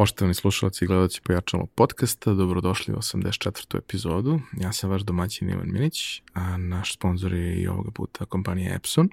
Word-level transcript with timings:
Poštovani 0.00 0.34
slušalci 0.34 0.84
i 0.84 0.88
gledalci 0.88 1.20
Pojačalo 1.20 1.66
podcasta, 1.66 2.34
dobrodošli 2.34 2.94
u 2.94 2.96
84. 2.96 3.78
epizodu. 3.78 4.40
Ja 4.60 4.72
sam 4.72 4.90
vaš 4.90 5.02
domaćin 5.02 5.50
Ivan 5.50 5.72
Minić, 5.72 6.22
a 6.34 6.56
naš 6.56 6.94
sponsor 6.94 7.32
je 7.32 7.62
i 7.62 7.68
ovoga 7.68 7.90
puta 7.90 8.24
kompanija 8.24 8.74
Epson. 8.74 9.08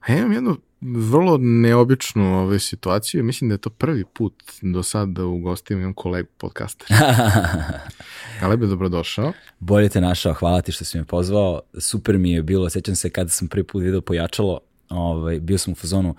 A 0.00 0.12
ja 0.12 0.18
imam 0.18 0.32
jednu 0.32 0.56
vrlo 0.80 1.38
neobičnu 1.40 2.38
ovaj, 2.38 2.58
situaciju. 2.58 3.24
Mislim 3.24 3.48
da 3.48 3.54
je 3.54 3.58
to 3.58 3.70
prvi 3.70 4.04
put 4.04 4.42
do 4.62 4.82
sada 4.82 5.12
da 5.12 5.24
u 5.24 5.38
gostima 5.38 5.80
imam 5.80 5.94
kolegu 5.94 6.28
podcastera. 6.38 6.96
Galebe, 8.40 8.66
dobrodošao. 8.66 9.32
Bolje 9.58 9.88
te 9.88 10.00
našao, 10.00 10.34
hvala 10.34 10.62
ti 10.62 10.72
što 10.72 10.84
si 10.84 10.98
me 10.98 11.04
pozvao. 11.04 11.60
Super 11.78 12.18
mi 12.18 12.32
je 12.32 12.42
bilo, 12.42 12.70
sećam 12.70 12.96
se 12.96 13.10
kada 13.10 13.30
sam 13.30 13.48
prvi 13.48 13.64
put 13.64 13.82
video 13.82 14.00
Pojačalo, 14.00 14.60
ovaj, 14.88 15.40
bio 15.40 15.58
sam 15.58 15.72
u 15.72 15.76
fazonu, 15.76 16.14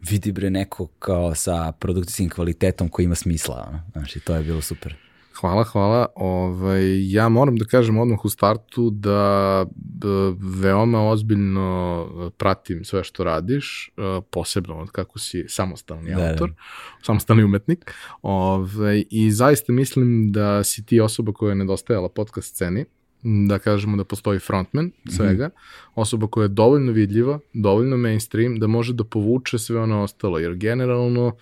vidi 0.00 0.32
bre 0.32 0.50
neko 0.50 0.86
kao 0.86 1.34
sa 1.34 1.72
produkcijskim 1.72 2.28
kvalitetom 2.28 2.88
koji 2.88 3.04
ima 3.04 3.14
smisla. 3.14 3.80
Znači, 3.92 4.20
to 4.20 4.34
je 4.34 4.42
bilo 4.42 4.60
super. 4.60 4.96
Hvala, 5.40 5.64
hvala. 5.64 6.06
Ovaj, 6.14 7.12
ja 7.12 7.28
moram 7.28 7.56
da 7.56 7.64
kažem 7.64 7.98
odmah 7.98 8.24
u 8.24 8.28
startu 8.28 8.90
da, 8.90 9.66
da 9.76 10.34
veoma 10.60 11.08
ozbiljno 11.08 12.30
pratim 12.38 12.84
sve 12.84 13.04
što 13.04 13.24
radiš, 13.24 13.88
e, 13.88 14.20
posebno 14.30 14.78
od 14.78 14.90
kako 14.90 15.18
si 15.18 15.44
samostalni 15.48 16.14
da, 16.14 16.30
autor, 16.30 16.50
da. 16.50 16.56
samostalni 17.02 17.44
umetnik. 17.44 17.94
Ovaj, 18.22 19.04
I 19.10 19.30
zaista 19.32 19.72
mislim 19.72 20.32
da 20.32 20.64
si 20.64 20.86
ti 20.86 21.00
osoba 21.00 21.32
koja 21.32 21.50
je 21.50 21.56
nedostajala 21.56 22.08
podcast 22.08 22.54
sceni 22.54 22.84
da 23.22 23.58
kažemo 23.58 23.96
da 23.96 24.04
postoji 24.04 24.38
frontman 24.38 24.90
svega, 25.16 25.46
mm 25.46 25.50
-hmm. 25.50 25.90
osoba 25.94 26.26
koja 26.26 26.44
je 26.44 26.48
dovoljno 26.48 26.92
vidljiva, 26.92 27.38
dovoljno 27.52 27.96
mainstream, 27.96 28.58
da 28.58 28.66
može 28.66 28.92
da 28.92 29.04
povuče 29.04 29.58
sve 29.58 29.80
ono 29.80 30.02
ostalo, 30.02 30.38
jer 30.38 30.54
generalno 30.54 31.36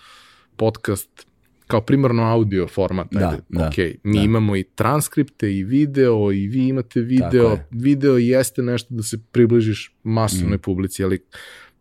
podcast 0.56 1.26
kao 1.66 1.80
primarno 1.80 2.22
audio 2.22 2.66
format, 2.68 3.06
da, 3.10 3.28
ajde, 3.28 3.42
da, 3.48 3.66
ok, 3.68 3.76
mi 4.02 4.18
da. 4.18 4.24
imamo 4.24 4.56
i 4.56 4.62
transkripte 4.62 5.56
i 5.56 5.64
video 5.64 6.32
i 6.32 6.48
vi 6.48 6.68
imate 6.68 7.00
video, 7.00 7.58
video 7.70 8.16
jeste 8.16 8.62
nešto 8.62 8.94
da 8.94 9.02
se 9.02 9.18
približiš 9.32 9.94
masovnoj 10.02 10.56
mm. 10.56 10.60
publici, 10.60 11.04
ali 11.04 11.24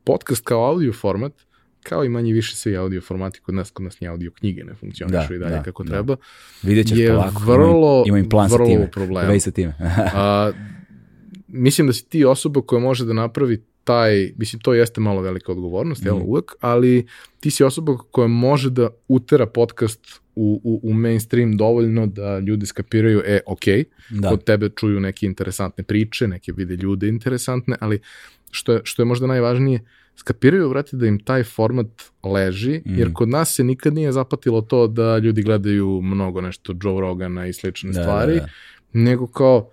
podcast 0.03 0.43
kao 0.43 0.65
audio 0.65 0.93
format 0.93 1.46
kao 1.89 2.05
i 2.05 2.09
manje 2.09 2.33
više 2.33 2.55
sve 2.55 2.75
audio 2.75 3.01
formati 3.01 3.39
kod 3.39 3.55
nas, 3.55 3.71
kod 3.71 3.83
nas 3.83 3.99
ni 3.99 4.07
audio 4.07 4.31
knjige 4.31 4.63
ne 4.63 4.73
funkcionišu 4.73 5.29
da, 5.29 5.35
i 5.35 5.37
dalje 5.37 5.55
da, 5.55 5.63
kako 5.63 5.83
da. 5.83 5.89
treba. 5.89 6.15
Vidjet 6.63 6.87
ćeš 6.87 6.97
je 6.97 7.09
polako, 7.09 7.43
vrlo, 7.45 8.03
ima 8.07 8.19
im 8.19 8.29
plan 8.29 8.49
vrlo 8.51 8.65
sa 8.65 8.73
time. 8.73 8.91
problem. 8.91 9.39
sa 9.39 9.51
time. 9.51 9.73
A, 10.13 10.51
mislim 11.47 11.87
da 11.87 11.93
si 11.93 12.09
ti 12.09 12.25
osoba 12.25 12.61
koja 12.61 12.79
može 12.79 13.05
da 13.05 13.13
napravi 13.13 13.63
taj, 13.83 14.31
mislim, 14.37 14.59
to 14.59 14.73
jeste 14.73 15.01
malo 15.01 15.21
velika 15.21 15.51
odgovornost, 15.51 16.03
mm. 16.03 16.07
evo, 16.07 16.21
uvek, 16.25 16.51
ali 16.59 17.07
ti 17.39 17.51
si 17.51 17.63
osoba 17.63 17.97
koja 17.97 18.27
može 18.27 18.69
da 18.69 18.89
utera 19.07 19.45
podcast 19.45 19.99
u, 20.35 20.61
u, 20.63 20.79
u 20.83 20.93
mainstream 20.93 21.57
dovoljno 21.57 22.07
da 22.07 22.39
ljudi 22.39 22.65
skapiraju, 22.65 23.21
e, 23.25 23.39
ok, 23.45 23.63
da. 24.09 24.29
kod 24.29 24.43
tebe 24.43 24.69
čuju 24.69 24.99
neke 24.99 25.25
interesantne 25.25 25.83
priče, 25.83 26.27
neke 26.27 26.51
vide 26.51 26.75
ljude 26.75 27.07
interesantne, 27.07 27.75
ali 27.79 27.99
što 28.51 28.73
je, 28.73 28.81
što 28.83 29.01
je 29.01 29.05
možda 29.05 29.27
najvažnije, 29.27 29.79
skapiraju, 30.19 30.69
vrati, 30.69 30.95
da 30.95 31.07
im 31.07 31.19
taj 31.19 31.43
format 31.43 31.87
leži, 32.23 32.81
mm. 32.85 32.99
jer 32.99 33.13
kod 33.13 33.29
nas 33.29 33.55
se 33.55 33.63
nikad 33.63 33.93
nije 33.93 34.11
zapatilo 34.11 34.61
to 34.61 34.87
da 34.87 35.17
ljudi 35.17 35.41
gledaju 35.41 36.01
mnogo 36.01 36.41
nešto 36.41 36.73
Joe 36.83 37.01
Rogana 37.01 37.47
i 37.47 37.53
slične 37.53 37.91
da, 37.91 38.01
stvari, 38.01 38.33
da, 38.33 38.39
da. 38.39 38.47
nego 38.93 39.27
kao, 39.27 39.69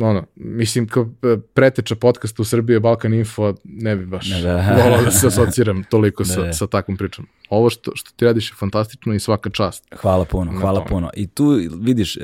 ono, 0.00 0.26
mislim, 0.34 0.88
kao 0.88 1.08
e, 1.22 1.36
preteča 1.54 1.96
podcasta 1.96 2.42
u 2.42 2.44
Srbiji 2.44 2.74
je 2.74 2.80
Balkan 2.80 3.14
Info, 3.14 3.54
ne 3.64 3.96
bi 3.96 4.06
baš 4.06 4.42
da. 4.42 4.56
volao 4.84 5.02
da 5.04 5.10
se 5.10 5.26
asociram 5.26 5.84
toliko 5.90 6.24
sa, 6.24 6.42
da. 6.42 6.52
sa 6.52 6.66
takvom 6.66 6.96
pričom. 6.96 7.26
Ovo 7.50 7.70
što, 7.70 7.92
što 7.94 8.10
ti 8.16 8.24
radiš 8.24 8.50
je 8.50 8.54
fantastično 8.58 9.14
i 9.14 9.20
svaka 9.20 9.50
čast. 9.50 9.84
Hvala 9.96 10.24
puno, 10.24 10.52
hvala 10.60 10.78
tome. 10.78 10.88
puno. 10.88 11.10
I 11.16 11.26
tu 11.26 11.60
vidiš, 11.80 12.16
uh, 12.16 12.22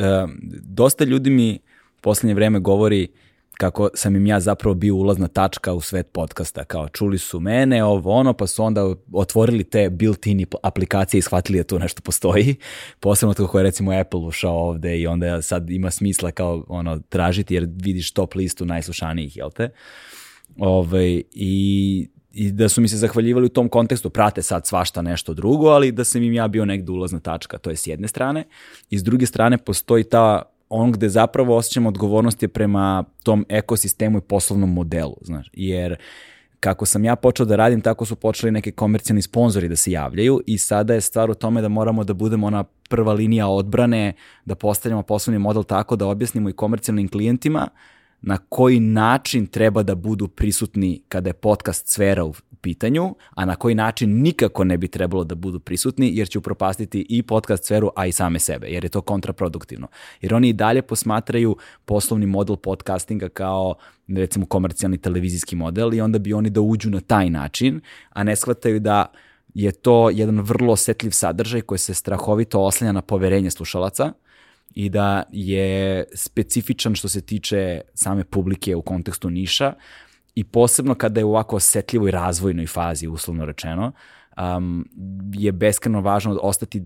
dosta 0.62 1.04
ljudi 1.04 1.30
mi 1.30 1.58
poslednje 2.00 2.34
vreme 2.34 2.60
govori 2.60 3.08
uh, 3.10 3.24
kako 3.59 3.88
sam 3.94 4.16
im 4.16 4.26
ja 4.26 4.41
zapravo 4.41 4.75
bio 4.75 4.94
ulazna 4.94 5.28
tačka 5.28 5.72
u 5.72 5.81
svet 5.81 6.09
podcasta, 6.12 6.65
kao 6.65 6.88
čuli 6.88 7.19
su 7.19 7.41
mene, 7.41 7.84
ovo 7.84 8.12
ono, 8.12 8.32
pa 8.32 8.47
su 8.47 8.65
onda 8.65 8.94
otvorili 9.12 9.65
te 9.65 9.91
built-in 9.91 10.47
aplikacije 10.62 11.19
i 11.19 11.22
shvatili 11.22 11.59
da 11.59 11.64
tu 11.64 11.78
nešto 11.78 12.03
postoji, 12.03 12.56
posebno 13.00 13.34
kako 13.34 13.59
je 13.59 13.62
recimo 13.62 13.93
Apple 13.93 14.20
ušao 14.20 14.69
ovde 14.69 14.98
i 14.98 15.06
onda 15.06 15.43
sad 15.43 15.70
ima 15.70 15.91
smisla 15.91 16.31
kao 16.31 16.64
ono 16.69 16.98
tražiti 16.98 17.54
jer 17.54 17.69
vidiš 17.70 18.12
top 18.12 18.34
listu 18.34 18.64
najslušanijih, 18.64 19.37
jel 19.37 19.50
te? 19.50 19.70
Ove, 20.59 20.70
ovaj, 20.70 21.22
i 21.32 22.09
i 22.34 22.53
da 22.53 22.69
su 22.69 22.81
mi 22.81 22.88
se 22.88 22.97
zahvaljivali 22.97 23.47
u 23.47 23.48
tom 23.48 23.69
kontekstu, 23.69 24.10
prate 24.10 24.43
sad 24.43 24.66
svašta 24.66 25.03
nešto 25.03 25.34
drugo, 25.34 25.66
ali 25.66 25.93
da 25.93 26.04
sam 26.04 26.22
im 26.22 26.32
ja 26.32 26.48
bio 26.48 26.64
negde 26.64 26.93
ulazna 26.93 27.20
tačka, 27.20 27.59
to 27.59 27.70
je 27.70 27.76
s 27.76 27.87
jedne 27.87 28.09
strane. 28.09 28.44
I 28.91 28.98
s 28.98 29.04
druge 29.04 29.26
strane 29.26 29.59
postoji 29.59 30.04
ta 30.04 30.43
on 30.69 30.92
gde 30.92 31.08
zapravo 31.08 31.56
osjećam 31.56 31.86
odgovornost 31.86 32.42
je 32.42 32.48
prema 32.48 33.04
tom 33.22 33.47
ekosistemu 33.48 34.19
i 34.19 34.20
poslovnom 34.20 34.72
modelu, 34.72 35.16
znaš, 35.22 35.50
jer 35.52 35.97
kako 36.60 36.86
sam 36.86 37.04
ja 37.04 37.16
počeo 37.16 37.47
da 37.47 37.56
radim, 37.56 37.80
tako 37.80 38.04
su 38.04 38.16
počeli 38.16 38.52
neke 38.52 38.72
komercijalni 38.72 39.22
sponzori 39.22 39.69
da 39.69 39.76
se 39.76 39.91
javljaju 39.91 40.41
i 40.47 40.58
sada 40.58 40.94
je 40.94 41.00
stvar 41.00 41.30
u 41.30 41.34
tome 41.34 41.62
da 41.62 41.69
moramo 41.69 42.04
da 42.04 42.14
budemo 42.14 42.47
ona 42.47 42.64
prva 42.88 43.12
linija 43.12 43.48
odbrane, 43.48 44.12
da 44.44 44.54
postavljamo 44.54 45.02
poslovni 45.02 45.38
model 45.38 45.64
tako 45.64 45.97
da 45.97 46.06
objasnimo 46.06 46.48
i 46.48 46.52
komercijalnim 46.52 47.08
klijentima 47.08 47.69
na 48.26 48.38
koji 48.48 48.80
način 48.80 49.46
treba 49.46 49.82
da 49.82 49.94
budu 49.94 50.28
prisutni 50.28 51.02
kada 51.08 51.30
je 51.30 51.34
podcast 51.34 51.88
sfera 51.88 52.24
u 52.24 52.34
pitanju, 52.60 53.14
a 53.34 53.44
na 53.44 53.56
koji 53.56 53.74
način 53.74 54.22
nikako 54.22 54.64
ne 54.64 54.76
bi 54.76 54.88
trebalo 54.88 55.24
da 55.24 55.34
budu 55.34 55.60
prisutni, 55.60 56.10
jer 56.16 56.28
će 56.28 56.38
upropastiti 56.38 57.06
i 57.08 57.22
podcast 57.22 57.64
sferu, 57.64 57.90
a 57.96 58.06
i 58.06 58.12
same 58.12 58.38
sebe, 58.38 58.66
jer 58.66 58.84
je 58.84 58.88
to 58.88 59.00
kontraproduktivno. 59.00 59.88
Jer 60.20 60.34
oni 60.34 60.48
i 60.48 60.52
dalje 60.52 60.82
posmatraju 60.82 61.56
poslovni 61.84 62.26
model 62.26 62.56
podcastinga 62.56 63.28
kao 63.28 63.74
recimo 64.08 64.46
komercijalni 64.46 64.98
televizijski 64.98 65.56
model 65.56 65.94
i 65.94 66.00
onda 66.00 66.18
bi 66.18 66.32
oni 66.32 66.50
da 66.50 66.60
uđu 66.60 66.90
na 66.90 67.00
taj 67.00 67.30
način, 67.30 67.80
a 68.10 68.24
ne 68.24 68.36
shvataju 68.36 68.80
da 68.80 69.06
je 69.54 69.72
to 69.72 70.10
jedan 70.10 70.40
vrlo 70.40 70.72
osetljiv 70.72 71.10
sadržaj 71.10 71.60
koji 71.60 71.78
se 71.78 71.94
strahovito 71.94 72.60
oslanja 72.60 72.92
na 72.92 73.02
poverenje 73.02 73.50
slušalaca, 73.50 74.12
i 74.74 74.88
da 74.88 75.22
je 75.32 76.04
specifičan 76.14 76.94
što 76.94 77.08
se 77.08 77.20
tiče 77.20 77.80
same 77.94 78.24
publike 78.24 78.76
u 78.76 78.82
kontekstu 78.82 79.30
niša 79.30 79.72
i 80.34 80.44
posebno 80.44 80.94
kada 80.94 81.20
je 81.20 81.24
u 81.24 81.30
ovako 81.30 81.56
osetljivoj 81.56 82.10
razvojnoj 82.10 82.66
fazi, 82.66 83.08
uslovno 83.08 83.44
rečeno, 83.44 83.92
um, 84.56 84.88
je 85.34 85.52
beskreno 85.52 86.00
važno 86.00 86.38
ostati 86.42 86.82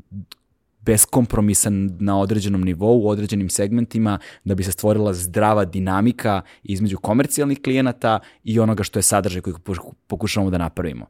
beskompromisan 0.81 1.91
na 2.00 2.21
određenom 2.21 2.65
nivou, 2.65 3.00
u 3.03 3.09
određenim 3.09 3.50
segmentima, 3.50 4.19
da 4.44 4.54
bi 4.54 4.65
se 4.65 4.72
stvorila 4.72 5.12
zdrava 5.12 5.65
dinamika 5.65 6.41
između 6.62 6.98
komercijalnih 6.98 7.62
klijenata 7.62 8.21
i 8.44 8.60
onoga 8.60 8.82
što 8.82 8.98
je 8.98 9.03
sadržaj 9.03 9.43
koji 9.43 9.56
pokušavamo 10.06 10.50
da 10.50 10.59
napravimo. 10.59 11.06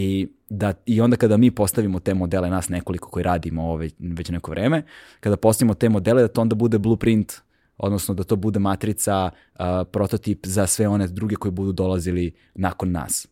I, 0.00 0.28
da, 0.50 0.74
I 0.86 1.00
onda 1.00 1.16
kada 1.16 1.36
mi 1.36 1.50
postavimo 1.50 2.00
te 2.00 2.14
modele, 2.14 2.50
nas 2.50 2.68
nekoliko 2.68 3.10
koji 3.10 3.22
radimo 3.22 3.62
ovo 3.62 3.76
već, 3.98 4.28
neko 4.28 4.50
vreme, 4.50 4.82
kada 5.20 5.36
postavimo 5.36 5.74
te 5.74 5.88
modele, 5.88 6.22
da 6.22 6.28
to 6.28 6.40
onda 6.40 6.54
bude 6.54 6.78
blueprint, 6.78 7.32
odnosno 7.78 8.14
da 8.14 8.24
to 8.24 8.36
bude 8.36 8.58
matrica, 8.58 9.30
uh, 9.30 9.64
prototip 9.92 10.46
za 10.46 10.66
sve 10.66 10.88
one 10.88 11.06
druge 11.06 11.36
koji 11.36 11.52
budu 11.52 11.72
dolazili 11.72 12.32
nakon 12.54 12.92
nas 12.92 13.26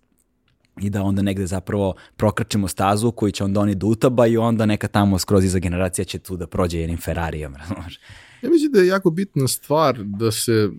i 0.81 0.91
da 0.91 1.03
onda 1.03 1.23
negde 1.23 1.47
zapravo 1.47 1.95
prokračemo 2.17 2.69
stazu 2.69 3.13
koju 3.13 3.33
će 3.33 3.45
onda 3.45 3.61
oni 3.61 3.75
da 3.75 3.87
utaba 3.87 4.27
i 4.27 4.37
onda 4.37 4.67
neka 4.67 4.89
tamo 4.89 5.19
skroz 5.19 5.45
iza 5.45 5.59
generacija 5.59 6.05
će 6.05 6.19
tu 6.19 6.37
da 6.37 6.47
prođe 6.47 6.81
jednim 6.81 6.99
Ferrarijom, 6.99 7.57
razumiješ? 7.61 8.01
Ja 8.43 8.51
mislim 8.51 8.73
da 8.73 8.81
je 8.81 8.87
jako 8.87 9.11
bitna 9.11 9.49
stvar 9.49 10.05
da 10.05 10.31
se, 10.33 10.71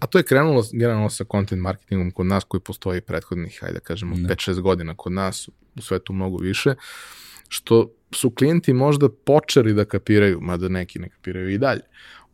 a 0.00 0.06
to 0.06 0.18
je 0.18 0.24
krenulo 0.24 0.64
generalno 0.72 1.10
sa 1.10 1.24
content 1.32 1.62
marketingom 1.62 2.10
kod 2.10 2.26
nas 2.26 2.44
koji 2.44 2.60
postoji 2.60 3.00
prethodnih, 3.00 3.58
hajde 3.60 3.74
da 3.74 3.80
kažemo, 3.80 4.16
da. 4.16 4.34
5-6 4.34 4.60
godina 4.60 4.94
kod 4.96 5.12
nas, 5.12 5.48
u 5.76 5.82
svetu 5.82 6.12
mnogo 6.12 6.38
više, 6.38 6.74
što 7.48 7.92
su 8.10 8.30
klijenti 8.30 8.72
možda 8.72 9.08
počeli 9.08 9.74
da 9.74 9.84
kapiraju, 9.84 10.40
mada 10.40 10.68
neki 10.68 10.98
ne 10.98 11.08
kapiraju 11.08 11.50
i 11.50 11.58
dalje, 11.58 11.82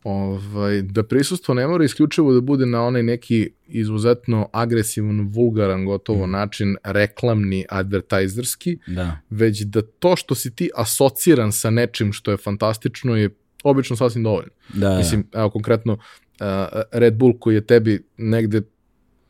ovaj, 0.03 0.81
da 0.81 1.03
prisustvo 1.03 1.53
ne 1.53 1.67
mora 1.67 1.85
isključivo 1.85 2.33
da 2.33 2.41
bude 2.41 2.65
na 2.65 2.83
onaj 2.83 3.03
neki 3.03 3.49
izuzetno 3.67 4.49
agresivan, 4.53 5.29
vulgaran 5.33 5.85
gotovo 5.85 6.27
mm. 6.27 6.31
način, 6.31 6.75
reklamni, 6.83 7.65
advertajzerski, 7.69 8.77
da. 8.87 9.19
već 9.29 9.61
da 9.61 9.81
to 9.81 10.15
što 10.15 10.35
si 10.35 10.55
ti 10.55 10.69
asociran 10.75 11.51
sa 11.51 11.69
nečim 11.69 12.13
što 12.13 12.31
je 12.31 12.37
fantastično 12.37 13.17
je 13.17 13.29
obično 13.63 13.95
sasvim 13.95 14.23
dovoljno. 14.23 14.51
Da, 14.73 14.89
da. 14.89 14.97
Mislim, 14.97 15.27
evo 15.33 15.49
konkretno 15.49 15.93
uh, 15.93 16.47
Red 16.91 17.15
Bull 17.15 17.39
koji 17.39 17.55
je 17.55 17.65
tebi 17.65 18.03
negde 18.17 18.61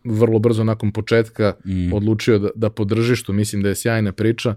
vrlo 0.04 0.40
brzo 0.40 0.64
nakon 0.64 0.92
početka 0.92 1.54
mm. 1.66 1.94
odlučio 1.94 2.40
da, 2.40 2.50
da 2.56 2.70
podrži, 2.70 3.16
što 3.16 3.34
mislim 3.34 3.62
da 3.62 3.70
je 3.70 3.76
sjajna 3.76 4.12
priča, 4.12 4.56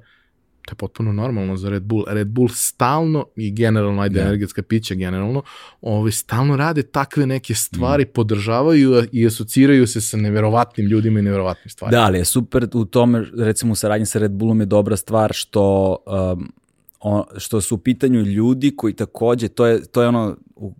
to 0.66 0.72
je 0.72 0.76
potpuno 0.76 1.12
normalno 1.12 1.56
za 1.56 1.70
Red 1.70 1.82
Bull. 1.82 2.04
Red 2.08 2.28
Bull 2.28 2.48
stalno 2.48 3.26
i 3.36 3.50
generalno, 3.50 4.02
ajde, 4.02 4.14
yeah. 4.14 4.22
Da. 4.22 4.28
energetska 4.28 4.62
pića 4.62 4.94
generalno, 4.94 5.42
ovaj, 5.80 6.12
stalno 6.12 6.56
rade 6.56 6.82
takve 6.82 7.26
neke 7.26 7.54
stvari, 7.54 8.04
mm. 8.04 8.12
podržavaju 8.14 9.04
i 9.12 9.26
asociraju 9.26 9.86
se 9.86 10.00
sa 10.00 10.16
neverovatnim 10.16 10.86
ljudima 10.86 11.18
i 11.18 11.22
neverovatnim 11.22 11.70
stvarima. 11.70 12.00
Da, 12.00 12.06
ali 12.06 12.18
je 12.18 12.24
super 12.24 12.68
u 12.74 12.84
tome, 12.84 13.24
recimo 13.38 13.72
u 13.72 13.76
saradnji 13.76 14.06
sa 14.06 14.18
Red 14.18 14.32
Bullom 14.32 14.60
je 14.60 14.66
dobra 14.66 14.96
stvar 14.96 15.32
što 15.32 15.96
um, 16.36 16.52
o, 17.04 17.24
što 17.36 17.60
su 17.60 17.74
u 17.74 17.78
pitanju 17.78 18.20
ljudi 18.20 18.76
koji 18.76 18.92
takođe, 18.92 19.48
to 19.48 19.66
je, 19.66 19.86
to 19.86 20.02
je 20.02 20.08
ono 20.08 20.36
u 20.56 20.74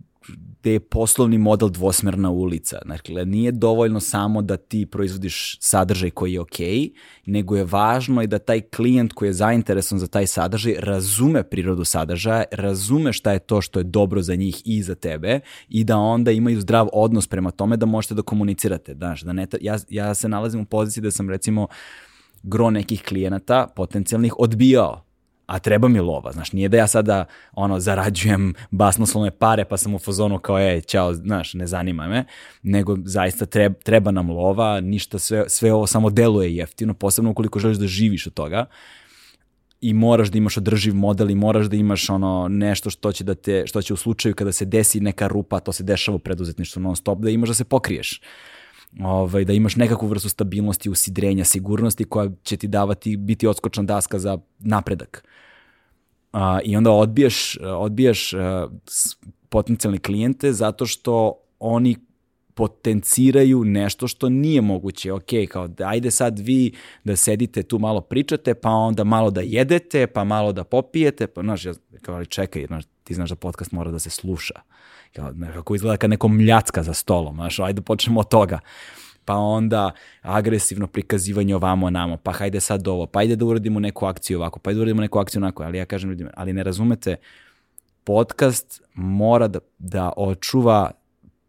gde 0.65 0.71
je 0.71 0.79
poslovni 0.79 1.37
model 1.37 1.69
dvosmerna 1.69 2.31
ulica. 2.31 2.79
Dakle, 2.85 3.25
nije 3.25 3.51
dovoljno 3.51 3.99
samo 3.99 4.41
da 4.41 4.57
ti 4.57 4.85
proizvodiš 4.85 5.57
sadržaj 5.61 6.09
koji 6.09 6.33
je 6.33 6.39
ok, 6.39 6.59
nego 7.25 7.55
je 7.55 7.63
važno 7.63 8.23
i 8.23 8.27
da 8.27 8.39
taj 8.39 8.61
klijent 8.61 9.13
koji 9.13 9.29
je 9.29 9.33
zainteresovan 9.33 9.99
za 9.99 10.07
taj 10.07 10.27
sadržaj 10.27 10.75
razume 10.79 11.43
prirodu 11.43 11.83
sadržaja, 11.83 12.43
razume 12.51 13.13
šta 13.13 13.31
je 13.31 13.39
to 13.39 13.61
što 13.61 13.79
je 13.79 13.83
dobro 13.83 14.21
za 14.21 14.35
njih 14.35 14.61
i 14.65 14.81
za 14.83 14.95
tebe 14.95 15.39
i 15.69 15.83
da 15.83 15.97
onda 15.97 16.31
imaju 16.31 16.61
zdrav 16.61 16.87
odnos 16.93 17.27
prema 17.27 17.51
tome 17.51 17.77
da 17.77 17.85
možete 17.85 18.13
da 18.13 18.21
komunicirate. 18.21 18.93
Znaš, 18.93 19.21
da 19.21 19.33
ne, 19.33 19.47
ja, 19.61 19.77
ja 19.89 20.13
se 20.13 20.29
nalazim 20.29 20.61
u 20.61 20.65
poziciji 20.65 21.03
da 21.03 21.11
sam 21.11 21.29
recimo 21.29 21.67
gro 22.43 22.69
nekih 22.69 23.03
klijenata 23.03 23.67
potencijalnih 23.75 24.33
odbijao 24.39 25.04
a 25.45 25.59
treba 25.59 25.87
mi 25.87 25.99
lova, 25.99 26.31
znaš, 26.31 26.51
nije 26.51 26.69
da 26.69 26.77
ja 26.77 26.87
sada 26.87 27.25
ono 27.53 27.79
zarađujem 27.79 28.53
basnoslovne 28.71 29.31
pare 29.31 29.65
pa 29.65 29.77
sam 29.77 29.95
u 29.95 29.99
fazonu 29.99 30.39
kao 30.39 30.59
ej, 30.59 30.81
ćao, 30.81 31.13
znaš, 31.13 31.53
ne 31.53 31.67
zanima 31.67 32.07
me, 32.07 32.25
nego 32.63 32.97
zaista 33.05 33.45
treba, 33.45 33.75
treba 33.83 34.11
nam 34.11 34.29
lova, 34.29 34.81
ništa, 34.81 35.19
sve, 35.19 35.49
sve 35.49 35.73
ovo 35.73 35.87
samo 35.87 36.09
deluje 36.09 36.55
jeftino, 36.55 36.93
posebno 36.93 37.31
ukoliko 37.31 37.59
želiš 37.59 37.77
da 37.77 37.87
živiš 37.87 38.27
od 38.27 38.33
toga. 38.33 38.65
I 39.81 39.93
moraš 39.93 40.29
da 40.29 40.37
imaš 40.37 40.57
održiv 40.57 40.95
model 40.95 41.29
i 41.29 41.35
moraš 41.35 41.65
da 41.65 41.75
imaš 41.75 42.09
ono 42.09 42.47
nešto 42.49 42.89
što 42.89 43.11
će 43.11 43.23
da 43.23 43.35
te 43.35 43.63
što 43.67 43.81
će 43.81 43.93
u 43.93 43.97
slučaju 43.97 44.35
kada 44.35 44.51
se 44.51 44.65
desi 44.65 44.99
neka 44.99 45.27
rupa, 45.27 45.59
to 45.59 45.71
se 45.71 45.83
dešava 45.83 46.15
u 46.15 46.19
preduzetništvu 46.19 46.81
non 46.81 46.95
stop 46.95 47.19
da 47.19 47.29
imaš 47.29 47.49
da 47.49 47.53
se 47.53 47.63
pokriješ 47.63 48.21
ovaj, 49.03 49.45
da 49.45 49.53
imaš 49.53 49.75
nekakvu 49.75 50.07
vrstu 50.07 50.29
stabilnosti, 50.29 50.89
usidrenja, 50.89 51.45
sigurnosti 51.45 52.03
koja 52.03 52.29
će 52.43 52.57
ti 52.57 52.67
davati, 52.67 53.17
biti 53.17 53.47
odskočna 53.47 53.83
daska 53.83 54.19
za 54.19 54.37
napredak. 54.59 55.25
Uh, 56.33 56.39
I 56.63 56.77
onda 56.77 56.91
odbijaš, 56.91 57.57
odbijaš 57.61 58.33
uh, 58.33 58.39
potencijalne 59.49 59.99
klijente 59.99 60.53
zato 60.53 60.85
što 60.85 61.33
oni 61.59 61.95
potenciraju 62.55 63.63
nešto 63.63 64.07
što 64.07 64.29
nije 64.29 64.61
moguće. 64.61 65.13
Ok, 65.13 65.29
kao 65.49 65.67
da 65.67 65.87
ajde 65.87 66.11
sad 66.11 66.39
vi 66.39 66.73
da 67.03 67.15
sedite 67.15 67.63
tu 67.63 67.79
malo 67.79 68.01
pričate, 68.01 68.53
pa 68.53 68.69
onda 68.69 69.03
malo 69.03 69.31
da 69.31 69.41
jedete, 69.41 70.07
pa 70.07 70.23
malo 70.23 70.51
da 70.51 70.63
popijete, 70.63 71.27
pa 71.27 71.41
znaš, 71.41 71.65
ja, 71.65 71.73
kao 72.01 72.15
ali 72.15 72.25
čekaj, 72.25 72.65
znaš, 72.65 72.83
ti 73.03 73.13
znaš 73.13 73.29
da 73.29 73.35
podcast 73.35 73.71
mora 73.71 73.91
da 73.91 73.99
se 73.99 74.09
sluša. 74.09 74.61
Kao, 75.15 75.31
nekako 75.31 75.75
izgleda 75.75 75.97
kad 75.97 76.09
neko 76.09 76.27
mljacka 76.27 76.83
za 76.83 76.93
stolom, 76.93 77.35
znaš, 77.35 77.59
ajde 77.59 77.81
počnemo 77.81 78.19
od 78.19 78.29
toga 78.29 78.59
pa 79.25 79.35
onda 79.35 79.91
agresivno 80.21 80.87
prikazivanje 80.87 81.55
ovamo 81.55 81.89
namo, 81.89 82.17
pa 82.17 82.31
hajde 82.31 82.59
sad 82.59 82.87
ovo, 82.87 83.05
pa 83.05 83.19
ajde 83.19 83.35
da 83.35 83.45
uradimo 83.45 83.79
neku 83.79 84.05
akciju 84.05 84.37
ovako, 84.37 84.59
pa 84.59 84.69
ajde 84.69 84.77
da 84.77 84.81
uradimo 84.81 85.01
neku 85.01 85.19
akciju 85.19 85.39
onako, 85.39 85.63
ali 85.63 85.77
ja 85.77 85.85
kažem 85.85 86.09
ljudima, 86.09 86.31
ali 86.35 86.53
ne 86.53 86.63
razumete, 86.63 87.15
podcast 88.03 88.81
mora 88.93 89.47
da, 89.47 89.59
da 89.77 90.11
očuva 90.17 90.91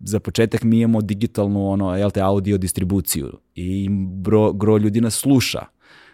za 0.01 0.21
početak 0.21 0.63
mi 0.63 0.81
imamo 0.81 1.01
digitalnu 1.01 1.69
ono, 1.69 1.97
jel 1.97 2.11
te, 2.11 2.21
audio 2.21 2.59
distribuciju 2.59 3.33
i 3.55 3.89
bro, 3.91 4.53
gro 4.53 4.79
ljudi 4.79 5.01
nas 5.01 5.15
sluša, 5.15 5.65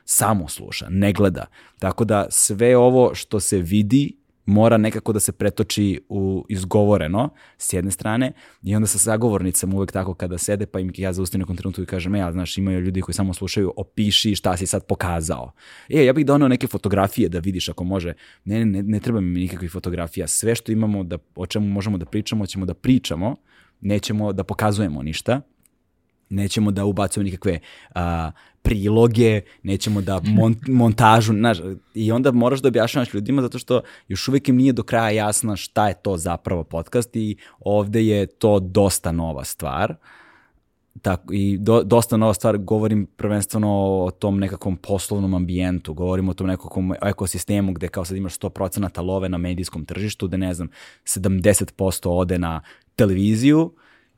samo 0.05 0.49
sluša, 0.49 0.87
ne 0.91 1.13
gleda. 1.13 1.47
Tako 1.79 2.05
da 2.05 2.27
sve 2.31 2.77
ovo 2.77 3.15
što 3.15 3.41
se 3.41 3.59
vidi 3.59 4.17
mora 4.47 4.77
nekako 4.77 5.13
da 5.13 5.21
se 5.21 5.33
pretoči 5.33 6.01
u 6.09 6.47
izgovoreno 6.49 7.31
s 7.59 7.73
jedne 7.73 7.91
strane 7.91 8.33
i 8.63 8.77
onda 8.77 8.87
sa 8.87 8.99
sagovornicama 8.99 9.77
uvek 9.77 9.93
tako 9.93 10.15
kada 10.15 10.39
sede 10.39 10.67
pa 10.67 10.81
im 10.81 10.93
ja 10.97 11.13
zaustavim 11.13 11.41
nekom 11.41 11.57
trenutku 11.57 11.83
i 11.83 11.87
kažem, 11.87 12.15
ja, 12.15 12.33
znaš, 12.33 12.59
imaju 12.59 12.81
ljudi 12.81 13.01
koji 13.01 13.15
samo 13.15 13.35
slušaju, 13.35 13.73
opiši 13.77 14.35
šta 14.35 14.57
si 14.57 14.67
sad 14.67 14.87
pokazao. 14.87 15.53
E, 15.89 16.05
ja 16.05 16.13
bih 16.13 16.27
donao 16.27 16.49
neke 16.49 16.67
fotografije 16.67 17.29
da 17.29 17.39
vidiš 17.39 17.69
ako 17.69 17.85
može. 17.85 18.15
Ne, 18.45 18.65
ne, 18.65 18.83
ne 18.83 19.01
treba 19.01 19.21
mi 19.21 19.41
nikakvih 19.41 19.71
fotografija. 19.71 20.27
Sve 20.27 20.55
što 20.55 20.73
imamo 20.73 21.05
da, 21.05 21.19
o 21.35 21.47
čemu 21.47 21.67
možemo 21.67 21.99
da 21.99 22.07
pričamo, 22.07 22.47
ćemo 22.47 22.67
da 22.67 22.75
pričamo, 22.75 23.37
nećemo 23.81 24.33
da 24.33 24.45
pokazujemo 24.45 25.03
ništa, 25.03 25.41
nećemo 26.29 26.71
da 26.71 26.85
ubacujemo 26.85 27.25
nikakve 27.25 27.59
a, 27.95 28.31
priloge, 28.63 29.41
nećemo 29.63 30.01
da 30.01 30.21
mont, 30.25 30.59
montažu, 30.69 31.33
znaš, 31.33 31.59
i 31.95 32.13
onda 32.13 32.33
moraš 32.33 32.61
da 32.61 32.69
objašnjavaš 32.69 33.15
ljudima 33.15 33.43
zato 33.43 33.59
što 33.59 33.81
još 34.09 34.29
uvijek 34.29 34.49
im 34.49 34.57
nije 34.57 34.73
do 34.73 34.83
kraja 34.83 35.11
jasna 35.11 35.57
šta 35.57 35.89
je 35.89 35.95
to 36.03 36.17
zapravo 36.17 36.65
podcast 36.65 37.17
i 37.17 37.37
ovde 37.61 38.07
je 38.07 38.27
to 38.27 38.61
dosta 38.61 39.13
nova 39.13 39.45
stvar. 39.45 39.95
Tako, 41.03 41.33
I 41.33 41.59
do, 41.59 41.83
dosta 41.83 42.17
nova 42.17 42.35
stvar, 42.35 42.59
govorim 42.59 43.07
prvenstveno 43.17 43.69
o 44.05 44.11
tom 44.11 44.39
nekakvom 44.39 44.77
poslovnom 44.77 45.35
ambijentu, 45.35 45.95
govorim 45.95 46.29
o 46.29 46.35
tom 46.35 46.47
nekakvom 46.47 46.95
ekosistemu 47.03 47.73
gde 47.73 47.89
kao 47.89 48.05
sad 48.05 48.17
imaš 48.17 48.39
100% 48.39 49.05
love 49.05 49.29
na 49.29 49.39
medijskom 49.39 49.85
tržištu, 49.85 50.29
da 50.29 50.37
ne 50.37 50.55
znam, 50.55 50.69
70% 51.05 52.09
ode 52.09 52.39
na 52.39 52.61
televiziju, 52.97 53.73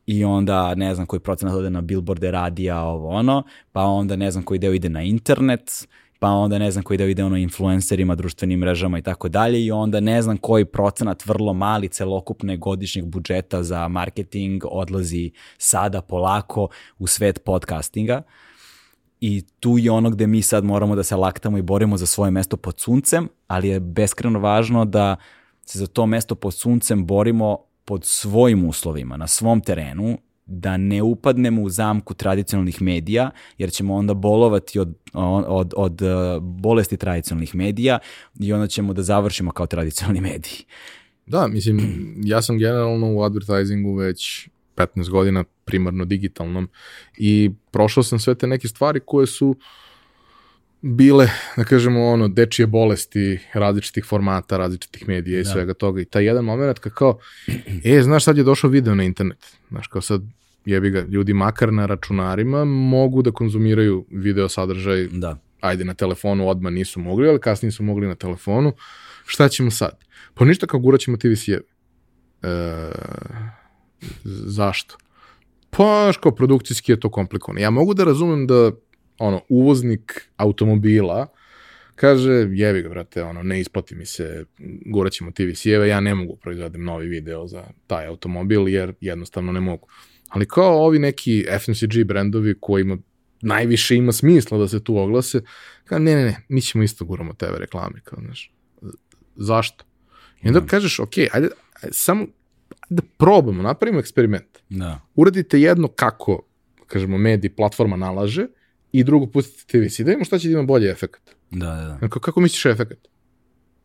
i 0.06 0.24
onda 0.24 0.74
ne 0.74 0.94
znam 0.94 1.06
koji 1.06 1.20
procenat 1.20 1.54
ode 1.54 1.70
na 1.70 1.80
billboarde, 1.80 2.30
radija, 2.30 2.82
ovo 2.82 3.08
ono, 3.08 3.42
pa 3.72 3.82
onda 3.82 4.16
ne 4.16 4.30
znam 4.30 4.44
koji 4.44 4.58
deo 4.58 4.72
ide 4.72 4.88
na 4.88 5.02
internet, 5.02 5.88
pa 6.18 6.28
onda 6.28 6.58
ne 6.58 6.70
znam 6.70 6.84
koji 6.84 6.98
deo 6.98 7.08
ide 7.08 7.24
ono 7.24 7.36
influencerima, 7.36 8.14
društvenim 8.14 8.60
mrežama 8.60 8.98
i 8.98 9.02
tako 9.02 9.28
dalje 9.28 9.64
i 9.64 9.70
onda 9.70 10.00
ne 10.00 10.22
znam 10.22 10.36
koji 10.36 10.64
procenat 10.64 11.26
vrlo 11.26 11.52
mali 11.52 11.88
celokupne 11.88 12.56
godišnjeg 12.56 13.04
budžeta 13.04 13.62
za 13.62 13.88
marketing 13.88 14.62
odlazi 14.70 15.30
sada 15.58 16.02
polako 16.02 16.68
u 16.98 17.06
svet 17.06 17.44
podcastinga. 17.44 18.22
I 19.20 19.42
tu 19.60 19.78
je 19.78 19.90
ono 19.90 20.10
gde 20.10 20.26
mi 20.26 20.42
sad 20.42 20.64
moramo 20.64 20.96
da 20.96 21.02
se 21.02 21.16
laktamo 21.16 21.58
i 21.58 21.62
borimo 21.62 21.96
za 21.96 22.06
svoje 22.06 22.30
mesto 22.30 22.56
pod 22.56 22.80
suncem, 22.80 23.28
ali 23.46 23.68
je 23.68 23.80
beskreno 23.80 24.38
važno 24.38 24.84
da 24.84 25.16
se 25.66 25.78
za 25.78 25.86
to 25.86 26.06
mesto 26.06 26.34
pod 26.34 26.54
suncem 26.54 27.06
borimo 27.06 27.58
pod 27.84 28.04
svojim 28.04 28.64
uslovima, 28.64 29.16
na 29.16 29.26
svom 29.26 29.60
terenu, 29.60 30.18
da 30.46 30.76
ne 30.76 31.02
upadnemo 31.02 31.62
u 31.62 31.68
zamku 31.68 32.14
tradicionalnih 32.14 32.82
medija, 32.82 33.30
jer 33.58 33.72
ćemo 33.72 33.94
onda 33.94 34.14
bolovati 34.14 34.78
od, 34.78 34.94
od, 35.12 35.72
od, 35.76 36.02
uh, 36.02 36.42
bolesti 36.42 36.96
tradicionalnih 36.96 37.54
medija 37.54 37.98
i 38.40 38.52
onda 38.52 38.66
ćemo 38.66 38.92
da 38.92 39.02
završimo 39.02 39.50
kao 39.50 39.66
tradicionalni 39.66 40.20
mediji. 40.20 40.64
Da, 41.26 41.46
mislim, 41.46 41.78
ja 42.24 42.42
sam 42.42 42.58
generalno 42.58 43.14
u 43.14 43.22
advertisingu 43.22 43.94
već 43.94 44.48
15 44.76 45.10
godina 45.10 45.44
primarno 45.64 46.04
digitalnom 46.04 46.68
i 47.18 47.50
prošao 47.70 48.02
sam 48.02 48.18
sve 48.18 48.34
te 48.34 48.46
neke 48.46 48.68
stvari 48.68 49.00
koje 49.06 49.26
su 49.26 49.48
uh, 49.48 49.56
bile, 50.84 51.30
da 51.56 51.64
kažemo, 51.64 52.06
ono, 52.06 52.28
dečije 52.28 52.66
bolesti 52.66 53.38
različitih 53.52 54.04
formata, 54.04 54.56
različitih 54.56 55.08
medija 55.08 55.40
i 55.40 55.42
da. 55.42 55.50
svega 55.50 55.74
toga. 55.74 56.00
I 56.00 56.04
taj 56.04 56.24
jedan 56.24 56.44
moment 56.44 56.78
kad 56.78 56.92
kao, 56.92 57.18
e, 57.84 58.02
znaš, 58.02 58.24
sad 58.24 58.36
je 58.36 58.44
došao 58.44 58.70
video 58.70 58.94
na 58.94 59.04
internet. 59.04 59.56
Znaš, 59.68 59.86
kao 59.86 60.02
sad, 60.02 60.22
jebi 60.64 60.90
ga, 60.90 61.00
ljudi 61.00 61.34
makar 61.34 61.72
na 61.72 61.86
računarima 61.86 62.64
mogu 62.64 63.22
da 63.22 63.30
konzumiraju 63.30 64.06
video 64.10 64.48
sadržaj. 64.48 65.08
Da. 65.12 65.36
Ajde, 65.60 65.84
na 65.84 65.94
telefonu 65.94 66.48
odmah 66.48 66.72
nisu 66.72 67.00
mogli, 67.00 67.28
ali 67.28 67.40
kasnije 67.40 67.72
su 67.72 67.82
mogli 67.82 68.06
na 68.06 68.14
telefonu. 68.14 68.72
Šta 69.26 69.48
ćemo 69.48 69.70
sad? 69.70 69.98
Pa 70.34 70.44
ništa 70.44 70.66
kao 70.66 70.80
gurat 70.80 71.00
ćemo 71.00 71.16
TV 71.16 71.34
sjeve. 71.36 71.62
E, 72.42 72.90
zašto? 74.24 74.96
Pa, 75.70 76.12
kao 76.22 76.34
produkcijski 76.34 76.92
je 76.92 77.00
to 77.00 77.10
komplikovano. 77.10 77.60
Ja 77.60 77.70
mogu 77.70 77.94
da 77.94 78.04
razumem 78.04 78.46
da 78.46 78.70
ono, 79.18 79.40
uvoznik 79.48 80.28
automobila 80.36 81.26
kaže, 81.94 82.32
jevi 82.52 82.82
ga, 82.82 82.88
brate, 82.88 83.22
ono, 83.22 83.42
ne 83.42 83.60
isplati 83.60 83.94
mi 83.94 84.06
se, 84.06 84.44
guraćemo 84.86 85.30
TVC-eve, 85.30 85.88
ja 85.88 86.00
ne 86.00 86.14
mogu 86.14 86.36
proizvedem 86.36 86.84
novi 86.84 87.08
video 87.08 87.46
za 87.46 87.64
taj 87.86 88.06
automobil, 88.06 88.68
jer 88.68 88.94
jednostavno 89.00 89.52
ne 89.52 89.60
mogu. 89.60 89.88
Ali 90.28 90.48
kao 90.48 90.84
ovi 90.84 90.98
neki 90.98 91.46
FMCG 91.60 92.04
brendovi 92.04 92.54
kojima 92.60 92.98
najviše 93.40 93.96
ima 93.96 94.12
smisla 94.12 94.58
da 94.58 94.68
se 94.68 94.84
tu 94.84 94.96
oglase, 94.96 95.40
kao, 95.84 95.98
ne, 95.98 96.14
ne, 96.14 96.24
ne, 96.24 96.36
mi 96.48 96.60
ćemo 96.60 96.84
isto 96.84 97.04
guramo 97.04 97.34
tebe 97.34 97.58
reklame, 97.58 98.00
kao, 98.04 98.18
znaš, 98.24 98.52
zašto? 99.36 99.84
I 100.42 100.48
onda 100.48 100.60
da. 100.60 100.66
kažeš, 100.66 101.00
ok, 101.00 101.18
ajde, 101.18 101.32
ajde 101.32 101.48
samo 101.90 102.26
da 102.88 103.02
probamo, 103.18 103.62
napravimo 103.62 104.00
eksperiment. 104.00 104.58
Da. 104.68 105.00
Uradite 105.14 105.60
jedno 105.60 105.88
kako, 105.88 106.42
kažemo, 106.86 107.18
medij, 107.18 107.50
platforma 107.50 107.96
nalaže, 107.96 108.46
i 108.94 109.04
drugo 109.04 109.26
pustite 109.26 109.64
TVC, 109.66 109.98
da 109.98 110.04
vidimo 110.04 110.24
šta 110.24 110.38
će 110.38 110.48
da 110.48 110.52
ima 110.52 110.62
bolji 110.62 110.88
efekt. 110.88 111.34
Da, 111.50 111.66
da, 111.66 111.84
da. 111.84 111.98
Kako, 111.98 112.20
kako 112.20 112.40
misliš 112.40 112.66
efekt? 112.66 113.08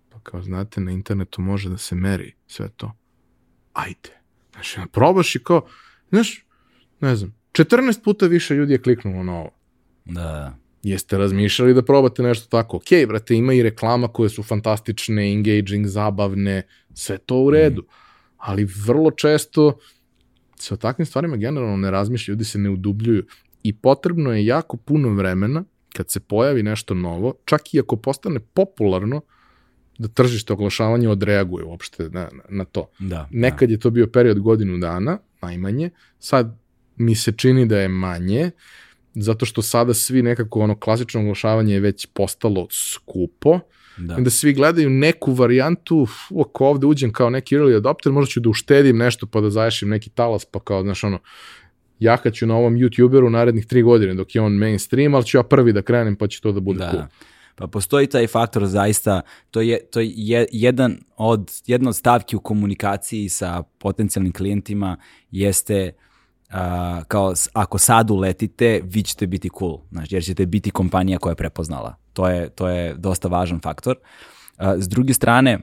Pa 0.10 0.20
kao 0.20 0.42
znate, 0.42 0.82
na 0.82 0.92
internetu 0.92 1.42
može 1.42 1.70
da 1.70 1.78
se 1.78 1.96
meri 1.96 2.34
sve 2.48 2.70
to. 2.78 2.92
Ajde. 3.74 4.10
Znači, 4.54 4.80
probaš 4.92 5.36
i 5.36 5.44
kao, 5.44 5.68
znaš, 6.10 6.46
ne 7.00 7.16
znam, 7.16 7.36
14 7.52 8.04
puta 8.04 8.28
više 8.28 8.56
ljudi 8.56 8.74
je 8.74 8.82
kliknulo 8.82 9.24
na 9.24 9.36
ovo. 9.36 9.52
Da, 10.06 10.22
da. 10.22 10.58
Jeste 10.84 11.18
razmišljali 11.18 11.74
da 11.74 11.86
probate 11.86 12.24
nešto 12.24 12.48
tako? 12.50 12.78
Ok, 12.78 13.08
brate, 13.08 13.36
ima 13.36 13.54
i 13.54 13.64
reklama 13.64 14.08
koje 14.08 14.30
su 14.30 14.44
fantastične, 14.44 15.32
engaging, 15.32 15.88
zabavne, 15.88 16.62
sve 16.94 17.18
to 17.18 17.36
u 17.36 17.50
redu. 17.50 17.82
Mm. 17.82 17.86
Ali 18.38 18.68
vrlo 18.86 19.12
često 19.12 19.80
se 20.56 20.74
o 20.74 20.78
takvim 20.78 21.06
stvarima 21.06 21.38
generalno 21.38 21.78
ne 21.78 21.92
razmišlja, 21.92 22.32
ljudi 22.32 22.46
se 22.46 22.60
ne 22.60 22.70
udubljuju 22.70 23.26
i 23.64 23.74
potrebno 23.74 24.34
je 24.34 24.46
jako 24.46 24.78
puno 24.78 25.10
vremena 25.14 25.64
kad 25.94 26.12
se 26.12 26.20
pojavi 26.20 26.64
nešto 26.64 26.94
novo, 26.94 27.34
čak 27.46 27.74
i 27.74 27.80
ako 27.80 27.96
postane 27.96 28.40
popularno, 28.40 29.22
da 29.98 30.08
tržište 30.08 30.54
oglašavanja 30.54 31.10
odreaguje 31.10 31.66
uopšte 31.66 32.10
na, 32.10 32.30
na, 32.50 32.66
to. 32.66 32.90
Da, 33.00 33.28
Nekad 33.32 33.70
je 33.70 33.80
to 33.80 33.90
bio 33.90 34.08
period 34.08 34.40
godinu 34.40 34.78
dana, 34.78 35.18
najmanje, 35.42 35.90
sad 36.20 36.58
mi 36.96 37.16
se 37.16 37.32
čini 37.32 37.66
da 37.66 37.80
je 37.80 37.88
manje, 37.88 38.52
zato 39.14 39.46
što 39.46 39.62
sada 39.62 39.94
svi 39.94 40.22
nekako 40.22 40.60
ono 40.60 40.80
klasično 40.80 41.22
oglašavanje 41.22 41.74
je 41.74 41.80
već 41.80 42.06
postalo 42.06 42.68
skupo, 42.72 43.60
da. 43.98 44.16
da. 44.16 44.22
da 44.22 44.30
svi 44.30 44.54
gledaju 44.54 44.90
neku 44.90 45.34
varijantu, 45.34 46.08
"U, 46.30 46.42
ako 46.42 46.66
ovde 46.66 46.86
uđem 46.86 47.14
kao 47.14 47.30
neki 47.30 47.56
early 47.56 47.78
adopter, 47.78 48.12
možda 48.12 48.32
ću 48.32 48.40
da 48.40 48.50
uštedim 48.50 48.98
nešto 48.98 49.28
pa 49.28 49.42
da 49.42 49.50
zaješim 49.50 49.90
neki 49.90 50.10
talas, 50.10 50.46
pa 50.46 50.60
kao, 50.60 50.84
znaš, 50.84 51.04
ono, 51.04 51.20
jakaću 52.00 52.48
na 52.48 52.56
ovom 52.56 52.74
YouTuberu 52.76 53.30
narednih 53.30 53.66
tri 53.66 53.82
godine 53.82 54.14
dok 54.14 54.36
je 54.36 54.42
on 54.42 54.54
mainstream, 54.54 55.16
ali 55.16 55.26
ću 55.26 55.38
ja 55.38 55.44
prvi 55.44 55.74
da 55.74 55.82
krenem 55.82 56.16
pa 56.16 56.28
će 56.28 56.42
to 56.42 56.52
da 56.52 56.60
bude 56.60 56.80
Da. 56.80 56.92
cool. 56.92 57.04
Pa 57.56 57.68
postoji 57.68 58.08
taj 58.08 58.28
faktor 58.28 58.66
zaista, 58.66 59.22
to 59.52 59.62
je, 59.62 59.80
to 59.92 60.00
je 60.00 60.48
jedan 60.52 60.98
od, 61.18 61.52
jedna 61.68 61.90
od 61.90 61.96
stavki 61.96 62.36
u 62.36 62.40
komunikaciji 62.40 63.30
sa 63.30 63.64
potencijalnim 63.78 64.34
klijentima 64.34 64.98
jeste 65.32 65.92
a, 66.50 67.04
kao 67.08 67.34
ako 67.54 67.78
sad 67.78 68.12
uletite, 68.12 68.82
vi 68.84 69.04
ćete 69.04 69.28
biti 69.28 69.50
cool, 69.60 69.80
znači, 69.92 70.16
jer 70.16 70.24
ćete 70.24 70.46
biti 70.46 70.72
kompanija 70.72 71.18
koja 71.20 71.32
je 71.32 71.36
prepoznala. 71.36 71.96
To 72.14 72.28
je, 72.28 72.50
to 72.50 72.70
je 72.70 72.94
dosta 72.94 73.28
važan 73.28 73.60
faktor. 73.60 73.98
A, 74.58 74.76
s 74.78 74.90
druge 74.90 75.14
strane, 75.14 75.60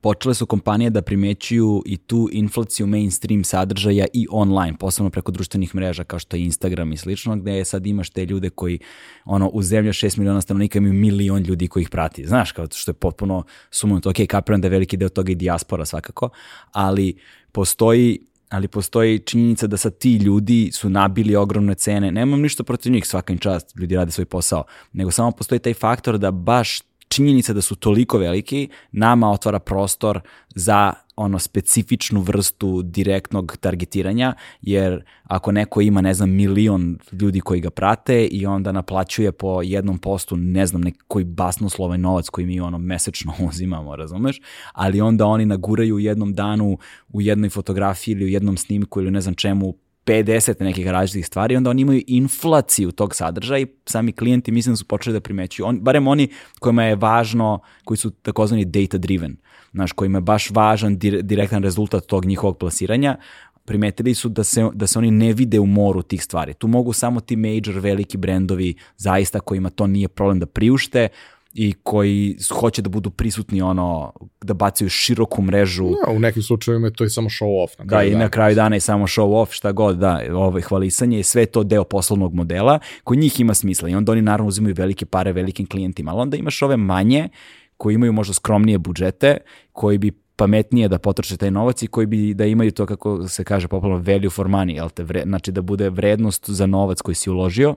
počele 0.00 0.34
su 0.34 0.46
kompanije 0.46 0.90
da 0.90 1.02
primećuju 1.02 1.82
i 1.86 1.96
tu 1.96 2.28
inflaciju 2.32 2.86
mainstream 2.86 3.44
sadržaja 3.44 4.06
i 4.12 4.26
online, 4.30 4.76
posebno 4.78 5.10
preko 5.10 5.32
društvenih 5.32 5.74
mreža 5.74 6.04
kao 6.04 6.18
što 6.18 6.36
je 6.36 6.44
Instagram 6.44 6.92
i 6.92 6.96
slično, 6.96 7.36
gde 7.36 7.64
sad 7.64 7.86
imaš 7.86 8.10
te 8.10 8.26
ljude 8.26 8.50
koji 8.50 8.78
ono, 9.24 9.48
u 9.48 9.62
zemlji 9.62 9.88
od 9.88 9.94
6 9.94 10.18
miliona 10.18 10.40
stanovnika 10.40 10.78
imaju 10.78 10.94
milion 10.94 11.42
ljudi 11.42 11.68
koji 11.68 11.82
ih 11.82 11.90
prati. 11.90 12.26
Znaš, 12.26 12.52
kao 12.52 12.66
što 12.74 12.90
je 12.90 12.94
potpuno 12.94 13.44
sumnuto. 13.70 14.10
Ok, 14.10 14.16
kapiram 14.28 14.60
da 14.60 14.66
je 14.66 14.70
veliki 14.70 14.96
deo 14.96 15.08
toga 15.08 15.32
i 15.32 15.34
dijaspora 15.34 15.84
svakako, 15.84 16.28
ali 16.72 17.14
postoji 17.52 18.18
ali 18.48 18.68
postoji 18.68 19.18
činjenica 19.18 19.66
da 19.66 19.76
sad 19.76 19.98
ti 19.98 20.16
ljudi 20.16 20.70
su 20.72 20.88
nabili 20.88 21.36
ogromne 21.36 21.74
cene. 21.74 22.12
Nemam 22.12 22.40
ništa 22.40 22.64
protiv 22.64 22.92
njih, 22.92 23.06
svaka 23.06 23.32
im 23.32 23.38
čast, 23.38 23.76
ljudi 23.76 23.96
rade 23.96 24.10
svoj 24.10 24.24
posao, 24.24 24.64
nego 24.92 25.10
samo 25.10 25.30
postoji 25.30 25.58
taj 25.58 25.74
faktor 25.74 26.18
da 26.18 26.30
baš 26.30 26.80
činjenica 27.08 27.52
da 27.52 27.60
su 27.60 27.76
toliko 27.76 28.18
veliki 28.18 28.68
nama 28.92 29.30
otvara 29.30 29.58
prostor 29.58 30.20
za 30.54 30.92
ono 31.16 31.38
specifičnu 31.38 32.20
vrstu 32.20 32.82
direktnog 32.82 33.56
targetiranja, 33.60 34.34
jer 34.62 35.04
ako 35.24 35.52
neko 35.52 35.80
ima, 35.80 36.00
ne 36.00 36.14
znam, 36.14 36.30
milion 36.30 36.98
ljudi 37.12 37.40
koji 37.40 37.60
ga 37.60 37.70
prate 37.70 38.24
i 38.24 38.46
onda 38.46 38.72
naplaćuje 38.72 39.32
po 39.32 39.62
jednom 39.62 39.98
postu, 39.98 40.36
ne 40.36 40.66
znam, 40.66 40.82
neki 40.82 41.24
basnoslovan 41.24 42.00
novac 42.00 42.28
koji 42.28 42.46
mi 42.46 42.60
ono 42.60 42.78
mesečno 42.78 43.32
uzimamo, 43.48 43.96
razumeš? 43.96 44.40
Ali 44.72 45.00
onda 45.00 45.26
oni 45.26 45.46
naguraju 45.46 45.94
u 45.94 46.00
jednom 46.00 46.34
danu, 46.34 46.78
u 47.08 47.20
jednoj 47.20 47.50
fotografiji 47.50 48.12
ili 48.12 48.24
u 48.24 48.28
jednom 48.28 48.56
snimku 48.56 49.00
ili 49.00 49.10
ne 49.10 49.20
znam 49.20 49.34
čemu 49.34 49.74
50 50.06 50.62
nekih 50.62 50.86
različitih 50.86 51.26
stvari, 51.26 51.56
onda 51.56 51.70
oni 51.70 51.82
imaju 51.82 52.02
inflaciju 52.06 52.92
tog 52.92 53.14
sadržaja 53.14 53.58
i 53.58 53.66
sami 53.86 54.12
klijenti 54.12 54.52
mislim 54.52 54.72
da 54.72 54.76
su 54.76 54.84
počeli 54.84 55.14
da 55.14 55.20
primećuju, 55.20 55.66
on, 55.66 55.80
barem 55.80 56.08
oni 56.08 56.28
kojima 56.60 56.84
je 56.84 56.96
važno, 56.96 57.60
koji 57.84 57.98
su 57.98 58.10
takozvani 58.10 58.64
data 58.64 58.98
driven, 58.98 59.36
znaš, 59.72 59.92
kojima 59.92 60.18
je 60.18 60.22
baš 60.22 60.50
važan 60.50 60.98
dir, 60.98 61.22
direktan 61.22 61.62
rezultat 61.62 62.06
tog 62.06 62.24
njihovog 62.24 62.58
plasiranja, 62.58 63.16
primetili 63.64 64.14
su 64.14 64.28
da 64.28 64.44
se, 64.44 64.68
da 64.74 64.86
se 64.86 64.98
oni 64.98 65.10
ne 65.10 65.32
vide 65.32 65.60
u 65.60 65.66
moru 65.66 66.02
tih 66.02 66.24
stvari. 66.24 66.54
Tu 66.54 66.68
mogu 66.68 66.92
samo 66.92 67.20
ti 67.20 67.36
major 67.36 67.78
veliki 67.78 68.16
brendovi 68.16 68.74
zaista 68.96 69.40
kojima 69.40 69.70
to 69.70 69.86
nije 69.86 70.08
problem 70.08 70.40
da 70.40 70.46
priušte, 70.46 71.08
i 71.54 71.74
koji 71.82 72.36
hoće 72.50 72.82
da 72.82 72.88
budu 72.88 73.10
prisutni 73.10 73.62
ono, 73.62 74.12
da 74.42 74.54
bacaju 74.54 74.88
široku 74.88 75.42
mrežu 75.42 75.84
Ja, 75.84 76.12
u 76.12 76.18
nekim 76.18 76.42
slučajevima 76.42 76.86
je 76.86 76.92
to 76.92 77.04
i 77.04 77.10
samo 77.10 77.28
show 77.28 77.64
off. 77.64 77.78
Na 77.78 77.84
Da, 77.84 78.02
i 78.02 78.14
na 78.14 78.28
kraju 78.28 78.54
dana 78.54 78.76
je 78.76 78.80
samo 78.80 79.06
show 79.06 79.42
off, 79.42 79.52
šta 79.52 79.72
god, 79.72 79.98
da, 79.98 80.20
ovaj, 80.32 80.62
hvalisanje 80.62 81.16
je 81.16 81.22
sve 81.22 81.46
to 81.46 81.62
deo 81.64 81.84
poslovnog 81.84 82.34
modela 82.34 82.78
koji 83.04 83.18
njih 83.18 83.40
ima 83.40 83.54
smisla 83.54 83.88
i 83.88 83.94
onda 83.94 84.12
oni 84.12 84.22
naravno 84.22 84.48
uzimaju 84.48 84.74
velike 84.78 85.06
pare 85.06 85.32
velikim 85.32 85.66
klijentima, 85.66 86.10
ali 86.10 86.20
onda 86.20 86.36
imaš 86.36 86.62
ove 86.62 86.76
manje 86.76 87.28
koji 87.76 87.94
imaju 87.94 88.12
možda 88.12 88.34
skromnije 88.34 88.78
budžete, 88.78 89.36
koji 89.72 89.98
bi 89.98 90.12
pametnije 90.36 90.88
da 90.88 90.98
potroše 90.98 91.36
taj 91.36 91.50
novac 91.50 91.82
i 91.82 91.86
koji 91.86 92.06
bi 92.06 92.34
da 92.34 92.44
imaju 92.44 92.70
to 92.70 92.86
kako 92.86 93.28
se 93.28 93.44
kaže 93.44 93.68
popularno 93.68 94.12
value 94.12 94.30
for 94.30 94.48
money, 94.48 94.74
jel 94.74 94.90
te, 94.90 95.04
vre, 95.04 95.22
znači 95.26 95.52
da 95.52 95.62
bude 95.62 95.90
vrednost 95.90 96.50
za 96.50 96.66
novac 96.66 97.00
koji 97.00 97.14
si 97.14 97.30
uložio 97.30 97.74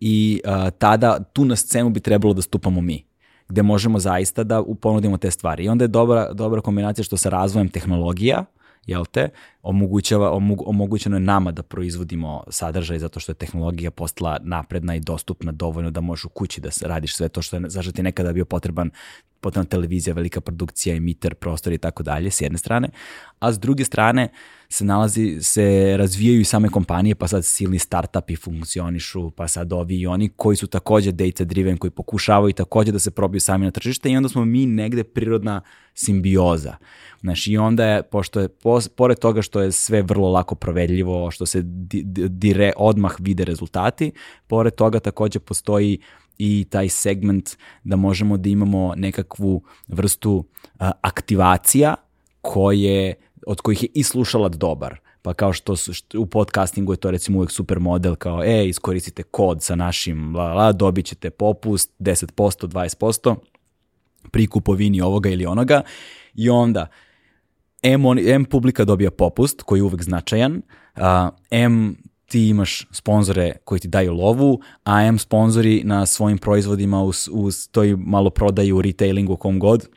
i 0.00 0.40
a, 0.44 0.70
tada 0.70 1.24
tu 1.32 1.44
na 1.44 1.56
scenu 1.56 1.90
bi 1.90 2.00
trebalo 2.00 2.34
da 2.34 2.42
stupamo 2.42 2.80
mi 2.80 3.04
gde 3.48 3.62
možemo 3.62 3.98
zaista 3.98 4.44
da 4.44 4.62
ponudimo 4.80 5.16
te 5.18 5.30
stvari. 5.30 5.64
I 5.64 5.68
onda 5.68 5.84
je 5.84 5.88
dobra, 5.88 6.32
dobra 6.32 6.60
kombinacija 6.60 7.04
što 7.04 7.16
sa 7.16 7.28
razvojem 7.28 7.68
tehnologija, 7.68 8.44
jel 8.86 9.04
te, 9.04 9.28
omogućava, 9.62 10.32
omog, 10.32 10.62
omogućeno 10.66 11.16
je 11.16 11.20
nama 11.20 11.52
da 11.52 11.62
proizvodimo 11.62 12.44
sadržaj 12.48 12.98
zato 12.98 13.20
što 13.20 13.32
je 13.32 13.36
tehnologija 13.36 13.90
postala 13.90 14.38
napredna 14.42 14.94
i 14.94 15.00
dostupna 15.00 15.52
dovoljno 15.52 15.90
da 15.90 16.00
možeš 16.00 16.24
u 16.24 16.28
kući 16.28 16.60
da 16.60 16.68
radiš 16.82 17.16
sve 17.16 17.28
to 17.28 17.42
što 17.42 17.56
je, 17.56 17.62
zašto 17.66 17.92
ti 17.92 18.02
nekada 18.02 18.32
bio 18.32 18.44
potreban 18.44 18.90
potrebna 19.40 19.68
televizija, 19.68 20.14
velika 20.14 20.40
produkcija, 20.40 20.96
emiter, 20.96 21.34
prostor 21.34 21.72
i 21.72 21.78
tako 21.78 22.02
dalje, 22.02 22.30
s 22.30 22.40
jedne 22.40 22.58
strane, 22.58 22.88
a 23.38 23.52
s 23.52 23.58
druge 23.58 23.84
strane 23.84 24.28
se 24.74 24.84
nalazi, 24.84 25.38
se 25.40 25.96
razvijaju 25.98 26.40
i 26.40 26.44
same 26.44 26.68
kompanije, 26.68 27.14
pa 27.14 27.28
sad 27.28 27.44
silni 27.44 27.78
startupi 27.78 28.36
funkcionišu, 28.36 29.30
pa 29.30 29.48
sad 29.48 29.72
ovi 29.72 30.00
i 30.00 30.06
oni 30.06 30.28
koji 30.28 30.56
su 30.56 30.66
takođe 30.66 31.12
data 31.12 31.44
driven, 31.44 31.76
koji 31.76 31.90
pokušavaju 31.90 32.52
takođe 32.52 32.92
da 32.92 32.98
se 32.98 33.10
probiju 33.10 33.40
sami 33.40 33.64
na 33.64 33.70
tržište 33.70 34.10
i 34.10 34.16
onda 34.16 34.28
smo 34.28 34.44
mi 34.44 34.66
negde 34.66 35.04
prirodna 35.04 35.60
simbioza. 35.94 36.76
Znaš, 37.20 37.46
i 37.46 37.56
onda 37.56 37.86
je, 37.86 38.02
pošto 38.02 38.40
je, 38.40 38.48
pos, 38.48 38.88
pored 38.88 39.18
toga 39.18 39.42
što 39.42 39.60
je 39.60 39.72
sve 39.72 40.02
vrlo 40.02 40.28
lako 40.28 40.54
provedljivo, 40.54 41.30
što 41.30 41.46
se 41.46 41.62
di, 41.62 42.02
di, 42.02 42.28
dire, 42.28 42.72
odmah 42.76 43.14
vide 43.18 43.44
rezultati, 43.44 44.12
pored 44.46 44.74
toga 44.74 45.00
takođe 45.00 45.38
postoji 45.38 45.98
i 46.38 46.66
taj 46.70 46.88
segment 46.88 47.50
da 47.84 47.96
možemo 47.96 48.36
da 48.36 48.48
imamo 48.48 48.94
nekakvu 48.96 49.62
vrstu 49.88 50.44
aktivacija 51.00 51.94
koje, 52.40 53.14
od 53.46 53.60
kojih 53.60 53.82
je 53.82 53.88
i 53.94 54.02
slušalac 54.02 54.54
dobar. 54.54 54.98
Pa 55.22 55.34
kao 55.34 55.52
što, 55.52 55.76
što 55.76 56.20
u 56.20 56.26
podcastingu 56.26 56.92
je 56.92 56.96
to 56.96 57.10
recimo 57.10 57.38
uvek 57.38 57.50
super 57.50 57.80
model 57.80 58.14
kao 58.14 58.44
e, 58.44 58.68
iskoristite 58.68 59.22
kod 59.22 59.62
sa 59.62 59.74
našim 59.74 60.36
la, 60.36 60.54
la, 60.54 60.72
dobit 60.72 61.06
ćete 61.06 61.30
popust 61.30 61.90
10%, 61.98 62.66
20% 62.66 63.36
pri 64.30 64.46
kupovini 64.46 65.00
ovoga 65.00 65.28
ili 65.30 65.46
onoga 65.46 65.82
i 66.34 66.50
onda 66.50 66.86
M, 67.82 68.06
on, 68.06 68.18
M 68.18 68.44
publika 68.44 68.84
dobija 68.84 69.10
popust 69.10 69.62
koji 69.62 69.78
je 69.78 69.82
uvek 69.82 70.02
značajan, 70.02 70.62
a, 70.94 71.30
M 71.50 71.96
ti 72.26 72.48
imaš 72.48 72.86
sponzore 72.90 73.52
koji 73.64 73.80
ti 73.80 73.88
daju 73.88 74.12
lovu, 74.12 74.60
a 74.84 75.02
M 75.02 75.18
sponzori 75.18 75.82
na 75.84 76.06
svojim 76.06 76.38
proizvodima 76.38 77.02
uz, 77.02 77.28
uz 77.32 77.68
toj 77.68 77.96
malo 77.96 78.30
prodaju 78.30 78.76
u 78.76 78.82
retailingu 78.82 79.36
kom 79.36 79.58
god, 79.58 79.88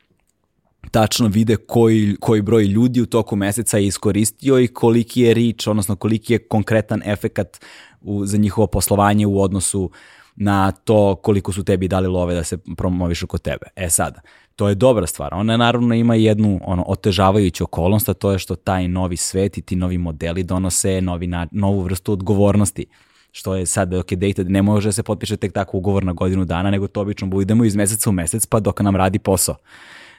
tačno 0.92 1.28
vide 1.28 1.56
koji, 1.56 2.16
koji 2.20 2.42
broj 2.42 2.64
ljudi 2.64 3.02
u 3.02 3.06
toku 3.06 3.36
meseca 3.36 3.78
je 3.78 3.86
iskoristio 3.86 4.60
i 4.60 4.68
koliki 4.68 5.22
je 5.22 5.34
reach, 5.34 5.68
odnosno 5.68 5.96
koliki 5.96 6.34
je 6.34 6.40
konkretan 6.40 7.02
efekat 7.06 7.66
u, 8.02 8.26
za 8.26 8.38
njihovo 8.38 8.68
poslovanje 8.68 9.28
u 9.28 9.42
odnosu 9.42 9.92
na 10.36 10.72
to 10.72 11.16
koliko 11.16 11.54
su 11.54 11.64
tebi 11.64 11.88
dali 11.88 12.08
love 12.08 12.36
da 12.36 12.44
se 12.44 12.58
promovišu 12.78 13.28
kod 13.28 13.42
tebe. 13.42 13.66
E 13.76 13.90
sada, 13.90 14.22
to 14.56 14.70
je 14.70 14.76
dobra 14.76 15.08
stvar. 15.08 15.34
Ona 15.34 15.58
naravno 15.58 15.96
ima 15.96 16.16
jednu 16.16 16.60
ono, 16.66 16.84
otežavajuću 16.88 17.64
okolnost, 17.64 18.10
a 18.10 18.14
to 18.14 18.32
je 18.32 18.40
što 18.40 18.56
taj 18.56 18.88
novi 18.88 19.18
svet 19.18 19.58
i 19.58 19.62
ti 19.62 19.76
novi 19.76 19.98
modeli 19.98 20.44
donose 20.44 21.02
novi 21.02 21.28
na, 21.28 21.48
novu 21.52 21.82
vrstu 21.82 22.12
odgovornosti 22.12 22.86
što 23.32 23.56
je 23.56 23.66
sad, 23.66 23.94
ok, 23.94 24.14
data, 24.14 24.44
ne 24.44 24.62
može 24.62 24.88
da 24.88 24.92
se 24.92 25.04
potpiše 25.04 25.38
tek 25.38 25.54
tako 25.54 25.78
ugovor 25.78 26.04
na 26.04 26.14
godinu 26.14 26.46
dana, 26.46 26.72
nego 26.72 26.88
to 26.88 27.02
obično 27.02 27.28
budemo 27.28 27.66
iz 27.66 27.76
meseca 27.76 28.10
u 28.10 28.14
mesec, 28.14 28.46
pa 28.46 28.60
dok 28.60 28.80
nam 28.80 28.96
radi 28.96 29.20
posao. 29.20 29.56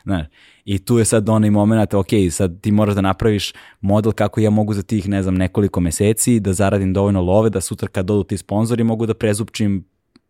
Znaš, 0.09 0.27
I 0.65 0.79
tu 0.79 0.99
je 0.99 1.05
sad 1.05 1.29
onaj 1.29 1.51
moment, 1.51 1.95
ok, 1.95 2.09
sad 2.31 2.61
ti 2.61 2.73
moraš 2.73 2.95
da 2.95 3.01
napraviš 3.01 3.53
model 3.81 4.13
kako 4.13 4.41
ja 4.41 4.51
mogu 4.51 4.75
za 4.75 4.83
tih, 4.83 5.09
ne 5.09 5.23
znam, 5.23 5.35
nekoliko 5.35 5.81
meseci 5.81 6.41
da 6.41 6.53
zaradim 6.53 6.93
dovoljno 6.93 7.23
love, 7.23 7.51
da 7.51 7.61
sutra 7.61 7.89
kad 7.89 8.07
dodu 8.07 8.25
ti 8.25 8.37
sponzori 8.37 8.85
mogu 8.85 9.07
da 9.07 9.15
prezupčim 9.15 9.85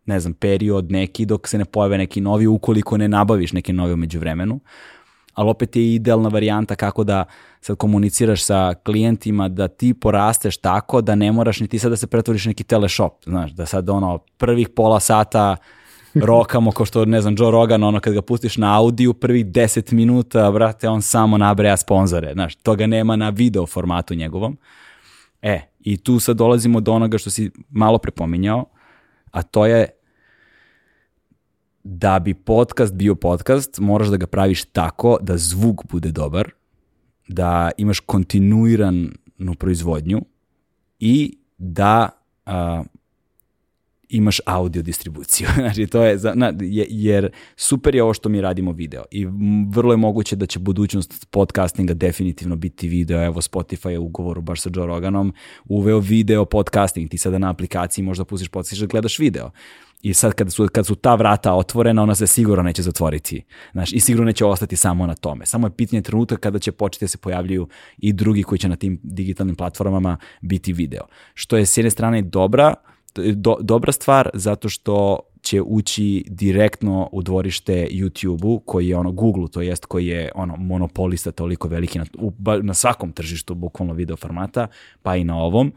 ne 0.05 0.19
znam, 0.19 0.33
period 0.33 0.91
neki 0.91 1.25
dok 1.25 1.47
se 1.47 1.57
ne 1.57 1.65
pojave 1.65 1.97
neki 1.97 2.21
novi, 2.21 2.47
ukoliko 2.47 2.97
ne 2.97 3.07
nabaviš 3.07 3.53
neki 3.53 3.73
novi 3.73 3.93
umeđu 3.93 4.19
vremenu. 4.19 4.59
Ali 5.33 5.49
opet 5.49 5.75
je 5.75 5.93
idealna 5.95 6.29
varijanta 6.29 6.75
kako 6.75 7.03
da 7.03 7.25
sad 7.61 7.77
komuniciraš 7.77 8.43
sa 8.43 8.73
klijentima 8.83 9.49
da 9.49 9.67
ti 9.67 9.93
porasteš 9.93 10.57
tako 10.57 11.01
da 11.01 11.15
ne 11.15 11.31
moraš 11.31 11.59
ni 11.59 11.67
ti 11.67 11.79
sad 11.79 11.91
da 11.91 11.95
se 11.95 12.07
pretvoriš 12.07 12.45
neki 12.45 12.63
teleshop, 12.63 13.23
znaš, 13.23 13.51
da 13.51 13.65
sad 13.65 13.89
ono 13.89 14.17
prvih 14.37 14.69
pola 14.69 14.99
sata 14.99 15.57
rokamo 16.13 16.71
ko 16.71 16.85
što, 16.85 17.05
ne 17.05 17.21
znam, 17.21 17.35
Joe 17.37 17.51
Rogan, 17.51 17.83
ono 17.83 17.99
kad 17.99 18.13
ga 18.13 18.21
pustiš 18.21 18.57
na 18.57 18.77
audiju, 18.77 19.13
prvih 19.13 19.45
10 19.45 19.93
minuta, 19.93 20.51
brate, 20.51 20.89
on 20.89 21.01
samo 21.01 21.37
nabreja 21.37 21.77
sponzore, 21.77 22.33
znaš, 22.33 22.55
toga 22.55 22.87
nema 22.87 23.15
na 23.15 23.29
video 23.29 23.65
formatu 23.65 24.15
njegovom. 24.15 24.57
E, 25.41 25.61
i 25.79 25.97
tu 25.97 26.19
sad 26.19 26.37
dolazimo 26.37 26.79
do 26.79 26.93
onoga 26.93 27.17
što 27.17 27.29
si 27.29 27.51
malo 27.69 27.97
prepominjao, 27.97 28.65
a 29.31 29.41
to 29.41 29.65
je 29.65 29.89
da 31.83 32.19
bi 32.19 32.33
podcast 32.33 32.93
bio 32.93 33.15
podcast, 33.15 33.79
moraš 33.79 34.07
da 34.07 34.17
ga 34.17 34.27
praviš 34.27 34.65
tako 34.65 35.17
da 35.21 35.37
zvuk 35.37 35.85
bude 35.91 36.11
dobar, 36.11 36.49
da 37.27 37.71
imaš 37.77 37.99
kontinuiranu 37.99 39.55
proizvodnju 39.59 40.21
i 40.99 41.37
da 41.57 42.09
a, 42.45 42.83
imaš 44.09 44.39
audio 44.45 44.81
distribuciju. 44.81 45.47
znači, 45.61 45.87
to 45.87 46.03
je, 46.03 46.19
na, 46.35 46.53
jer 46.89 47.31
super 47.55 47.95
je 47.95 48.03
ovo 48.03 48.13
što 48.13 48.29
mi 48.29 48.41
radimo 48.41 48.71
video 48.71 49.03
i 49.11 49.27
vrlo 49.69 49.93
je 49.93 49.97
moguće 49.97 50.35
da 50.35 50.45
će 50.45 50.59
budućnost 50.59 51.27
podcastinga 51.31 51.93
definitivno 51.93 52.55
biti 52.55 52.87
video. 52.87 53.25
Evo, 53.25 53.41
Spotify 53.41 53.89
je 53.89 53.99
u 53.99 54.05
ugovoru 54.05 54.41
baš 54.41 54.61
sa 54.61 54.69
Joe 54.75 54.87
Roganom 54.87 55.33
uveo 55.65 55.99
video 55.99 56.45
podcasting. 56.45 57.09
Ti 57.09 57.17
sada 57.17 57.37
na 57.37 57.49
aplikaciji 57.49 58.05
možda 58.05 58.25
pustiš 58.25 58.47
podcast 58.47 58.79
da 58.79 58.85
gledaš 58.85 59.19
video. 59.19 59.51
I 60.01 60.13
sad 60.13 60.33
kad 60.33 60.53
su, 60.53 60.67
kad 60.73 60.85
su 60.85 60.95
ta 60.95 61.15
vrata 61.15 61.53
otvorena, 61.53 62.03
ona 62.03 62.15
se 62.15 62.27
sigurno 62.27 62.63
neće 62.63 62.81
zatvoriti. 62.81 63.43
Znaš, 63.71 63.93
I 63.93 63.99
sigurno 63.99 64.25
neće 64.25 64.45
ostati 64.45 64.75
samo 64.75 65.07
na 65.07 65.15
tome. 65.15 65.45
Samo 65.45 65.67
je 65.67 65.71
pitanje 65.71 66.01
trenutka 66.01 66.37
kada 66.37 66.59
će 66.59 66.71
početi 66.71 67.05
da 67.05 67.09
se 67.09 67.17
pojavljuju 67.17 67.67
i 67.97 68.13
drugi 68.13 68.43
koji 68.43 68.59
će 68.59 68.69
na 68.69 68.75
tim 68.75 68.99
digitalnim 69.03 69.55
platformama 69.55 70.17
biti 70.41 70.73
video. 70.73 71.03
Što 71.33 71.57
je 71.57 71.65
s 71.65 71.77
jedne 71.77 71.89
strane 71.89 72.21
dobra, 72.21 72.73
do, 73.15 73.57
dobra 73.61 73.91
stvar 73.91 74.29
zato 74.33 74.69
što 74.69 75.19
će 75.41 75.61
ući 75.61 76.25
direktno 76.27 77.09
u 77.11 77.21
dvorište 77.21 77.87
YouTube-u 77.91 78.59
koji 78.59 78.87
je 78.87 78.97
ono 78.97 79.11
Google, 79.11 79.47
to 79.51 79.61
jest 79.61 79.85
koji 79.85 80.07
je 80.07 80.31
ono 80.35 80.55
monopolista 80.57 81.31
toliko 81.31 81.67
veliki 81.67 81.99
na, 81.99 82.05
u, 82.17 82.33
na 82.61 82.73
svakom 82.73 83.11
tržištu 83.11 83.55
bukvalno 83.55 83.93
video 83.93 84.15
formata, 84.15 84.67
pa 85.01 85.15
i 85.15 85.23
na 85.23 85.37
ovom. 85.37 85.73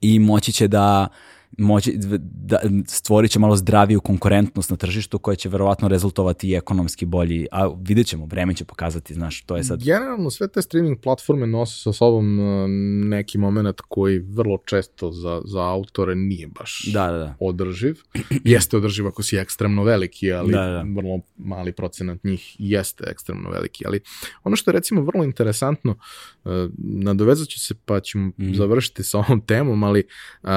I 0.00 0.18
moći 0.18 0.52
će 0.52 0.68
da 0.68 1.08
uh, 1.10 1.31
moći, 1.58 1.98
da, 2.20 2.60
stvorit 2.86 3.30
će 3.30 3.38
malo 3.38 3.56
zdraviju 3.56 4.00
konkurentnost 4.00 4.70
na 4.70 4.76
tržištu 4.76 5.18
koja 5.18 5.34
će 5.34 5.48
verovatno 5.48 5.88
rezultovati 5.88 6.48
i 6.48 6.54
ekonomski 6.54 7.06
bolji, 7.06 7.46
a 7.52 7.74
vidjet 7.80 8.06
ćemo, 8.06 8.26
vreme 8.26 8.54
će 8.54 8.64
pokazati, 8.64 9.14
znaš, 9.14 9.42
to 9.42 9.56
je 9.56 9.64
sad... 9.64 9.84
Generalno 9.84 10.30
sve 10.30 10.48
te 10.48 10.62
streaming 10.62 11.00
platforme 11.00 11.46
nose 11.46 11.82
sa 11.82 11.92
sobom 11.92 12.38
uh, 12.38 12.68
neki 13.08 13.38
moment 13.38 13.80
koji 13.88 14.18
vrlo 14.18 14.58
često 14.64 15.12
za, 15.12 15.42
za 15.44 15.60
autore 15.60 16.14
nije 16.14 16.46
baš 16.46 16.88
da, 16.92 17.10
da, 17.10 17.18
da. 17.18 17.36
održiv. 17.40 17.96
Jeste 18.44 18.76
održiv 18.76 19.06
ako 19.06 19.22
si 19.22 19.36
ekstremno 19.36 19.84
veliki, 19.84 20.32
ali 20.32 20.52
da, 20.52 20.66
da. 20.66 20.84
vrlo 20.96 21.20
mali 21.36 21.72
procenat 21.72 22.24
njih 22.24 22.56
jeste 22.58 23.04
ekstremno 23.08 23.50
veliki, 23.50 23.86
ali 23.86 24.00
ono 24.44 24.56
što 24.56 24.70
je 24.70 24.72
recimo 24.72 25.02
vrlo 25.02 25.24
interesantno, 25.24 25.96
uh, 26.44 26.52
nadovezat 26.78 27.48
ću 27.48 27.60
se 27.60 27.74
pa 27.84 28.00
ćemo 28.00 28.26
mm. 28.26 28.54
završiti 28.54 29.02
sa 29.02 29.18
ovom 29.18 29.40
temom, 29.40 29.84
ali 29.84 30.04
uh, 30.42 30.50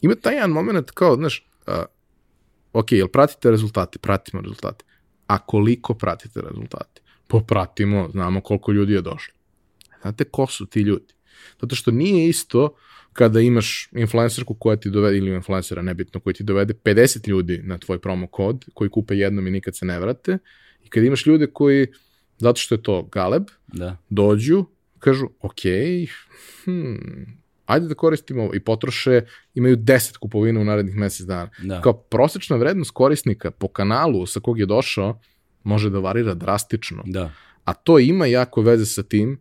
ima 0.00 0.14
taj 0.14 0.34
jedan 0.34 0.50
moment 0.50 0.90
kao, 0.90 1.16
znaš, 1.16 1.48
uh, 1.66 1.74
ok, 2.72 2.92
jel 2.92 3.08
pratite 3.08 3.50
rezultate? 3.50 3.98
Pratimo 3.98 4.42
rezultate. 4.42 4.84
A 5.26 5.38
koliko 5.38 5.94
pratite 5.94 6.40
rezultate? 6.40 7.00
Popratimo, 7.26 8.08
znamo 8.12 8.40
koliko 8.40 8.72
ljudi 8.72 8.92
je 8.92 9.00
došlo. 9.00 9.34
Znate 10.02 10.24
ko 10.24 10.46
su 10.46 10.66
ti 10.66 10.80
ljudi? 10.80 11.14
Zato 11.60 11.76
što 11.76 11.90
nije 11.90 12.28
isto 12.28 12.76
kada 13.12 13.40
imaš 13.40 13.88
influencerku 13.92 14.54
koja 14.54 14.76
ti 14.76 14.90
dovede, 14.90 15.18
ili 15.18 15.34
influencera, 15.34 15.82
nebitno, 15.82 16.20
koji 16.20 16.34
ti 16.34 16.44
dovede 16.44 16.74
50 16.74 17.28
ljudi 17.28 17.60
na 17.64 17.78
tvoj 17.78 17.98
promo 17.98 18.26
kod, 18.26 18.64
koji 18.74 18.90
kupe 18.90 19.14
jednom 19.14 19.46
i 19.46 19.50
nikad 19.50 19.76
se 19.76 19.86
ne 19.86 20.00
vrate, 20.00 20.38
i 20.84 20.88
kada 20.88 21.06
imaš 21.06 21.26
ljude 21.26 21.46
koji, 21.46 21.86
zato 22.38 22.60
što 22.60 22.74
je 22.74 22.82
to 22.82 23.02
galeb, 23.02 23.42
da. 23.66 23.96
dođu, 24.08 24.64
kažu, 24.98 25.28
ok, 25.40 25.60
hmm, 26.64 27.43
ajde 27.66 27.88
da 27.88 27.94
koristimo 27.94 28.50
i 28.54 28.60
potroše, 28.60 29.20
imaju 29.54 29.76
10 29.76 30.18
kupovina 30.18 30.60
u 30.60 30.64
narednih 30.64 30.96
mesec 30.96 31.26
dana. 31.26 31.50
Da. 31.62 31.80
Kao 31.80 31.92
prosečna 31.92 32.56
vrednost 32.56 32.90
korisnika 32.90 33.50
po 33.50 33.68
kanalu 33.68 34.26
sa 34.26 34.40
kog 34.40 34.58
je 34.58 34.66
došao 34.66 35.20
može 35.62 35.90
da 35.90 35.98
varira 35.98 36.34
drastično. 36.34 37.02
Da. 37.06 37.32
A 37.64 37.74
to 37.74 37.98
ima 37.98 38.26
jako 38.26 38.60
veze 38.60 38.86
sa 38.86 39.02
tim 39.02 39.40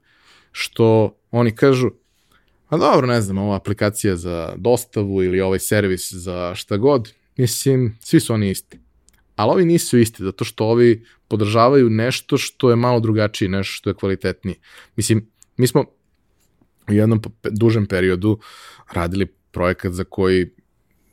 što 0.51 1.17
oni 1.31 1.55
kažu, 1.55 1.91
a 2.69 2.77
dobro, 2.77 3.07
ne 3.07 3.21
znam, 3.21 3.37
ova 3.37 3.55
aplikacija 3.55 4.15
za 4.15 4.53
dostavu 4.57 5.23
ili 5.23 5.41
ovaj 5.41 5.59
servis 5.59 6.13
za 6.13 6.55
šta 6.55 6.77
god, 6.77 7.13
mislim, 7.37 7.97
svi 7.99 8.19
su 8.19 8.33
oni 8.33 8.49
isti. 8.49 8.79
Ali 9.35 9.51
ovi 9.51 9.65
nisu 9.65 9.97
isti, 9.97 10.23
zato 10.23 10.45
što 10.45 10.65
ovi 10.65 11.05
podržavaju 11.27 11.89
nešto 11.89 12.37
što 12.37 12.69
je 12.69 12.75
malo 12.75 12.99
drugačije, 12.99 13.49
nešto 13.49 13.73
što 13.73 13.89
je 13.89 13.93
kvalitetnije. 13.93 14.55
Mislim, 14.95 15.29
mi 15.57 15.67
smo 15.67 15.85
u 16.89 16.93
jednom 16.93 17.21
dužem 17.51 17.85
periodu 17.85 18.39
radili 18.93 19.25
projekat 19.51 19.93
za 19.93 20.03
koji 20.03 20.49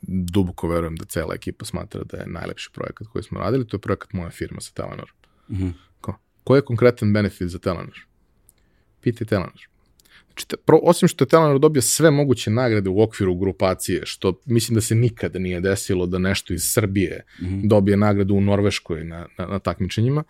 duboko 0.01 0.67
verujem 0.67 0.95
da 0.95 1.05
cela 1.05 1.35
ekipa 1.35 1.65
smatra 1.65 2.03
da 2.03 2.17
je 2.17 2.27
najlepši 2.27 2.69
projekat 2.73 3.07
koji 3.07 3.23
smo 3.23 3.39
radili, 3.39 3.67
to 3.67 3.77
je 3.77 3.81
projekat 3.81 4.13
moja 4.13 4.29
firma 4.29 4.61
sa 4.61 4.71
Telenor. 4.73 5.13
Mm 5.49 5.55
-hmm. 5.55 5.73
Ko? 6.01 6.15
Koji 6.43 6.57
je 6.57 6.65
konkretan 6.65 7.13
benefit 7.13 7.47
za 7.47 7.59
Telenor? 7.59 7.99
Pitaj 9.01 9.27
Telenor. 9.27 9.67
Znači, 10.25 10.47
te, 10.47 10.57
pro, 10.57 10.79
osim 10.83 11.07
što 11.07 11.23
je 11.23 11.27
Telenor 11.27 11.59
dobio 11.59 11.81
sve 11.81 12.11
moguće 12.11 12.51
nagrade 12.51 12.89
u 12.89 13.01
okviru 13.01 13.35
grupacije, 13.35 14.01
što 14.05 14.41
mislim 14.45 14.75
da 14.75 14.81
se 14.81 14.95
nikada 14.95 15.39
nije 15.39 15.61
desilo 15.61 16.05
da 16.05 16.17
nešto 16.17 16.53
iz 16.53 16.63
Srbije 16.63 17.25
mm 17.41 17.45
-hmm. 17.45 17.67
dobije 17.67 17.97
nagradu 17.97 18.35
u 18.35 18.41
Norveškoj 18.41 19.03
na, 19.03 19.27
na, 19.37 19.45
na 19.45 19.59
takmičenjima, 19.59 20.23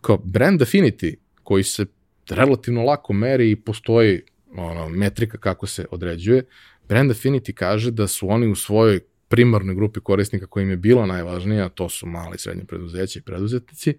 kao 0.00 0.16
brand 0.16 0.60
Affinity, 0.60 1.14
koji 1.42 1.64
se 1.64 1.86
relativno 2.28 2.82
lako 2.84 3.12
meri 3.12 3.50
i 3.50 3.56
postoji 3.56 4.22
ono, 4.56 4.88
metrika 4.88 5.38
kako 5.38 5.66
se 5.66 5.86
određuje, 5.90 6.44
Brand 6.88 7.10
Affinity 7.10 7.52
kaže 7.52 7.90
da 7.90 8.06
su 8.06 8.30
oni 8.30 8.46
u 8.46 8.54
svojoj 8.54 9.00
primarnoj 9.28 9.74
grupi 9.74 10.00
korisnika 10.00 10.46
koja 10.46 10.62
im 10.62 10.70
je 10.70 10.76
bila 10.76 11.06
najvažnija, 11.06 11.68
to 11.68 11.88
su 11.88 12.06
mali 12.06 12.34
i 12.34 12.38
srednje 12.38 12.64
preduzeće 12.64 13.18
i 13.18 13.22
preduzetnici, 13.22 13.94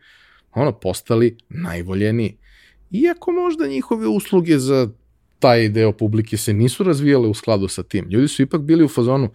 ono, 0.52 0.80
postali 0.80 1.38
najvoljeniji. 1.50 2.38
Iako 2.92 3.32
možda 3.32 3.68
njihove 3.68 4.08
usluge 4.08 4.60
za 4.60 4.90
taj 5.40 5.70
deo 5.70 5.92
publike 5.92 6.38
se 6.38 6.54
nisu 6.54 6.84
razvijale 6.84 7.28
u 7.28 7.34
skladu 7.34 7.68
sa 7.68 7.84
tim. 7.84 8.08
Ljudi 8.10 8.28
su 8.28 8.42
ipak 8.42 8.62
bili 8.62 8.84
u 8.84 8.88
fazonu, 8.88 9.30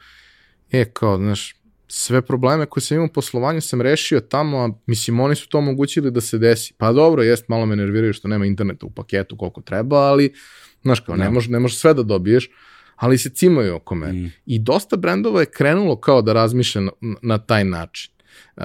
e, 0.73 0.85
kao, 0.85 1.17
znaš, 1.17 1.57
sve 1.89 2.23
probleme 2.23 2.67
koje 2.67 2.83
sam 2.83 2.95
imao 2.95 3.07
u 3.07 3.13
poslovanju 3.13 3.61
sam 3.61 3.81
rešio 3.81 4.21
tamo, 4.21 4.59
a 4.59 4.71
mislim, 4.87 5.21
oni 5.21 5.35
su 5.35 5.49
to 5.49 5.59
omogućili 5.59 6.11
da 6.11 6.21
se 6.21 6.39
desi. 6.39 6.75
Pa 6.79 6.93
dobro, 6.93 7.23
jest, 7.23 7.49
malo 7.49 7.67
me 7.67 7.77
nerviraju 7.77 8.13
što 8.13 8.29
nema 8.29 8.47
interneta 8.47 8.87
u 8.87 8.91
paketu 8.91 9.37
koliko 9.37 9.61
treba, 9.61 9.97
ali 9.97 10.33
Znaš 10.83 11.01
kao, 11.01 11.17
ne, 11.17 11.25
ne 11.25 11.31
možeš 11.31 11.51
ne 11.51 11.59
može 11.59 11.77
sve 11.77 11.95
da 11.95 12.03
dobiješ, 12.03 12.51
ali 12.97 13.19
se 13.19 13.31
cimaju 13.31 13.75
oko 13.75 13.95
mene. 13.95 14.21
Mm. 14.21 14.33
I 14.47 14.59
dosta 14.59 14.97
brendova 14.97 15.41
je 15.41 15.51
krenulo 15.51 15.97
kao 15.97 16.23
da 16.23 16.33
razmišlja 16.33 16.81
na, 16.81 16.91
na 17.23 17.39
taj 17.39 17.65
način. 17.65 18.13
Uh, 18.57 18.63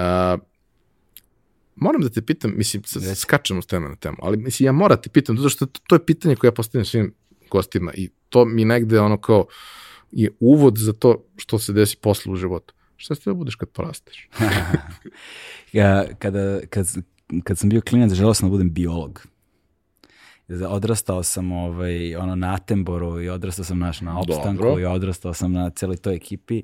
moram 1.75 2.01
da 2.01 2.09
te 2.09 2.21
pitam, 2.21 2.53
mislim, 2.57 2.83
sad 2.83 3.17
skačemo 3.17 3.61
s 3.61 3.65
teme 3.65 3.89
na 3.89 3.95
temu, 3.95 4.17
ali 4.21 4.37
mislim, 4.37 4.65
ja 4.65 4.71
moram 4.71 4.95
da 4.97 5.01
te 5.01 5.09
pitam, 5.09 5.37
zato 5.37 5.49
što 5.49 5.65
to, 5.65 5.79
to 5.87 5.95
je 5.95 6.05
pitanje 6.05 6.35
koje 6.35 6.47
ja 6.47 6.51
postavljam 6.51 6.85
svim 6.85 7.13
gostima 7.51 7.93
i 7.93 8.09
to 8.29 8.45
mi 8.45 8.65
negde 8.65 8.99
ono 8.99 9.17
kao 9.17 9.45
je 10.11 10.31
uvod 10.39 10.77
za 10.77 10.93
to 10.93 11.25
što 11.37 11.59
se 11.59 11.73
desi 11.73 11.97
posle 11.97 12.31
u 12.31 12.35
životu. 12.35 12.73
Šta 12.97 13.15
ste 13.15 13.29
da 13.29 13.33
budeš 13.33 13.55
kad 13.55 13.69
porasteš? 13.69 14.29
ja, 15.73 16.05
kada, 16.19 16.59
kad, 16.69 16.87
kad 17.43 17.57
sam 17.57 17.69
bio 17.69 17.81
klinac, 17.81 18.13
želeo 18.13 18.33
sam 18.33 18.49
da 18.49 18.51
budem 18.51 18.73
biolog 18.73 19.27
odrastao 20.69 21.23
sam 21.23 21.51
ovaj, 21.51 22.15
ono, 22.15 22.35
na 22.35 22.53
Atemboru 22.53 23.21
i 23.21 23.29
odrastao 23.29 23.65
sam 23.65 23.79
naš 23.79 24.01
na 24.01 24.19
opstanku 24.19 24.63
Dobro. 24.63 24.79
i 24.79 24.85
odrastao 24.85 25.33
sam 25.33 25.51
na 25.51 25.69
celoj 25.69 25.97
toj 25.97 26.15
ekipi 26.15 26.63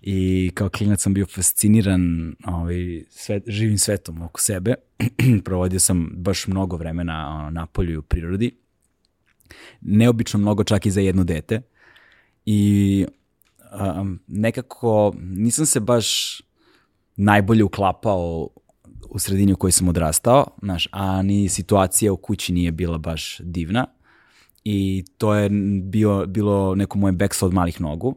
i 0.00 0.50
kao 0.54 0.68
klinac 0.68 1.02
sam 1.02 1.14
bio 1.14 1.26
fasciniran 1.26 2.34
ovaj, 2.46 3.04
svet, 3.10 3.42
živim 3.46 3.78
svetom 3.78 4.22
oko 4.22 4.40
sebe. 4.40 4.74
Provodio 5.44 5.80
sam 5.80 6.10
baš 6.12 6.46
mnogo 6.46 6.76
vremena 6.76 7.38
ono, 7.38 7.50
na 7.50 7.66
polju 7.66 7.92
i 7.92 7.96
u 7.96 8.02
prirodi. 8.02 8.56
Neobično 9.80 10.40
mnogo 10.40 10.64
čak 10.64 10.86
i 10.86 10.90
za 10.90 11.00
jedno 11.00 11.24
dete. 11.24 11.62
I 12.46 13.06
um, 14.00 14.20
nekako 14.26 15.14
nisam 15.18 15.66
se 15.66 15.80
baš 15.80 16.40
najbolje 17.16 17.64
uklapao 17.64 18.48
u 19.16 19.18
sredini 19.18 19.52
u 19.52 19.56
kojoj 19.56 19.72
sam 19.72 19.88
odrastao, 19.88 20.46
znaš, 20.62 20.88
a 20.92 21.22
ni 21.22 21.48
situacija 21.48 22.12
u 22.12 22.16
kući 22.16 22.52
nije 22.52 22.72
bila 22.72 22.98
baš 22.98 23.40
divna. 23.40 23.86
I 24.64 25.04
to 25.18 25.34
je 25.34 25.50
bio, 25.82 26.26
bilo 26.26 26.74
neko 26.74 26.98
moje 26.98 27.12
bekstvo 27.12 27.48
od 27.48 27.54
malih 27.54 27.80
nogu. 27.80 28.16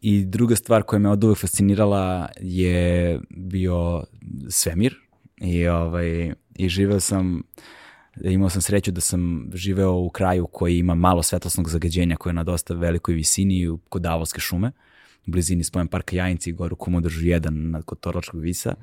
I 0.00 0.24
druga 0.24 0.56
stvar 0.56 0.82
koja 0.82 0.98
me 0.98 1.10
od 1.10 1.24
uvek 1.24 1.38
fascinirala 1.38 2.28
je 2.40 3.20
bio 3.30 4.04
svemir. 4.48 4.94
I, 5.40 5.66
ovaj, 5.68 6.34
i 6.54 6.68
živeo 6.68 7.00
sam 7.00 7.42
imao 8.24 8.50
sam 8.50 8.62
sreću 8.62 8.92
da 8.92 9.00
sam 9.00 9.50
živeo 9.54 9.92
u 9.92 10.10
kraju 10.10 10.46
koji 10.46 10.78
ima 10.78 10.94
malo 10.94 11.22
svetlosnog 11.22 11.68
zagađenja 11.68 12.16
koje 12.16 12.30
je 12.30 12.34
na 12.34 12.44
dosta 12.44 12.74
velikoj 12.74 13.14
visini 13.14 13.78
kod 13.88 14.02
Davolske 14.02 14.40
šume 14.40 14.72
u 15.26 15.30
blizini 15.30 15.64
spomen 15.64 15.88
parka 15.88 16.16
Jajinci 16.16 16.50
i 16.50 16.52
goru 16.52 16.76
Kumodržu 16.76 17.20
1 17.20 17.82
kod 17.82 18.00
Torlačkog 18.00 18.40
visa 18.40 18.74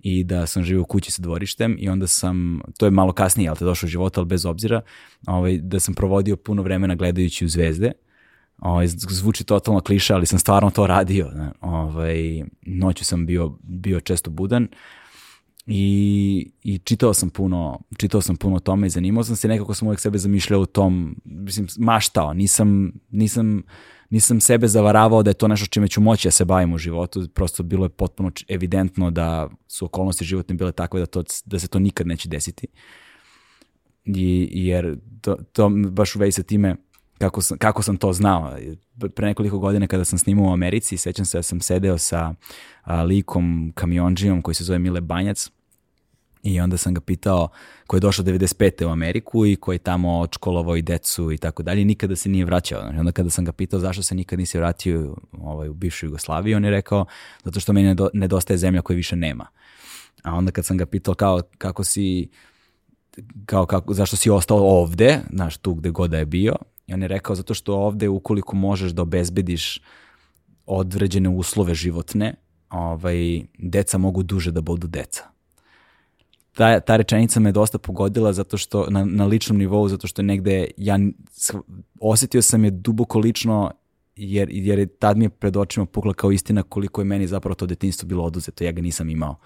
i 0.00 0.24
da 0.24 0.46
sam 0.46 0.62
živio 0.62 0.82
u 0.82 0.84
kući 0.84 1.12
sa 1.12 1.22
dvorištem 1.22 1.76
i 1.78 1.88
onda 1.88 2.06
sam, 2.06 2.60
to 2.78 2.86
je 2.86 2.90
malo 2.90 3.12
kasnije, 3.12 3.48
ali 3.48 3.58
te 3.58 3.64
došao 3.64 3.88
život, 3.88 4.18
ali 4.18 4.26
bez 4.26 4.46
obzira, 4.46 4.80
ovaj, 5.26 5.58
da 5.58 5.80
sam 5.80 5.94
provodio 5.94 6.36
puno 6.36 6.62
vremena 6.62 6.94
gledajući 6.94 7.44
u 7.44 7.48
zvezde, 7.48 7.92
Ovaj, 8.58 8.86
zvuči 8.88 9.44
totalno 9.44 9.80
kliša, 9.80 10.14
ali 10.14 10.26
sam 10.26 10.38
stvarno 10.38 10.70
to 10.70 10.86
radio. 10.86 11.30
Ne? 11.34 11.52
Ovaj, 11.60 12.44
noću 12.62 13.04
sam 13.04 13.26
bio, 13.26 13.58
bio 13.62 14.00
često 14.00 14.30
budan 14.30 14.68
i, 15.66 16.50
i 16.62 16.78
čitao 16.78 17.14
sam 17.14 17.30
puno, 17.30 17.80
čitao 17.96 18.20
sam 18.20 18.36
puno 18.36 18.56
o 18.56 18.60
tome 18.60 18.86
i 18.86 18.90
zanimao 18.90 19.24
sam 19.24 19.36
se, 19.36 19.48
nekako 19.48 19.74
sam 19.74 19.88
uvijek 19.88 20.00
sebe 20.00 20.18
zamišljao 20.18 20.60
u 20.60 20.66
tom, 20.66 21.16
mislim, 21.24 21.66
maštao, 21.78 22.34
nisam, 22.34 22.92
nisam, 23.10 23.62
nisam 24.10 24.40
sebe 24.40 24.68
zavaravao 24.68 25.22
da 25.22 25.30
je 25.30 25.34
to 25.34 25.48
nešto 25.48 25.66
čime 25.66 25.88
ću 25.88 26.00
moći 26.00 26.26
da 26.28 26.32
se 26.32 26.44
bavim 26.44 26.72
u 26.72 26.78
životu, 26.78 27.28
prosto 27.34 27.62
bilo 27.62 27.84
je 27.84 27.88
potpuno 27.88 28.30
evidentno 28.48 29.10
da 29.10 29.48
su 29.68 29.84
okolnosti 29.84 30.24
životne 30.24 30.54
bile 30.54 30.72
takve 30.72 31.00
da, 31.00 31.06
to, 31.06 31.22
da 31.44 31.58
se 31.58 31.68
to 31.68 31.78
nikad 31.78 32.06
neće 32.06 32.28
desiti. 32.28 32.66
I, 34.04 34.48
jer 34.52 34.98
to, 35.20 35.36
to 35.52 35.70
baš 35.90 36.16
u 36.16 36.18
vezi 36.18 36.32
sa 36.32 36.42
time 36.42 36.76
kako 37.18 37.42
sam, 37.42 37.58
kako 37.58 37.82
sam 37.82 37.96
to 37.96 38.12
znao. 38.12 38.56
Pre 39.14 39.26
nekoliko 39.26 39.58
godina 39.58 39.86
kada 39.86 40.04
sam 40.04 40.18
snimao 40.18 40.46
u 40.46 40.52
Americi, 40.52 40.96
sećam 40.96 41.24
se 41.24 41.38
da 41.38 41.42
sam 41.42 41.60
sedeo 41.60 41.98
sa 41.98 42.34
a, 42.82 43.02
likom 43.02 43.72
kamionđijom 43.74 44.42
koji 44.42 44.54
se 44.54 44.64
zove 44.64 44.78
Mile 44.78 45.00
Banjac 45.00 45.50
i 46.46 46.60
onda 46.60 46.76
sam 46.76 46.94
ga 46.94 47.00
pitao, 47.00 47.48
koji 47.86 47.98
je 47.98 48.00
došao 48.00 48.24
95. 48.24 48.86
u 48.86 48.88
Ameriku 48.88 49.46
i 49.46 49.56
koji 49.56 49.74
je 49.74 49.78
tamo 49.78 50.18
odškolovao 50.18 50.76
i 50.76 50.82
decu 50.82 51.32
i 51.32 51.38
tako 51.38 51.62
dalje, 51.62 51.84
nikada 51.84 52.16
se 52.16 52.28
nije 52.28 52.44
vraćao. 52.44 52.80
Onda 52.98 53.12
kada 53.12 53.30
sam 53.30 53.44
ga 53.44 53.52
pitao 53.52 53.80
zašto 53.80 54.02
se 54.02 54.14
nikad 54.14 54.38
nisi 54.38 54.58
vratio 54.58 55.16
ovaj, 55.32 55.68
u 55.68 55.74
bivšu 55.74 56.06
Jugoslaviju, 56.06 56.56
on 56.56 56.64
je 56.64 56.70
rekao, 56.70 57.04
zato 57.44 57.60
što 57.60 57.72
meni 57.72 57.96
nedostaje 58.12 58.58
zemlja 58.58 58.82
koje 58.82 58.96
više 58.96 59.16
nema. 59.16 59.46
A 60.22 60.34
onda 60.34 60.52
kad 60.52 60.64
sam 60.64 60.76
ga 60.76 60.86
pitao 60.86 61.14
kao, 61.14 61.40
kako 61.58 61.84
si, 61.84 62.28
kao, 63.46 63.66
kako, 63.66 63.94
zašto 63.94 64.16
si 64.16 64.30
ostao 64.30 64.58
ovde, 64.58 65.20
znaš, 65.32 65.56
tu 65.56 65.74
gde 65.74 65.90
god 65.90 66.10
da 66.10 66.18
je 66.18 66.26
bio, 66.26 66.56
i 66.86 66.94
on 66.94 67.02
je 67.02 67.08
rekao, 67.08 67.36
zato 67.36 67.54
što 67.54 67.74
ovde 67.74 68.08
ukoliko 68.08 68.56
možeš 68.56 68.92
da 68.92 69.02
obezbediš 69.02 69.80
određene 70.66 71.28
uslove 71.28 71.74
životne, 71.74 72.34
ovaj, 72.70 73.42
deca 73.58 73.98
mogu 73.98 74.22
duže 74.22 74.50
da 74.50 74.60
budu 74.60 74.86
deca 74.86 75.35
ta, 76.56 76.80
ta 76.80 76.96
rečenica 76.96 77.40
me 77.40 77.52
dosta 77.52 77.78
pogodila 77.78 78.32
zato 78.32 78.56
što 78.56 78.86
na, 78.90 79.04
na 79.04 79.26
ličnom 79.26 79.58
nivou, 79.58 79.88
zato 79.88 80.06
što 80.06 80.22
negde 80.22 80.66
ja 80.76 80.98
osetio 82.00 82.42
sam 82.42 82.64
je 82.64 82.70
duboko 82.70 83.18
lično 83.18 83.70
jer, 84.16 84.48
jer 84.50 84.78
je 84.78 84.86
tad 84.86 85.16
mi 85.16 85.24
je 85.24 85.28
pred 85.28 85.56
očima 85.56 85.86
pukla 85.86 86.14
kao 86.14 86.32
istina 86.32 86.62
koliko 86.62 87.00
je 87.00 87.04
meni 87.04 87.26
zapravo 87.26 87.54
to 87.54 87.66
detinjstvo 87.66 88.08
bilo 88.08 88.24
oduzeto, 88.24 88.64
ja 88.64 88.72
ga 88.72 88.82
nisam 88.82 89.10
imao. 89.10 89.36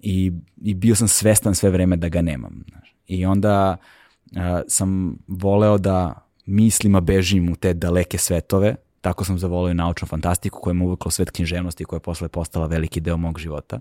I, 0.00 0.32
i 0.62 0.74
bio 0.74 0.94
sam 0.94 1.08
svestan 1.08 1.54
sve 1.54 1.70
vreme 1.70 1.96
da 1.96 2.08
ga 2.08 2.22
nemam. 2.22 2.64
Znaš. 2.68 2.94
I 3.06 3.26
onda 3.26 3.76
uh, 3.76 4.38
sam 4.68 5.18
voleo 5.26 5.78
da 5.78 6.26
mislima 6.46 7.00
bežim 7.00 7.52
u 7.52 7.56
te 7.56 7.74
daleke 7.74 8.18
svetove, 8.18 8.76
tako 9.00 9.24
sam 9.24 9.38
zavolio 9.38 9.74
naučnu 9.74 10.08
fantastiku 10.08 10.60
koja 10.60 10.74
me 10.74 10.84
uvekla 10.84 11.10
svet 11.10 11.30
književnosti 11.30 11.84
koja 11.84 11.96
je 11.96 12.00
posle 12.00 12.28
postala 12.28 12.66
veliki 12.66 13.00
deo 13.00 13.16
mog 13.16 13.38
života. 13.38 13.80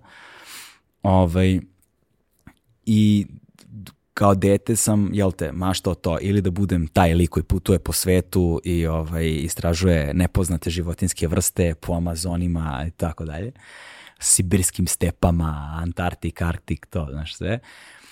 Ovaj, 1.04 1.60
i 2.86 3.28
kao 4.14 4.36
dete 4.36 4.76
sam, 4.76 5.10
jel 5.14 5.32
te, 5.32 5.52
maštao 5.52 5.96
to, 5.96 6.18
ili 6.22 6.42
da 6.42 6.52
budem 6.52 6.88
taj 6.88 7.14
lik 7.14 7.30
koji 7.30 7.44
putuje 7.44 7.80
po 7.80 7.94
svetu 7.94 8.62
i 8.64 8.88
ovaj, 8.88 9.30
istražuje 9.30 10.14
nepoznate 10.14 10.70
životinske 10.70 11.28
vrste 11.28 11.76
po 11.82 11.94
Amazonima 11.94 12.86
i 12.88 12.92
tako 12.92 13.26
dalje, 13.26 13.52
sibirskim 14.20 14.88
stepama, 14.88 15.78
Antarktik, 15.82 16.42
Arktik, 16.42 16.86
to, 16.86 17.08
znaš 17.12 17.36
sve, 17.36 17.60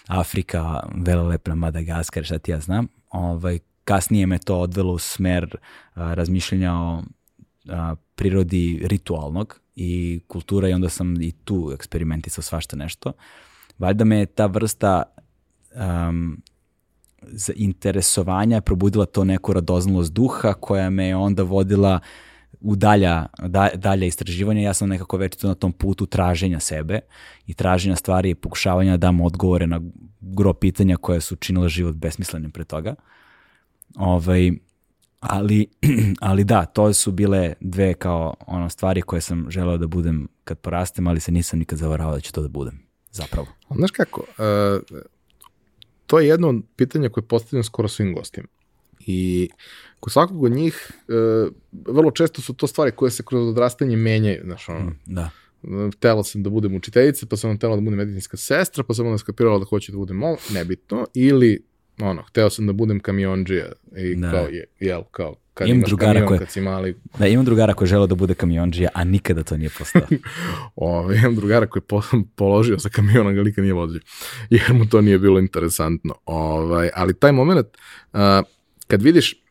Afrika, 0.07 0.83
velelepna 0.95 1.55
Madagaskar, 1.55 2.23
šta 2.23 2.39
ti 2.39 2.51
ja 2.51 2.59
znam, 2.59 2.87
ovaj, 3.09 3.59
kasnije 3.83 4.25
me 4.25 4.37
to 4.37 4.59
odvelo 4.59 4.93
u 4.93 4.99
smer 4.99 5.55
a, 5.93 6.13
razmišljanja 6.13 6.73
o 6.73 7.03
a, 7.67 7.95
prirodi 8.15 8.81
ritualnog 8.85 9.59
i 9.75 10.21
kultura 10.27 10.69
i 10.69 10.73
onda 10.73 10.89
sam 10.89 11.21
i 11.21 11.31
tu 11.31 11.71
eksperimentisao 11.73 12.41
svašta 12.41 12.75
nešto 12.75 13.13
valjda 13.79 14.03
me 14.03 14.25
ta 14.25 14.45
vrsta 14.45 15.03
um, 15.75 16.41
interesovanja 17.55 18.61
probudila 18.61 19.05
to 19.05 19.23
neku 19.23 19.53
radoznalost 19.53 20.13
duha 20.13 20.53
koja 20.53 20.89
me 20.89 21.07
je 21.07 21.15
onda 21.15 21.43
vodila 21.43 21.99
u 22.61 22.75
dalja, 22.75 23.25
da, 23.47 23.69
dalja 23.75 24.07
istraživanja. 24.07 24.61
Ja 24.61 24.73
sam 24.73 24.89
nekako 24.89 25.17
već 25.17 25.43
na 25.43 25.55
tom 25.55 25.71
putu 25.71 26.05
traženja 26.05 26.59
sebe 26.59 26.99
i 27.47 27.53
traženja 27.53 27.95
stvari 27.95 28.29
i 28.29 28.35
pokušavanja 28.35 28.91
da 28.91 28.97
dam 28.97 29.21
odgovore 29.21 29.67
na 29.67 29.81
gro 30.21 30.53
pitanja 30.53 30.97
koje 30.97 31.21
su 31.21 31.35
činile 31.35 31.69
život 31.69 31.95
besmislenim 31.95 32.51
pre 32.51 32.63
toga. 32.63 32.95
Ovaj, 33.95 34.51
ali, 35.19 35.67
ali 36.21 36.43
da, 36.43 36.65
to 36.65 36.93
su 36.93 37.11
bile 37.11 37.53
dve 37.59 37.93
kao 37.93 38.33
ono 38.47 38.69
stvari 38.69 39.01
koje 39.01 39.21
sam 39.21 39.45
želeo 39.49 39.77
da 39.77 39.87
budem 39.87 40.27
kad 40.43 40.59
porastem, 40.59 41.07
ali 41.07 41.19
se 41.19 41.31
nisam 41.31 41.59
nikad 41.59 41.79
zavaravao 41.79 42.13
da 42.13 42.19
ću 42.19 42.33
to 42.33 42.41
da 42.41 42.47
budem 42.47 42.88
zapravo. 43.11 43.47
Znaš 43.75 43.91
kako, 43.91 44.21
uh, 44.21 44.99
to 46.05 46.19
je 46.19 46.27
jedno 46.27 46.49
od 46.49 46.61
pitanja 46.75 47.09
koje 47.09 47.23
postavljam 47.23 47.63
skoro 47.63 47.87
svim 47.87 48.13
gostima. 48.13 48.47
I 48.99 49.49
kod 49.99 50.13
svakog 50.13 50.43
od 50.43 50.51
njih, 50.51 50.91
uh, 51.07 51.53
vrlo 51.71 52.11
često 52.11 52.41
su 52.41 52.53
to 52.53 52.67
stvari 52.67 52.91
koje 52.91 53.11
se 53.11 53.23
kroz 53.23 53.47
odrastanje 53.47 53.97
menjaju, 53.97 54.41
znaš, 54.43 54.69
ono, 54.69 54.79
mm, 54.79 54.99
da. 55.05 55.29
Htela 55.95 56.23
sam 56.23 56.43
da 56.43 56.49
budem 56.49 56.75
učiteljica, 56.75 57.25
pa 57.25 57.37
sam 57.37 57.57
htela 57.57 57.75
da 57.75 57.81
budem 57.81 57.97
medicinska 57.97 58.37
sestra, 58.37 58.83
pa 58.83 58.93
sam 58.93 59.05
onda 59.05 59.17
skapirala 59.17 59.59
da 59.59 59.65
hoću 59.65 59.91
da 59.91 59.97
budem 59.97 60.15
mol, 60.15 60.35
nebitno, 60.53 61.05
ili 61.13 61.68
ono, 62.01 62.21
hteo 62.21 62.49
sam 62.49 62.67
da 62.67 62.73
budem 62.73 62.99
kamionđija 62.99 63.71
i 63.97 64.15
da. 64.15 64.31
kao, 64.31 64.47
je, 64.47 64.65
jel, 64.79 65.03
kao, 65.11 65.35
kad 65.53 65.67
imam 65.67 65.77
imaš 65.77 65.89
drugara 65.89 66.13
kamion, 66.13 66.27
koje, 66.27 66.39
kad 66.39 66.51
si 66.51 66.61
mali. 66.61 66.95
Da, 67.19 67.27
imam 67.27 67.45
drugara 67.45 67.73
koji 67.73 67.85
je 67.85 67.89
želeo 67.89 68.07
da 68.07 68.15
bude 68.15 68.33
kamionđija, 68.33 68.89
a 68.93 69.03
nikada 69.03 69.43
to 69.43 69.57
nije 69.57 69.69
postao. 69.77 70.01
o, 70.75 71.13
imam 71.13 71.35
drugara 71.35 71.67
koji 71.67 71.81
je 71.81 71.87
po, 71.87 72.01
položio 72.35 72.79
sa 72.79 72.89
kamionom, 72.89 73.35
ga 73.35 73.43
nikad 73.43 73.63
nije 73.63 73.73
vozio, 73.73 74.01
jer 74.49 74.73
mu 74.73 74.85
to 74.85 75.01
nije 75.01 75.19
bilo 75.19 75.39
interesantno. 75.39 76.15
Ovaj, 76.25 76.89
ali 76.95 77.19
taj 77.19 77.31
moment, 77.31 77.67
uh, 78.13 78.19
kad 78.87 79.01
vidiš 79.01 79.43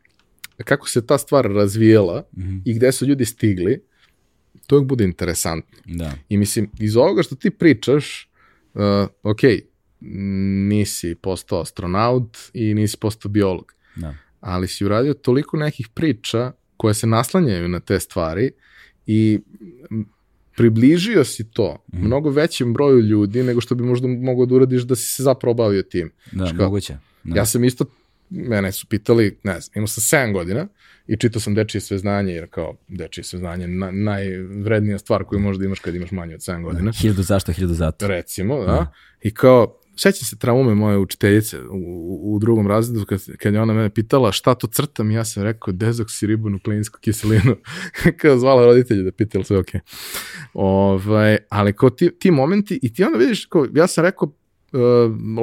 kako 0.65 0.89
se 0.89 1.07
ta 1.07 1.19
stvar 1.19 1.45
razvijela 1.45 2.29
mm 2.37 2.43
-hmm. 2.43 2.63
i 2.65 2.75
gde 2.75 2.93
su 2.93 3.07
ljudi 3.07 3.25
stigli, 3.25 3.83
to 4.67 4.77
uvijek 4.77 4.89
bude 4.89 5.05
interesantno. 5.05 5.79
Da. 5.85 6.13
I 6.29 6.37
mislim, 6.37 6.71
iz 6.79 6.97
ovoga 6.97 7.23
što 7.23 7.37
ti 7.37 7.51
pričaš, 7.51 8.31
uh, 8.75 8.83
ok, 9.23 9.41
nisi 10.01 11.15
postao 11.15 11.61
astronaut 11.61 12.39
i 12.53 12.75
nisi 12.75 12.97
postao 12.97 13.31
biolog. 13.31 13.73
Da. 13.97 14.15
Ali 14.41 14.69
si 14.69 14.85
uradio 14.85 15.15
toliko 15.15 15.57
nekih 15.57 15.89
priča 15.95 16.53
koje 16.77 16.95
se 16.95 17.07
naslanjaju 17.07 17.69
na 17.69 17.81
te 17.81 18.01
stvari 18.01 18.51
i 19.07 19.41
približio 20.57 21.25
si 21.25 21.51
to 21.51 21.85
mm. 21.93 22.07
mnogo 22.07 22.31
većem 22.31 22.73
broju 22.73 23.01
ljudi 23.01 23.43
nego 23.43 23.61
što 23.61 23.75
bi 23.75 23.85
možda 23.85 24.09
mogao 24.09 24.47
da 24.47 24.55
uradiš 24.55 24.83
da 24.83 24.97
si 24.97 25.15
se 25.15 25.23
zapravo 25.23 25.55
bavio 25.55 25.83
tim. 25.83 26.11
Da, 26.33 26.47
Ška, 26.47 26.63
moguće. 26.63 26.97
Da. 27.25 27.37
Ja 27.37 27.47
sam 27.47 27.65
isto, 27.65 27.85
mene 28.31 28.73
su 28.73 28.87
pitali, 28.87 29.39
ne 29.43 29.61
znam, 29.61 29.73
imao 29.75 29.87
sam 29.87 30.19
7 30.19 30.33
godina 30.33 30.69
i 31.07 31.17
čitao 31.17 31.41
sam 31.41 31.55
dečije 31.55 31.81
sveznanje, 31.81 32.33
jer 32.33 32.47
kao 32.51 32.77
dečije 32.89 33.25
sveznanje 33.25 33.67
na, 33.67 33.91
najvrednija 33.91 34.99
stvar 34.99 35.25
koju 35.25 35.41
možda 35.41 35.65
imaš 35.65 35.79
kad 35.79 35.95
imaš 35.95 36.11
manje 36.11 36.35
od 36.35 36.41
7 36.41 36.63
godina. 36.63 36.91
Da, 36.91 36.99
hiljadu 36.99 37.23
zašto, 37.23 37.53
hiljadu 37.53 37.75
zato. 37.75 38.09
Recimo, 38.09 38.59
da. 38.59 38.67
da. 38.67 38.93
I 39.23 39.35
kao, 39.35 39.81
sećam 39.99 40.27
se 40.27 40.39
traume 40.39 40.75
moje 40.75 40.99
učiteljice 40.99 41.61
u, 41.61 42.35
u 42.35 42.39
drugom 42.39 42.67
razredu 42.67 43.05
kad, 43.05 43.21
kad 43.39 43.55
je 43.55 43.61
ona 43.61 43.75
mene 43.75 43.91
pitala 43.91 44.33
šta 44.33 44.55
to 44.55 44.67
crtam, 44.67 45.11
ja 45.11 45.25
sam 45.25 45.43
rekao 45.43 45.73
dezoksiribonukleinsku 45.73 46.99
kiselinu. 47.01 47.57
Kao 48.21 48.39
zvala 48.39 48.65
roditelje 48.65 49.03
da 49.03 49.13
pitala 49.13 49.45
sve 49.45 49.59
ok. 49.59 49.69
Ovaj, 50.53 51.37
ali 51.49 51.73
kao 51.73 51.91
ti, 51.91 52.11
ti 52.19 52.31
momenti 52.31 52.79
i 52.83 52.95
ti 52.95 53.05
onda 53.05 53.19
vidiš, 53.19 53.47
kao, 53.47 53.67
ja 53.75 53.87
sam 53.87 54.05
rekao 54.05 54.29
uh, 54.29 54.81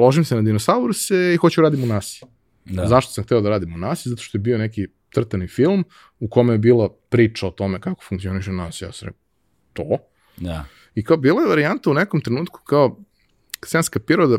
ložim 0.00 0.24
se 0.24 0.34
na 0.34 0.42
dinosauruse 0.42 1.34
i 1.34 1.36
hoću 1.36 1.60
radim 1.60 1.82
u 1.82 1.86
nasi. 1.86 2.24
Da. 2.64 2.86
Zašto 2.86 3.12
sam 3.12 3.24
hteo 3.24 3.40
da 3.40 3.48
radim 3.48 3.74
u 3.74 3.78
nasi? 3.78 4.08
Zato 4.08 4.22
što 4.22 4.38
je 4.38 4.42
bio 4.42 4.58
neki 4.58 4.86
crtani 5.14 5.48
film 5.48 5.84
u 6.20 6.28
kome 6.28 6.54
je 6.54 6.58
bila 6.58 6.88
priča 7.08 7.46
o 7.46 7.50
tome 7.50 7.80
kako 7.80 8.02
funkcioniše 8.08 8.52
nas. 8.52 8.82
Ja 8.82 8.92
sam 8.92 9.06
rekao, 9.06 9.20
to? 9.72 9.98
Da. 10.36 10.64
I 10.94 11.04
kao 11.04 11.16
bila 11.16 11.40
je 11.40 11.48
varijanta 11.48 11.90
u 11.90 11.94
nekom 11.94 12.20
trenutku 12.20 12.60
kao 12.64 12.98
sam 13.68 13.82
skapirao 13.82 14.26
da 14.26 14.38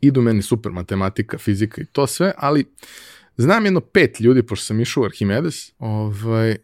idu 0.00 0.22
meni 0.22 0.42
super 0.42 0.72
matematika, 0.72 1.38
fizika 1.38 1.82
i 1.82 1.84
to 1.84 2.06
sve, 2.06 2.32
ali 2.36 2.64
znam 3.36 3.64
jedno 3.64 3.80
pet 3.80 4.20
ljudi, 4.20 4.42
pošto 4.42 4.64
sam 4.64 4.80
išao 4.80 5.02
u 5.02 5.06
Arhimedes, 5.06 5.72
ovaj, 5.78 6.56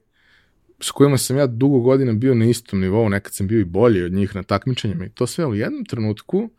s 0.80 0.90
kojima 0.90 1.18
sam 1.18 1.36
ja 1.36 1.46
dugo 1.46 1.80
godina 1.80 2.12
bio 2.12 2.34
na 2.34 2.44
istom 2.44 2.80
nivou, 2.80 3.08
nekad 3.08 3.34
sam 3.34 3.46
bio 3.46 3.60
i 3.60 3.64
bolji 3.64 4.02
od 4.02 4.12
njih 4.12 4.36
na 4.36 4.42
takmičenjima 4.42 5.04
i 5.04 5.10
to 5.10 5.26
sve, 5.26 5.46
u 5.46 5.54
jednom 5.54 5.84
trenutku 5.84 6.50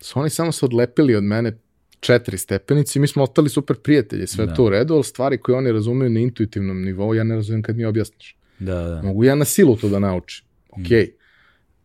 su 0.00 0.20
oni 0.20 0.30
samo 0.30 0.52
se 0.52 0.64
odlepili 0.64 1.14
od 1.14 1.24
mene 1.24 1.58
četiri 2.00 2.38
stepenici, 2.38 2.98
mi 2.98 3.06
smo 3.06 3.22
ostali 3.22 3.48
super 3.48 3.76
prijatelji, 3.76 4.26
sve 4.26 4.46
da. 4.46 4.54
to 4.54 4.64
u 4.64 4.70
redu, 4.70 4.94
ali 4.94 5.04
stvari 5.04 5.38
koje 5.38 5.56
oni 5.56 5.72
razumeju 5.72 6.10
na 6.10 6.20
intuitivnom 6.20 6.82
nivou, 6.82 7.14
ja 7.14 7.24
ne 7.24 7.34
razumem 7.34 7.62
kad 7.62 7.76
mi 7.76 7.84
objasniš. 7.84 8.36
Da, 8.58 8.82
da. 8.82 9.02
Mogu 9.02 9.24
ja 9.24 9.34
na 9.34 9.44
silu 9.44 9.76
to 9.76 9.88
da 9.88 9.98
naučim, 9.98 10.46
okej, 10.68 11.04
okay. 11.04 11.10
mm. 11.10 11.16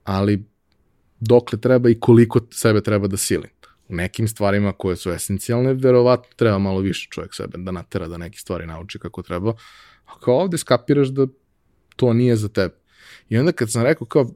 ali 0.03 0.43
dokle 1.27 1.59
treba 1.59 1.89
i 1.89 1.99
koliko 1.99 2.39
sebe 2.51 2.81
treba 2.81 3.07
da 3.07 3.17
silim. 3.17 3.49
U 3.89 3.95
nekim 3.95 4.27
stvarima 4.27 4.71
koje 4.73 4.95
su 4.95 5.11
esencijalne, 5.11 5.73
verovatno 5.73 6.29
treba 6.35 6.57
malo 6.57 6.79
više 6.79 7.07
čovjek 7.11 7.35
sebe 7.35 7.57
da 7.57 7.71
natera 7.71 8.07
da 8.07 8.17
neke 8.17 8.37
stvari 8.37 8.67
nauči 8.67 8.99
kako 8.99 9.21
treba. 9.21 9.53
A 10.05 10.19
kao 10.19 10.35
ovde 10.35 10.57
skapiraš 10.57 11.07
da 11.07 11.27
to 11.95 12.13
nije 12.13 12.35
za 12.35 12.47
tebe. 12.49 12.75
I 13.29 13.37
onda 13.37 13.51
kad 13.51 13.71
sam 13.71 13.83
rekao 13.83 14.07
kao, 14.07 14.29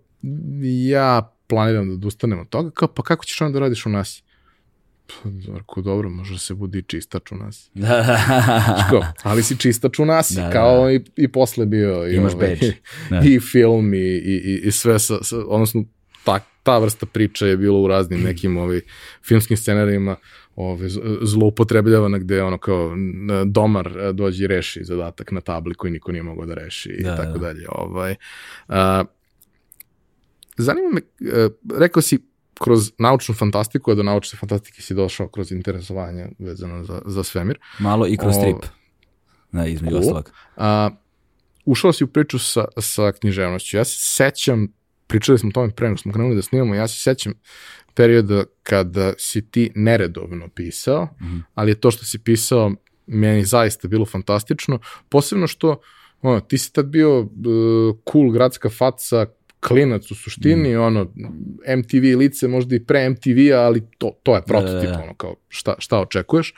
ja 0.89 1.33
planiram 1.47 1.87
da 1.87 1.93
odustanem 1.93 2.39
od 2.39 2.49
toga, 2.49 2.71
kao, 2.71 2.87
pa 2.87 3.03
kako 3.03 3.25
ćeš 3.25 3.41
onda 3.41 3.53
da 3.53 3.59
radiš 3.59 3.85
u 3.85 3.89
nas? 3.89 4.23
Pa, 5.07 5.29
Zorko, 5.45 5.81
dobro, 5.81 6.09
može 6.09 6.33
da 6.33 6.39
se 6.39 6.53
budi 6.53 6.83
čistač 6.87 7.31
u 7.31 7.35
nas. 7.35 7.69
Ško, 8.87 9.05
ali 9.23 9.43
si 9.43 9.57
čistač 9.57 9.99
u 9.99 10.05
nas, 10.05 10.31
da, 10.35 10.51
kao 10.51 10.83
da. 10.83 10.91
I, 10.91 11.01
i 11.15 11.27
posle 11.27 11.65
bio 11.65 12.07
i, 12.07 12.15
Imaš 12.15 12.33
ovaj, 12.33 12.47
beč. 12.47 12.73
Da. 13.09 13.21
i 13.25 13.39
film 13.39 13.93
i, 13.93 13.97
i, 13.97 14.61
i 14.63 14.71
sve, 14.71 14.99
sa, 14.99 15.23
sa, 15.23 15.37
odnosno 15.37 15.83
ta, 16.23 16.39
ta 16.67 16.77
vrsta 16.77 17.05
priča 17.05 17.47
je 17.47 17.57
bilo 17.57 17.79
u 17.81 17.87
raznim 17.87 18.23
nekim 18.23 18.57
ovi, 18.57 18.81
filmskim 19.23 19.57
scenarijima 19.57 20.15
ove, 20.55 20.89
zloupotrebljavana 21.21 22.17
gde 22.17 22.43
ono 22.43 22.57
kao 22.57 22.91
domar 23.45 23.87
e, 23.97 24.13
dođe 24.13 24.43
i 24.43 24.47
reši 24.47 24.83
zadatak 24.83 25.31
na 25.31 25.41
tabli 25.41 25.75
koji 25.75 25.91
niko 25.91 26.11
nije 26.11 26.23
mogao 26.23 26.45
da 26.45 26.53
reši 26.53 26.89
i 26.89 27.03
da, 27.03 27.15
tako 27.15 27.37
da. 27.37 27.39
dalje. 27.39 27.65
Ovaj, 27.69 28.15
a, 28.67 29.03
zanima 30.57 30.89
me, 30.93 31.01
e, 31.31 31.49
rekao 31.79 32.01
si 32.01 32.19
kroz 32.59 32.91
naučnu 32.99 33.35
fantastiku, 33.35 33.91
a 33.91 33.95
do 33.95 34.03
naučne 34.03 34.39
fantastike 34.39 34.81
si 34.81 34.93
došao 34.93 35.27
kroz 35.27 35.51
interesovanje 35.51 36.27
vezano 36.39 36.83
za, 36.83 37.01
za 37.05 37.23
svemir. 37.23 37.59
Malo 37.79 38.07
i 38.07 38.17
kroz 38.17 38.35
o, 38.37 38.39
strip, 38.39 38.71
na, 39.51 39.67
između 39.67 39.95
cool. 39.95 40.01
ostalog. 40.01 40.31
A, 40.55 40.89
ušao 41.65 41.93
si 41.93 42.03
u 42.03 42.07
priču 42.07 42.39
sa, 42.39 42.65
sa 42.77 43.11
književnošću. 43.11 43.77
Ja 43.77 43.85
se 43.85 43.97
sećam, 43.99 44.67
pričali 45.07 45.39
smo 45.39 45.49
o 45.49 45.51
tome 45.51 45.71
pre, 45.71 45.97
smo 45.97 46.13
krenuli 46.13 46.35
da 46.35 46.41
snimamo, 46.41 46.75
ja 46.75 46.87
se 46.87 46.99
sećam 46.99 47.33
perioda 47.93 48.43
kada 48.63 49.13
si 49.17 49.51
ti 49.51 49.71
neredovno 49.75 50.47
pisao, 50.47 51.05
mm 51.05 51.25
-hmm. 51.25 51.41
ali 51.53 51.71
je 51.71 51.75
to 51.75 51.91
što 51.91 52.05
si 52.05 52.19
pisao 52.19 52.71
meni 53.07 53.45
zaista 53.45 53.87
bilo 53.87 54.05
fantastično, 54.05 54.79
posebno 55.09 55.47
što 55.47 55.79
ono, 56.21 56.39
ti 56.39 56.57
si 56.57 56.73
tad 56.73 56.85
bio 56.85 57.19
uh, 57.19 57.27
cool 58.11 58.31
gradska 58.31 58.69
faca, 58.69 59.25
klinac 59.59 60.11
u 60.11 60.15
suštini, 60.15 60.75
mm. 60.75 60.81
ono, 60.81 61.11
MTV 61.77 62.17
lice, 62.17 62.47
možda 62.47 62.75
i 62.75 62.83
pre 62.83 63.09
MTV-a, 63.09 63.59
ali 63.59 63.81
to, 63.97 64.11
to 64.23 64.35
je 64.35 64.41
prototip, 64.41 64.89
da, 64.89 64.91
da, 64.91 64.97
da. 64.97 65.03
ono, 65.03 65.13
kao 65.13 65.35
šta, 65.47 65.75
šta 65.79 65.99
očekuješ. 65.99 66.53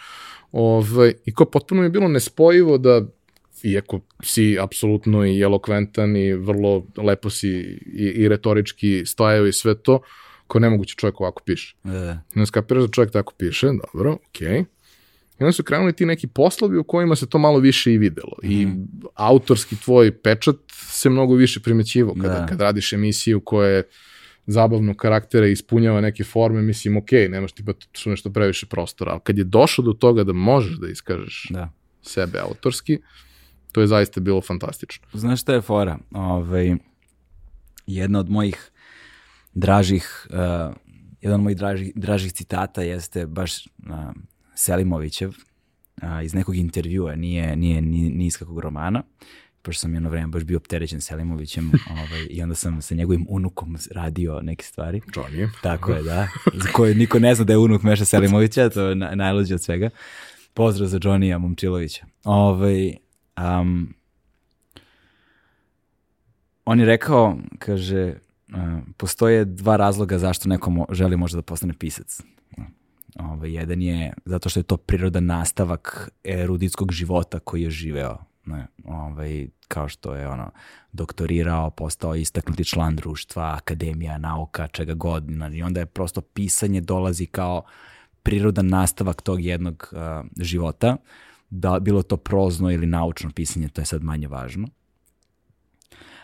Ove, 0.51 0.93
ovaj, 0.93 1.13
I 1.25 1.33
kao 1.33 1.45
potpuno 1.45 1.81
mi 1.81 1.85
je 1.85 1.91
bilo 1.91 2.07
nespojivo 2.07 2.77
da 2.77 3.01
iako 3.63 3.99
si 4.23 4.57
apsolutno 4.59 5.25
i 5.25 5.39
elokventan 5.41 6.17
i 6.17 6.33
vrlo 6.33 6.85
lepo 6.97 7.29
si 7.29 7.49
i, 7.93 8.13
i 8.15 8.27
retorički 8.27 9.05
stajao 9.05 9.47
i 9.47 9.53
sve 9.53 9.75
to, 9.75 9.99
ko 10.47 10.59
nemoguće 10.59 10.95
čovjek 10.95 11.21
ovako 11.21 11.43
piše. 11.45 11.75
Da. 11.83 12.21
Ne 12.35 12.45
skapiraš 12.45 12.83
da 12.83 12.91
čovjek 12.91 13.11
tako 13.11 13.33
piše, 13.37 13.67
dobro, 13.67 14.17
okej. 14.29 14.47
Okay. 14.47 14.65
I 15.39 15.43
onda 15.43 15.51
su 15.51 15.63
krenuli 15.63 15.93
ti 15.93 16.05
neki 16.05 16.27
poslovi 16.27 16.77
u 16.77 16.83
kojima 16.83 17.15
se 17.15 17.29
to 17.29 17.37
malo 17.37 17.59
više 17.59 17.93
i 17.93 17.97
videlo. 17.97 18.33
Mm. 18.43 18.51
I 18.51 18.65
mhm. 18.65 18.81
autorski 19.15 19.75
tvoj 19.75 20.11
pečat 20.21 20.55
se 20.71 21.09
mnogo 21.09 21.35
više 21.35 21.59
primećivo 21.59 22.13
kada, 22.21 22.39
da. 22.39 22.45
kad 22.45 22.61
radiš 22.61 22.93
emisiju 22.93 23.39
koja 23.39 23.69
je 23.69 23.83
zabavnog 24.45 24.95
karaktera 24.95 25.47
i 25.47 25.51
ispunjava 25.51 26.01
neke 26.01 26.23
forme, 26.23 26.61
mislim, 26.61 26.97
ok, 26.97 27.11
nemaš 27.29 27.51
ti 27.51 27.65
pa 27.65 27.71
što 27.91 28.09
nešto 28.09 28.29
previše 28.29 28.65
prostora, 28.65 29.11
ali 29.11 29.21
kad 29.23 29.37
je 29.37 29.43
došlo 29.43 29.83
do 29.83 29.93
toga 29.93 30.23
da 30.23 30.33
možeš 30.33 30.77
da 30.77 30.87
iskažeš 30.87 31.47
da. 31.49 31.71
sebe 32.01 32.39
autorski, 32.39 32.97
to 33.71 33.81
je 33.81 33.87
zaista 33.87 34.19
bilo 34.19 34.41
fantastično. 34.41 35.07
Znaš 35.13 35.41
šta 35.41 35.53
je 35.53 35.61
fora? 35.61 35.97
Ove, 36.11 36.31
ovaj, 36.31 36.75
jedna 37.87 38.19
od 38.19 38.29
mojih 38.29 38.71
dražih, 39.53 40.27
uh, 40.29 40.75
jedan 41.21 41.39
od 41.39 41.43
mojih 41.43 41.57
dražih, 41.57 41.91
dražih 41.95 42.33
citata 42.33 42.81
jeste 42.81 43.25
baš 43.25 43.65
uh, 43.65 43.93
Selimovićev 44.55 45.29
uh, 45.29 46.23
iz 46.23 46.33
nekog 46.33 46.55
intervjua, 46.55 47.15
nije, 47.15 47.55
nije 47.55 47.81
ni, 47.81 48.09
ni 48.09 48.25
iz 48.25 48.37
kakvog 48.37 48.59
romana, 48.59 49.03
pošto 49.61 49.81
sam 49.81 49.93
jedno 49.93 50.09
vreme 50.09 50.27
baš 50.27 50.43
bio 50.43 50.57
opterećen 50.57 51.01
Selimovićem 51.01 51.71
ovaj, 51.91 52.27
i 52.29 52.43
onda 52.43 52.55
sam 52.55 52.81
sa 52.81 52.95
njegovim 52.95 53.25
unukom 53.29 53.77
radio 53.91 54.41
neke 54.41 54.65
stvari. 54.65 55.01
Johnny. 55.15 55.49
Tako 55.61 55.91
je, 55.91 56.03
da. 56.03 56.27
Za 56.53 56.71
koje 56.71 56.95
niko 56.95 57.19
ne 57.19 57.35
zna 57.35 57.45
da 57.45 57.53
je 57.53 57.57
unuk 57.57 57.83
Meša 57.83 58.05
Selimovića, 58.05 58.69
to 58.69 58.81
je 58.81 58.95
na, 58.95 59.15
najluđe 59.15 59.55
od 59.55 59.63
svega. 59.63 59.89
Pozdrav 60.53 60.87
za 60.87 60.99
Johnny 60.99 61.37
Momčilovića. 61.37 62.05
Ovaj, 62.23 62.95
um, 63.39 63.93
on 66.65 66.79
je 66.79 66.85
rekao, 66.85 67.37
kaže, 67.59 68.13
uh, 68.53 68.79
postoje 68.97 69.45
dva 69.45 69.75
razloga 69.75 70.17
zašto 70.17 70.49
neko 70.49 70.85
želi 70.91 71.17
možda 71.17 71.35
da 71.35 71.41
postane 71.41 71.73
pisac. 71.73 72.21
Ovaj, 73.15 73.53
jedan 73.53 73.81
je 73.81 74.13
zato 74.25 74.49
što 74.49 74.59
je 74.59 74.63
to 74.63 74.77
prirodan 74.77 75.25
nastavak 75.25 76.09
eruditskog 76.23 76.91
života 76.91 77.39
koji 77.39 77.61
je 77.61 77.69
živeo. 77.69 78.17
Ne, 78.45 78.67
ovaj, 78.85 79.47
kao 79.67 79.87
što 79.87 80.15
je 80.15 80.27
ono 80.27 80.51
doktorirao, 80.91 81.69
postao 81.69 82.15
istaknuti 82.15 82.65
član 82.65 82.95
društva, 82.95 83.55
akademija, 83.57 84.17
nauka, 84.17 84.67
čega 84.67 84.93
god. 84.93 85.23
I 85.53 85.63
onda 85.63 85.79
je 85.79 85.85
prosto 85.85 86.21
pisanje 86.21 86.81
dolazi 86.81 87.25
kao 87.25 87.63
prirodan 88.23 88.67
nastavak 88.67 89.21
tog 89.21 89.41
jednog 89.41 89.89
uh, 89.91 89.99
života. 90.37 90.97
Da, 91.49 91.79
bilo 91.79 92.03
to 92.03 92.17
prozno 92.17 92.71
ili 92.71 92.85
naučno 92.85 93.31
pisanje, 93.35 93.69
to 93.69 93.81
je 93.81 93.85
sad 93.85 94.03
manje 94.03 94.27
važno. 94.27 94.67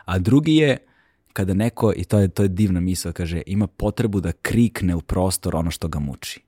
A 0.06 0.20
drugi 0.20 0.56
je 0.56 0.78
kada 1.34 1.54
neko, 1.54 1.94
i 1.96 2.04
to 2.04 2.20
je, 2.20 2.28
to 2.28 2.44
je 2.44 2.50
divna 2.50 2.80
misla, 2.80 3.12
kaže, 3.12 3.42
ima 3.46 3.68
potrebu 3.68 4.20
da 4.20 4.32
krikne 4.32 4.96
u 4.96 5.02
prostor 5.02 5.56
ono 5.56 5.72
što 5.72 5.88
ga 5.88 6.00
muči. 6.00 6.42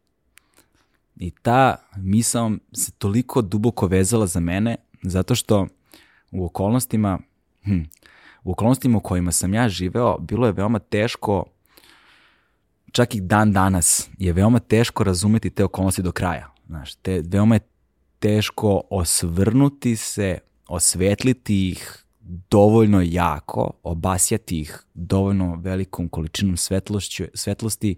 I 1.16 1.32
ta 1.32 1.76
misao 1.98 2.52
se 2.74 2.92
toliko 2.92 3.42
duboko 3.42 3.88
vezala 3.88 4.28
za 4.28 4.40
mene, 4.40 4.76
zato 5.02 5.36
što 5.36 5.68
u 6.32 6.46
okolnostima, 6.46 7.20
hm, 7.64 7.82
u 8.44 8.52
okolnostima 8.52 8.98
u 8.98 9.02
kojima 9.02 9.32
sam 9.32 9.54
ja 9.54 9.70
živeo, 9.70 10.18
bilo 10.20 10.48
je 10.48 10.54
veoma 10.54 10.80
teško, 10.80 11.46
čak 12.92 13.16
i 13.16 13.22
dan 13.22 13.54
danas, 13.54 14.10
je 14.18 14.34
veoma 14.34 14.60
teško 14.60 15.04
razumeti 15.04 15.50
te 15.50 15.64
okolnosti 15.64 16.02
do 16.02 16.12
kraja. 16.12 16.54
Znaš, 16.68 16.96
te, 16.96 17.24
veoma 17.26 17.56
je 17.56 17.60
teško 18.20 18.82
osvrnuti 18.90 19.96
se, 19.96 20.38
osvetliti 20.68 21.70
ih 21.70 22.04
dovoljno 22.50 23.02
jako, 23.06 23.72
obasjati 23.84 24.60
ih 24.60 24.84
dovoljno 24.94 25.56
velikom 25.56 26.10
količinom 26.10 26.58
svetlošću, 26.58 27.24
svetlosti, 27.34 27.96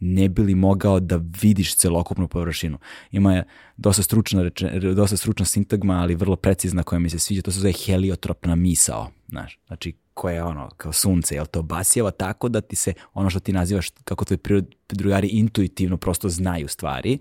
ne 0.00 0.28
bi 0.28 0.42
li 0.42 0.54
mogao 0.54 1.00
da 1.00 1.20
vidiš 1.42 1.76
celokupnu 1.76 2.28
površinu. 2.28 2.78
Ima 3.10 3.34
je 3.34 3.44
dosta 3.76 4.02
stručna, 4.02 4.42
reče, 4.42 4.70
dosta 4.80 5.16
stručna 5.16 5.46
sintagma, 5.46 5.94
ali 5.94 6.14
vrlo 6.14 6.36
precizna 6.36 6.82
koja 6.82 6.98
mi 6.98 7.10
se 7.10 7.18
sviđa, 7.18 7.42
to 7.42 7.50
se 7.50 7.60
zove 7.60 7.72
heliotropna 7.72 8.54
misao, 8.54 9.10
znaš, 9.28 9.58
znači 9.66 9.92
koja 10.14 10.34
je 10.34 10.42
ono, 10.44 10.70
kao 10.76 10.92
sunce, 10.92 11.34
jel 11.34 11.46
to 11.46 11.62
basjeva 11.62 12.10
tako 12.10 12.48
da 12.48 12.60
ti 12.60 12.76
se 12.76 12.92
ono 13.14 13.30
što 13.30 13.40
ti 13.40 13.52
nazivaš, 13.52 13.90
kako 14.04 14.24
tvoji 14.24 14.62
drugari 14.88 15.28
intuitivno 15.28 15.96
prosto 15.96 16.28
znaju 16.28 16.68
stvari, 16.68 17.18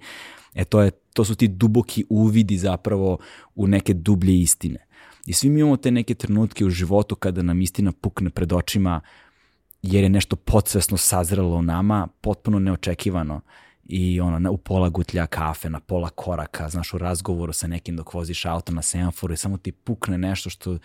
e 0.55 0.65
to, 0.65 0.81
je, 0.81 0.91
to 0.91 1.25
su 1.25 1.35
ti 1.35 1.47
duboki 1.47 2.05
uvidi 2.09 2.57
zapravo 2.57 3.17
u 3.55 3.67
neke 3.67 3.93
dublje 3.93 4.41
istine. 4.41 4.85
I 5.25 5.33
svi 5.33 5.49
mi 5.49 5.59
imamo 5.59 5.77
te 5.77 5.91
neke 5.91 6.13
trenutke 6.13 6.65
u 6.65 6.69
životu 6.69 7.15
kada 7.15 7.41
nam 7.41 7.61
istina 7.61 7.91
pukne 7.91 8.29
pred 8.29 8.53
očima, 8.53 9.01
jer 9.81 10.03
je 10.03 10.09
nešto 10.09 10.35
podsvesno 10.35 10.97
sazrelo 10.97 11.55
u 11.55 11.61
nama, 11.61 12.07
potpuno 12.21 12.59
neočekivano 12.59 13.41
i 13.85 14.21
ono, 14.21 14.51
u 14.51 14.57
pola 14.57 14.89
gutlja 14.89 15.25
kafe, 15.25 15.69
na 15.69 15.79
pola 15.79 16.09
koraka, 16.09 16.69
znaš, 16.69 16.93
u 16.93 16.97
razgovoru 16.97 17.53
sa 17.53 17.67
nekim 17.67 17.95
dok 17.95 18.13
voziš 18.13 18.45
auto 18.45 18.71
na 18.71 18.81
semaforu 18.81 19.33
i 19.33 19.37
samo 19.37 19.57
ti 19.57 19.71
pukne 19.71 20.17
nešto 20.17 20.49
što 20.49 20.77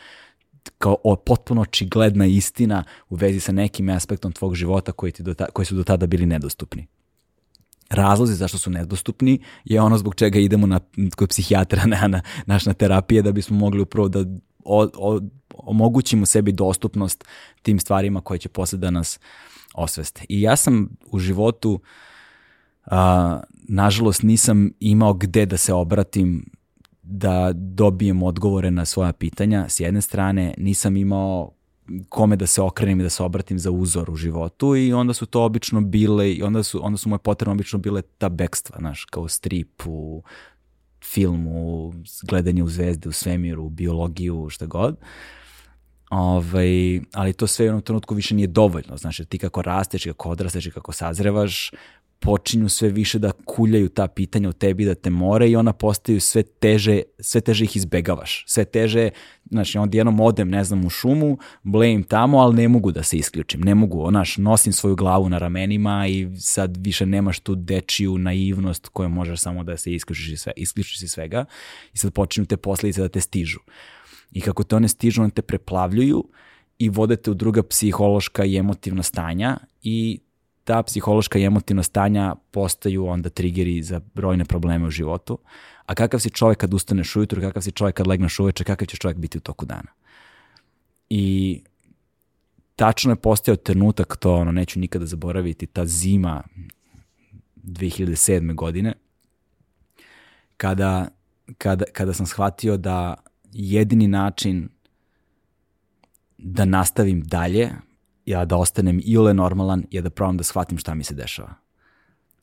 kao 0.78 0.96
o, 1.04 1.16
potpuno 1.16 1.60
očigledna 1.60 2.26
istina 2.26 2.84
u 3.08 3.16
vezi 3.16 3.40
sa 3.40 3.52
nekim 3.52 3.88
aspektom 3.88 4.32
tvog 4.32 4.54
života 4.54 4.92
koji, 4.92 5.12
ti 5.12 5.22
do 5.22 5.34
ta, 5.34 5.46
koji 5.46 5.66
su 5.66 5.74
do 5.74 5.84
tada 5.84 6.06
bili 6.06 6.26
nedostupni. 6.26 6.86
Razlozi 7.90 8.34
zašto 8.34 8.58
su 8.58 8.70
nedostupni 8.70 9.38
je 9.64 9.80
ono 9.80 9.98
zbog 9.98 10.14
čega 10.14 10.38
idemo 10.38 10.66
na, 10.66 10.80
kod 11.16 11.28
psihijatra 11.28 11.86
na, 11.92 12.08
na, 12.08 12.20
naš 12.46 12.66
na 12.66 12.72
terapije 12.72 13.22
da 13.22 13.32
bismo 13.32 13.56
mogli 13.56 13.80
upravo 13.80 14.08
da 14.08 14.24
o, 14.64 14.88
o, 14.98 15.20
omogućimo 15.54 16.26
sebi 16.26 16.52
dostupnost 16.52 17.24
tim 17.62 17.78
stvarima 17.78 18.20
koje 18.20 18.38
će 18.38 18.48
posle 18.48 18.78
da 18.78 18.90
nas 18.90 19.20
osveste. 19.74 20.24
I 20.28 20.40
ja 20.40 20.56
sam 20.56 20.88
u 21.10 21.18
životu, 21.18 21.80
a, 22.86 23.40
nažalost, 23.68 24.22
nisam 24.22 24.70
imao 24.80 25.14
gde 25.14 25.46
da 25.46 25.56
se 25.56 25.72
obratim 25.72 26.50
da 27.02 27.52
dobijem 27.54 28.22
odgovore 28.22 28.70
na 28.70 28.84
svoja 28.84 29.12
pitanja. 29.12 29.68
S 29.68 29.80
jedne 29.80 30.00
strane, 30.00 30.54
nisam 30.58 30.96
imao 30.96 31.50
kome 32.08 32.36
da 32.36 32.46
se 32.46 32.62
okrenem 32.62 33.00
i 33.00 33.02
da 33.02 33.10
se 33.10 33.22
obratim 33.22 33.58
za 33.58 33.70
uzor 33.70 34.10
u 34.10 34.16
životu 34.16 34.76
i 34.76 34.92
onda 34.92 35.14
su 35.14 35.26
to 35.26 35.44
obično 35.44 35.80
bile 35.80 36.32
i 36.32 36.42
onda 36.42 36.62
su, 36.62 36.86
onda 36.86 36.98
su 36.98 37.08
moje 37.08 37.18
potrebe 37.18 37.52
obično 37.52 37.78
bile 37.78 38.02
ta 38.02 38.28
bekstva, 38.28 38.76
znaš, 38.78 39.04
kao 39.04 39.28
strip 39.28 39.82
u 39.86 40.22
filmu, 41.04 41.92
gledanje 42.22 42.62
u 42.62 42.68
zvezde, 42.68 43.08
u 43.08 43.12
svemiru, 43.12 43.64
u 43.64 43.70
biologiju, 43.70 44.48
šta 44.50 44.66
god. 44.66 44.96
Ovaj, 46.10 47.00
ali 47.12 47.32
to 47.32 47.46
sve 47.46 47.64
u 47.64 47.66
jednom 47.66 47.82
trenutku 47.82 48.14
više 48.14 48.34
nije 48.34 48.46
dovoljno. 48.46 48.96
Znači, 48.96 49.24
ti 49.24 49.38
kako 49.38 49.62
rasteš, 49.62 50.04
kako 50.04 50.30
odrasteš 50.30 50.66
i 50.66 50.70
kako 50.70 50.92
sazrevaš, 50.92 51.70
počinju 52.20 52.68
sve 52.68 52.88
više 52.88 53.18
da 53.18 53.32
kuljaju 53.32 53.88
ta 53.88 54.08
pitanja 54.08 54.48
u 54.48 54.52
tebi, 54.52 54.84
da 54.84 54.94
te 54.94 55.10
more 55.10 55.50
i 55.50 55.56
ona 55.56 55.72
postaju 55.72 56.20
sve 56.20 56.42
teže, 56.42 57.02
sve 57.20 57.40
teže 57.40 57.64
ih 57.64 57.76
izbegavaš. 57.76 58.44
Sve 58.46 58.64
teže, 58.64 59.10
znači 59.50 59.78
onda 59.78 59.96
jednom 59.96 60.20
odem, 60.20 60.48
ne 60.48 60.64
znam, 60.64 60.84
u 60.84 60.90
šumu, 60.90 61.38
blejim 61.62 62.02
tamo, 62.02 62.38
ali 62.38 62.56
ne 62.56 62.68
mogu 62.68 62.92
da 62.92 63.02
se 63.02 63.16
isključim. 63.16 63.60
Ne 63.60 63.74
mogu, 63.74 64.02
onaš, 64.02 64.36
nosim 64.36 64.72
svoju 64.72 64.96
glavu 64.96 65.28
na 65.28 65.38
ramenima 65.38 66.06
i 66.08 66.28
sad 66.38 66.76
više 66.80 67.06
nemaš 67.06 67.40
tu 67.40 67.54
dečiju 67.54 68.18
naivnost 68.18 68.88
koju 68.88 69.08
možeš 69.08 69.40
samo 69.40 69.64
da 69.64 69.76
se 69.76 69.92
isključiš, 69.92 70.28
iz 70.28 70.40
sve, 70.40 70.52
isključiš 70.56 71.02
iz 71.02 71.10
svega 71.10 71.44
i 71.92 71.98
sad 71.98 72.12
počinju 72.12 72.46
te 72.46 72.56
posledice 72.56 73.00
da 73.00 73.08
te 73.08 73.20
stižu. 73.20 73.58
I 74.30 74.40
kako 74.40 74.64
te 74.64 74.76
one 74.76 74.88
stižu, 74.88 75.22
one 75.22 75.30
te 75.30 75.42
preplavljuju 75.42 76.24
i 76.78 76.88
vodete 76.88 77.30
u 77.30 77.34
druga 77.34 77.62
psihološka 77.62 78.44
i 78.44 78.56
emotivna 78.56 79.02
stanja 79.02 79.58
i 79.82 80.20
ta 80.68 80.82
psihološka 80.82 81.38
i 81.38 81.44
emotivna 81.44 81.82
stanja 81.82 82.34
postaju 82.50 83.06
onda 83.06 83.28
triggeri 83.28 83.82
za 83.82 84.00
brojne 84.14 84.44
probleme 84.44 84.86
u 84.86 84.90
životu. 84.90 85.38
A 85.86 85.94
kakav 85.94 86.20
si 86.20 86.30
čovjek 86.30 86.58
kad 86.58 86.74
ustaneš 86.74 87.16
ujutru, 87.16 87.40
kakav 87.40 87.62
si 87.62 87.72
čovjek 87.72 87.96
kad 87.96 88.06
legneš 88.06 88.38
uveče, 88.38 88.64
kakav 88.64 88.86
će 88.86 88.96
čovjek 88.96 89.18
biti 89.18 89.38
u 89.38 89.40
toku 89.40 89.66
dana. 89.66 89.88
I 91.10 91.60
tačno 92.76 93.12
je 93.12 93.16
postao 93.16 93.56
trenutak, 93.56 94.16
to 94.16 94.34
ono, 94.34 94.52
neću 94.52 94.80
nikada 94.80 95.06
zaboraviti, 95.06 95.66
ta 95.66 95.86
zima 95.86 96.42
2007. 97.56 98.54
godine, 98.54 98.92
kada, 100.56 101.08
kada, 101.58 101.84
kada 101.92 102.12
sam 102.12 102.26
shvatio 102.26 102.76
da 102.76 103.14
jedini 103.52 104.08
način 104.08 104.68
da 106.38 106.64
nastavim 106.64 107.22
dalje 107.22 107.70
ja 108.28 108.44
da 108.44 108.56
ostanem 108.56 109.00
ile 109.04 109.34
normalan 109.34 109.84
je 109.90 110.02
da 110.02 110.10
probam 110.10 110.36
da 110.36 110.44
shvatim 110.44 110.78
šta 110.78 110.94
mi 110.94 111.04
se 111.04 111.14
dešava. 111.14 111.54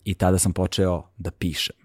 I 0.05 0.13
tada 0.13 0.39
sam 0.39 0.53
počeo 0.53 1.03
da 1.17 1.31
pišem. 1.31 1.75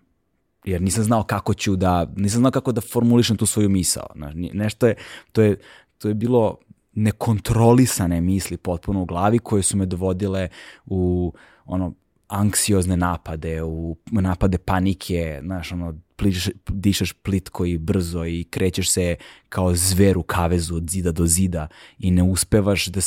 Jer 0.65 0.83
nisam 0.83 1.05
znao 1.05 1.23
kako 1.23 1.55
ću 1.55 1.77
da, 1.77 2.07
nisam 2.17 2.39
znao 2.39 2.51
kako 2.51 2.73
da 2.73 2.81
formulišem 2.81 3.37
tu 3.37 3.47
svoju 3.47 3.69
misao. 3.69 4.07
Nešto 4.35 4.87
je, 4.87 4.95
to 5.33 5.43
je, 5.43 5.57
to 5.99 6.09
je 6.09 6.15
bilo 6.15 6.59
nekontrolisane 6.93 8.21
misli 8.21 8.57
potpuno 8.57 9.03
u 9.03 9.05
glavi 9.05 9.39
koje 9.39 9.63
su 9.63 9.77
me 9.77 9.87
dovodile 9.87 10.49
u 10.87 11.33
ono 11.65 11.95
anksiozne 12.31 12.97
napade, 12.97 13.63
u 13.63 13.97
napade 14.11 14.59
panike, 14.59 15.41
znaš, 15.43 15.73
ono, 15.73 15.95
pliš, 16.17 16.49
dišeš 16.69 17.13
plitko 17.13 17.65
i 17.65 17.79
brzo 17.79 18.25
i 18.25 18.45
krećeš 18.51 18.91
se 18.91 19.17
kao 19.49 19.75
zver 19.75 20.19
u 20.19 20.23
kavezu 20.23 20.77
od 20.77 20.91
zida 20.91 21.13
do 21.13 21.27
zida 21.27 21.69
i 21.99 22.11
ne 22.11 22.23
uspevaš 22.23 22.87
da 22.87 23.01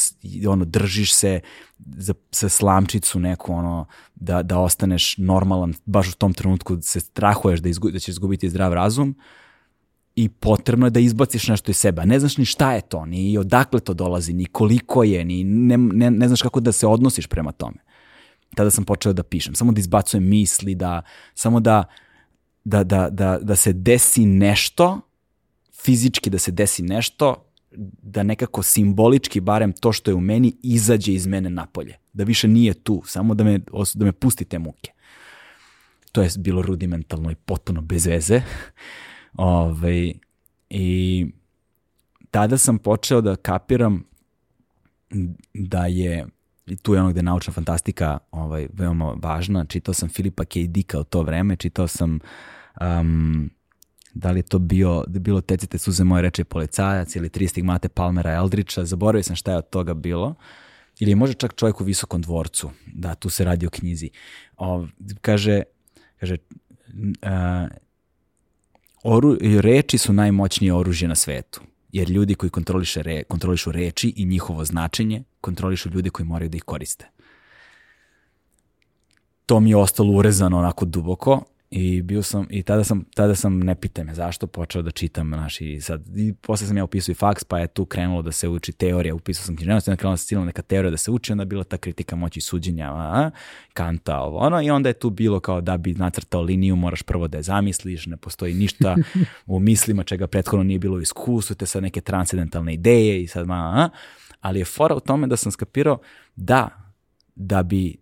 ono, 0.50 0.66
držiš 0.66 1.14
se 1.14 1.40
za, 1.98 2.14
sa 2.32 2.50
slamčicu 2.50 3.20
neku, 3.20 3.54
ono, 3.54 3.86
da, 4.16 4.44
da 4.44 4.60
ostaneš 4.60 5.18
normalan, 5.18 5.74
baš 5.86 6.10
u 6.10 6.16
tom 6.16 6.34
trenutku 6.34 6.78
se 6.82 7.00
strahuješ 7.00 7.60
da, 7.60 7.70
izgu, 7.70 7.92
da 7.92 8.00
ćeš 8.00 8.08
izgubiti 8.08 8.50
zdrav 8.50 8.74
razum 8.74 9.16
i 10.16 10.30
potrebno 10.30 10.86
je 10.86 10.90
da 10.90 11.00
izbaciš 11.00 11.48
nešto 11.48 11.72
iz 11.72 11.78
sebe. 11.78 12.06
Ne 12.06 12.20
znaš 12.20 12.38
ni 12.38 12.46
šta 12.46 12.74
je 12.74 12.82
to, 12.82 13.06
ni 13.06 13.38
odakle 13.38 13.80
to 13.80 13.94
dolazi, 13.94 14.34
ni 14.34 14.46
koliko 14.46 15.04
je, 15.04 15.26
ni 15.26 15.44
ne, 15.44 15.78
ne, 15.78 16.12
ne 16.12 16.28
znaš 16.28 16.42
kako 16.42 16.60
da 16.60 16.72
se 16.72 16.88
odnosiš 16.88 17.28
prema 17.28 17.52
tome 17.52 17.93
tada 18.56 18.72
sam 18.72 18.84
počeo 18.84 19.14
da 19.14 19.24
pišem, 19.24 19.56
samo 19.56 19.72
da 19.72 19.80
izbacujem 19.80 20.30
misli, 20.30 20.76
da, 20.76 21.02
samo 21.34 21.60
da, 21.60 21.84
da, 22.64 22.84
da, 22.84 23.10
da, 23.10 23.40
da 23.42 23.56
se 23.56 23.74
desi 23.74 24.26
nešto, 24.26 25.02
fizički 25.84 26.30
da 26.30 26.40
se 26.40 26.52
desi 26.52 26.84
nešto, 26.84 27.50
da 28.02 28.24
nekako 28.24 28.64
simbolički 28.64 29.40
barem 29.40 29.74
to 29.74 29.92
što 29.92 30.12
je 30.12 30.16
u 30.16 30.22
meni 30.22 30.56
izađe 30.64 31.14
iz 31.14 31.28
mene 31.28 31.50
napolje. 31.50 31.98
Da 32.14 32.24
više 32.24 32.48
nije 32.48 32.74
tu, 32.74 33.02
samo 33.06 33.36
da 33.36 33.44
me, 33.44 33.60
da 33.94 34.06
me 34.06 34.12
pusti 34.12 34.46
te 34.46 34.60
muke. 34.60 34.92
To 36.12 36.22
je 36.22 36.30
bilo 36.38 36.62
rudimentalno 36.62 37.32
i 37.32 37.36
potpuno 37.36 37.82
bez 37.82 38.06
veze. 38.06 38.42
Ove, 39.34 39.70
ovaj, 39.70 40.14
I 40.70 41.26
tada 42.32 42.58
sam 42.58 42.78
počeo 42.78 43.22
da 43.22 43.36
kapiram 43.36 44.04
da 45.54 45.86
je 45.86 46.26
i 46.66 46.76
tu 46.76 46.94
je 46.94 47.00
ono 47.00 47.10
gde 47.10 47.20
je 47.20 47.24
naučna 47.24 47.54
fantastika 47.54 48.18
ovaj, 48.32 48.68
veoma 48.74 49.16
važna. 49.22 49.66
Čitao 49.66 49.94
sam 49.94 50.10
Filipa 50.10 50.46
K. 50.46 50.60
Dicka 50.68 51.00
u 51.00 51.04
to 51.04 51.22
vreme, 51.22 51.56
čitao 51.56 51.88
sam 51.88 52.20
um, 52.82 53.50
da 54.14 54.32
li 54.32 54.40
je 54.40 54.44
to 54.44 54.60
bio, 54.60 55.04
da 55.08 55.16
je 55.16 55.20
bilo 55.20 55.42
Tecite 55.42 55.78
suze 55.78 56.04
moje 56.04 56.22
reče 56.22 56.44
policajac 56.44 57.16
ili 57.16 57.30
Tri 57.30 57.48
stigmate 57.48 57.90
Palmera 57.90 58.32
Eldriča, 58.32 58.86
zaboravio 58.86 59.24
sam 59.24 59.36
šta 59.36 59.52
je 59.52 59.58
od 59.58 59.70
toga 59.70 59.94
bilo. 59.94 60.36
Ili 61.00 61.12
je 61.12 61.16
možda 61.16 61.34
čak 61.34 61.56
čovjek 61.56 61.82
u 61.82 61.84
visokom 61.84 62.22
dvorcu, 62.22 62.70
da, 62.94 63.16
tu 63.16 63.30
se 63.30 63.46
radi 63.46 63.68
o 63.68 63.70
knjizi. 63.70 64.10
O, 64.58 64.88
kaže, 65.22 65.64
kaže 66.20 66.38
uh, 66.38 67.68
oru, 69.04 69.38
reči 69.42 69.98
su 69.98 70.14
najmoćnije 70.14 70.74
oružje 70.74 71.08
na 71.08 71.16
svetu 71.16 71.62
jer 71.92 72.10
ljudi 72.10 72.36
koji 72.36 72.50
kontroliše 72.50 73.04
re, 73.04 73.24
kontrolišu 73.24 73.72
reči 73.72 74.14
i 74.16 74.26
njihovo 74.26 74.66
značenje 74.66 75.24
kontrolišu 75.44 75.90
ljudi 75.90 76.10
koji 76.10 76.26
moraju 76.26 76.50
da 76.50 76.58
ih 76.58 76.64
koriste. 76.64 77.10
To 79.46 79.60
mi 79.60 79.70
je 79.70 79.78
ostalo 79.78 80.12
urezano 80.12 80.58
onako 80.58 80.86
duboko 80.86 81.44
i 81.76 82.02
bio 82.02 82.24
sam 82.24 82.48
i 82.50 82.64
tada 82.64 82.84
sam 82.84 83.06
tada 83.16 83.36
sam 83.36 83.60
ne 83.60 83.76
pitaj 83.76 84.04
me 84.04 84.14
zašto 84.14 84.48
počeo 84.48 84.82
da 84.82 84.92
čitam 84.92 85.30
naši 85.30 85.66
i 85.66 85.82
sad 85.82 86.18
i 86.18 86.34
posle 86.34 86.68
sam 86.68 86.78
ja 86.78 86.84
upisao 86.84 87.12
i 87.12 87.16
faks 87.16 87.44
pa 87.44 87.60
je 87.60 87.68
tu 87.68 87.86
krenulo 87.86 88.22
da 88.22 88.32
se 88.32 88.48
uči 88.48 88.72
teorija 88.72 89.16
upisao 89.16 89.46
sam 89.46 89.56
književnost 89.56 89.88
onda 89.88 89.98
krenula 89.98 90.18
se 90.18 90.36
neka 90.36 90.62
teorija 90.62 90.92
da 90.92 90.98
se 90.98 91.12
uči 91.12 91.32
onda 91.32 91.42
je 91.42 91.46
bila 91.46 91.64
ta 91.64 91.78
kritika 91.78 92.16
moći 92.16 92.42
suđenja 92.42 92.94
a, 92.94 93.30
Kanta 93.74 94.20
ovo 94.20 94.38
ono 94.38 94.62
i 94.62 94.70
onda 94.70 94.90
je 94.90 94.94
tu 94.94 95.10
bilo 95.10 95.40
kao 95.40 95.62
da 95.62 95.78
bi 95.78 95.94
nacrtao 95.94 96.42
liniju 96.42 96.76
moraš 96.76 97.02
prvo 97.02 97.28
da 97.28 97.38
je 97.38 97.44
zamisliš 97.44 98.06
ne 98.06 98.18
postoji 98.18 98.54
ništa 98.54 98.96
u 99.46 99.60
mislima 99.60 100.04
čega 100.04 100.28
prethodno 100.28 100.64
nije 100.64 100.80
bilo 100.80 100.98
u 100.98 101.02
iskustvu 101.02 101.56
te 101.56 101.66
sad 101.66 101.84
neke 101.84 102.02
transcendentalne 102.02 102.74
ideje 102.74 103.24
i 103.24 103.28
sad 103.28 103.48
ma, 103.48 103.56
a, 103.56 103.90
ali 104.44 104.60
je 104.60 104.66
fora 104.66 104.96
u 104.96 105.00
tome 105.00 105.28
da 105.28 105.38
sam 105.38 105.52
skapirao 105.52 105.98
da 106.36 106.70
da 107.36 107.64
bi 107.64 107.98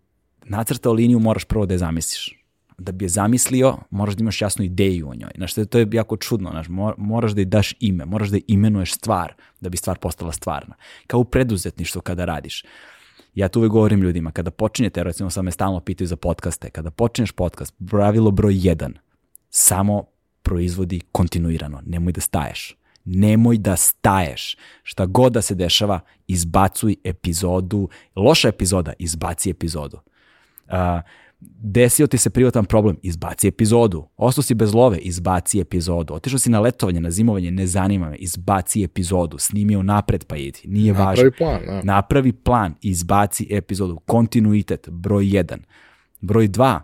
nacrtao 0.45 0.93
liniju 0.93 1.19
moraš 1.19 1.45
prvo 1.45 1.65
da 1.65 1.73
je 1.73 1.77
zamisliš 1.77 2.41
da 2.81 2.91
bi 2.91 3.05
je 3.05 3.09
zamislio, 3.09 3.77
moraš 3.89 4.15
da 4.15 4.21
imaš 4.21 4.41
jasnu 4.41 4.65
ideju 4.65 5.09
o 5.09 5.15
njoj. 5.15 5.31
Znaš, 5.35 5.53
to 5.53 5.79
je 5.79 5.87
jako 5.91 6.17
čudno, 6.17 6.49
znaš, 6.49 6.67
moraš 6.97 7.31
da 7.31 7.41
je 7.41 7.45
daš 7.45 7.73
ime, 7.79 8.05
moraš 8.05 8.29
da 8.29 8.37
je 8.37 8.41
imenuješ 8.47 8.93
stvar, 8.93 9.33
da 9.59 9.69
bi 9.69 9.77
stvar 9.77 9.97
postala 9.97 10.31
stvarna. 10.31 10.75
Kao 11.07 11.19
u 11.19 11.23
preduzetništvu 11.23 12.01
kada 12.01 12.25
radiš. 12.25 12.63
Ja 13.35 13.49
tu 13.49 13.59
uvek 13.59 13.71
govorim 13.71 14.01
ljudima, 14.01 14.31
kada 14.31 14.51
počinjete, 14.51 15.03
recimo 15.03 15.29
sad 15.29 15.43
me 15.43 15.51
stalno 15.51 15.79
pitaju 15.79 16.07
za 16.07 16.15
podcaste, 16.15 16.69
kada 16.69 16.91
počinješ 16.91 17.31
podcast, 17.31 17.73
pravilo 17.89 18.31
broj 18.31 18.53
jedan, 18.57 18.93
samo 19.49 20.05
proizvodi 20.41 21.01
kontinuirano, 21.11 21.81
nemoj 21.85 22.13
da 22.13 22.21
staješ. 22.21 22.80
Nemoj 23.05 23.57
da 23.57 23.75
staješ. 23.75 24.57
Šta 24.83 25.05
god 25.05 25.33
da 25.33 25.41
se 25.41 25.55
dešava, 25.55 25.99
izbacuj 26.27 26.95
epizodu. 27.03 27.89
Loša 28.15 28.47
epizoda, 28.47 28.93
izbaci 28.99 29.49
epizodu. 29.49 29.97
Uh, 30.67 30.75
desio 31.61 32.07
ti 32.07 32.17
se 32.17 32.29
privatan 32.29 32.65
problem, 32.65 32.97
izbaci 33.03 33.47
epizodu. 33.47 34.07
Ostao 34.17 34.43
si 34.43 34.53
bez 34.53 34.73
love, 34.73 34.97
izbaci 34.97 35.59
epizodu. 35.59 36.13
Otišao 36.13 36.39
si 36.39 36.49
na 36.49 36.59
letovanje, 36.59 37.01
na 37.01 37.11
zimovanje, 37.11 37.51
ne 37.51 37.67
zanima 37.67 38.09
me, 38.09 38.15
izbaci 38.15 38.83
epizodu. 38.83 39.37
Snimi 39.37 39.75
u 39.75 39.83
napred 39.83 40.25
pa 40.25 40.37
idi. 40.37 40.59
Nije 40.65 40.93
Napravi 40.93 41.07
važno. 41.07 41.31
plan, 41.37 41.61
da. 41.65 41.81
Napravi 41.83 42.31
plan, 42.31 42.75
izbaci 42.81 43.47
epizodu. 43.49 43.99
Kontinuitet, 44.05 44.89
broj 44.89 45.25
1. 45.25 45.57
Broj 46.21 46.47
2. 46.47 46.79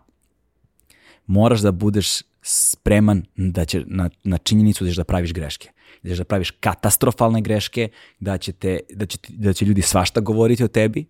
Moraš 1.26 1.60
da 1.60 1.72
budeš 1.72 2.22
spreman 2.42 3.26
da 3.36 3.66
će, 3.66 3.84
na, 3.86 4.10
na 4.24 4.38
činjenicu 4.38 4.84
da 4.84 4.90
ćeš 4.90 4.98
da 4.98 5.04
praviš 5.04 5.34
greške. 5.34 5.70
Ćeš 6.06 6.18
da 6.18 6.24
praviš 6.24 6.52
katastrofalne 6.52 7.42
greške, 7.42 7.90
da 8.20 8.38
će, 8.38 8.52
te, 8.52 8.80
da 8.90 9.06
će, 9.06 9.18
da 9.30 9.54
će 9.54 9.66
ljudi 9.66 9.82
svašta 9.82 10.22
govoriti 10.22 10.64
o 10.64 10.68
tebi, 10.68 11.06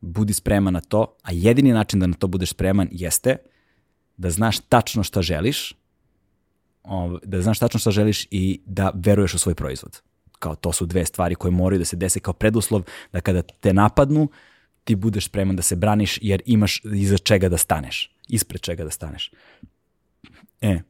budi 0.00 0.32
spreman 0.32 0.74
na 0.74 0.80
to, 0.80 1.16
a 1.22 1.32
jedini 1.32 1.72
način 1.72 2.00
da 2.00 2.06
na 2.06 2.14
to 2.14 2.26
budeš 2.26 2.50
spreman 2.50 2.88
jeste 2.92 3.36
da 4.16 4.30
znaš 4.30 4.58
tačno 4.58 5.02
šta 5.02 5.22
želiš, 5.22 5.74
da 7.22 7.42
znaš 7.42 7.58
tačno 7.58 7.80
šta 7.80 7.90
želiš 7.90 8.26
i 8.30 8.60
da 8.66 8.92
veruješ 8.94 9.34
u 9.34 9.38
svoj 9.38 9.54
proizvod. 9.54 10.02
Kao 10.38 10.54
to 10.54 10.72
su 10.72 10.86
dve 10.86 11.04
stvari 11.04 11.34
koje 11.34 11.50
moraju 11.50 11.78
da 11.78 11.84
se 11.84 11.96
dese 11.96 12.20
kao 12.20 12.34
preduslov 12.34 12.82
da 13.12 13.20
kada 13.20 13.42
te 13.42 13.72
napadnu, 13.72 14.28
ti 14.84 14.94
budeš 14.94 15.26
spreman 15.26 15.56
da 15.56 15.62
se 15.62 15.76
braniš 15.76 16.18
jer 16.22 16.42
imaš 16.46 16.82
iza 16.84 17.18
čega 17.18 17.48
da 17.48 17.58
staneš, 17.58 18.10
ispred 18.28 18.60
čega 18.60 18.84
da 18.84 18.90
staneš. 18.90 19.30
E, 20.60 20.80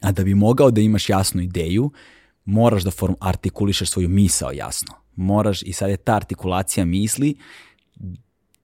a 0.00 0.12
da 0.12 0.24
bi 0.24 0.34
mogao 0.34 0.70
da 0.70 0.80
imaš 0.80 1.08
jasnu 1.08 1.42
ideju, 1.42 1.90
moraš 2.44 2.82
da 2.82 2.90
form 2.90 3.14
artikulišeš 3.20 3.90
svoju 3.90 4.08
misao 4.08 4.52
jasno. 4.52 4.94
Moraš, 5.16 5.62
i 5.62 5.72
sad 5.72 5.90
je 5.90 5.96
ta 5.96 6.14
artikulacija 6.14 6.84
misli 6.84 7.36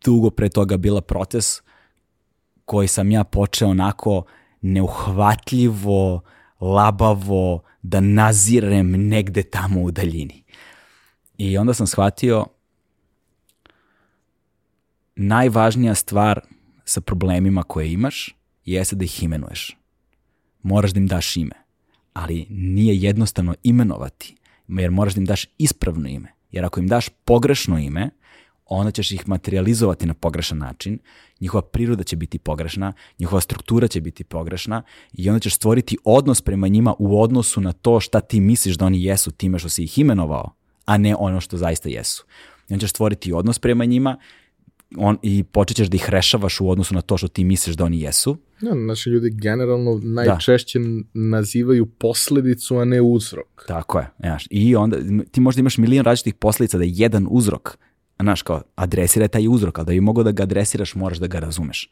dugo 0.05 0.31
pre 0.31 0.49
toga 0.49 0.77
bila 0.77 1.01
proces 1.01 1.63
koji 2.65 2.89
sam 2.89 3.11
ja 3.11 3.25
počeo 3.25 3.69
onako 3.69 4.25
neuhvatljivo, 4.61 6.21
labavo 6.61 7.63
da 7.83 8.01
nazirem 8.01 8.91
negde 8.91 9.43
tamo 9.43 9.83
u 9.83 9.91
daljini. 9.91 10.45
I 11.39 11.59
onda 11.59 11.75
sam 11.75 11.87
shvatio 11.87 12.47
najvažnija 15.17 15.95
stvar 15.95 16.41
sa 16.85 17.01
problemima 17.01 17.63
koje 17.63 17.93
imaš 17.93 18.37
jeste 18.65 18.97
da 18.97 19.05
ih 19.05 19.23
imenuješ. 19.23 19.77
Moraš 20.63 20.93
da 20.93 21.01
im 21.01 21.07
daš 21.07 21.37
ime. 21.37 21.55
Ali 22.13 22.47
nije 22.51 22.97
jednostavno 22.97 23.55
imenovati, 23.63 24.37
jer 24.69 24.91
moraš 24.91 25.15
da 25.15 25.21
im 25.21 25.25
daš 25.25 25.47
ispravno 25.59 26.09
ime. 26.09 26.33
Jer 26.51 26.65
ako 26.65 26.81
im 26.81 26.89
daš 26.89 27.09
pogrešno 27.09 27.79
ime, 27.79 28.11
onda 28.67 28.91
ćeš 28.91 29.13
ih 29.13 29.29
materializovati 29.29 30.07
na 30.07 30.15
pogrešan 30.15 30.59
način, 30.59 30.99
njihova 31.41 31.63
priroda 31.63 32.05
će 32.05 32.17
biti 32.17 32.39
pogrešna, 32.39 32.93
njihova 33.19 33.41
struktura 33.41 33.89
će 33.89 34.01
biti 34.01 34.25
pogrešna 34.25 34.83
i 35.13 35.29
onda 35.29 35.41
ćeš 35.41 35.55
stvoriti 35.55 35.97
odnos 36.05 36.41
prema 36.41 36.69
njima 36.69 36.95
u 36.99 37.23
odnosu 37.23 37.61
na 37.61 37.73
to 37.73 38.01
šta 38.01 38.21
ti 38.21 38.41
misliš 38.41 38.77
da 38.77 38.87
oni 38.87 39.05
jesu 39.05 39.31
time 39.31 39.59
što 39.59 39.69
si 39.69 39.85
ih 39.85 39.99
imenovao, 39.99 40.55
a 40.85 40.99
ne 40.99 41.17
ono 41.19 41.41
što 41.41 41.57
zaista 41.57 41.89
jesu. 41.89 42.25
I 42.69 42.75
onda 42.75 42.81
ćeš 42.81 42.91
stvoriti 42.91 43.33
odnos 43.33 43.59
prema 43.59 43.85
njima 43.85 44.19
on, 44.97 45.19
i 45.23 45.43
počet 45.43 45.77
ćeš 45.77 45.89
da 45.89 45.97
ih 45.97 46.11
rešavaš 46.11 46.61
u 46.61 46.71
odnosu 46.71 46.95
na 46.95 47.01
to 47.01 47.17
što 47.17 47.29
ti 47.29 47.45
misliš 47.45 47.77
da 47.77 47.85
oni 47.85 48.01
jesu. 48.01 48.37
Ja, 48.61 48.75
naši 48.75 49.11
ljudi 49.11 49.31
generalno 49.31 50.01
najčešće 50.03 50.79
da. 50.79 50.85
nazivaju 51.15 51.87
posledicu, 51.87 52.77
a 52.77 52.85
ne 52.85 53.01
uzrok. 53.01 53.65
Tako 53.69 53.99
je. 53.99 54.09
Znaš, 54.19 54.47
I 54.51 54.77
onda 54.77 54.97
ti 55.31 55.41
možda 55.41 55.61
imaš 55.61 55.79
milion 55.79 56.05
različitih 56.05 56.35
posledica 56.35 56.79
da 56.79 56.85
je 56.85 56.93
jedan 56.95 57.27
uzrok 57.31 57.79
znaš, 58.23 58.43
kao, 58.43 58.63
adresira 58.75 59.29
taj 59.29 59.49
uzrok, 59.49 59.79
ali 59.79 59.87
da 59.87 59.93
bi 59.93 60.01
mogao 60.01 60.25
da 60.25 60.33
ga 60.33 60.43
adresiraš, 60.43 60.95
moraš 60.95 61.19
da 61.19 61.27
ga 61.27 61.39
razumeš. 61.39 61.91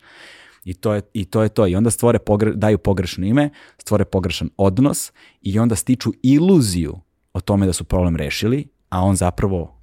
I 0.64 0.74
to 0.74 0.94
je, 0.94 1.02
i 1.12 1.24
to, 1.24 1.42
je 1.42 1.48
to. 1.48 1.66
I 1.66 1.74
onda 1.74 1.90
stvore 1.90 2.18
pogre, 2.18 2.52
daju 2.54 2.78
pogrešno 2.78 3.26
ime, 3.26 3.50
stvore 3.78 4.04
pogrešan 4.04 4.50
odnos 4.56 5.12
i 5.42 5.58
onda 5.58 5.76
stiču 5.76 6.12
iluziju 6.22 7.00
o 7.32 7.40
tome 7.40 7.66
da 7.66 7.72
su 7.72 7.84
problem 7.84 8.16
rešili, 8.16 8.68
a 8.88 9.02
on 9.02 9.16
zapravo 9.16 9.76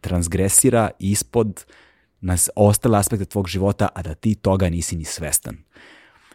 transgresira 0.00 0.90
ispod 0.98 1.64
na 2.20 2.36
ostale 2.56 2.98
aspekte 2.98 3.24
tvog 3.24 3.48
života, 3.48 3.88
a 3.94 4.02
da 4.02 4.14
ti 4.14 4.34
toga 4.34 4.68
nisi 4.68 4.96
ni 4.96 5.04
svestan. 5.04 5.56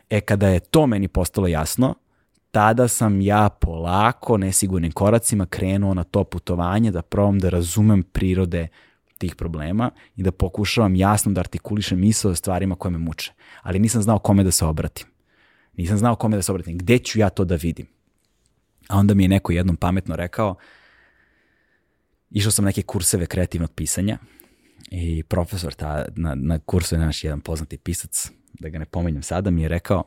E, 0.10 0.22
kada 0.22 0.48
je 0.48 0.60
to 0.60 0.88
meni 0.88 1.08
postalo 1.08 1.48
jasno, 1.48 1.96
tada 2.52 2.88
sam 2.88 3.22
ja 3.22 3.50
polako, 3.50 4.38
nesigurnim 4.38 4.92
koracima 4.92 5.46
krenuo 5.46 5.94
na 5.94 6.04
to 6.04 6.24
putovanje 6.24 6.92
da 6.92 7.02
probam 7.02 7.40
da 7.40 7.50
razumem 7.50 8.04
prirode 8.04 8.68
tih 9.18 9.36
problema 9.36 9.92
i 10.16 10.24
da 10.24 10.32
pokušavam 10.32 10.96
jasno 10.96 11.32
da 11.32 11.42
artikulišem 11.42 12.00
misle 12.00 12.32
o 12.32 12.36
stvarima 12.36 12.76
koje 12.76 12.92
me 12.92 12.98
muče. 12.98 13.32
Ali 13.62 13.80
nisam 13.80 14.02
znao 14.02 14.20
kome 14.20 14.44
da 14.44 14.52
se 14.52 14.66
obratim. 14.66 15.08
Nisam 15.78 15.98
znao 15.98 16.16
kome 16.16 16.36
da 16.36 16.42
se 16.42 16.52
obratim. 16.52 16.78
Gde 16.78 16.98
ću 16.98 17.20
ja 17.20 17.30
to 17.30 17.46
da 17.46 17.56
vidim? 17.56 17.88
A 18.88 18.98
onda 18.98 19.14
mi 19.14 19.24
je 19.24 19.28
neko 19.30 19.52
jednom 19.52 19.76
pametno 19.76 20.16
rekao, 20.16 20.56
išao 22.30 22.52
sam 22.52 22.66
neke 22.66 22.82
kurseve 22.82 23.26
kreativnog 23.26 23.72
pisanja 23.72 24.18
i 24.92 25.24
profesor 25.24 25.74
ta, 25.74 26.06
na, 26.16 26.36
na 26.36 26.60
kursu 26.60 26.96
je 26.96 27.00
naš 27.00 27.24
jedan 27.24 27.42
poznati 27.42 27.78
pisac, 27.78 28.32
da 28.60 28.70
ga 28.70 28.80
ne 28.80 28.86
pominjem 28.86 29.24
sada, 29.24 29.52
mi 29.52 29.62
je 29.62 29.68
rekao 29.68 30.04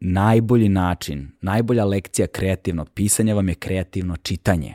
najbolji 0.00 0.68
način, 0.68 1.30
najbolja 1.40 1.84
lekcija 1.84 2.26
kreativnog 2.26 2.90
pisanja 2.90 3.34
vam 3.34 3.48
je 3.48 3.54
kreativno 3.54 4.16
čitanje 4.16 4.74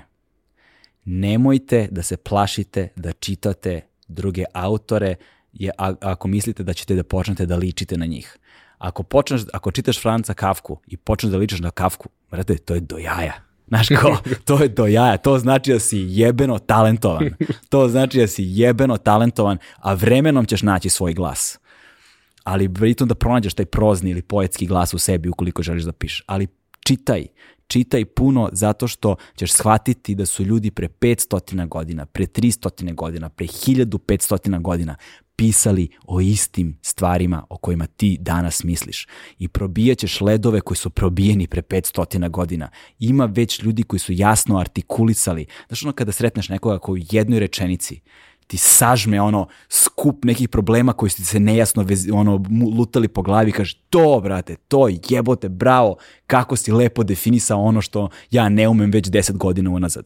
nemojte 1.10 1.88
da 1.92 2.04
se 2.04 2.18
plašite 2.18 2.88
da 2.96 3.14
čitate 3.14 3.82
druge 4.08 4.44
autore 4.54 5.16
je, 5.54 5.72
a, 5.78 5.94
ako 6.02 6.28
mislite 6.28 6.64
da 6.64 6.74
ćete 6.74 6.96
da 6.96 7.04
počnete 7.04 7.46
da 7.46 7.56
ličite 7.56 7.98
na 7.98 8.06
njih. 8.06 8.38
Ako, 8.78 9.04
počneš, 9.04 9.42
ako 9.54 9.72
čitaš 9.72 10.02
Franca 10.02 10.34
Kafku 10.34 10.80
i 10.88 10.98
počneš 10.98 11.32
da 11.32 11.38
ličeš 11.38 11.60
na 11.60 11.72
Kafku, 11.72 12.10
brate, 12.32 12.58
to 12.58 12.74
je 12.74 12.80
do 12.80 12.98
jaja. 12.98 13.49
Znaš 13.70 13.88
ko, 14.02 14.18
to 14.46 14.62
je 14.62 14.68
do 14.68 14.88
jaja, 14.88 15.18
to 15.18 15.40
znači 15.40 15.74
da 15.74 15.80
si 15.80 15.98
jebeno 16.10 16.60
talentovan. 16.60 17.30
To 17.70 17.88
znači 17.88 18.20
da 18.20 18.28
si 18.28 18.44
jebeno 18.48 18.98
talentovan, 18.98 19.58
a 19.78 19.94
vremenom 19.94 20.46
ćeš 20.46 20.62
naći 20.62 20.90
svoj 20.90 21.14
glas. 21.14 21.60
Ali 22.44 22.74
pritom 22.74 23.08
da 23.08 23.16
pronađeš 23.16 23.54
taj 23.54 23.66
prozni 23.66 24.12
ili 24.12 24.22
poetski 24.22 24.66
glas 24.66 24.94
u 24.94 24.98
sebi 24.98 25.30
ukoliko 25.30 25.64
želiš 25.64 25.84
da 25.84 25.92
pišeš. 25.92 26.24
Ali 26.28 26.48
čitaj, 26.80 27.28
čitaj 27.68 28.06
puno 28.06 28.50
zato 28.52 28.88
što 28.88 29.16
ćeš 29.36 29.52
shvatiti 29.54 30.16
da 30.16 30.26
su 30.26 30.44
ljudi 30.44 30.72
pre 30.72 30.88
500 30.88 31.68
godina, 31.68 32.06
pre 32.06 32.26
300 32.26 32.96
godina, 32.96 33.30
pre 33.30 33.48
1500 33.48 34.62
godina 34.62 34.96
pisali 35.40 35.90
o 36.06 36.22
istim 36.22 36.78
stvarima 36.82 37.46
o 37.50 37.58
kojima 37.58 37.88
ti 37.88 38.18
danas 38.22 38.64
misliš. 38.64 39.08
I 39.38 39.48
probijaćeš 39.48 40.22
ledove 40.22 40.62
koji 40.62 40.78
su 40.78 40.90
probijeni 40.90 41.48
pre 41.48 41.62
500 41.62 42.30
godina. 42.30 42.70
Ima 43.00 43.26
već 43.26 43.64
ljudi 43.64 43.84
koji 43.84 44.00
su 44.00 44.14
jasno 44.14 44.58
artikulisali. 44.58 45.46
Znaš 45.68 45.84
ono 45.84 45.94
kada 45.94 46.12
sretneš 46.12 46.50
nekoga 46.50 46.80
koji 46.80 47.02
u 47.02 47.06
jednoj 47.12 47.40
rečenici 47.40 48.02
ti 48.48 48.58
sažme 48.58 49.22
ono 49.22 49.48
skup 49.70 50.26
nekih 50.26 50.50
problema 50.50 50.94
koji 50.94 51.10
ste 51.10 51.24
se 51.24 51.40
nejasno 51.40 51.84
vez, 51.84 52.08
ono 52.14 52.44
lutali 52.78 53.08
po 53.08 53.22
glavi 53.22 53.52
kaže 53.52 53.78
to 53.90 54.20
brate, 54.24 54.56
to 54.56 54.88
jebote, 55.10 55.50
bravo, 55.50 55.98
kako 56.28 56.56
si 56.56 56.72
lepo 56.72 57.04
definisao 57.04 57.62
ono 57.62 57.82
što 57.82 58.10
ja 58.32 58.50
ne 58.50 58.68
umem 58.68 58.92
već 58.92 59.10
deset 59.10 59.38
godina 59.38 59.70
unazad. 59.70 60.06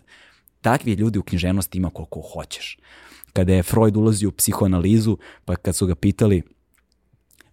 Takvi 0.62 0.94
ljudi 0.94 1.20
u 1.20 1.24
književnosti 1.24 1.78
ima 1.78 1.90
koliko 1.90 2.22
hoćeš. 2.34 2.78
Kada 3.34 3.54
je 3.54 3.64
Freud 3.64 3.98
ulazio 3.98 4.30
u 4.30 4.32
psihoanalizu, 4.32 5.18
pa 5.46 5.56
kad 5.56 5.76
su 5.76 5.86
ga 5.86 5.96
pitali 5.96 6.42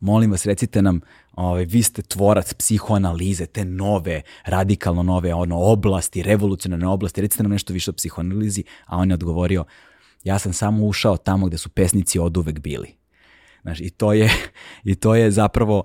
molim 0.01 0.31
vas 0.31 0.47
recite 0.47 0.83
nam 0.83 1.01
ovaj, 1.33 1.64
vi 1.64 1.83
ste 1.83 2.03
tvorac 2.03 2.55
psihoanalize, 2.55 3.47
te 3.47 3.64
nove, 3.64 4.22
radikalno 4.45 5.03
nove 5.03 5.35
ono, 5.35 5.59
oblasti, 5.59 6.22
revolucionarne 6.22 6.87
oblasti, 6.87 7.20
recite 7.20 7.43
nam 7.43 7.53
nešto 7.53 7.72
više 7.72 7.91
o 7.91 7.95
psihoanalizi, 7.95 8.64
a 8.87 8.97
on 8.97 9.11
je 9.11 9.14
odgovorio, 9.14 9.64
Ja 10.24 10.39
sam 10.39 10.53
samo 10.53 10.87
ušao 10.87 11.16
tamo 11.16 11.47
gde 11.47 11.59
su 11.59 11.68
pesnici 11.68 12.18
od 12.18 12.37
uvek 12.37 12.59
bili. 12.61 12.95
Znaš, 13.62 13.81
i, 13.81 13.91
to 13.91 14.12
je, 14.12 14.31
I 14.91 14.95
to 14.95 15.14
je 15.14 15.31
zapravo 15.31 15.85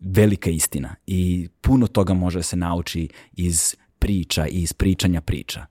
velika 0.00 0.50
istina 0.50 0.94
i 1.06 1.48
puno 1.60 1.86
toga 1.86 2.14
može 2.14 2.38
da 2.38 2.42
se 2.42 2.56
nauči 2.56 3.08
iz 3.32 3.76
priča 3.98 4.46
i 4.46 4.62
iz 4.62 4.72
pričanja 4.72 5.20
priča. 5.20 5.66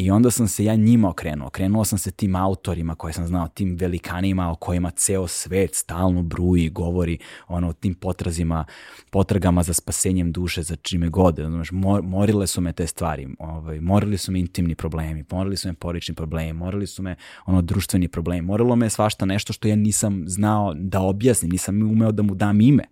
I 0.00 0.10
onda 0.10 0.30
sam 0.30 0.48
se 0.48 0.64
ja 0.64 0.74
njima 0.74 1.08
okrenuo. 1.08 1.46
Okrenuo 1.46 1.84
sam 1.84 1.98
se 1.98 2.10
tim 2.10 2.36
autorima 2.36 2.94
koje 2.94 3.12
sam 3.12 3.26
znao, 3.26 3.48
tim 3.48 3.76
velikanima 3.76 4.50
o 4.50 4.54
kojima 4.54 4.90
ceo 4.90 5.26
svet 5.26 5.74
stalno 5.74 6.22
bruji, 6.22 6.68
govori 6.70 7.18
ono, 7.48 7.68
o 7.68 7.72
tim 7.72 7.94
potrazima, 7.94 8.64
potragama 9.10 9.62
za 9.62 9.72
spasenjem 9.72 10.32
duše, 10.32 10.62
za 10.62 10.76
čime 10.76 11.08
god. 11.08 11.36
Znaš, 11.36 11.68
morile 12.02 12.46
su 12.46 12.60
me 12.60 12.72
te 12.72 12.86
stvari, 12.86 13.28
ovaj, 13.38 13.80
morili 13.80 14.18
su 14.18 14.32
me 14.32 14.40
intimni 14.40 14.74
problemi, 14.74 15.24
morili 15.30 15.56
su 15.56 15.68
me 15.68 15.74
porični 15.74 16.14
problemi, 16.14 16.52
morili 16.52 16.86
su 16.86 17.02
me 17.02 17.16
ono, 17.46 17.62
društveni 17.62 18.08
problemi, 18.08 18.42
morilo 18.42 18.76
me 18.76 18.90
svašta 18.90 19.26
nešto 19.26 19.52
što 19.52 19.68
ja 19.68 19.76
nisam 19.76 20.24
znao 20.26 20.74
da 20.74 21.00
objasnim, 21.00 21.50
nisam 21.50 21.82
umeo 21.82 22.12
da 22.12 22.22
mu 22.22 22.34
dam 22.34 22.60
ime. 22.60 22.84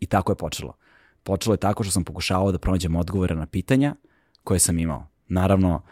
I 0.00 0.06
tako 0.06 0.32
je 0.32 0.36
počelo. 0.36 0.76
Počelo 1.22 1.54
je 1.54 1.58
tako 1.58 1.82
što 1.82 1.90
sam 1.90 2.04
pokušavao 2.04 2.52
da 2.52 2.58
pronađem 2.58 2.96
odgovore 2.96 3.34
na 3.34 3.46
pitanja 3.46 3.94
koje 4.44 4.58
sam 4.58 4.78
imao. 4.78 5.06
Naravno, 5.28 5.82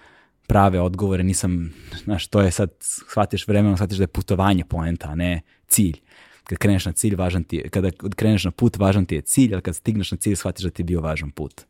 prave 0.51 0.81
odgovore, 0.81 1.23
nisam, 1.23 1.73
znaš, 2.05 2.27
to 2.27 2.41
je 2.41 2.51
sad, 2.51 2.71
shvatiš 2.81 3.47
vremenom, 3.49 3.77
shvatiš 3.77 3.99
da 3.99 4.03
je 4.03 4.15
putovanje 4.19 4.65
poenta, 4.65 5.09
a 5.09 5.15
ne 5.15 5.43
cilj. 5.69 6.01
Kad 6.45 6.59
kreneš 6.59 6.87
na 6.87 6.93
cilj, 6.93 7.15
važan 7.15 7.45
ti 7.45 7.57
je, 7.57 7.69
kada 7.71 7.91
kreneš 8.17 8.49
na 8.49 8.51
put, 8.51 8.77
važan 8.77 9.07
ti 9.07 9.15
je 9.15 9.21
cilj, 9.21 9.55
ali 9.55 9.63
kad 9.63 9.77
stigneš 9.77 10.11
na 10.11 10.19
cilj, 10.19 10.35
shvatiš 10.37 10.65
da 10.65 10.71
ti 10.71 10.83
je 10.83 10.89
bio 10.89 11.01
važan 11.01 11.31
put. 11.31 11.63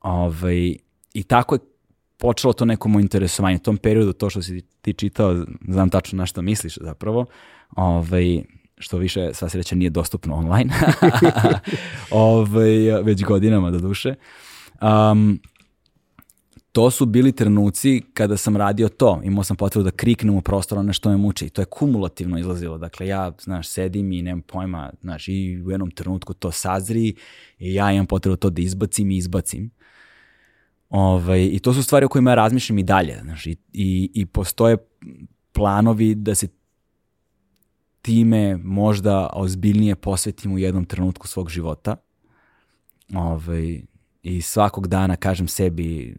Ove, 0.00 0.24
ovaj, 0.24 0.76
I 1.14 1.22
tako 1.22 1.54
je 1.54 1.60
počelo 2.18 2.52
to 2.52 2.64
neko 2.64 2.88
moje 2.88 3.02
interesovanje. 3.02 3.56
U 3.56 3.66
tom 3.68 3.76
periodu, 3.76 4.12
to 4.12 4.30
što 4.30 4.42
si 4.42 4.62
ti 4.80 4.92
čitao, 4.92 5.44
znam 5.68 5.90
tačno 5.90 6.16
na 6.16 6.26
što 6.26 6.42
misliš 6.42 6.78
zapravo, 6.80 7.26
ovaj, 7.76 8.42
što 8.78 8.98
više, 8.98 9.30
sva 9.34 9.48
sreća, 9.48 9.76
nije 9.76 9.90
dostupno 9.90 10.36
online, 10.36 10.74
ovaj, 12.10 13.02
već 13.02 13.24
godinama 13.24 13.70
do 13.70 13.78
duše. 13.78 14.14
Um, 14.80 15.40
to 16.78 16.90
su 16.90 17.06
bili 17.06 17.32
trenuci 17.32 18.02
kada 18.14 18.36
sam 18.36 18.56
radio 18.56 18.88
to. 18.88 19.20
Imao 19.24 19.44
sam 19.44 19.56
potrebu 19.56 19.84
da 19.84 19.90
kriknem 19.90 20.34
u 20.34 20.40
prostor 20.40 20.78
ono 20.78 20.92
što 20.92 21.10
me 21.10 21.16
muči. 21.16 21.46
I 21.46 21.50
to 21.50 21.62
je 21.62 21.66
kumulativno 21.66 22.38
izlazilo. 22.38 22.78
Dakle, 22.78 23.06
ja, 23.06 23.32
znaš, 23.40 23.68
sedim 23.68 24.12
i 24.12 24.22
nemam 24.22 24.42
pojma, 24.42 24.92
znaš, 25.00 25.28
i 25.28 25.62
u 25.66 25.70
jednom 25.70 25.90
trenutku 25.90 26.34
to 26.34 26.50
sazri 26.50 27.14
i 27.58 27.74
ja 27.74 27.92
imam 27.92 28.06
potrebu 28.06 28.36
to 28.36 28.50
da 28.50 28.62
izbacim 28.62 29.10
i 29.10 29.16
izbacim. 29.16 29.70
Ovaj, 30.90 31.48
I 31.52 31.58
to 31.58 31.74
su 31.74 31.82
stvari 31.82 32.06
o 32.06 32.08
kojima 32.08 32.30
ja 32.30 32.34
razmišljam 32.34 32.78
i 32.78 32.82
dalje. 32.82 33.18
Znaš, 33.22 33.46
i, 33.46 33.56
i, 33.72 34.10
i 34.14 34.26
postoje 34.26 34.76
planovi 35.52 36.14
da 36.14 36.34
se 36.34 36.48
time 38.02 38.56
možda 38.56 39.30
ozbiljnije 39.32 39.96
posvetim 39.96 40.52
u 40.52 40.58
jednom 40.58 40.84
trenutku 40.84 41.28
svog 41.28 41.50
života. 41.50 41.96
Ovaj, 43.14 43.82
I 44.22 44.42
svakog 44.42 44.86
dana 44.86 45.16
kažem 45.16 45.48
sebi 45.48 46.16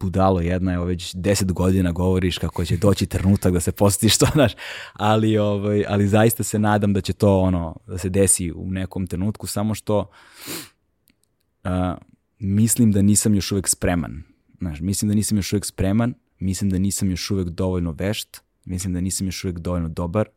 budalo 0.00 0.40
jedna, 0.40 0.72
evo 0.72 0.84
već 0.84 1.14
deset 1.14 1.52
godina 1.52 1.92
govoriš 1.92 2.38
kako 2.38 2.64
će 2.64 2.76
doći 2.76 3.06
trenutak 3.06 3.52
da 3.52 3.60
se 3.60 3.72
postiš 3.72 4.18
to, 4.18 4.26
znaš, 4.34 4.52
ali, 4.92 5.38
ovaj, 5.38 5.84
ali 5.88 6.08
zaista 6.08 6.42
se 6.42 6.58
nadam 6.58 6.92
da 6.92 7.00
će 7.00 7.12
to 7.12 7.38
ono, 7.38 7.76
da 7.86 7.98
se 7.98 8.08
desi 8.08 8.52
u 8.52 8.70
nekom 8.70 9.06
trenutku, 9.06 9.46
samo 9.46 9.74
što 9.74 10.10
uh, 11.64 11.70
mislim 12.38 12.92
da 12.92 13.02
nisam 13.02 13.34
još 13.34 13.52
uvek 13.52 13.68
spreman. 13.68 14.22
Znaš, 14.58 14.80
mislim 14.80 15.08
da 15.08 15.14
nisam 15.14 15.38
još 15.38 15.52
uvek 15.52 15.64
spreman, 15.64 16.14
mislim 16.38 16.70
da 16.70 16.78
nisam 16.78 17.10
još 17.10 17.30
uvek 17.30 17.48
dovoljno 17.48 17.94
vešt, 17.98 18.40
mislim 18.64 18.94
da 18.94 19.00
nisam 19.00 19.26
još 19.26 19.44
uvek 19.44 19.58
dovoljno 19.58 19.88
dobar, 19.88 20.28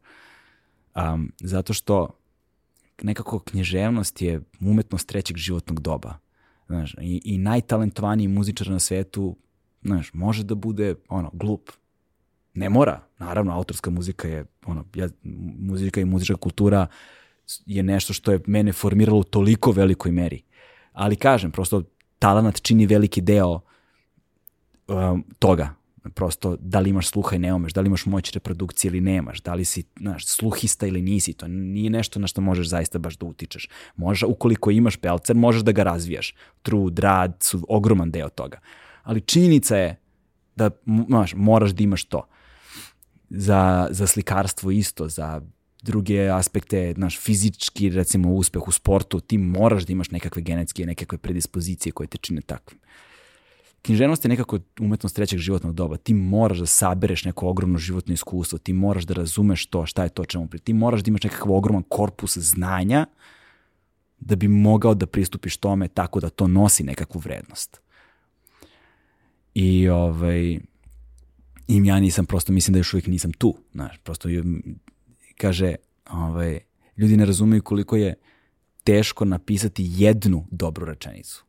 Um, 0.96 1.32
zato 1.40 1.74
što 1.74 2.10
nekako 3.02 3.40
književnost 3.40 4.22
je 4.22 4.42
umetnost 4.60 5.08
trećeg 5.08 5.38
životnog 5.38 5.80
doba. 5.80 6.18
Znaš, 6.68 6.96
i, 7.02 7.22
i 7.26 7.38
najtalentovaniji 7.38 8.28
muzičar 8.28 8.68
na 8.70 8.80
svetu, 8.80 9.38
znaš, 9.84 10.14
može 10.14 10.44
da 10.44 10.56
bude 10.56 10.96
ono, 11.08 11.30
glup. 11.34 11.70
Ne 12.54 12.70
mora. 12.70 13.02
Naravno, 13.20 13.54
autorska 13.54 13.90
muzika 13.90 14.28
je, 14.28 14.46
ono, 14.66 14.86
ja, 14.96 15.10
muzika 15.60 16.02
i 16.02 16.06
muzička 16.06 16.36
kultura 16.36 16.88
je 17.66 17.84
nešto 17.84 18.14
što 18.14 18.32
je 18.32 18.40
mene 18.48 18.74
formiralo 18.74 19.20
u 19.20 19.24
toliko 19.24 19.72
velikoj 19.72 20.12
meri. 20.12 20.44
Ali 20.94 21.16
kažem, 21.16 21.52
prosto 21.52 21.84
talenat 22.20 22.62
čini 22.62 22.86
veliki 22.86 23.22
deo 23.22 23.60
um, 24.88 25.26
toga 25.40 25.80
prosto 26.16 26.56
da 26.60 26.80
li 26.80 26.90
imaš 26.90 27.08
sluha 27.08 27.36
i 27.36 27.40
ne 27.40 27.54
umeš, 27.54 27.74
da 27.74 27.82
li 27.82 27.88
imaš 27.88 28.06
moć 28.06 28.32
reprodukcije 28.32 28.90
ili 28.90 29.02
nemaš, 29.02 29.42
da 29.42 29.54
li 29.54 29.66
si 29.66 29.84
znaš, 30.00 30.26
sluhista 30.26 30.88
ili 30.88 31.02
nisi, 31.02 31.34
to 31.34 31.48
nije 31.48 31.90
nešto 31.90 32.20
na 32.20 32.28
što 32.28 32.42
možeš 32.42 32.68
zaista 32.68 33.00
baš 33.00 33.18
da 33.18 33.26
utičeš. 33.26 33.70
Možeš, 33.96 34.24
ukoliko 34.24 34.72
imaš 34.72 34.96
pelcer, 34.96 35.36
možeš 35.36 35.62
da 35.62 35.72
ga 35.72 35.84
razvijaš. 35.84 36.36
Trud, 36.62 37.00
rad 37.00 37.38
su 37.40 37.66
ogroman 37.70 38.12
deo 38.12 38.30
toga. 38.30 38.60
Ali 39.10 39.22
činjenica 39.22 39.78
je 39.78 39.96
da 40.56 40.70
znaš, 41.08 41.34
moraš 41.36 41.72
da 41.72 41.84
imaš 41.84 42.04
to. 42.04 42.28
Za, 43.30 43.88
za 43.92 44.08
slikarstvo 44.08 44.72
isto, 44.72 45.08
za 45.10 45.42
druge 45.82 46.30
aspekte, 46.30 46.94
naš 46.98 47.20
fizički 47.20 47.90
recimo 47.90 48.34
uspeh 48.34 48.68
u 48.68 48.72
sportu, 48.72 49.20
ti 49.20 49.38
moraš 49.38 49.86
da 49.86 49.94
imaš 49.94 50.12
nekakve 50.12 50.42
genetske, 50.42 50.86
nekakve 50.86 51.18
predispozicije 51.18 51.94
koje 51.94 52.08
te 52.08 52.18
čine 52.18 52.42
takvim 52.42 52.80
književnost 53.82 54.26
je 54.26 54.30
nekako 54.30 54.60
umetnost 54.80 55.16
trećeg 55.16 55.40
životnog 55.40 55.74
doba. 55.74 55.98
Ti 55.98 56.14
moraš 56.14 56.58
da 56.58 56.66
sabereš 56.66 57.26
neko 57.26 57.48
ogromno 57.48 57.78
životno 57.78 58.14
iskustvo, 58.14 58.58
ti 58.60 58.74
moraš 58.74 59.04
da 59.04 59.14
razumeš 59.14 59.66
to, 59.66 59.86
šta 59.86 60.04
je 60.04 60.10
to 60.10 60.26
čemu 60.26 60.48
pri. 60.48 60.60
Ti 60.60 60.74
moraš 60.74 61.02
da 61.02 61.10
imaš 61.10 61.24
nekakav 61.24 61.54
ogroman 61.54 61.84
korpus 61.90 62.38
znanja 62.38 63.06
da 64.20 64.36
bi 64.36 64.48
mogao 64.48 64.94
da 64.94 65.06
pristupiš 65.06 65.58
tome 65.58 65.88
tako 65.88 66.20
da 66.20 66.30
to 66.30 66.48
nosi 66.48 66.84
nekakvu 66.84 67.20
vrednost. 67.20 67.82
I 69.54 69.90
ovaj, 69.90 70.60
im 71.68 71.86
ja 71.86 72.00
nisam, 72.00 72.26
prosto 72.26 72.52
mislim 72.52 72.74
da 72.74 72.80
još 72.80 72.94
uvijek 72.94 73.08
nisam 73.08 73.32
tu. 73.32 73.56
Znaš, 73.72 73.98
prosto 73.98 74.30
kaže, 75.38 75.76
ovaj, 76.12 76.60
ljudi 76.98 77.18
ne 77.18 77.26
razumeju 77.26 77.64
koliko 77.64 77.96
je 77.96 78.14
teško 78.84 79.26
napisati 79.26 79.86
jednu 79.88 80.48
dobru 80.52 80.86
rečenicu. 80.86 81.46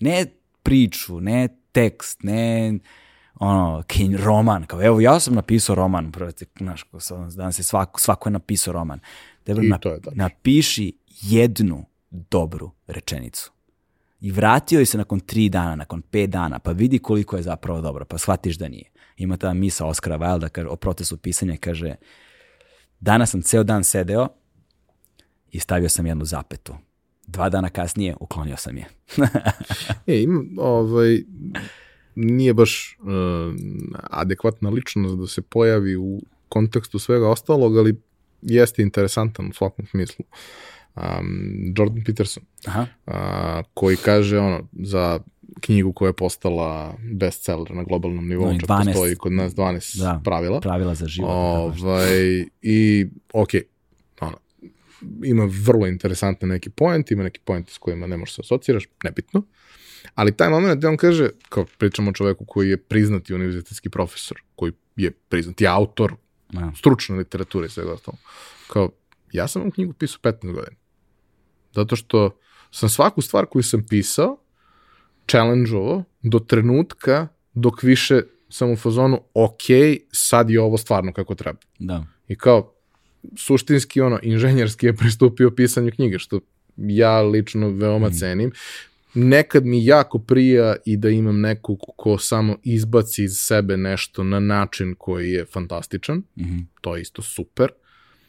Ne 0.00 0.26
priču, 0.62 1.20
ne 1.20 1.48
tekst, 1.72 2.22
ne 2.22 2.78
ono, 3.34 3.82
kin, 3.86 4.16
roman, 4.16 4.66
kao 4.66 4.82
evo 4.82 5.00
ja 5.00 5.20
sam 5.20 5.34
napisao 5.34 5.74
roman, 5.74 6.12
prvete, 6.12 6.44
znaš, 6.58 6.84
danas 7.36 7.58
je 7.58 7.62
svako, 7.62 8.00
svako 8.00 8.28
je 8.28 8.32
napisao 8.32 8.72
roman. 8.72 9.00
Debra, 9.46 9.64
I 9.64 9.80
to 9.80 9.92
je. 9.92 10.00
Napiši 10.12 10.92
jednu 11.22 11.84
dobru 12.10 12.70
rečenicu. 12.86 13.52
I 14.20 14.30
vratio 14.32 14.80
je 14.80 14.86
se 14.86 14.98
nakon 14.98 15.20
tri 15.20 15.48
dana, 15.48 15.74
nakon 15.74 16.02
pet 16.02 16.30
dana, 16.30 16.58
pa 16.58 16.72
vidi 16.72 16.98
koliko 16.98 17.36
je 17.36 17.42
zapravo 17.42 17.80
dobro, 17.80 18.04
pa 18.04 18.18
shvatiš 18.18 18.58
da 18.58 18.68
nije. 18.68 18.90
Ima 19.16 19.36
ta 19.36 19.54
misa 19.54 19.86
Oskara 19.86 20.18
Wilda 20.18 20.48
kaže, 20.48 20.68
o 20.68 20.76
procesu 20.76 21.16
pisanja, 21.16 21.56
kaže, 21.60 21.94
danas 23.00 23.30
sam 23.30 23.42
ceo 23.42 23.62
dan 23.62 23.84
sedeo 23.84 24.28
i 25.50 25.60
stavio 25.60 25.88
sam 25.88 26.06
jednu 26.06 26.24
zapetu 26.24 26.74
dva 27.26 27.48
dana 27.48 27.68
kasnije 27.70 28.16
uklonio 28.20 28.56
sam 28.56 28.76
je. 28.76 28.84
e, 30.06 30.22
ima, 30.22 30.42
ovaj, 30.56 31.22
nije 32.14 32.54
baš 32.54 32.98
uh, 33.00 33.06
adekvatna 34.02 34.70
ličnost 34.70 35.18
da 35.18 35.26
se 35.26 35.42
pojavi 35.42 35.96
u 35.96 36.20
kontekstu 36.48 36.98
svega 36.98 37.28
ostalog, 37.28 37.78
ali 37.78 38.00
jeste 38.42 38.82
interesantan 38.82 39.48
u 39.48 39.52
svakom 39.52 39.86
smislu. 39.86 40.24
Um, 40.96 41.74
Jordan 41.76 42.04
Peterson, 42.04 42.42
Aha. 42.66 42.86
Uh, 43.06 43.14
koji 43.74 43.96
kaže 43.96 44.38
ono, 44.38 44.68
za 44.72 45.20
knjigu 45.60 45.92
koja 45.92 46.08
je 46.08 46.12
postala 46.12 46.94
bestseller 47.12 47.74
na 47.74 47.82
globalnom 47.82 48.28
nivou, 48.28 48.52
no, 48.52 48.60
čak 48.60 48.68
12, 48.68 48.84
postoji 48.84 49.16
kod 49.16 49.32
nas 49.32 49.54
12 49.54 49.98
da, 49.98 50.20
pravila. 50.24 50.60
Pravila 50.60 50.94
za 50.94 51.06
život. 51.06 51.30
Ovaj, 51.32 52.44
I, 52.62 53.06
ok, 53.32 53.48
ono, 54.20 54.36
ima 55.24 55.48
vrlo 55.66 55.86
interesantne 55.86 56.48
neki 56.48 56.70
point, 56.70 57.10
ima 57.10 57.22
neki 57.22 57.40
point 57.44 57.70
s 57.70 57.78
kojima 57.78 58.06
ne 58.06 58.16
možeš 58.16 58.34
se 58.34 58.40
asociraš, 58.44 58.84
nebitno. 59.04 59.42
Ali 60.14 60.36
taj 60.36 60.50
moment 60.50 60.78
gde 60.78 60.88
on 60.88 60.96
kaže, 60.96 61.28
kao 61.48 61.64
pričamo 61.78 62.10
o 62.10 62.14
čoveku 62.14 62.44
koji 62.44 62.70
je 62.70 62.76
priznati 62.76 63.34
univerzitetski 63.34 63.88
profesor, 63.88 64.42
koji 64.54 64.72
je 64.96 65.10
priznati 65.10 65.66
autor 65.66 66.14
ja. 66.52 66.72
stručne 66.76 67.16
literature 67.16 67.66
i 67.66 67.70
svega 67.70 67.92
ostalo. 67.92 68.18
Kao, 68.72 68.90
ja 69.32 69.48
sam 69.48 69.62
ovu 69.62 69.70
knjigu 69.70 69.92
pisao 69.92 70.18
15 70.22 70.52
godina. 70.52 70.76
Zato 71.76 71.96
što 71.96 72.38
sam 72.70 72.88
svaku 72.88 73.22
stvar 73.22 73.46
koju 73.46 73.62
sam 73.62 73.86
pisao 73.88 74.38
challenge-ovo 75.26 76.04
do 76.22 76.38
trenutka 76.38 77.28
dok 77.54 77.82
više 77.82 78.22
sam 78.48 78.70
u 78.70 78.76
fazonu, 78.76 79.20
ok, 79.34 79.62
sad 80.12 80.50
je 80.50 80.60
ovo 80.60 80.76
stvarno 80.76 81.12
kako 81.12 81.34
treba. 81.34 81.58
Da. 81.78 82.04
I 82.28 82.36
kao, 82.36 82.72
suštinski 83.36 84.00
ono 84.00 84.18
inženjerski 84.22 84.86
je 84.86 84.96
pristupio 85.00 85.50
pisanju 85.50 85.90
knjige 85.94 86.18
što 86.18 86.40
ja 86.76 87.20
lično 87.22 87.70
veoma 87.70 88.08
mm. 88.08 88.12
cenim. 88.12 88.52
Nekad 89.14 89.64
mi 89.64 89.86
jako 89.86 90.18
prija 90.18 90.76
i 90.84 90.96
da 90.96 91.08
imam 91.08 91.40
neku 91.40 91.76
ko 91.96 92.18
samo 92.18 92.56
izbaci 92.62 93.24
iz 93.24 93.32
sebe 93.36 93.76
nešto 93.76 94.24
na 94.24 94.40
način 94.40 94.94
koji 94.98 95.30
je 95.30 95.44
fantastičan. 95.44 96.16
Mm 96.16 96.44
-hmm. 96.44 96.64
To 96.80 96.96
je 96.96 97.02
isto 97.02 97.22
super. 97.22 97.70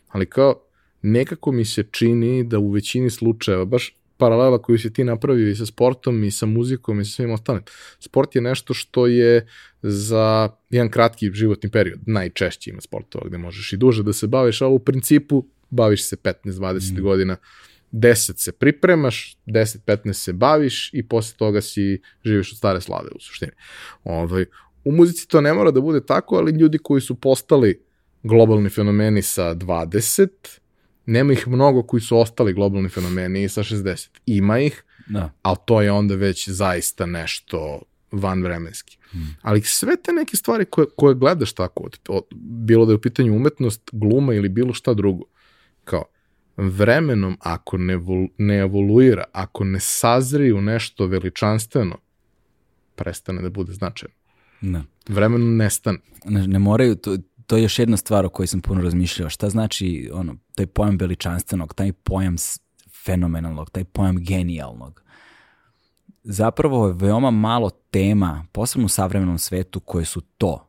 Ali 0.07 0.25
kao 0.25 0.66
nekako 1.11 1.51
mi 1.51 1.65
se 1.65 1.83
čini 1.91 2.43
da 2.43 2.59
u 2.59 2.71
većini 2.71 3.09
slučajeva, 3.09 3.65
baš 3.65 3.95
paralela 4.17 4.61
koju 4.61 4.79
si 4.79 4.93
ti 4.93 5.03
napravio 5.03 5.49
i 5.49 5.55
sa 5.55 5.65
sportom 5.65 6.23
i 6.23 6.31
sa 6.31 6.45
muzikom 6.45 6.99
i 6.99 7.05
sa 7.05 7.11
svim 7.11 7.31
ostalim. 7.31 7.63
Sport 7.99 8.35
je 8.35 8.41
nešto 8.41 8.73
što 8.73 9.07
je 9.07 9.47
za 9.81 10.49
jedan 10.69 10.89
kratki 10.89 11.31
životni 11.33 11.71
period. 11.71 11.99
Najčešće 12.05 12.69
ima 12.69 12.81
sportova 12.81 13.27
gde 13.27 13.37
možeš 13.37 13.73
i 13.73 13.77
duže 13.77 14.03
da 14.03 14.13
se 14.13 14.27
baviš, 14.27 14.61
ali 14.61 14.73
u 14.73 14.79
principu 14.79 15.45
baviš 15.69 16.03
se 16.03 16.15
15-20 16.15 16.99
mm. 16.99 17.01
godina. 17.01 17.37
10 17.91 18.37
se 18.37 18.51
pripremaš, 18.51 19.37
10-15 19.45 20.13
se 20.13 20.33
baviš 20.33 20.89
i 20.93 21.07
posle 21.07 21.37
toga 21.37 21.61
si 21.61 22.01
živiš 22.25 22.51
od 22.51 22.57
stare 22.57 22.81
slave 22.81 23.09
u 23.15 23.19
suštini. 23.19 23.51
Ovaj, 24.03 24.45
u 24.85 24.91
muzici 24.91 25.27
to 25.27 25.41
ne 25.41 25.53
mora 25.53 25.71
da 25.71 25.81
bude 25.81 26.05
tako, 26.05 26.35
ali 26.35 26.51
ljudi 26.51 26.77
koji 26.77 27.01
su 27.01 27.15
postali 27.15 27.81
globalni 28.23 28.69
fenomeni 28.69 29.21
sa 29.21 29.55
20, 29.55 30.29
nema 31.07 31.33
ih 31.33 31.47
mnogo 31.47 31.83
koji 31.83 32.01
su 32.01 32.17
ostali 32.17 32.53
globalni 32.53 32.89
fenomeni 32.89 33.49
sa 33.49 33.63
60. 33.63 34.09
Ima 34.25 34.59
ih, 34.59 34.83
da. 35.07 35.31
ali 35.41 35.57
to 35.65 35.81
je 35.81 35.91
onda 35.91 36.15
već 36.15 36.49
zaista 36.49 37.05
nešto 37.05 37.81
vanvremenski. 38.11 38.97
Hmm. 39.11 39.35
Ali 39.41 39.61
sve 39.61 39.95
te 40.03 40.13
neke 40.13 40.37
stvari 40.37 40.65
koje, 40.65 40.87
koje 40.97 41.15
gledaš 41.15 41.53
tako, 41.53 41.83
od, 41.83 41.99
od, 42.07 42.23
bilo 42.41 42.85
da 42.85 42.91
je 42.91 42.95
u 42.95 43.01
pitanju 43.01 43.35
umetnost, 43.35 43.89
gluma 43.91 44.33
ili 44.33 44.49
bilo 44.49 44.73
šta 44.73 44.93
drugo, 44.93 45.25
kao 45.83 46.03
vremenom 46.57 47.37
ako 47.39 47.77
ne, 47.77 47.99
ne 48.37 48.57
evoluira, 48.57 49.23
ako 49.31 49.63
ne 49.63 49.79
sazri 49.79 50.51
u 50.51 50.61
nešto 50.61 51.05
veličanstveno, 51.05 51.97
prestane 52.95 53.41
da 53.41 53.49
bude 53.49 53.73
značajno. 53.73 54.15
Ne. 54.61 54.83
Vremenom 55.07 55.57
nestane. 55.57 55.97
Ne, 56.25 56.47
ne 56.47 56.59
moraju, 56.59 56.95
to, 56.95 57.17
to 57.47 57.57
je 57.57 57.63
još 57.63 57.79
jedna 57.79 57.97
stvar 57.97 58.25
o 58.25 58.29
kojoj 58.29 58.47
sam 58.47 58.61
puno 58.61 58.81
razmišljao. 58.81 59.29
Šta 59.29 59.49
znači 59.49 60.09
ono, 60.13 60.35
taj 60.55 60.65
pojam 60.65 60.97
veličanstvenog, 60.97 61.73
taj 61.73 61.93
pojam 61.93 62.35
fenomenalnog, 63.05 63.69
taj 63.69 63.83
pojam 63.83 64.17
genijalnog? 64.19 65.03
Zapravo 66.23 66.87
je 66.87 66.93
veoma 66.93 67.31
malo 67.31 67.69
tema, 67.69 68.45
posebno 68.51 68.85
u 68.85 68.89
savremenom 68.89 69.37
svetu, 69.37 69.79
koje 69.79 70.05
su 70.05 70.21
to. 70.21 70.67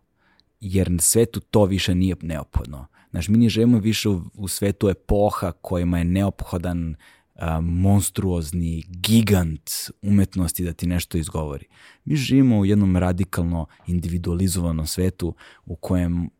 Jer 0.60 0.90
na 0.90 0.98
svetu 0.98 1.40
to 1.40 1.64
više 1.64 1.94
nije 1.94 2.16
neophodno. 2.22 2.86
Znaš, 3.10 3.28
mi 3.28 3.38
ne 3.38 3.48
želimo 3.48 3.78
više 3.78 4.08
u, 4.08 4.22
u 4.34 4.48
svetu 4.48 4.88
epoha 4.88 5.52
kojima 5.52 5.98
je 5.98 6.04
neophodan 6.04 6.94
a, 7.34 7.60
monstruozni 7.60 8.84
gigant 8.88 9.70
umetnosti 10.02 10.64
da 10.64 10.72
ti 10.72 10.86
nešto 10.86 11.18
izgovori. 11.18 11.66
Mi 12.04 12.16
živimo 12.16 12.58
u 12.58 12.64
jednom 12.64 12.96
radikalno 12.96 13.66
individualizovanom 13.86 14.86
svetu 14.86 15.34
u 15.66 15.76
kojem 15.76 16.30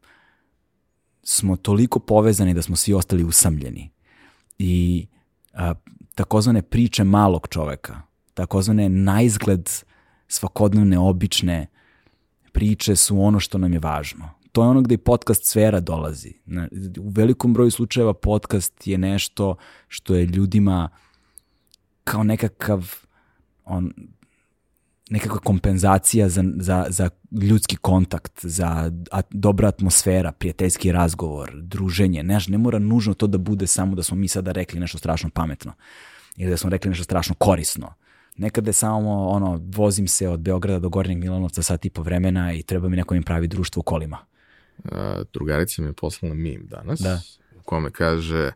smo 1.29 1.57
toliko 1.57 1.99
povezani 1.99 2.55
da 2.55 2.63
smo 2.63 2.77
svi 2.77 2.95
ostali 2.95 3.25
usamljeni. 3.25 3.91
I 4.59 5.07
a, 5.53 5.75
takozvane 6.15 6.63
priče 6.63 7.05
malog 7.05 7.49
čoveka, 7.51 8.03
takozvane 8.35 8.89
najzgled 8.89 9.71
svakodnevne, 10.29 10.99
obične 10.99 11.67
priče 12.53 12.97
su 12.97 13.21
ono 13.21 13.41
što 13.41 13.59
nam 13.59 13.73
je 13.73 13.79
važno. 13.79 14.31
To 14.53 14.63
je 14.63 14.69
ono 14.69 14.81
gde 14.81 14.95
i 14.95 14.99
podcast 14.99 15.45
sfera 15.45 15.81
dolazi. 15.81 16.33
U 17.01 17.09
velikom 17.09 17.55
broju 17.55 17.71
slučajeva 17.71 18.15
podcast 18.15 18.87
je 18.87 18.99
nešto 18.99 19.57
što 19.89 20.15
je 20.15 20.27
ljudima 20.27 20.89
kao 22.05 22.23
nekakav 22.23 22.95
on, 23.65 23.93
nekakva 25.11 25.39
kompenzacija 25.39 26.29
za, 26.29 26.45
za, 26.57 26.87
za 26.89 27.11
ljudski 27.43 27.77
kontakt, 27.77 28.47
za 28.47 28.93
a, 29.11 29.21
dobra 29.31 29.69
atmosfera, 29.69 30.33
prijateljski 30.33 30.93
razgovor, 30.93 31.53
druženje. 31.55 32.23
Ne, 32.23 32.39
ne 32.49 32.59
mora 32.59 32.79
nužno 32.79 33.15
to 33.15 33.27
da 33.27 33.39
bude 33.39 33.67
samo 33.67 33.95
da 33.95 34.03
smo 34.03 34.17
mi 34.17 34.29
sada 34.29 34.53
rekli 34.53 34.81
nešto 34.81 34.99
strašno 34.99 35.31
pametno 35.31 35.73
ili 36.37 36.51
da 36.51 36.57
smo 36.57 36.71
rekli 36.71 36.89
nešto 36.89 37.05
strašno 37.05 37.35
korisno. 37.35 37.95
Nekada 38.37 38.69
je 38.69 38.73
samo 38.73 39.29
ono, 39.29 39.61
vozim 39.75 40.09
se 40.09 40.29
od 40.29 40.41
Beograda 40.41 40.79
do 40.79 40.89
Gornjeg 40.89 41.19
Milanovca 41.19 41.63
sat 41.63 41.85
i 41.85 41.91
po 41.91 42.03
vremena 42.03 42.53
i 42.53 42.63
treba 42.63 42.89
mi 42.89 42.97
neko 42.97 43.15
mi 43.15 43.23
pravi 43.23 43.49
društvo 43.49 43.81
u 43.81 43.83
kolima. 43.83 44.19
A, 44.85 45.23
drugarica 45.33 45.83
mi 45.83 45.89
je 45.89 45.93
poslala 45.93 46.35
mim 46.35 46.67
danas, 46.67 47.01
Da. 47.01 47.21
u 47.57 47.63
kome 47.63 47.91
kaže, 47.91 48.53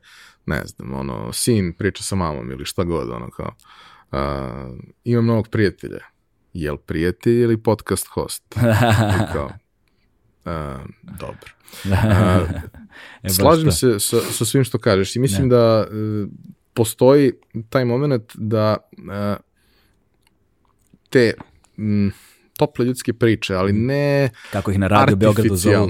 ne 0.46 0.62
znam, 0.66 0.94
ono, 0.94 1.32
sin 1.32 1.72
priča 1.72 2.02
sa 2.02 2.16
mamom 2.16 2.50
ili 2.50 2.64
šta 2.64 2.84
god, 2.84 3.10
ono 3.10 3.30
kao, 3.30 3.54
a, 4.12 4.70
imam 5.04 5.26
novog 5.26 5.48
prijatelja. 5.48 6.00
Jel 6.52 6.76
prijatelj 6.76 7.40
ili 7.40 7.62
podcast 7.62 8.06
host? 8.06 8.42
I 8.56 8.58
kao, 9.32 9.50
a, 10.44 10.78
dobro. 11.02 11.50
A, 11.92 12.46
E, 13.22 13.28
Slažem 13.28 13.64
to. 13.64 13.72
se 13.72 14.00
sa, 14.00 14.20
sa 14.20 14.44
svim 14.44 14.64
što 14.64 14.78
kažeš 14.78 15.16
i 15.16 15.18
mislim 15.18 15.48
da 15.48 15.86
e, 15.86 15.92
postoji 16.74 17.32
taj 17.68 17.84
moment 17.84 18.32
da 18.34 18.76
e, 19.12 19.36
te 21.08 21.34
m, 21.78 22.12
tople 22.56 22.84
ljudske 22.84 23.12
priče, 23.12 23.54
ali 23.54 23.72
ne 23.72 24.30
Kako 24.52 24.70
ih 24.70 24.78
na 24.78 24.88
radio 24.88 25.16
Beogradu 25.16 25.56
zovu, 25.56 25.88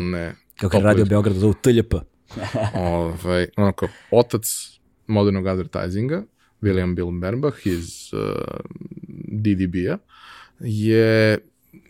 kako 0.60 0.76
ih 0.76 0.82
na 0.82 0.88
radio 0.88 1.04
Beogradu 1.04 1.40
zovu 1.40 1.54
TLP. 1.54 1.94
ovaj, 2.74 3.46
onako, 3.56 3.88
otac 4.10 4.42
modernog 5.06 5.46
advertisinga, 5.46 6.22
William 6.62 6.94
Bill 6.94 7.10
Bernbach 7.10 7.66
iz 7.66 8.10
uh, 8.12 8.20
DDB-a, 9.28 9.98
je 10.62 11.38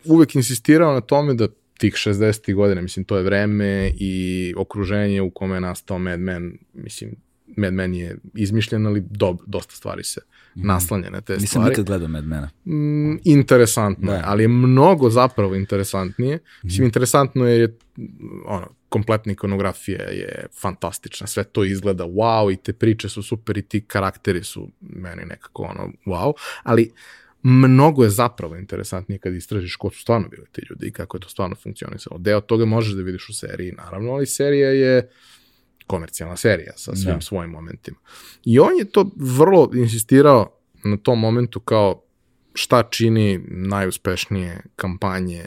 uvek 0.05 0.35
insistirao 0.35 0.93
na 0.93 1.01
tome 1.01 1.33
da 1.33 1.47
tih 1.77 1.93
60. 1.93 2.53
godina, 2.53 2.81
mislim, 2.81 3.05
to 3.05 3.17
je 3.17 3.23
vreme 3.23 3.91
i 3.99 4.53
okruženje 4.57 5.21
u 5.21 5.29
kome 5.29 5.55
je 5.55 5.61
nastao 5.61 5.99
Mad 5.99 6.19
Men, 6.19 6.57
mislim, 6.73 7.15
Mad 7.57 7.73
Men 7.73 7.93
je 7.93 8.17
izmišljen, 8.33 8.85
ali 8.87 9.03
dob, 9.09 9.37
dosta 9.45 9.75
stvari 9.75 10.03
se 10.03 10.21
naslanja 10.55 11.09
na 11.09 11.21
te 11.21 11.33
Nisam 11.33 11.47
stvari. 11.47 11.69
nikad 11.69 11.85
gledao 11.85 12.07
Mad 12.07 12.25
Mena. 12.25 12.49
Mm, 12.65 13.17
interesantno 13.23 14.11
je, 14.11 14.17
Da. 14.17 14.23
ali 14.25 14.43
je 14.43 14.47
mnogo 14.47 15.09
zapravo 15.09 15.55
interesantnije. 15.55 16.39
Mislim, 16.63 16.85
interesantno 16.85 17.47
je, 17.47 17.59
je 17.59 17.77
ono, 18.45 18.67
kompletna 18.89 19.31
ikonografija 19.31 20.01
je 20.01 20.45
fantastična, 20.61 21.27
sve 21.27 21.43
to 21.43 21.63
izgleda 21.63 22.03
wow 22.03 22.53
i 22.53 22.57
te 22.57 22.73
priče 22.73 23.09
su 23.09 23.23
super 23.23 23.57
i 23.57 23.61
ti 23.61 23.81
karakteri 23.81 24.43
su 24.43 24.69
meni 24.81 25.25
nekako 25.25 25.63
ono 25.63 25.91
wow, 26.05 26.33
ali 26.63 26.91
mnogo 27.43 28.03
je 28.03 28.09
zapravo 28.09 28.55
interesantnije 28.55 29.19
kad 29.19 29.33
istražiš 29.33 29.75
ko 29.75 29.89
su 29.91 30.01
stvarno 30.01 30.29
bili 30.29 30.45
ti 30.51 30.61
ljudi 30.69 30.87
i 30.87 30.91
kako 30.91 31.17
je 31.17 31.21
to 31.21 31.29
stvarno 31.29 31.55
funkcionisalo. 31.55 32.17
Deo 32.19 32.41
toga 32.41 32.65
možeš 32.65 32.93
da 32.93 33.01
vidiš 33.01 33.29
u 33.29 33.33
seriji, 33.33 33.71
naravno, 33.71 34.11
ali 34.11 34.25
serija 34.25 34.69
je 34.69 35.09
komercijalna 35.87 36.37
serija 36.37 36.73
sa 36.75 36.95
svim 36.95 37.13
Da. 37.13 37.21
svojim 37.21 37.51
momentima. 37.51 37.97
I 38.45 38.59
on 38.59 38.77
je 38.79 38.85
to 38.91 39.11
vrlo 39.15 39.71
insistirao 39.73 40.59
na 40.83 40.97
tom 40.97 41.19
momentu 41.19 41.59
kao 41.59 42.03
šta 42.53 42.83
čini 42.83 43.45
najuspešnije 43.47 44.61
kampanje 44.75 45.45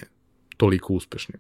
toliko 0.57 0.93
uspešnim. 0.95 1.39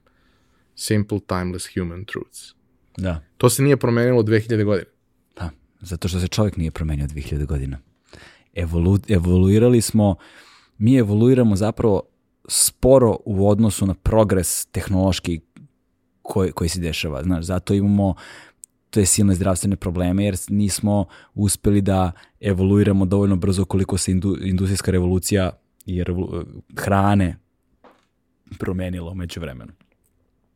Simple, 0.74 1.20
timeless 1.26 1.68
human 1.74 2.04
truths. 2.04 2.54
Da. 2.96 3.24
To 3.36 3.50
se 3.50 3.62
nije 3.62 3.76
promenilo 3.76 4.22
2000 4.22 4.64
godina. 4.64 4.90
Da, 5.36 5.50
zato 5.80 6.08
što 6.08 6.20
se 6.20 6.28
čovjek 6.28 6.56
nije 6.56 6.70
promenio 6.70 7.06
2000 7.06 7.46
godina. 7.46 7.78
Evolu, 8.56 8.98
evoluirali 9.08 9.80
smo, 9.80 10.16
mi 10.78 10.96
evoluiramo 10.96 11.56
zapravo 11.56 12.02
sporo 12.48 13.16
u 13.24 13.48
odnosu 13.48 13.86
na 13.86 13.94
progres 13.94 14.66
tehnološki 14.66 15.40
koji, 16.22 16.52
koji 16.52 16.68
se 16.68 16.80
dešava. 16.80 17.22
Znaš, 17.22 17.44
zato 17.44 17.74
imamo 17.74 18.14
te 18.90 19.06
silne 19.06 19.34
zdravstvene 19.34 19.76
probleme 19.76 20.24
jer 20.24 20.36
nismo 20.48 21.04
uspeli 21.34 21.80
da 21.80 22.12
evoluiramo 22.40 23.04
dovoljno 23.04 23.36
brzo 23.36 23.64
koliko 23.64 23.98
se 23.98 24.12
indu, 24.12 24.36
industrijska 24.40 24.90
revolucija 24.90 25.50
i 25.86 26.04
revolu, 26.04 26.44
hrane 26.76 27.36
promenila 28.58 29.10
umeđu 29.10 29.40
vremenu. 29.40 29.72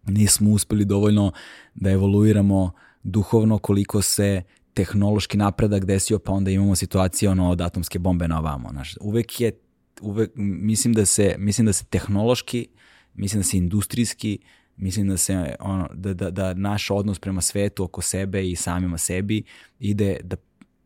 Nismo 0.07 0.51
uspeli 0.51 0.85
dovoljno 0.85 1.33
da 1.75 1.91
evoluiramo 1.91 2.73
duhovno 3.03 3.59
koliko 3.59 4.03
se 4.03 4.43
tehnološki 4.75 5.37
napredak 5.37 5.85
desio, 5.85 6.19
pa 6.19 6.33
onda 6.33 6.51
imamo 6.51 6.75
situacije 6.75 7.31
ono 7.31 7.51
od 7.51 7.61
atomske 7.61 7.99
bombe 7.99 8.29
na 8.29 8.39
ovamo. 8.39 8.69
Znaš, 8.69 8.97
uvek 9.01 9.41
je, 9.41 9.53
uvek, 10.01 10.31
mislim 10.37 10.95
da 10.95 11.07
se, 11.07 11.35
mislim 11.39 11.67
da 11.67 11.73
se 11.73 11.85
tehnološki, 11.85 12.67
mislim 13.15 13.41
da 13.41 13.45
se 13.45 13.57
industrijski, 13.57 14.39
mislim 14.77 15.09
da 15.09 15.17
se 15.17 15.55
ono, 15.61 15.89
da, 15.95 16.15
da, 16.15 16.31
da 16.31 16.55
naš 16.55 16.91
odnos 16.91 17.19
prema 17.19 17.41
svetu 17.41 17.85
oko 17.85 18.03
sebe 18.03 18.51
i 18.51 18.57
samima 18.57 18.99
sebi 18.99 19.43
ide 19.79 20.17
da 20.23 20.37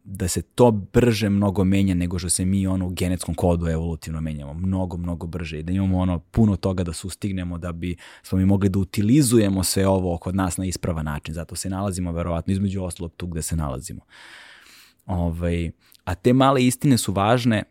da 0.04 0.28
se 0.28 0.42
to 0.42 0.70
brže 0.70 1.28
mnogo 1.28 1.64
menja 1.64 1.94
nego 1.94 2.18
što 2.18 2.30
se 2.30 2.44
mi 2.44 2.66
ono 2.66 2.86
u 2.86 2.90
genetskom 2.90 3.34
kodu 3.34 3.66
evolutivno 3.66 4.20
menjamo. 4.20 4.54
Mnogo, 4.54 4.96
mnogo 4.96 5.26
brže. 5.26 5.58
I 5.58 5.62
da 5.62 5.72
imamo 5.72 5.98
ono 5.98 6.18
puno 6.18 6.56
toga 6.56 6.84
da 6.84 6.92
sustignemo 6.92 7.58
da 7.58 7.72
bi 7.72 7.96
smo 8.22 8.38
mi 8.38 8.46
mogli 8.46 8.68
da 8.68 8.78
utilizujemo 8.78 9.62
sve 9.62 9.86
ovo 9.86 10.18
kod 10.18 10.34
nas 10.34 10.56
na 10.56 10.64
ispravan 10.64 11.04
način. 11.04 11.34
Zato 11.34 11.56
se 11.56 11.70
nalazimo 11.70 12.12
verovatno 12.12 12.52
između 12.52 12.82
ostalog 12.82 13.12
tu 13.16 13.26
gde 13.26 13.42
se 13.42 13.56
nalazimo. 13.56 14.00
Ovaj, 15.06 15.70
a 16.04 16.14
te 16.14 16.32
male 16.32 16.64
istine 16.64 16.98
su 16.98 17.12
važne 17.12 17.62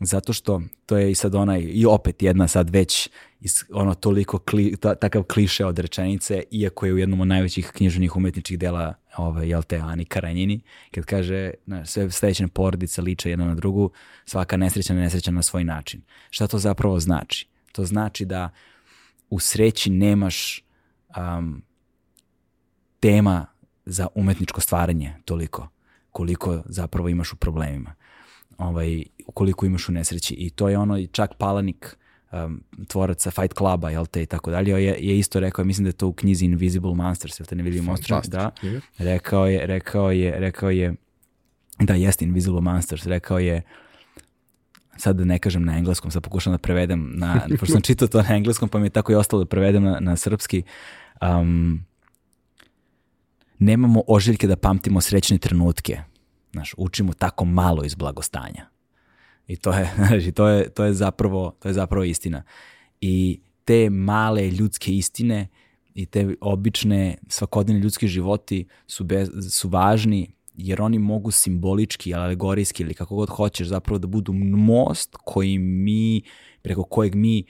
zato 0.00 0.32
što 0.32 0.62
to 0.86 0.96
je 0.96 1.10
i 1.10 1.14
sad 1.14 1.34
onaj, 1.34 1.60
i 1.60 1.86
opet 1.86 2.22
jedna 2.22 2.48
sad 2.48 2.70
već 2.70 3.08
is, 3.40 3.64
ono 3.72 3.94
toliko 3.94 4.38
kli, 4.38 4.76
ta, 4.76 4.94
takav 4.94 5.22
kliše 5.22 5.66
od 5.66 5.78
rečenice, 5.78 6.42
iako 6.50 6.86
je 6.86 6.92
u 6.92 6.98
jednom 6.98 7.20
od 7.20 7.28
najvećih 7.28 7.70
književnih 7.74 8.16
umetničkih 8.16 8.58
dela 8.58 8.94
ovaj, 9.16 9.48
jel 9.48 9.62
te, 9.62 9.76
Ani 9.76 10.04
Karanjini, 10.04 10.60
kad 10.90 11.04
kaže 11.04 11.50
na, 11.66 11.86
sve 11.86 12.10
srećne 12.10 12.48
porodice 12.48 13.02
liče 13.02 13.30
jedna 13.30 13.44
na 13.44 13.54
drugu, 13.54 13.90
svaka 14.24 14.56
nesrećna 14.56 14.94
nesreća 14.94 15.30
na 15.30 15.42
svoj 15.42 15.64
način. 15.64 16.02
Šta 16.30 16.46
to 16.46 16.58
zapravo 16.58 17.00
znači? 17.00 17.48
To 17.72 17.84
znači 17.84 18.24
da 18.24 18.50
u 19.30 19.40
sreći 19.40 19.90
nemaš 19.90 20.64
um, 21.38 21.62
tema 23.00 23.46
za 23.84 24.06
umetničko 24.14 24.60
stvaranje 24.60 25.14
toliko 25.24 25.68
koliko 26.12 26.62
zapravo 26.66 27.08
imaš 27.08 27.32
u 27.32 27.36
problemima 27.36 27.94
ovaj, 28.58 29.02
koliko 29.34 29.66
imaš 29.66 29.88
u 29.88 29.92
nesreći. 29.92 30.34
I 30.34 30.50
to 30.50 30.68
je 30.68 30.78
ono, 30.78 31.06
čak 31.06 31.30
Palanik, 31.38 31.96
um, 32.32 32.62
tvoraca 32.88 33.30
Fight 33.30 33.54
Cluba, 33.58 33.90
jel 33.90 34.06
te, 34.06 34.22
i 34.22 34.26
tako 34.26 34.50
dalje, 34.50 34.70
je, 34.70 34.96
je 34.98 35.18
isto 35.18 35.40
rekao, 35.40 35.64
mislim 35.64 35.84
da 35.84 35.88
je 35.88 35.92
to 35.92 36.08
u 36.08 36.12
knjizi 36.12 36.44
Invisible 36.44 36.94
Monsters, 36.94 37.40
jel 37.40 37.46
te 37.46 37.56
ne 37.56 37.62
vidim 37.62 37.84
monstrum, 37.84 38.20
da, 38.28 38.50
rekao 38.98 39.46
je, 39.46 39.66
rekao 39.66 40.10
je, 40.10 40.40
rekao 40.40 40.70
je, 40.70 40.94
da, 41.78 41.94
jeste 41.94 42.24
Invisible 42.24 42.60
Monsters, 42.60 43.06
rekao 43.06 43.38
je, 43.38 43.62
sad 44.96 45.16
da 45.16 45.24
ne 45.24 45.38
kažem 45.38 45.64
na 45.64 45.78
engleskom, 45.78 46.10
sad 46.10 46.22
pokušam 46.22 46.52
da 46.52 46.58
prevedem, 46.58 47.12
na, 47.14 47.40
pošto 47.60 47.72
sam 47.72 47.82
čitao 47.82 48.08
to 48.08 48.22
na 48.22 48.36
engleskom, 48.36 48.68
pa 48.68 48.78
mi 48.78 48.86
je 48.86 48.90
tako 48.90 49.12
i 49.12 49.14
ostalo 49.14 49.44
da 49.44 49.48
prevedem 49.48 49.82
na, 49.82 50.00
na 50.00 50.16
srpski, 50.16 50.62
um, 51.22 51.84
nemamo 53.58 54.02
ožiljke 54.08 54.46
da 54.46 54.56
pamtimo 54.56 55.00
srećne 55.00 55.38
trenutke, 55.38 56.02
Znaš, 56.52 56.74
učimo 56.76 57.12
tako 57.12 57.44
malo 57.44 57.84
iz 57.84 57.94
blagostanja. 57.94 58.66
I 59.46 59.56
to 59.56 59.72
je, 59.72 59.90
znači, 60.08 60.32
to 60.32 60.48
je, 60.48 60.68
to 60.68 60.84
je, 60.84 60.94
zapravo, 60.94 61.56
to 61.62 61.68
je 61.68 61.74
zapravo 61.74 62.04
istina. 62.04 62.42
I 63.00 63.40
te 63.64 63.90
male 63.90 64.50
ljudske 64.50 64.92
istine 64.92 65.48
i 65.94 66.06
te 66.06 66.34
obične 66.40 67.16
svakodnevne 67.28 67.82
ljudski 67.82 68.08
životi 68.08 68.66
su, 68.86 69.04
bez, 69.04 69.30
su 69.50 69.68
važni 69.68 70.34
jer 70.56 70.82
oni 70.82 70.98
mogu 70.98 71.30
simbolički, 71.30 72.14
alegorijski 72.14 72.82
ili 72.82 72.94
kako 72.94 73.16
god 73.16 73.28
hoćeš 73.28 73.68
zapravo 73.68 73.98
da 73.98 74.06
budu 74.06 74.32
most 74.32 75.16
koji 75.24 75.58
mi, 75.58 76.22
preko 76.62 76.82
kojeg 76.82 77.14
mi 77.14 77.44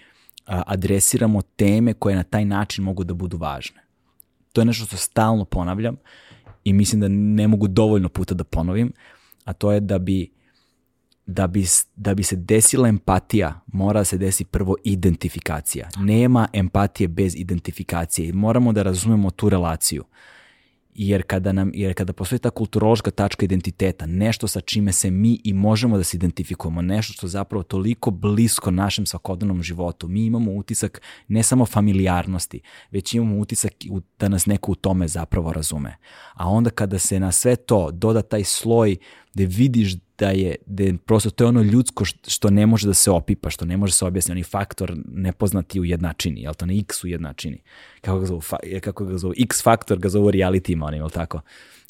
adresiramo 0.46 1.42
teme 1.42 1.94
koje 1.94 2.16
na 2.16 2.22
taj 2.22 2.44
način 2.44 2.84
mogu 2.84 3.04
da 3.04 3.14
budu 3.14 3.36
važne. 3.36 3.82
To 4.52 4.60
je 4.60 4.64
nešto 4.64 4.86
što 4.86 4.96
stalno 4.96 5.44
ponavljam 5.44 5.96
i 6.64 6.72
mislim 6.72 7.00
da 7.00 7.08
ne 7.08 7.48
mogu 7.48 7.68
dovoljno 7.68 8.08
puta 8.08 8.34
da 8.34 8.44
ponovim, 8.44 8.92
a 9.44 9.52
to 9.52 9.72
je 9.72 9.80
da 9.80 9.98
bi 9.98 10.30
da 11.26 11.46
bi, 11.46 11.64
da 11.96 12.14
bi 12.14 12.22
se 12.22 12.36
desila 12.36 12.88
empatija, 12.88 13.60
mora 13.66 14.00
da 14.00 14.04
se 14.04 14.18
desi 14.18 14.44
prvo 14.44 14.76
identifikacija. 14.84 15.88
Nema 15.96 16.48
empatije 16.52 17.08
bez 17.08 17.34
identifikacije. 17.36 18.32
Moramo 18.32 18.72
da 18.72 18.82
razumemo 18.82 19.30
tu 19.30 19.48
relaciju. 19.48 20.04
Jer 20.94 21.22
kada, 21.26 21.52
nam, 21.52 21.70
jer 21.74 21.94
kada 21.94 22.12
postoji 22.12 22.38
ta 22.38 22.50
kulturološka 22.50 23.10
tačka 23.10 23.44
identiteta, 23.44 24.06
nešto 24.06 24.48
sa 24.48 24.60
čime 24.60 24.92
se 24.92 25.10
mi 25.10 25.40
i 25.44 25.52
možemo 25.52 25.96
da 25.96 26.04
se 26.04 26.16
identifikujemo, 26.16 26.82
nešto 26.82 27.12
što 27.12 27.26
je 27.26 27.30
zapravo 27.30 27.62
toliko 27.62 28.10
blisko 28.10 28.70
našem 28.70 29.06
svakodnevnom 29.06 29.62
životu, 29.62 30.08
mi 30.08 30.24
imamo 30.24 30.52
utisak 30.52 31.02
ne 31.28 31.42
samo 31.42 31.66
familijarnosti, 31.66 32.60
već 32.90 33.14
imamo 33.14 33.38
utisak 33.38 33.72
da 34.18 34.28
nas 34.28 34.46
neko 34.46 34.72
u 34.72 34.74
tome 34.74 35.08
zapravo 35.08 35.52
razume. 35.52 35.96
A 36.34 36.48
onda 36.48 36.70
kada 36.70 36.98
se 36.98 37.20
na 37.20 37.32
sve 37.32 37.56
to 37.56 37.90
doda 37.90 38.22
taj 38.22 38.44
sloj 38.44 38.96
gde 39.34 39.46
vidiš 39.46 39.94
da 40.18 40.30
je, 40.30 40.56
da 40.66 40.82
je 40.82 40.96
prosto 40.98 41.30
to 41.30 41.44
je 41.44 41.48
ono 41.48 41.62
ljudsko 41.62 42.04
što 42.04 42.50
ne 42.50 42.66
može 42.66 42.86
da 42.86 42.94
se 42.94 43.10
opipa, 43.10 43.50
što 43.50 43.64
ne 43.64 43.76
može 43.76 43.90
da 43.90 43.94
se 43.94 44.04
objasniti, 44.04 44.32
oni 44.32 44.42
faktor 44.42 44.94
nepoznati 45.06 45.80
u 45.80 45.84
jednačini, 45.84 46.42
jel 46.42 46.54
to 46.54 46.66
ne 46.66 46.78
x 46.78 47.04
u 47.04 47.06
jednačini, 47.06 47.62
kako 48.00 48.18
ga 48.18 48.26
zovu, 48.26 48.42
kako 48.80 49.04
ga 49.04 49.18
zovu, 49.18 49.34
x 49.38 49.62
faktor 49.62 49.98
ga 49.98 50.08
zovu 50.08 50.30
realitima, 50.30 50.86
oni, 50.86 50.96
jel 50.96 51.10
tako, 51.10 51.40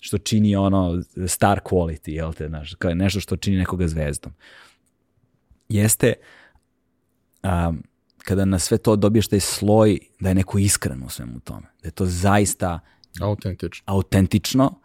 što 0.00 0.18
čini 0.18 0.56
ono 0.56 1.02
star 1.26 1.60
quality, 1.64 2.10
jel 2.10 2.32
te, 2.32 2.48
znaš, 2.48 2.74
kao 2.74 2.94
nešto 2.94 3.20
što 3.20 3.36
čini 3.36 3.56
nekoga 3.56 3.88
zvezdom. 3.88 4.32
Jeste, 5.68 6.14
um, 7.42 7.82
kada 8.18 8.44
na 8.44 8.58
sve 8.58 8.78
to 8.78 8.96
dobiješ 8.96 9.28
taj 9.28 9.40
sloj 9.40 9.98
da 10.20 10.28
je 10.28 10.34
neko 10.34 10.58
iskren 10.58 11.02
u 11.02 11.08
svemu 11.08 11.40
tome, 11.40 11.66
da 11.82 11.88
je 11.88 11.92
to 11.92 12.06
zaista 12.06 12.80
autentično, 13.20 13.82
autentično 13.86 14.81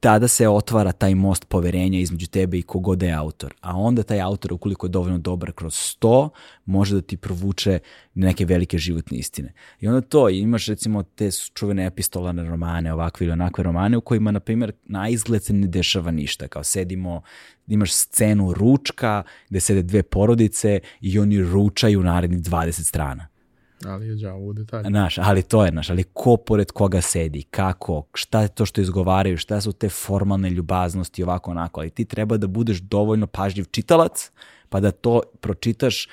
tada 0.00 0.28
se 0.28 0.48
otvara 0.48 0.92
taj 0.92 1.14
most 1.14 1.44
poverenja 1.48 1.98
između 1.98 2.26
tebe 2.26 2.58
i 2.58 2.62
kogod 2.62 3.02
je 3.02 3.12
autor. 3.12 3.54
A 3.60 3.76
onda 3.76 4.02
taj 4.02 4.20
autor, 4.20 4.52
ukoliko 4.52 4.86
je 4.86 4.90
dovoljno 4.90 5.18
dobar 5.18 5.52
kroz 5.52 5.96
to, 5.98 6.30
može 6.64 6.94
da 6.94 7.00
ti 7.00 7.16
provuče 7.16 7.78
neke 8.14 8.44
velike 8.44 8.78
životne 8.78 9.18
istine. 9.18 9.52
I 9.80 9.88
onda 9.88 10.00
to, 10.00 10.28
imaš 10.28 10.66
recimo 10.66 11.02
te 11.02 11.30
čuvene 11.54 11.86
epistolarne 11.86 12.44
romane, 12.44 12.92
ovakve 12.92 13.24
ili 13.24 13.32
onakve 13.32 13.64
romane 13.64 13.96
u 13.96 14.00
kojima, 14.00 14.30
na 14.30 14.40
primjer, 14.40 14.72
na 14.84 15.08
izgled 15.08 15.44
se 15.44 15.52
ne 15.52 15.66
dešava 15.66 16.10
ništa. 16.10 16.48
Kao 16.48 16.64
sedimo, 16.64 17.22
imaš 17.66 17.92
scenu 17.92 18.52
ručka 18.52 19.22
gde 19.48 19.60
sede 19.60 19.82
dve 19.82 20.02
porodice 20.02 20.80
i 21.00 21.18
oni 21.18 21.42
ručaju 21.42 22.02
narednih 22.02 22.40
20 22.40 22.84
strana 22.84 23.35
Ali 23.84 24.08
je 24.08 24.16
džavo 24.16 24.46
u 24.46 24.52
detalju. 24.52 24.84
Znaš, 24.88 25.18
ali 25.18 25.42
to 25.42 25.64
je, 25.64 25.70
znaš, 25.70 25.90
ali 25.90 26.04
ko 26.12 26.36
pored 26.36 26.72
koga 26.72 27.00
sedi, 27.00 27.42
kako, 27.42 28.02
šta 28.14 28.42
je 28.42 28.48
to 28.48 28.66
što 28.66 28.80
izgovaraju, 28.80 29.36
šta 29.36 29.60
su 29.60 29.72
te 29.72 29.88
formalne 29.88 30.50
ljubaznosti, 30.50 31.22
ovako, 31.22 31.50
onako, 31.50 31.80
ali 31.80 31.90
ti 31.90 32.04
treba 32.04 32.36
da 32.36 32.46
budeš 32.46 32.80
dovoljno 32.80 33.26
pažljiv 33.26 33.64
čitalac, 33.64 34.30
pa 34.68 34.80
da 34.80 34.90
to 34.90 35.22
pročitaš 35.40 36.08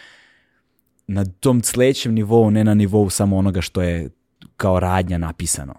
na 1.08 1.26
tom 1.26 1.64
sledećem 1.64 2.14
nivou, 2.14 2.52
ne 2.52 2.64
na 2.64 2.74
nivou 2.74 3.10
samo 3.10 3.38
onoga 3.38 3.62
što 3.62 3.82
je 3.82 4.10
kao 4.58 4.80
radnja 4.80 5.18
napisano. 5.18 5.74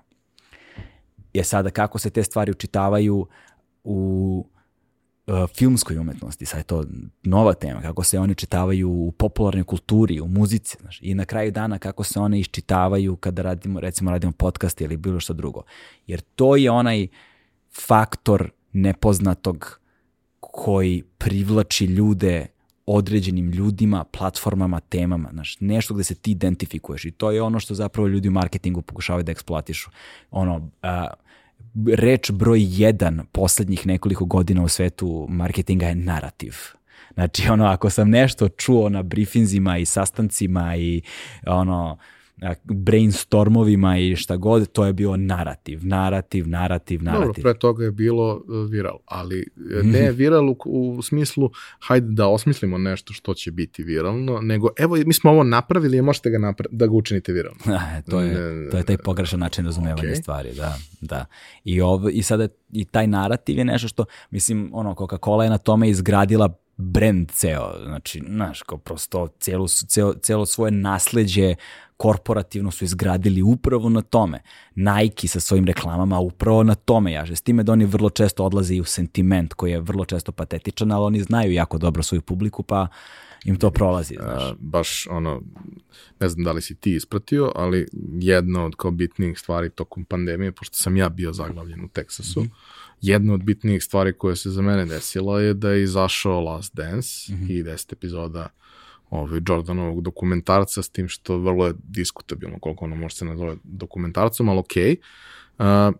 Je 1.32 1.44
sada 1.44 1.70
kako 1.70 1.98
se 1.98 2.10
te 2.10 2.22
stvari 2.22 2.50
učitavaju 2.50 3.26
u 3.84 4.46
filmskoj 5.56 5.98
umetnosti, 5.98 6.46
sad 6.46 6.60
je 6.60 6.64
to 6.64 6.84
nova 7.22 7.54
tema, 7.54 7.80
kako 7.80 8.04
se 8.04 8.18
oni 8.18 8.34
čitavaju 8.34 8.90
u 8.90 9.12
popularnoj 9.12 9.64
kulturi, 9.64 10.20
u 10.20 10.28
muzici, 10.28 10.76
znaš, 10.80 10.98
i 11.02 11.14
na 11.14 11.24
kraju 11.24 11.50
dana 11.50 11.78
kako 11.78 12.04
se 12.04 12.20
one 12.20 12.40
iščitavaju 12.40 13.16
kada 13.16 13.42
radimo, 13.42 13.80
recimo 13.80 14.10
radimo 14.10 14.32
podcast 14.32 14.80
ili 14.80 14.96
bilo 14.96 15.20
što 15.20 15.32
drugo. 15.32 15.62
Jer 16.06 16.20
to 16.20 16.56
je 16.56 16.70
onaj 16.70 17.06
faktor 17.86 18.50
nepoznatog 18.72 19.80
koji 20.40 21.02
privlači 21.18 21.84
ljude 21.84 22.46
određenim 22.86 23.50
ljudima, 23.50 24.04
platformama, 24.04 24.80
temama, 24.80 25.28
znaš, 25.32 25.56
nešto 25.60 25.94
gde 25.94 26.04
se 26.04 26.14
ti 26.14 26.30
identifikuješ 26.30 27.04
i 27.04 27.10
to 27.10 27.30
je 27.30 27.42
ono 27.42 27.60
što 27.60 27.74
zapravo 27.74 28.08
ljudi 28.08 28.28
u 28.28 28.32
marketingu 28.32 28.82
pokušavaju 28.82 29.24
da 29.24 29.32
eksploatišu. 29.32 29.90
Ono, 30.30 30.56
uh, 30.56 30.70
reč 31.94 32.30
broj 32.30 32.60
jedan 32.62 33.26
poslednjih 33.32 33.86
nekoliko 33.86 34.24
godina 34.24 34.62
u 34.62 34.68
svetu 34.68 35.26
marketinga 35.30 35.86
je 35.86 35.94
narativ. 35.94 36.54
Znači, 37.14 37.48
ono, 37.48 37.66
ako 37.66 37.90
sam 37.90 38.10
nešto 38.10 38.48
čuo 38.48 38.88
na 38.88 39.02
briefinzima 39.02 39.78
i 39.78 39.84
sastancima 39.84 40.76
i 40.76 41.02
ono, 41.46 41.98
brainstormovima 42.64 43.98
i 43.98 44.16
šta 44.16 44.36
god, 44.36 44.72
to 44.72 44.86
je 44.86 44.92
bio 44.92 45.16
narativ, 45.16 45.86
narativ, 45.86 46.48
narativ, 46.48 47.02
narativ. 47.02 47.26
Dobro, 47.26 47.42
pre 47.42 47.58
toga 47.58 47.84
je 47.84 47.90
bilo 47.90 48.42
e, 48.48 48.70
viral, 48.70 48.98
ali 49.06 49.40
e, 49.80 49.82
ne 49.82 50.12
viral 50.12 50.50
u, 50.50 50.56
u 50.64 51.02
smislu 51.02 51.50
hajde 51.78 52.06
da 52.10 52.28
osmislimo 52.28 52.78
nešto 52.78 53.12
što 53.12 53.34
će 53.34 53.50
biti 53.50 53.82
viralno, 53.82 54.40
nego 54.40 54.68
evo 54.78 54.96
mi 55.06 55.12
smo 55.12 55.30
ovo 55.30 55.44
napravili 55.44 55.96
i 55.96 56.02
možete 56.02 56.30
ga 56.30 56.38
napra 56.38 56.66
da 56.70 56.86
ga 56.86 56.92
učinite 56.92 57.32
viralno. 57.32 57.60
A, 57.66 58.00
to, 58.10 58.20
je, 58.20 58.70
to 58.70 58.76
je 58.76 58.82
taj 58.82 58.96
pogrešan 58.96 59.40
način 59.40 59.64
razumevanja 59.64 60.08
okay. 60.08 60.22
stvari, 60.22 60.54
da. 60.54 60.76
da. 61.00 61.26
I, 61.64 61.80
ovo, 61.80 62.08
I 62.08 62.22
sada 62.22 62.48
i 62.72 62.84
taj 62.84 63.06
narativ 63.06 63.58
je 63.58 63.64
nešto 63.64 63.88
što, 63.88 64.04
mislim, 64.30 64.70
ono, 64.72 64.94
Coca-Cola 64.94 65.42
je 65.42 65.50
na 65.50 65.58
tome 65.58 65.88
izgradila 65.88 66.58
brand 66.76 67.30
ceo, 67.32 67.72
znači, 67.84 68.22
znaš, 68.28 68.62
kao 68.62 68.78
prosto 68.78 69.28
celo, 69.40 69.68
celo, 69.68 70.14
celo 70.14 70.46
svoje 70.46 70.72
nasledđe 70.72 71.54
korporativno 71.96 72.70
su 72.70 72.84
izgradili 72.84 73.42
upravo 73.42 73.88
na 73.88 74.02
tome. 74.02 74.42
Nike 74.74 75.28
sa 75.28 75.40
svojim 75.40 75.64
reklamama 75.64 76.18
upravo 76.18 76.62
na 76.62 76.74
tome 76.74 77.12
jaže. 77.12 77.36
S 77.36 77.42
time 77.42 77.62
da 77.62 77.72
oni 77.72 77.84
vrlo 77.84 78.10
često 78.10 78.44
odlaze 78.44 78.74
i 78.74 78.80
u 78.80 78.84
sentiment 78.84 79.54
koji 79.54 79.70
je 79.70 79.80
vrlo 79.80 80.04
često 80.04 80.32
patetičan, 80.32 80.92
ali 80.92 81.04
oni 81.04 81.22
znaju 81.22 81.52
jako 81.52 81.78
dobro 81.78 82.02
svoju 82.02 82.22
publiku, 82.22 82.62
pa 82.62 82.86
im 83.44 83.56
to 83.56 83.70
prolazi, 83.70 84.14
znaš. 84.14 84.42
A, 84.42 84.54
baš 84.58 85.06
ono, 85.10 85.42
ne 86.20 86.28
znam 86.28 86.44
da 86.44 86.52
li 86.52 86.62
si 86.62 86.74
ti 86.74 86.94
ispratio, 86.94 87.52
ali 87.54 87.86
jedna 88.20 88.64
od 88.64 88.74
kao 88.76 88.90
bitnijih 88.90 89.38
stvari 89.38 89.70
tokom 89.70 90.04
pandemije, 90.04 90.52
pošto 90.52 90.76
sam 90.76 90.96
ja 90.96 91.08
bio 91.08 91.32
zaglavljen 91.32 91.84
u 91.84 91.88
Teksasu, 91.88 92.40
mm 92.40 92.44
-hmm. 92.44 92.50
jedna 93.00 93.34
od 93.34 93.42
bitnijih 93.42 93.84
stvari 93.84 94.12
koje 94.12 94.36
se 94.36 94.50
za 94.50 94.62
mene 94.62 94.86
desila 94.86 95.40
je 95.40 95.54
da 95.54 95.70
je 95.70 95.82
izašao 95.82 96.40
Last 96.40 96.74
Dance 96.74 97.32
mm 97.32 97.36
-hmm. 97.36 97.50
i 97.50 97.62
10 97.62 97.92
epizoda 97.92 98.48
ovaj, 99.10 99.40
Jordanovog 99.48 100.02
dokumentarca, 100.02 100.82
s 100.82 100.88
tim 100.88 101.08
što 101.08 101.38
vrlo 101.38 101.66
je 101.66 101.74
diskutabilno 101.88 102.58
koliko 102.58 102.84
ono 102.84 102.96
može 102.96 103.16
se 103.16 103.24
nazove 103.24 103.56
dokumentarcom, 103.62 104.48
ali 104.48 104.58
okej. 104.58 104.96
Okay. 105.58 105.88
Uh, 105.88 105.94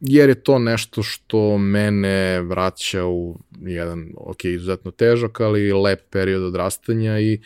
jer 0.00 0.28
je 0.28 0.42
to 0.42 0.58
nešto 0.58 1.02
što 1.02 1.58
mene 1.58 2.42
vraća 2.42 3.06
u 3.06 3.38
jedan, 3.60 4.12
ok, 4.16 4.44
izuzetno 4.44 4.90
težak, 4.90 5.40
ali 5.40 5.72
lep 5.72 6.00
period 6.10 6.42
odrastanja 6.42 7.20
i 7.20 7.40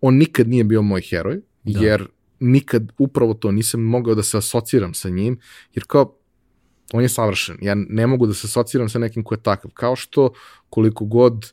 on 0.00 0.14
nikad 0.14 0.48
nije 0.48 0.64
bio 0.64 0.82
moj 0.82 1.00
heroj, 1.00 1.40
da. 1.64 1.80
jer 1.80 2.06
nikad 2.40 2.92
upravo 2.98 3.34
to 3.34 3.50
nisam 3.50 3.80
mogao 3.80 4.14
da 4.14 4.22
se 4.22 4.38
asociram 4.38 4.94
sa 4.94 5.08
njim, 5.08 5.38
jer 5.74 5.84
kao 5.86 6.14
on 6.92 7.02
je 7.02 7.08
savršen. 7.08 7.58
Ja 7.62 7.74
ne 7.74 8.06
mogu 8.06 8.26
da 8.26 8.34
se 8.34 8.46
asociram 8.46 8.88
sa 8.88 8.98
nekim 8.98 9.24
ko 9.24 9.34
je 9.34 9.42
takav. 9.42 9.70
Kao 9.74 9.96
što 9.96 10.32
koliko 10.70 11.04
god 11.04 11.52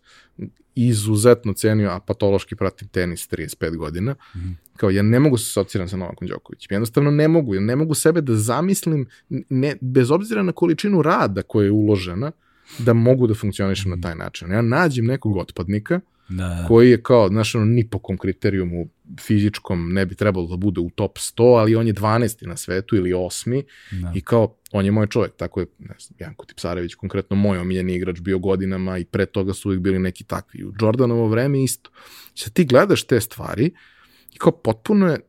izuzetno 0.76 1.54
cenio, 1.54 1.90
a 1.90 2.00
patološki 2.00 2.56
pratim 2.56 2.88
tenis 2.88 3.30
35 3.30 3.78
godina, 3.78 4.12
mm 4.12 4.40
-hmm. 4.40 4.54
kao 4.78 4.90
ja 4.90 5.04
ne 5.04 5.20
mogu 5.20 5.38
se 5.38 5.60
asociram 5.60 5.88
sa 5.88 5.98
Novakom 5.98 6.28
Đokovićem. 6.28 6.76
Jednostavno 6.76 7.12
ne 7.12 7.28
mogu. 7.28 7.56
Ja 7.56 7.62
ne 7.62 7.76
mogu 7.76 7.94
sebe 7.94 8.22
da 8.22 8.36
zamislim, 8.36 9.08
ne, 9.50 9.76
bez 9.82 10.12
obzira 10.12 10.44
na 10.44 10.52
količinu 10.52 11.02
rada 11.02 11.42
koja 11.42 11.66
je 11.66 11.72
uložena, 11.72 12.32
da 12.80 12.94
mogu 12.94 13.28
da 13.28 13.34
funkcionišem 13.34 13.92
mm 13.92 13.94
-hmm. 13.94 13.98
na 13.98 14.02
taj 14.02 14.16
način. 14.16 14.52
Ja 14.52 14.62
nađem 14.62 15.06
nekog 15.06 15.38
otpadnika, 15.38 16.00
da, 16.30 16.36
da. 16.36 16.66
koji 16.68 16.90
je 16.90 17.02
kao, 17.02 17.28
znaš, 17.28 17.56
ono, 17.56 17.66
ni 17.66 17.90
po 17.90 18.00
kom 18.00 18.18
kriterijumu 18.18 18.88
fizičkom 19.20 19.94
ne 19.94 20.06
bi 20.06 20.16
trebalo 20.16 20.48
da 20.48 20.56
bude 20.56 20.82
u 20.82 20.90
top 20.90 21.18
100, 21.18 21.60
ali 21.60 21.76
on 21.76 21.88
je 21.88 21.94
12. 21.94 22.48
na 22.48 22.58
svetu 22.58 22.96
ili 22.96 23.12
8. 23.14 23.64
Da. 23.92 24.12
i 24.16 24.22
kao, 24.22 24.58
on 24.72 24.86
je 24.86 24.92
moj 24.92 25.08
čovjek, 25.08 25.36
tako 25.38 25.60
je, 25.60 25.66
ne 25.80 25.96
znam, 26.00 26.18
Janko 26.20 26.46
Tipsarević, 26.46 26.96
konkretno 26.96 27.36
moj 27.36 27.58
omiljeni 27.58 27.96
igrač 27.96 28.20
bio 28.20 28.40
godinama 28.40 28.98
i 28.98 29.06
pre 29.06 29.26
toga 29.26 29.54
su 29.54 29.70
uvijek 29.70 29.82
bili 29.82 30.00
neki 30.00 30.24
takvi. 30.24 30.66
U 30.66 30.74
Jordanovo 30.82 31.28
vreme 31.28 31.64
isto. 31.64 31.90
Sad 32.36 32.54
ti 32.54 32.66
gledaš 32.66 33.04
te 33.04 33.22
stvari 33.22 33.72
i 34.34 34.38
kao 34.38 34.52
potpuno 34.52 35.08
je 35.08 35.20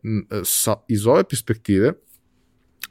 sa, 0.45 0.77
iz 0.89 1.07
ove 1.07 1.25
perspektive 1.25 1.93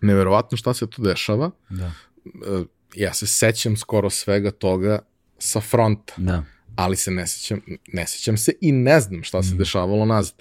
neverovatno 0.01 0.57
šta 0.57 0.73
se 0.73 0.89
tu 0.89 1.01
dešava. 1.01 1.51
Da. 1.69 1.91
E, 2.25 2.63
ja 2.95 3.13
se 3.13 3.27
sećam 3.27 3.77
skoro 3.77 4.09
svega 4.09 4.51
toga 4.51 4.99
sa 5.38 5.61
fronta. 5.61 6.13
Da 6.17 6.43
ali 6.75 6.95
se 6.95 7.11
ne 7.11 7.27
sećam, 7.27 7.61
ne 7.93 8.07
sećam 8.07 8.38
se 8.38 8.53
i 8.61 8.71
ne 8.71 8.99
znam 8.99 9.23
šta 9.23 9.43
se 9.43 9.55
mm. 9.55 9.57
dešavalo 9.57 10.05
nazad. 10.05 10.36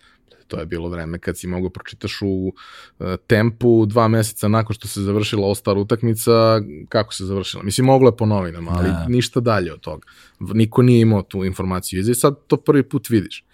To 0.47 0.61
je 0.61 0.66
bilo 0.66 0.88
vreme 0.88 1.18
kad 1.18 1.38
si 1.38 1.47
mogao 1.47 1.70
pročitaš 1.70 2.22
u 2.22 2.26
uh, 2.28 3.07
tempu 3.26 3.86
dva 3.86 4.09
meseca 4.09 4.49
nakon 4.49 4.74
što 4.74 4.88
se 4.88 5.03
završila 5.03 5.49
All-Star 5.49 5.78
utakmica, 5.78 6.61
kako 6.88 7.14
se 7.14 7.24
završila. 7.24 7.62
Mislim, 7.62 7.86
moglo 7.86 8.09
je 8.09 8.16
po 8.16 8.26
novinama, 8.26 8.70
ali 8.74 8.88
da. 8.88 9.07
ništa 9.09 9.40
dalje 9.40 9.72
od 9.72 9.80
toga. 9.80 10.07
Niko 10.40 10.82
nije 10.82 11.01
imao 11.01 11.22
tu 11.22 11.45
informaciju. 11.45 12.11
I 12.11 12.14
sad 12.14 12.34
to 12.47 12.57
prvi 12.57 12.82
put 12.82 13.11
vidiš. 13.11 13.45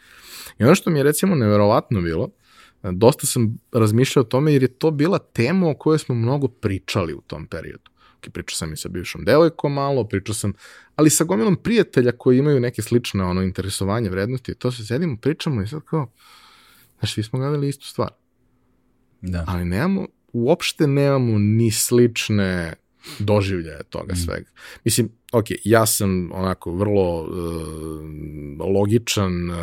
I 0.59 0.65
ono 0.65 0.75
što 0.75 0.91
mi 0.91 0.99
je 0.99 1.03
recimo 1.03 1.35
neverovatno 1.35 2.01
bilo, 2.01 2.29
dosta 2.83 3.27
sam 3.27 3.59
razmišljao 3.73 4.21
o 4.21 4.25
tome 4.25 4.53
jer 4.53 4.63
je 4.63 4.79
to 4.79 4.91
bila 4.91 5.19
tema 5.19 5.69
o 5.69 5.75
kojoj 5.75 5.99
smo 5.99 6.15
mnogo 6.15 6.49
pričali 6.49 7.15
u 7.15 7.21
tom 7.21 7.47
periodu 7.47 7.91
okay, 8.21 8.31
pričao 8.31 8.57
sam 8.57 8.73
i 8.73 8.77
sa 8.77 8.89
bivšom 8.89 9.25
devojkom 9.25 9.73
malo, 9.73 10.05
pričao 10.05 10.35
sam, 10.35 10.53
ali 10.97 11.11
sa 11.11 11.25
gomilom 11.25 11.57
prijatelja 11.57 12.13
koji 12.13 12.39
imaju 12.39 12.61
neke 12.61 12.83
slične 12.83 13.25
ono, 13.25 13.43
interesovanje, 13.43 14.11
vrednosti, 14.11 14.55
to 14.55 14.73
se 14.73 14.87
sedimo, 14.87 15.17
pričamo 15.17 15.63
i 15.63 15.67
sad 15.67 15.83
kao, 15.85 16.11
znaš, 17.01 17.15
svi 17.15 17.23
smo 17.23 17.39
gledali 17.39 17.69
istu 17.69 17.87
stvar. 17.87 18.11
Da. 19.21 19.45
Ali 19.49 19.65
nemamo, 19.65 20.07
uopšte 20.33 20.87
nemamo 20.87 21.39
ni 21.39 21.71
slične 21.71 22.75
doživljaje 23.19 23.83
toga 23.91 24.13
mm. 24.13 24.17
svega. 24.17 24.51
Mislim, 24.85 25.11
ok, 25.33 25.45
ja 25.65 25.87
sam 25.87 26.31
onako 26.33 26.73
vrlo 26.73 27.23
uh, 27.23 27.31
logičan 28.75 29.51
uh, 29.51 29.57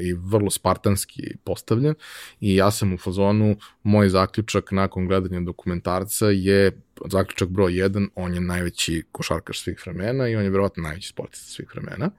i 0.00 0.12
vrlo 0.12 0.50
spartanski 0.50 1.22
postavljen 1.44 1.94
i 2.40 2.56
ja 2.56 2.70
sam 2.70 2.92
u 2.92 2.98
fazonu, 2.98 3.56
moj 3.82 4.08
zaključak 4.08 4.72
nakon 4.72 5.06
gledanja 5.06 5.40
dokumentarca 5.40 6.26
je 6.26 6.82
zaključak 7.10 7.48
broj 7.48 7.72
1, 7.72 8.08
on 8.14 8.34
je 8.34 8.40
najveći 8.40 9.04
košarkaš 9.12 9.60
svih 9.60 9.82
vremena 9.86 10.28
i 10.28 10.36
on 10.36 10.44
je 10.44 10.50
verovatno 10.50 10.82
najveći 10.82 11.08
sportista 11.08 11.46
svih 11.46 11.74
vremena. 11.74 12.10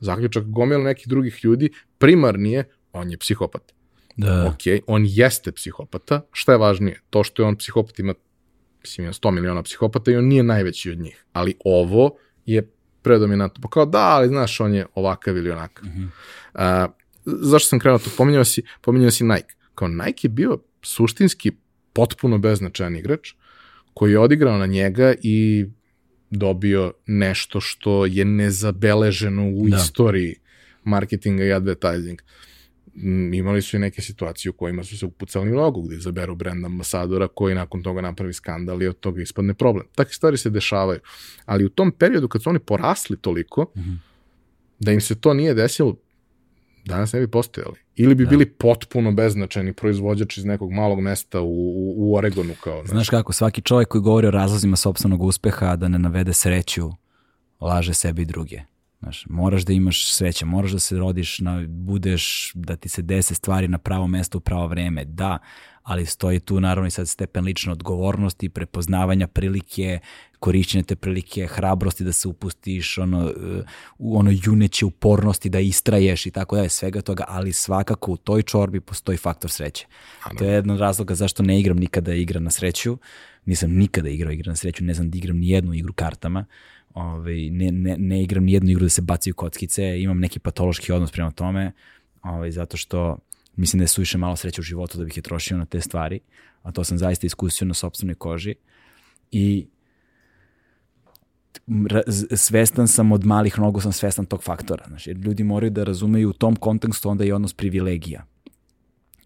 Zaključak 0.00 0.44
gomila 0.44 0.84
nekih 0.84 1.08
drugih 1.08 1.44
ljudi, 1.44 1.70
primarni 1.98 2.52
je, 2.52 2.64
on 2.92 3.10
je 3.10 3.18
psihopat. 3.18 3.72
Da. 4.16 4.46
Ok, 4.46 4.82
on 4.86 5.04
jeste 5.06 5.52
psihopata. 5.52 6.22
Šta 6.32 6.52
je 6.52 6.58
važnije? 6.58 7.00
To 7.10 7.24
što 7.24 7.42
je 7.42 7.46
on 7.46 7.56
psihopat 7.56 7.98
ima 7.98 8.14
mislim, 8.80 9.04
ima 9.04 9.12
100 9.12 9.30
miliona 9.30 9.62
psihopata 9.62 10.10
i 10.10 10.16
on 10.16 10.24
nije 10.24 10.42
najveći 10.42 10.90
od 10.90 10.98
njih. 10.98 11.24
Ali 11.32 11.54
ovo 11.64 12.16
je 12.46 12.70
predominantno. 13.02 13.60
Pa 13.62 13.68
kao 13.68 13.86
da, 13.86 14.08
ali 14.08 14.28
znaš, 14.28 14.60
on 14.60 14.74
je 14.74 14.86
ovakav 14.94 15.36
ili 15.36 15.50
onakav. 15.50 15.88
Mm 15.88 15.90
-hmm. 15.90 16.08
A, 16.54 16.88
zašto 17.24 17.68
sam 17.68 17.78
krenuo 17.78 17.98
to? 17.98 18.10
Pominjao 18.16 18.44
si, 18.44 18.62
pominjao 18.80 19.10
si 19.10 19.24
Nike. 19.24 19.54
Kao 19.74 19.88
Nike 19.88 20.26
je 20.26 20.28
bio 20.28 20.58
suštinski 20.82 21.52
potpuno 21.92 22.38
beznačajan 22.38 22.96
igrač 22.96 23.32
koji 23.94 24.12
je 24.12 24.18
odigrao 24.18 24.58
na 24.58 24.66
njega 24.66 25.14
i 25.22 25.66
dobio 26.30 26.92
nešto 27.06 27.60
što 27.60 28.06
je 28.06 28.24
nezabeleženo 28.24 29.48
u 29.48 29.68
da. 29.68 29.76
istoriji 29.76 30.34
marketinga 30.84 31.44
i 31.44 31.52
advertising. 31.52 32.22
Imali 33.34 33.62
su 33.62 33.76
i 33.76 33.80
neke 33.80 34.02
situacije 34.02 34.50
u 34.50 34.52
kojima 34.52 34.84
su 34.84 34.98
se 34.98 35.06
upucali 35.06 35.50
nogu, 35.50 35.82
gde 35.82 35.96
izaberu 35.96 36.34
brand 36.34 36.64
ambasadora 36.64 37.28
koji 37.28 37.54
nakon 37.54 37.82
toga 37.82 38.00
napravi 38.00 38.32
skandal 38.32 38.82
i 38.82 38.86
od 38.86 39.00
toga 39.00 39.22
ispadne 39.22 39.54
problem. 39.54 39.86
Takve 39.94 40.12
stvari 40.12 40.36
se 40.36 40.50
dešavaju. 40.50 41.00
Ali 41.44 41.64
u 41.64 41.68
tom 41.68 41.92
periodu 41.92 42.28
kad 42.28 42.42
su 42.42 42.50
oni 42.50 42.58
porasli 42.58 43.16
toliko, 43.16 43.62
mm 43.76 43.80
-hmm. 43.80 43.96
da 44.78 44.92
im 44.92 45.00
se 45.00 45.20
to 45.20 45.34
nije 45.34 45.54
desilo, 45.54 45.96
danas 46.84 47.12
ne 47.12 47.20
bi 47.20 47.30
postojali. 47.30 47.76
Ili 47.96 48.14
bi 48.14 48.24
da. 48.24 48.30
bili 48.30 48.50
potpuno 48.50 49.12
beznačajni 49.12 49.72
proizvođač 49.72 50.38
iz 50.38 50.44
nekog 50.44 50.72
malog 50.72 51.00
mesta 51.00 51.40
u, 51.40 51.46
u, 51.46 51.94
u 51.96 52.16
Oregonu. 52.16 52.54
Kao, 52.64 52.80
znaš. 52.80 52.90
znaš 52.90 53.08
kako, 53.08 53.32
svaki 53.32 53.60
čovjek 53.62 53.88
koji 53.88 54.02
govori 54.02 54.26
o 54.26 54.30
razlozima 54.30 54.76
sobstvenog 54.76 55.22
uspeha, 55.22 55.76
da 55.76 55.88
ne 55.88 55.98
navede 55.98 56.32
sreću, 56.32 56.90
laže 57.60 57.94
sebi 57.94 58.22
i 58.22 58.24
druge. 58.24 58.60
Znaš, 59.00 59.26
moraš 59.28 59.62
da 59.64 59.72
imaš 59.72 60.14
sreće, 60.14 60.44
moraš 60.44 60.70
da 60.70 60.78
se 60.78 60.98
rodiš, 60.98 61.38
na, 61.38 61.64
budeš, 61.68 62.52
da 62.54 62.76
ti 62.76 62.88
se 62.88 63.02
dese 63.02 63.34
stvari 63.34 63.68
na 63.68 63.78
pravo 63.78 64.06
mesto 64.06 64.38
u 64.38 64.40
pravo 64.40 64.66
vreme, 64.66 65.04
da, 65.04 65.38
ali 65.82 66.06
stoji 66.06 66.40
tu 66.40 66.60
naravno 66.60 66.86
i 66.86 66.90
sad 66.90 67.08
stepen 67.08 67.44
lične 67.44 67.72
odgovornosti, 67.72 68.48
prepoznavanja 68.48 69.26
prilike, 69.26 69.98
korišćenja 70.38 70.84
te 70.84 70.96
prilike, 70.96 71.46
hrabrosti 71.46 72.04
da 72.04 72.12
se 72.12 72.28
upustiš, 72.28 72.98
ono, 72.98 73.32
u 73.98 74.18
ono 74.18 74.30
juneće 74.44 74.86
upornosti 74.86 75.50
da 75.50 75.60
istraješ 75.60 76.26
i 76.26 76.30
tako 76.30 76.56
dalje, 76.56 76.68
svega 76.68 77.00
toga, 77.00 77.24
ali 77.28 77.52
svakako 77.52 78.12
u 78.12 78.16
toj 78.16 78.42
čorbi 78.42 78.80
postoji 78.80 79.18
faktor 79.18 79.50
sreće. 79.50 79.86
Ano. 80.24 80.38
To 80.38 80.44
je 80.44 80.52
jedan 80.52 80.70
od 80.70 80.80
razloga 80.80 81.14
zašto 81.14 81.42
ne 81.42 81.60
igram 81.60 81.76
nikada 81.76 82.14
igra 82.14 82.40
na 82.40 82.50
sreću, 82.50 82.98
nisam 83.44 83.70
nikada 83.70 84.08
igrao 84.08 84.32
igra 84.32 84.50
na 84.50 84.56
sreću, 84.56 84.84
ne 84.84 84.94
znam 84.94 85.10
da 85.10 85.18
igram 85.18 85.38
ni 85.38 85.48
jednu 85.48 85.74
igru 85.74 85.92
kartama, 85.92 86.44
ovaj, 86.94 87.50
ne, 87.50 87.72
ne, 87.72 87.96
ne 87.98 88.22
igram 88.22 88.44
ni 88.44 88.52
jednu 88.52 88.70
igru 88.70 88.84
da 88.84 88.88
se 88.88 89.02
bacaju 89.02 89.34
kockice, 89.34 90.00
imam 90.00 90.18
neki 90.18 90.38
patološki 90.38 90.92
odnos 90.92 91.12
prema 91.12 91.30
tome, 91.30 91.72
ovaj, 92.22 92.50
zato 92.50 92.76
što 92.76 93.18
mislim 93.56 93.78
da 93.78 93.84
je 93.84 93.88
suviše 93.88 94.18
malo 94.18 94.36
sreće 94.36 94.60
u 94.60 94.64
životu 94.64 94.98
da 94.98 95.04
bih 95.04 95.16
je 95.16 95.22
trošio 95.22 95.58
na 95.58 95.64
te 95.64 95.80
stvari, 95.80 96.20
a 96.62 96.72
to 96.72 96.84
sam 96.84 96.98
zaista 96.98 97.26
iskusio 97.26 97.66
na 97.66 97.74
sobstvenoj 97.74 98.14
koži 98.14 98.54
i 99.30 99.66
svestan 102.36 102.88
sam 102.88 103.12
od 103.12 103.26
malih 103.26 103.58
nogu 103.58 103.80
sam 103.80 103.92
svestan 103.92 104.26
tog 104.26 104.42
faktora. 104.42 104.84
Znači, 104.88 105.10
jer 105.10 105.16
ljudi 105.16 105.44
moraju 105.44 105.70
da 105.70 105.84
razumeju 105.84 106.30
u 106.30 106.32
tom 106.32 106.56
kontekstu 106.56 107.08
onda 107.08 107.24
i 107.24 107.32
odnos 107.32 107.54
privilegija. 107.54 108.26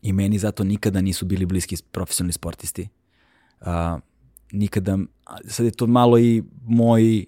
I 0.02 0.12
meni 0.12 0.38
zato 0.38 0.64
nikada 0.64 1.00
nisu 1.00 1.26
bili 1.26 1.46
bliski 1.46 1.76
profesionalni 1.90 2.32
sportisti. 2.32 2.88
Uh, 3.60 3.66
nikada, 4.52 4.98
sad 5.46 5.66
je 5.66 5.72
to 5.72 5.86
malo 5.86 6.18
i 6.18 6.42
moj 6.62 7.26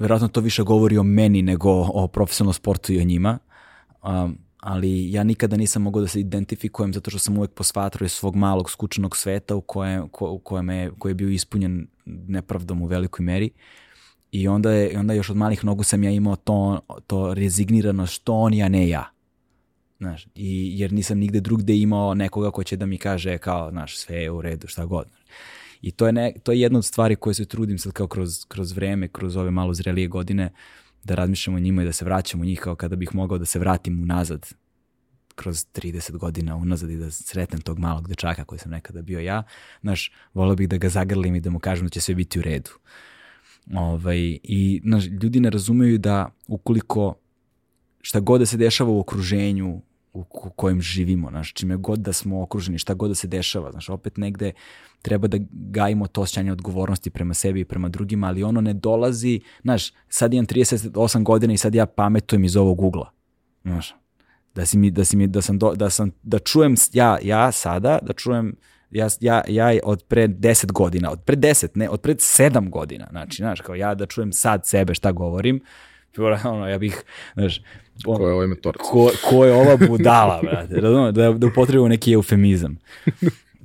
verovatno 0.00 0.28
to 0.28 0.40
više 0.40 0.62
govori 0.62 0.98
o 0.98 1.02
meni 1.02 1.42
nego 1.42 1.70
o 1.70 2.08
profesionalnom 2.08 2.54
sportu 2.54 2.92
i 2.92 3.00
o 3.00 3.04
njima. 3.04 3.38
Um, 4.02 4.38
ali 4.60 5.12
ja 5.12 5.24
nikada 5.24 5.56
nisam 5.56 5.82
mogao 5.82 6.02
da 6.02 6.08
se 6.08 6.20
identifikujem 6.20 6.92
zato 6.92 7.10
što 7.10 7.18
sam 7.18 7.38
uvek 7.38 7.50
posvatrao 7.50 8.06
iz 8.06 8.12
svog 8.12 8.36
malog 8.36 8.70
skučenog 8.70 9.16
sveta 9.16 9.56
u 9.56 9.60
kojem, 9.60 10.08
ko, 10.08 10.30
u 10.30 10.38
kojem 10.38 10.70
je, 10.70 10.90
koji 10.98 11.10
je 11.10 11.14
bio 11.14 11.28
ispunjen 11.28 11.86
nepravdom 12.06 12.82
u 12.82 12.86
velikoj 12.86 13.24
meri. 13.24 13.50
I 14.32 14.48
onda, 14.48 14.72
je, 14.72 14.98
onda 14.98 15.14
još 15.14 15.30
od 15.30 15.36
malih 15.36 15.64
nogu 15.64 15.84
sam 15.84 16.04
ja 16.04 16.10
imao 16.10 16.36
to, 16.36 16.80
to 17.06 17.34
rezignirano 17.34 18.06
što 18.06 18.34
on, 18.34 18.62
a 18.62 18.68
ne 18.68 18.88
ja. 18.88 19.10
Znaš, 19.98 20.26
i, 20.34 20.72
jer 20.80 20.92
nisam 20.92 21.18
nigde 21.18 21.40
drugde 21.40 21.76
imao 21.76 22.14
nekoga 22.14 22.50
ko 22.50 22.64
će 22.64 22.76
da 22.76 22.86
mi 22.86 22.98
kaže 22.98 23.38
kao, 23.38 23.70
znaš, 23.70 23.98
sve 23.98 24.16
je 24.16 24.30
u 24.30 24.42
redu, 24.42 24.66
šta 24.66 24.84
god. 24.84 25.06
I 25.82 25.90
to 25.90 26.06
je, 26.06 26.12
ne, 26.12 26.32
to 26.42 26.52
je 26.52 26.60
jedna 26.60 26.78
od 26.78 26.84
stvari 26.84 27.16
koje 27.16 27.34
se 27.34 27.44
trudim 27.44 27.78
sad 27.78 27.92
kao 27.92 28.06
kroz, 28.06 28.44
kroz 28.48 28.72
vreme, 28.72 29.08
kroz 29.08 29.36
ove 29.36 29.50
malo 29.50 29.74
zrelije 29.74 30.08
godine, 30.08 30.52
da 31.04 31.14
razmišljamo 31.14 31.56
o 31.56 31.60
njima 31.60 31.82
i 31.82 31.84
da 31.84 31.92
se 31.92 32.04
vraćamo 32.04 32.42
u 32.42 32.46
njih 32.46 32.60
kao 32.60 32.74
kada 32.74 32.96
bih 32.96 33.14
mogao 33.14 33.38
da 33.38 33.44
se 33.44 33.58
vratim 33.58 34.02
unazad 34.02 34.46
kroz 35.34 35.66
30 35.74 36.16
godina 36.16 36.56
unazad 36.56 36.90
i 36.90 36.96
da 36.96 37.10
sretnem 37.10 37.60
tog 37.60 37.78
malog 37.78 38.08
dečaka 38.08 38.44
koji 38.44 38.58
sam 38.58 38.70
nekada 38.70 39.02
bio 39.02 39.20
ja, 39.20 39.42
znaš, 39.80 40.12
volio 40.34 40.56
bih 40.56 40.68
da 40.68 40.76
ga 40.76 40.88
zagrlim 40.88 41.34
i 41.34 41.40
da 41.40 41.50
mu 41.50 41.58
kažem 41.58 41.86
da 41.86 41.90
će 41.90 42.00
sve 42.00 42.14
biti 42.14 42.38
u 42.38 42.42
redu. 42.42 42.70
Ovaj, 43.74 44.38
I 44.42 44.80
znaš, 44.84 45.04
ljudi 45.22 45.40
ne 45.40 45.50
razumeju 45.50 45.98
da 45.98 46.30
ukoliko 46.46 47.14
šta 48.00 48.20
god 48.20 48.40
da 48.40 48.46
se 48.46 48.56
dešava 48.56 48.90
u 48.90 49.00
okruženju, 49.00 49.82
u 50.12 50.24
kojem 50.56 50.80
živimo, 50.80 51.30
znaš, 51.30 51.52
čime 51.52 51.76
god 51.76 51.98
da 51.98 52.12
smo 52.12 52.42
okruženi, 52.42 52.78
šta 52.78 52.94
god 52.94 53.10
da 53.10 53.14
se 53.14 53.28
dešava, 53.28 53.70
znaš, 53.70 53.88
opet 53.88 54.16
negde 54.16 54.52
treba 55.02 55.28
da 55.28 55.38
gajimo 55.50 56.06
to 56.06 56.20
osjećanje 56.20 56.52
odgovornosti 56.52 57.10
prema 57.10 57.34
sebi 57.34 57.60
i 57.60 57.64
prema 57.64 57.88
drugima, 57.88 58.26
ali 58.26 58.42
ono 58.42 58.60
ne 58.60 58.74
dolazi, 58.74 59.40
znaš, 59.62 59.92
sad 60.08 60.34
imam 60.34 60.46
38 60.46 61.22
godina 61.22 61.52
i 61.52 61.56
sad 61.56 61.74
ja 61.74 61.86
pametujem 61.86 62.44
iz 62.44 62.56
ovog 62.56 62.82
ugla, 62.82 63.10
znaš, 63.62 63.94
da 64.54 64.66
si 64.66 64.78
mi, 64.78 64.90
da 64.90 65.04
si 65.04 65.16
mi, 65.16 65.26
da 65.26 65.42
sam, 65.42 65.58
do, 65.58 65.74
da 65.74 65.90
sam, 65.90 66.10
da 66.22 66.38
čujem, 66.38 66.74
ja, 66.92 67.18
ja 67.22 67.52
sada, 67.52 67.98
da 68.02 68.12
čujem, 68.12 68.56
ja, 68.90 69.08
ja, 69.20 69.42
ja 69.48 69.80
od 69.84 70.04
pre 70.08 70.28
10 70.28 70.72
godina, 70.72 71.10
od 71.10 71.20
pre 71.24 71.36
10, 71.36 71.68
ne, 71.74 71.88
od 71.88 72.00
pre 72.00 72.14
7 72.14 72.70
godina, 72.70 73.06
znači, 73.10 73.36
znaš, 73.36 73.60
kao 73.60 73.74
ja 73.74 73.94
da 73.94 74.06
čujem 74.06 74.32
sad 74.32 74.66
sebe 74.66 74.94
šta 74.94 75.12
govorim, 75.12 75.60
ono, 76.44 76.68
ja 76.68 76.78
bih, 76.78 77.02
znaš, 77.34 77.62
on, 78.06 78.16
ko 78.16 78.26
je 78.26 78.34
ovaj 78.34 78.46
metorac? 78.46 78.82
Ko, 78.82 79.10
ko 79.28 79.44
je 79.44 79.52
ova 79.52 79.76
budala, 79.88 80.40
brate, 80.42 80.80
razumno, 80.80 81.12
da, 81.12 81.32
da 81.32 81.46
upotrebu 81.46 81.88
neki 81.88 82.12
eufemizam. 82.12 82.78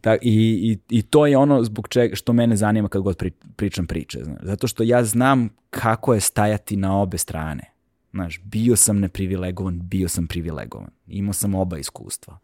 Ta, 0.02 0.16
i, 0.16 0.20
i, 0.22 0.78
I 0.90 1.02
to 1.02 1.26
je 1.28 1.38
ono 1.38 1.64
zbog 1.64 1.88
čega 1.88 2.16
što 2.16 2.34
mene 2.34 2.56
zanima 2.56 2.90
kad 2.90 3.02
god 3.02 3.18
pri, 3.18 3.32
pričam 3.32 3.88
priče. 3.88 4.24
Znaš. 4.24 4.38
Zato 4.42 4.68
što 4.68 4.84
ja 4.84 5.04
znam 5.04 5.50
kako 5.70 6.14
je 6.14 6.20
stajati 6.20 6.76
na 6.76 7.02
obe 7.02 7.18
strane. 7.18 7.72
Znaš, 8.12 8.40
bio 8.44 8.76
sam 8.76 9.00
neprivilegovan, 9.00 9.80
bio 9.84 10.08
sam 10.08 10.28
privilegovan. 10.28 10.90
Imao 11.08 11.34
sam 11.34 11.56
oba 11.56 11.78
iskustva. 11.78 12.38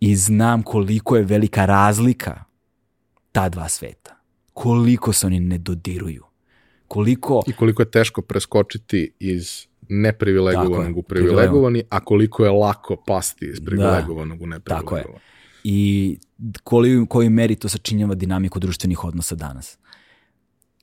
I 0.00 0.16
znam 0.16 0.62
koliko 0.62 1.16
je 1.16 1.22
velika 1.22 1.66
razlika 1.66 2.44
ta 3.32 3.48
dva 3.48 3.68
sveta. 3.68 4.16
Koliko 4.52 5.12
se 5.12 5.26
oni 5.26 5.40
ne 5.40 5.58
dodiruju. 5.58 6.24
Koliko... 6.88 7.42
I 7.46 7.52
koliko 7.52 7.82
je 7.82 7.90
teško 7.90 8.22
preskočiti 8.22 9.12
iz 9.18 9.66
neprivilegovanog 9.88 10.96
u 10.96 11.02
privilegovani, 11.02 11.82
a 11.90 12.00
koliko 12.00 12.44
je 12.44 12.50
lako 12.50 12.96
pasti 13.06 13.46
iz 13.46 13.60
da. 13.60 13.64
privilegovanog 13.64 14.38
da, 14.38 14.44
u 14.44 14.46
neprivilegovanog. 14.46 15.06
Tako 15.06 15.16
je. 15.16 15.20
I 15.64 16.18
koji, 16.62 17.06
koji 17.08 17.28
meri 17.28 17.56
to 17.56 17.68
sačinjava 17.68 18.14
dinamiku 18.14 18.58
društvenih 18.58 19.04
odnosa 19.04 19.34
danas 19.34 19.78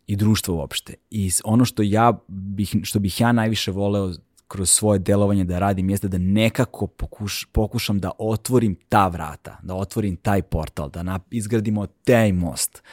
i 0.08 0.16
društva 0.16 0.54
uopšte. 0.54 0.94
I 1.12 1.32
ono 1.44 1.66
što 1.66 1.84
ja 1.84 2.14
bih, 2.28 2.76
što 2.84 3.00
bih 3.00 3.22
ja 3.22 3.32
najviše 3.32 3.72
voleo 3.72 4.14
kroz 4.48 4.70
svoje 4.70 5.00
delovanje 5.00 5.44
da 5.44 5.60
radim 5.60 5.90
jeste 5.90 6.08
da 6.08 6.18
nekako 6.18 6.88
pokuš, 6.88 7.46
pokušam 7.52 8.00
da 8.00 8.12
otvorim 8.18 8.76
ta 8.90 9.08
vrata, 9.08 9.58
da 9.64 9.76
otvorim 9.76 10.16
taj 10.16 10.42
portal, 10.42 10.90
da 10.90 11.04
na, 11.04 11.20
izgradimo 11.32 11.88
taj 11.88 12.34
most, 12.34 12.84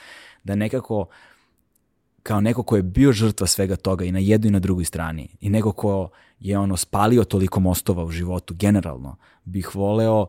da 0.45 0.55
nekako 0.55 1.07
kao 2.23 2.41
neko 2.41 2.63
ko 2.63 2.77
je 2.77 2.83
bio 2.83 3.13
žrtva 3.13 3.47
svega 3.47 3.77
toga 3.77 4.05
i 4.05 4.13
na 4.13 4.19
jednoj 4.19 4.49
i 4.49 4.53
na 4.53 4.59
drugoj 4.59 4.85
strani 4.85 5.29
i 5.41 5.51
neko 5.51 5.73
ko 5.73 6.09
je 6.41 6.59
ono 6.59 6.77
spalio 6.77 7.25
toliko 7.25 7.61
mostova 7.61 8.05
u 8.05 8.11
životu 8.11 8.55
generalno, 8.55 9.17
bih 9.45 9.75
voleo 9.75 10.27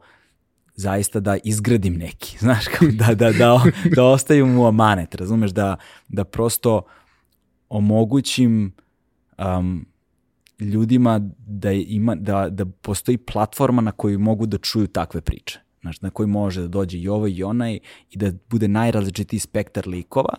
zaista 0.75 1.19
da 1.19 1.37
izgradim 1.43 1.93
neki, 1.93 2.37
znaš, 2.45 2.65
kao 2.67 2.87
da, 2.91 3.15
da, 3.15 3.31
da, 3.31 3.61
da 3.95 4.03
ostaju 4.03 4.45
mu 4.45 4.67
amanet, 4.67 5.15
razumeš, 5.15 5.51
da, 5.51 5.75
da 6.07 6.23
prosto 6.23 6.81
omogućim 7.69 8.73
um, 9.37 9.85
ljudima 10.59 11.19
da, 11.37 11.71
ima, 11.71 12.15
da, 12.15 12.49
da 12.49 12.65
postoji 12.65 13.17
platforma 13.17 13.81
na 13.81 13.91
kojoj 13.91 14.17
mogu 14.17 14.45
da 14.45 14.57
čuju 14.57 14.87
takve 14.87 15.21
priče. 15.21 15.59
Znaš, 15.81 16.01
na 16.01 16.09
koji 16.09 16.27
može 16.27 16.61
da 16.61 16.67
dođe 16.67 16.97
i 16.97 17.07
ovo 17.07 17.27
i 17.27 17.43
onaj 17.43 17.79
i 18.09 18.17
da 18.17 18.31
bude 18.49 18.67
najrazličitiji 18.67 19.39
spektar 19.39 19.87
likova, 19.87 20.33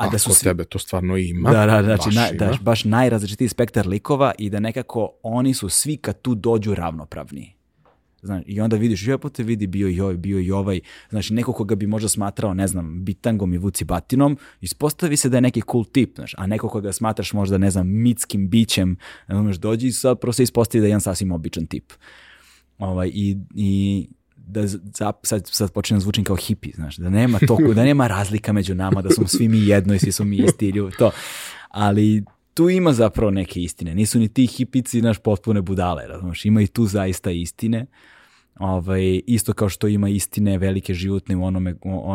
A, 0.00 0.08
da 0.08 0.18
su 0.18 0.34
svi... 0.34 0.44
tebe 0.44 0.64
to 0.64 0.78
stvarno 0.78 1.16
ima. 1.16 1.50
Da, 1.50 1.66
da, 1.66 1.82
znači, 1.82 2.08
baš, 2.08 2.14
na, 2.14 2.28
da, 2.32 2.58
baš 2.60 2.84
najrazličitiji 2.84 3.48
spektar 3.48 3.86
likova 3.86 4.32
i 4.38 4.50
da 4.50 4.60
nekako 4.60 5.10
oni 5.22 5.54
su 5.54 5.68
svi 5.68 5.96
kad 5.96 6.22
tu 6.22 6.34
dođu 6.34 6.74
ravnopravni. 6.74 7.54
Znaš, 8.22 8.42
I 8.46 8.60
onda 8.60 8.76
vidiš, 8.76 9.06
joj, 9.06 9.18
te 9.32 9.42
vidi, 9.42 9.66
bio 9.66 9.88
i 9.88 10.00
ovaj, 10.00 10.16
bio 10.16 10.40
i 10.40 10.50
ovaj. 10.50 10.80
Znači, 11.10 11.34
neko 11.34 11.52
koga 11.52 11.74
bi 11.74 11.86
možda 11.86 12.08
smatrao, 12.08 12.54
ne 12.54 12.66
znam, 12.66 13.04
bitangom 13.04 13.54
i 13.54 13.58
vuci 13.58 13.84
batinom, 13.84 14.38
ispostavi 14.60 15.16
se 15.16 15.28
da 15.28 15.36
je 15.36 15.40
neki 15.40 15.62
cool 15.70 15.84
tip, 15.84 16.14
znaš, 16.14 16.34
a 16.38 16.46
neko 16.46 16.68
koga 16.68 16.92
smatraš 16.92 17.32
možda, 17.32 17.58
ne 17.58 17.70
znam, 17.70 17.88
mitskim 17.88 18.48
bićem, 18.48 18.96
znaš, 19.28 19.56
dođi 19.56 19.86
i 19.86 19.92
sad 19.92 20.20
prosto 20.20 20.42
ispostavi 20.42 20.80
da 20.80 20.86
je 20.86 20.90
jedan 20.90 21.00
sasvim 21.00 21.32
običan 21.32 21.66
tip. 21.66 21.92
Ovaj, 22.78 23.10
i, 23.14 23.38
i 23.54 24.08
da 24.50 24.66
za, 24.66 24.78
sad, 25.22 25.46
sad 25.46 25.72
počnem 25.72 25.98
da 25.98 26.02
zvučim 26.02 26.24
kao 26.24 26.36
hipi, 26.36 26.70
znaš, 26.74 26.96
da 26.96 27.10
nema 27.10 27.38
to, 27.46 27.58
da 27.74 27.84
nema 27.84 28.06
razlika 28.16 28.52
među 28.52 28.74
nama, 28.74 29.02
da 29.02 29.10
smo 29.10 29.26
svi 29.26 29.48
mi 29.48 29.66
jedno 29.66 29.94
i 29.94 29.98
svi 29.98 30.12
smo 30.12 30.24
mi 30.24 30.36
isti 30.36 30.72
to. 30.98 31.10
Ali 31.68 32.24
tu 32.54 32.68
ima 32.68 32.92
zapravo 32.92 33.30
neke 33.30 33.60
istine. 33.60 33.94
Nisu 33.94 34.18
ni 34.18 34.28
ti 34.28 34.46
hipici 34.46 35.02
naš 35.02 35.18
potpune 35.18 35.62
budale, 35.62 36.06
razumiješ? 36.06 36.44
Ima 36.44 36.62
i 36.62 36.66
tu 36.66 36.86
zaista 36.86 37.30
istine. 37.30 37.86
Ovaj, 38.58 39.20
isto 39.26 39.52
kao 39.52 39.68
što 39.68 39.86
ima 39.86 40.08
istine 40.08 40.58
velike 40.58 40.94
životne 40.94 41.36
u 41.36 41.44
onome, 41.44 41.74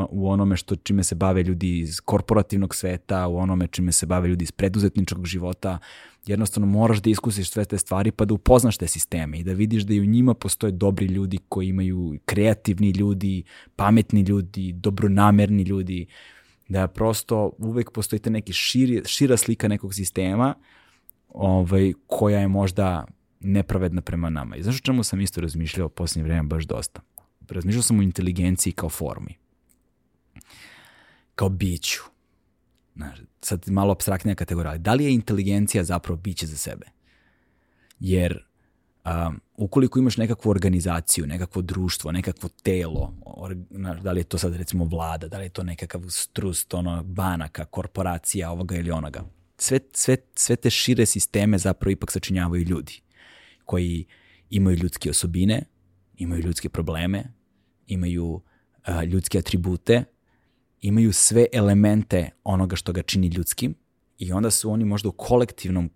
u 0.10 0.30
onome 0.30 0.58
što 0.58 0.76
čime 0.76 1.04
se 1.04 1.16
bave 1.16 1.44
ljudi 1.44 1.80
iz 1.80 2.00
korporativnog 2.00 2.76
sveta, 2.76 3.28
u 3.28 3.38
onome 3.38 3.68
čime 3.68 3.92
se 3.92 4.06
bave 4.06 4.28
ljudi 4.28 4.44
iz 4.44 4.52
preduzetničkog 4.52 5.26
života. 5.26 5.80
Jednostavno 6.26 6.68
moraš 6.68 7.02
da 7.02 7.10
iskusiš 7.10 7.50
sve 7.50 7.66
te 7.66 7.78
stvari 7.78 8.12
pa 8.12 8.26
da 8.26 8.34
upoznaš 8.34 8.78
te 8.78 8.88
sisteme 8.88 9.40
i 9.40 9.44
da 9.44 9.54
vidiš 9.54 9.84
da 9.84 9.94
i 9.94 10.00
u 10.00 10.06
njima 10.06 10.34
postoje 10.34 10.72
dobri 10.72 11.06
ljudi 11.06 11.38
koji 11.50 11.68
imaju 11.68 12.20
kreativni 12.26 12.90
ljudi, 12.90 13.44
pametni 13.76 14.22
ljudi, 14.22 14.74
dobronamerni 14.74 15.64
ljudi, 15.64 16.06
da 16.68 16.88
prosto 16.88 17.52
uvek 17.58 17.92
postoji 17.92 18.20
ta 18.20 18.30
neki 18.30 18.54
širi, 18.54 19.02
šira 19.06 19.38
slika 19.38 19.68
nekog 19.68 19.94
sistema 19.94 20.56
ovaj, 21.30 21.94
koja 22.08 22.40
je 22.40 22.48
možda 22.48 23.06
nepravedna 23.40 24.02
prema 24.02 24.30
nama. 24.30 24.56
I 24.56 24.64
znaš 24.64 24.76
o 24.76 24.84
čemu 24.84 25.04
sam 25.04 25.22
isto 25.22 25.42
razmišljao 25.42 25.90
posljednje 25.90 26.24
vreme 26.24 26.44
baš 26.44 26.64
dosta? 26.64 27.02
Razmišljao 27.50 27.84
sam 27.84 28.00
o 28.00 28.04
inteligenciji 28.04 28.74
kao 28.74 28.90
formi. 28.90 29.36
Kao 31.36 31.50
biću. 31.50 32.15
Znaš, 32.96 33.20
sad 33.42 33.70
malo 33.70 33.92
abstraktnija 33.92 34.36
kategorija. 34.36 34.78
Da 34.78 34.94
li 34.94 35.04
je 35.04 35.14
inteligencija 35.14 35.84
zapravo 35.84 36.18
biće 36.18 36.48
za 36.48 36.58
sebe? 36.58 36.86
Jer 38.00 38.46
um, 39.06 39.42
ukoliko 39.58 40.00
imaš 40.00 40.18
nekakvu 40.18 40.50
organizaciju, 40.50 41.28
nekakvo 41.28 41.62
društvo, 41.62 42.12
nekakvo 42.12 42.50
telo, 42.64 43.14
or, 43.26 43.56
da 44.02 44.12
li 44.12 44.20
je 44.20 44.24
to 44.24 44.38
sad 44.38 44.56
recimo 44.56 44.86
vlada, 44.86 45.28
da 45.28 45.38
li 45.38 45.46
je 45.46 45.50
to 45.50 45.64
nekakav 45.64 46.02
strust, 46.10 46.74
ono, 46.74 47.04
banaka, 47.04 47.66
korporacija, 47.66 48.52
ovoga 48.52 48.76
ili 48.76 48.92
onoga, 48.92 49.24
sve, 49.58 49.80
sve, 49.94 50.18
sve 50.36 50.56
te 50.56 50.70
šire 50.70 51.06
sisteme 51.06 51.58
zapravo 51.58 51.92
ipak 51.92 52.12
sačinjavaju 52.12 52.64
ljudi 52.64 53.02
koji 53.66 54.06
imaju 54.50 54.78
ljudske 54.78 55.10
osobine, 55.10 55.64
imaju 56.18 56.44
ljudske 56.44 56.70
probleme, 56.70 57.24
imaju 57.88 58.26
uh, 58.26 59.04
ljudske 59.04 59.40
atribute, 59.40 60.04
imaju 60.82 61.14
sve 61.14 61.46
elemente 61.54 62.30
onoga 62.44 62.76
što 62.76 62.94
ga 62.94 63.02
čini 63.02 63.28
ljudskim 63.28 63.76
i 64.18 64.32
onda 64.32 64.52
su 64.52 64.72
oni 64.72 64.86
možda 64.86 65.10
u 65.10 65.12
kolektivnom 65.12 65.90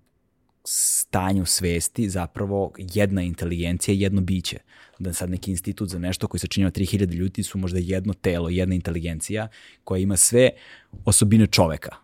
stanju 0.65 1.45
svesti 1.45 2.09
zapravo 2.09 2.71
jedna 2.77 3.21
inteligencija, 3.21 3.95
jedno 3.95 4.21
biće. 4.21 4.57
Da 4.99 5.13
sad 5.13 5.29
neki 5.29 5.51
institut 5.51 5.89
za 5.89 5.99
nešto 5.99 6.27
koji 6.27 6.39
od 6.67 6.73
3000 6.77 7.13
ljudi 7.13 7.43
su 7.43 7.57
možda 7.57 7.79
jedno 7.79 8.13
telo, 8.13 8.49
jedna 8.49 8.75
inteligencija 8.75 9.47
koja 9.83 9.99
ima 9.99 10.17
sve 10.17 10.49
osobine 11.05 11.47
čoveka, 11.47 11.95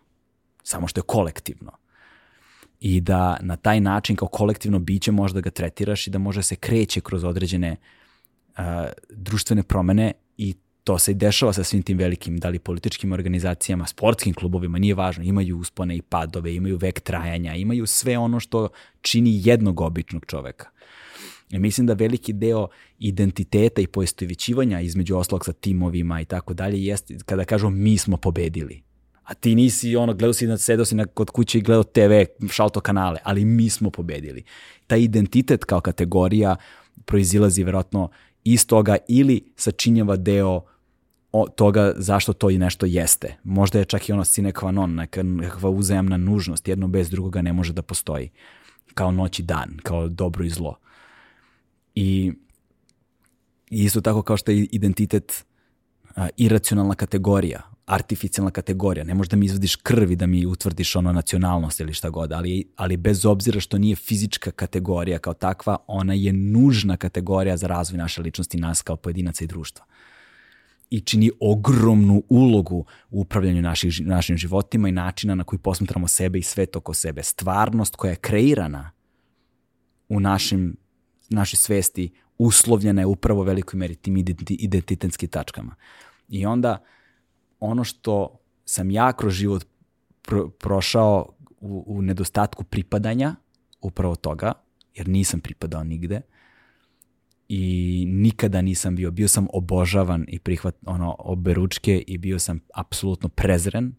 samo 0.62 0.88
što 0.88 0.98
je 0.98 1.04
kolektivno. 1.06 1.72
I 2.80 3.00
da 3.00 3.38
na 3.40 3.56
taj 3.56 3.80
način 3.80 4.16
kao 4.16 4.28
kolektivno 4.28 4.78
biće 4.78 5.12
možda 5.12 5.40
ga 5.40 5.50
tretiraš 5.50 6.06
i 6.06 6.10
da 6.10 6.18
može 6.18 6.42
se 6.42 6.56
kreće 6.56 7.00
kroz 7.00 7.24
određene 7.24 7.76
uh, 8.58 8.64
društvene 9.10 9.62
promene 9.62 10.12
i 10.36 10.54
to 10.86 10.98
se 10.98 11.12
i 11.12 11.14
dešava 11.14 11.52
sa 11.52 11.64
svim 11.64 11.82
tim 11.82 11.98
velikim, 11.98 12.36
da 12.38 12.48
li 12.48 12.58
političkim 12.58 13.12
organizacijama, 13.12 13.86
sportskim 13.86 14.34
klubovima, 14.34 14.78
nije 14.78 14.94
važno, 14.94 15.24
imaju 15.24 15.58
uspone 15.58 15.96
i 15.96 16.02
padove, 16.02 16.54
imaju 16.54 16.76
vek 16.76 17.00
trajanja, 17.00 17.54
imaju 17.54 17.86
sve 17.86 18.18
ono 18.18 18.40
što 18.40 18.68
čini 19.00 19.40
jednog 19.44 19.80
običnog 19.80 20.26
čoveka. 20.26 20.68
I 21.50 21.58
mislim 21.58 21.86
da 21.86 21.94
veliki 21.94 22.32
deo 22.32 22.68
identiteta 22.98 23.80
i 23.80 23.86
poistovićivanja 23.86 24.80
između 24.80 25.16
oslog 25.16 25.44
sa 25.44 25.52
timovima 25.52 26.20
i 26.20 26.24
tako 26.24 26.54
dalje 26.54 26.84
jeste 26.84 27.16
kada 27.24 27.44
kažu 27.44 27.70
mi 27.70 27.98
smo 27.98 28.16
pobedili. 28.16 28.82
A 29.22 29.34
ti 29.34 29.54
nisi 29.54 29.96
ono, 29.96 30.14
gledao 30.14 30.32
si, 30.32 30.58
sedao 30.58 30.84
si 30.84 30.94
na, 30.94 31.06
kod 31.06 31.30
kuće 31.30 31.58
i 31.58 31.62
gledao 31.62 31.84
TV, 31.84 32.46
šalto 32.50 32.80
kanale, 32.80 33.18
ali 33.24 33.44
mi 33.44 33.70
smo 33.70 33.90
pobedili. 33.90 34.44
Taj 34.86 35.00
identitet 35.00 35.64
kao 35.64 35.80
kategorija 35.80 36.56
proizilazi 37.04 37.64
verovatno 37.64 38.10
iz 38.44 38.66
toga 38.66 38.96
ili 39.08 39.52
sačinjava 39.56 40.16
deo 40.16 40.75
o, 41.32 41.48
toga 41.48 41.92
zašto 41.96 42.32
to 42.32 42.50
i 42.50 42.58
nešto 42.58 42.86
jeste. 42.86 43.36
Možda 43.44 43.78
je 43.78 43.84
čak 43.84 44.08
i 44.08 44.12
ono 44.12 44.24
sine 44.24 44.52
qua 44.52 44.70
non, 44.70 44.94
neka, 44.94 45.22
nekakva 45.22 45.70
uzajamna 45.70 46.16
nužnost, 46.16 46.68
jedno 46.68 46.88
bez 46.88 47.10
drugoga 47.10 47.42
ne 47.42 47.52
može 47.52 47.72
da 47.72 47.82
postoji. 47.82 48.30
Kao 48.94 49.10
noć 49.10 49.38
i 49.38 49.42
dan, 49.42 49.78
kao 49.82 50.08
dobro 50.08 50.44
i 50.44 50.50
zlo. 50.50 50.76
I, 51.94 52.32
i 53.70 53.84
isto 53.84 54.00
tako 54.00 54.22
kao 54.22 54.36
što 54.36 54.50
je 54.50 54.64
identitet 54.64 55.44
a, 56.16 56.28
iracionalna 56.36 56.94
kategorija, 56.94 57.62
artificijalna 57.86 58.50
kategorija. 58.50 59.04
Ne 59.04 59.14
možeš 59.14 59.30
da 59.30 59.36
mi 59.36 59.46
izvadiš 59.46 59.76
krvi 59.76 60.16
da 60.16 60.26
mi 60.26 60.46
utvrdiš 60.46 60.96
ono 60.96 61.12
nacionalnost 61.12 61.80
ili 61.80 61.92
šta 61.92 62.10
god, 62.10 62.32
ali, 62.32 62.68
ali 62.76 62.96
bez 62.96 63.26
obzira 63.26 63.60
što 63.60 63.78
nije 63.78 63.96
fizička 63.96 64.50
kategorija 64.50 65.18
kao 65.18 65.34
takva, 65.34 65.76
ona 65.86 66.14
je 66.14 66.32
nužna 66.32 66.96
kategorija 66.96 67.56
za 67.56 67.66
razvoj 67.66 67.98
naše 67.98 68.22
ličnosti, 68.22 68.58
nas 68.58 68.82
kao 68.82 68.96
pojedinaca 68.96 69.44
i 69.44 69.46
društva 69.46 69.84
i 70.90 71.00
čini 71.00 71.30
ogromnu 71.40 72.22
ulogu 72.28 72.84
u 73.10 73.20
upravljanju 73.20 73.62
naših, 73.62 74.06
našim 74.06 74.36
životima 74.36 74.88
i 74.88 74.92
načina 74.92 75.34
na 75.34 75.44
koji 75.44 75.58
posmatramo 75.58 76.08
sebe 76.08 76.38
i 76.38 76.42
svet 76.42 76.76
oko 76.76 76.94
sebe. 76.94 77.22
Stvarnost 77.22 77.96
koja 77.96 78.10
je 78.10 78.16
kreirana 78.16 78.90
u 80.08 80.20
našim, 80.20 80.76
našoj 81.28 81.56
svesti 81.56 82.10
uslovljena 82.38 83.02
je 83.02 83.06
upravo 83.06 83.42
velikoj 83.42 83.78
meri 83.78 83.94
tim 83.94 84.24
identitetskim 84.48 85.28
tačkama. 85.28 85.74
I 86.28 86.46
onda 86.46 86.84
ono 87.60 87.84
što 87.84 88.38
sam 88.64 88.90
ja 88.90 89.12
kroz 89.12 89.32
život 89.32 89.66
pro, 90.22 90.48
prošao 90.48 91.32
u, 91.60 91.84
u 91.86 92.02
nedostatku 92.02 92.64
pripadanja, 92.64 93.34
upravo 93.80 94.14
toga, 94.14 94.52
jer 94.94 95.08
nisam 95.08 95.40
pripadao 95.40 95.84
nigde, 95.84 96.20
i 97.48 98.04
nikada 98.08 98.62
nisam 98.62 98.96
bio, 98.96 99.10
bio 99.10 99.28
sam 99.28 99.46
obožavan 99.52 100.24
i 100.28 100.38
prihvat 100.38 100.76
ono 100.86 101.16
oberučke 101.18 102.04
i 102.06 102.18
bio 102.18 102.38
sam 102.38 102.60
apsolutno 102.74 103.28
prezren, 103.28 103.94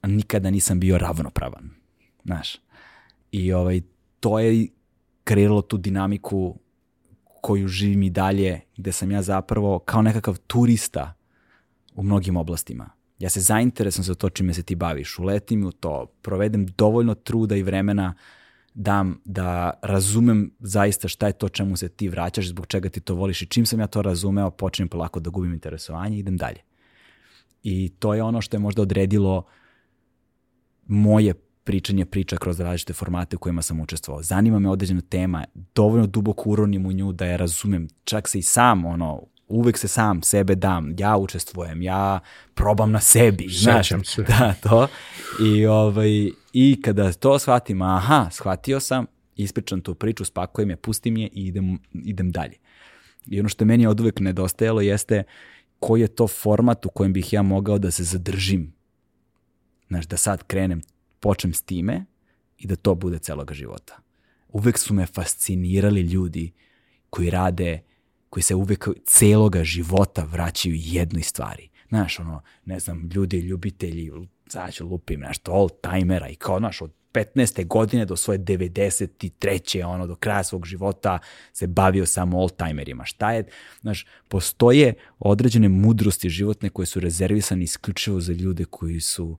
a 0.00 0.06
nikada 0.06 0.50
nisam 0.50 0.80
bio 0.80 0.98
ravnopravan, 0.98 1.70
znaš. 2.24 2.56
I 3.32 3.52
ovaj, 3.52 3.80
to 4.20 4.38
je 4.38 4.68
kreiralo 5.24 5.62
tu 5.62 5.76
dinamiku 5.76 6.58
koju 7.40 7.68
živim 7.68 8.02
i 8.02 8.10
dalje, 8.10 8.60
gde 8.76 8.92
sam 8.92 9.10
ja 9.10 9.22
zapravo 9.22 9.78
kao 9.78 10.02
nekakav 10.02 10.38
turista 10.46 11.14
u 11.94 12.02
mnogim 12.02 12.36
oblastima. 12.36 12.90
Ja 13.18 13.28
se 13.28 13.40
zainteresujem 13.40 14.04
za 14.04 14.14
to 14.14 14.30
čime 14.30 14.54
se 14.54 14.62
ti 14.62 14.74
baviš, 14.74 15.18
uletim 15.18 15.64
u 15.64 15.72
to, 15.72 16.06
provedem 16.22 16.66
dovoljno 16.66 17.14
truda 17.14 17.56
i 17.56 17.62
vremena 17.62 18.14
uh, 18.16 18.39
dam 18.74 19.20
da 19.24 19.70
razumem 19.82 20.50
zaista 20.60 21.08
šta 21.08 21.26
je 21.26 21.32
to 21.32 21.48
čemu 21.48 21.76
se 21.76 21.88
ti 21.88 22.08
vraćaš, 22.08 22.48
zbog 22.48 22.66
čega 22.66 22.88
ti 22.88 23.00
to 23.00 23.14
voliš 23.14 23.42
i 23.42 23.46
čim 23.46 23.66
sam 23.66 23.80
ja 23.80 23.86
to 23.86 24.02
razumeo, 24.02 24.50
počnem 24.50 24.88
polako 24.88 25.20
da 25.20 25.30
gubim 25.30 25.52
interesovanje 25.52 26.16
i 26.16 26.20
idem 26.20 26.36
dalje. 26.36 26.60
I 27.62 27.88
to 27.98 28.14
je 28.14 28.22
ono 28.22 28.40
što 28.40 28.56
je 28.56 28.60
možda 28.60 28.82
odredilo 28.82 29.44
moje 30.86 31.34
pričanje 31.64 32.04
priča 32.04 32.36
kroz 32.36 32.60
različite 32.60 32.92
formate 32.92 33.36
u 33.36 33.38
kojima 33.38 33.62
sam 33.62 33.80
učestvovao. 33.80 34.22
Zanima 34.22 34.58
me 34.58 34.70
određena 34.70 35.00
tema, 35.00 35.44
dovoljno 35.74 36.06
duboko 36.06 36.50
uronim 36.50 36.86
u 36.86 36.92
nju 36.92 37.12
da 37.12 37.26
je 37.26 37.36
razumem. 37.36 37.88
Čak 38.04 38.28
se 38.28 38.38
i 38.38 38.42
sam 38.42 38.84
ono, 38.84 39.22
uvek 39.50 39.78
se 39.78 39.88
sam 39.88 40.22
sebe 40.22 40.54
dam, 40.54 40.94
ja 40.98 41.16
učestvujem, 41.16 41.82
ja 41.82 42.20
probam 42.54 42.90
na 42.90 43.00
sebi, 43.00 43.48
znaš, 43.48 43.88
se. 43.88 44.22
da, 44.28 44.54
to. 44.62 44.88
I, 45.44 45.66
ovaj, 45.66 46.30
I 46.52 46.82
kada 46.82 47.12
to 47.12 47.38
shvatim, 47.38 47.82
aha, 47.82 48.28
shvatio 48.32 48.80
sam, 48.80 49.06
ispričam 49.36 49.80
tu 49.80 49.94
priču, 49.94 50.24
spakujem 50.24 50.70
je, 50.70 50.76
pustim 50.76 51.16
je 51.16 51.26
i 51.26 51.46
idem, 51.46 51.78
idem 51.92 52.30
dalje. 52.30 52.56
I 53.26 53.40
ono 53.40 53.48
što 53.48 53.64
meni 53.64 53.86
od 53.86 54.00
uvek 54.00 54.20
nedostajalo 54.20 54.80
jeste 54.80 55.22
koji 55.78 56.00
je 56.00 56.08
to 56.08 56.28
format 56.28 56.86
u 56.86 56.88
kojem 56.88 57.12
bih 57.12 57.32
ja 57.32 57.42
mogao 57.42 57.78
da 57.78 57.90
se 57.90 58.04
zadržim. 58.04 58.72
Znaš, 59.88 60.06
da 60.06 60.16
sad 60.16 60.42
krenem, 60.46 60.82
počnem 61.20 61.54
s 61.54 61.62
time 61.62 62.04
i 62.58 62.66
da 62.66 62.76
to 62.76 62.94
bude 62.94 63.18
celoga 63.18 63.54
života. 63.54 63.98
Uvek 64.48 64.78
su 64.78 64.94
me 64.94 65.06
fascinirali 65.06 66.00
ljudi 66.00 66.52
koji 67.10 67.30
rade 67.30 67.80
koji 68.30 68.42
se 68.42 68.54
uvek 68.54 68.88
celoga 69.06 69.64
života 69.64 70.24
vraćaju 70.24 70.74
jednoj 70.78 71.22
stvari. 71.22 71.68
Znaš, 71.88 72.18
ono, 72.20 72.42
ne 72.64 72.80
znam, 72.80 73.08
ljudi, 73.14 73.38
ljubitelji 73.38 74.10
sad 74.48 74.72
ću 74.72 74.86
lupim 74.86 75.20
nešto, 75.20 75.52
all 75.52 75.68
timera 75.82 76.28
i 76.28 76.34
kao, 76.34 76.58
znaš, 76.58 76.82
od 76.82 76.92
15. 77.12 77.66
godine 77.66 78.04
do 78.04 78.16
svoje 78.16 78.38
93. 78.38 79.84
ono, 79.84 80.06
do 80.06 80.16
kraja 80.16 80.42
svog 80.42 80.66
života 80.66 81.18
se 81.52 81.66
bavio 81.66 82.06
samo 82.06 82.38
all-timerima. 82.38 83.04
Šta 83.04 83.32
je, 83.32 83.44
znaš, 83.80 84.06
postoje 84.28 84.94
određene 85.18 85.68
mudrosti 85.68 86.28
životne 86.28 86.68
koje 86.68 86.86
su 86.86 87.00
rezervisane 87.00 87.64
isključivo 87.64 88.20
za 88.20 88.32
ljude 88.32 88.64
koji 88.64 89.00
su 89.00 89.38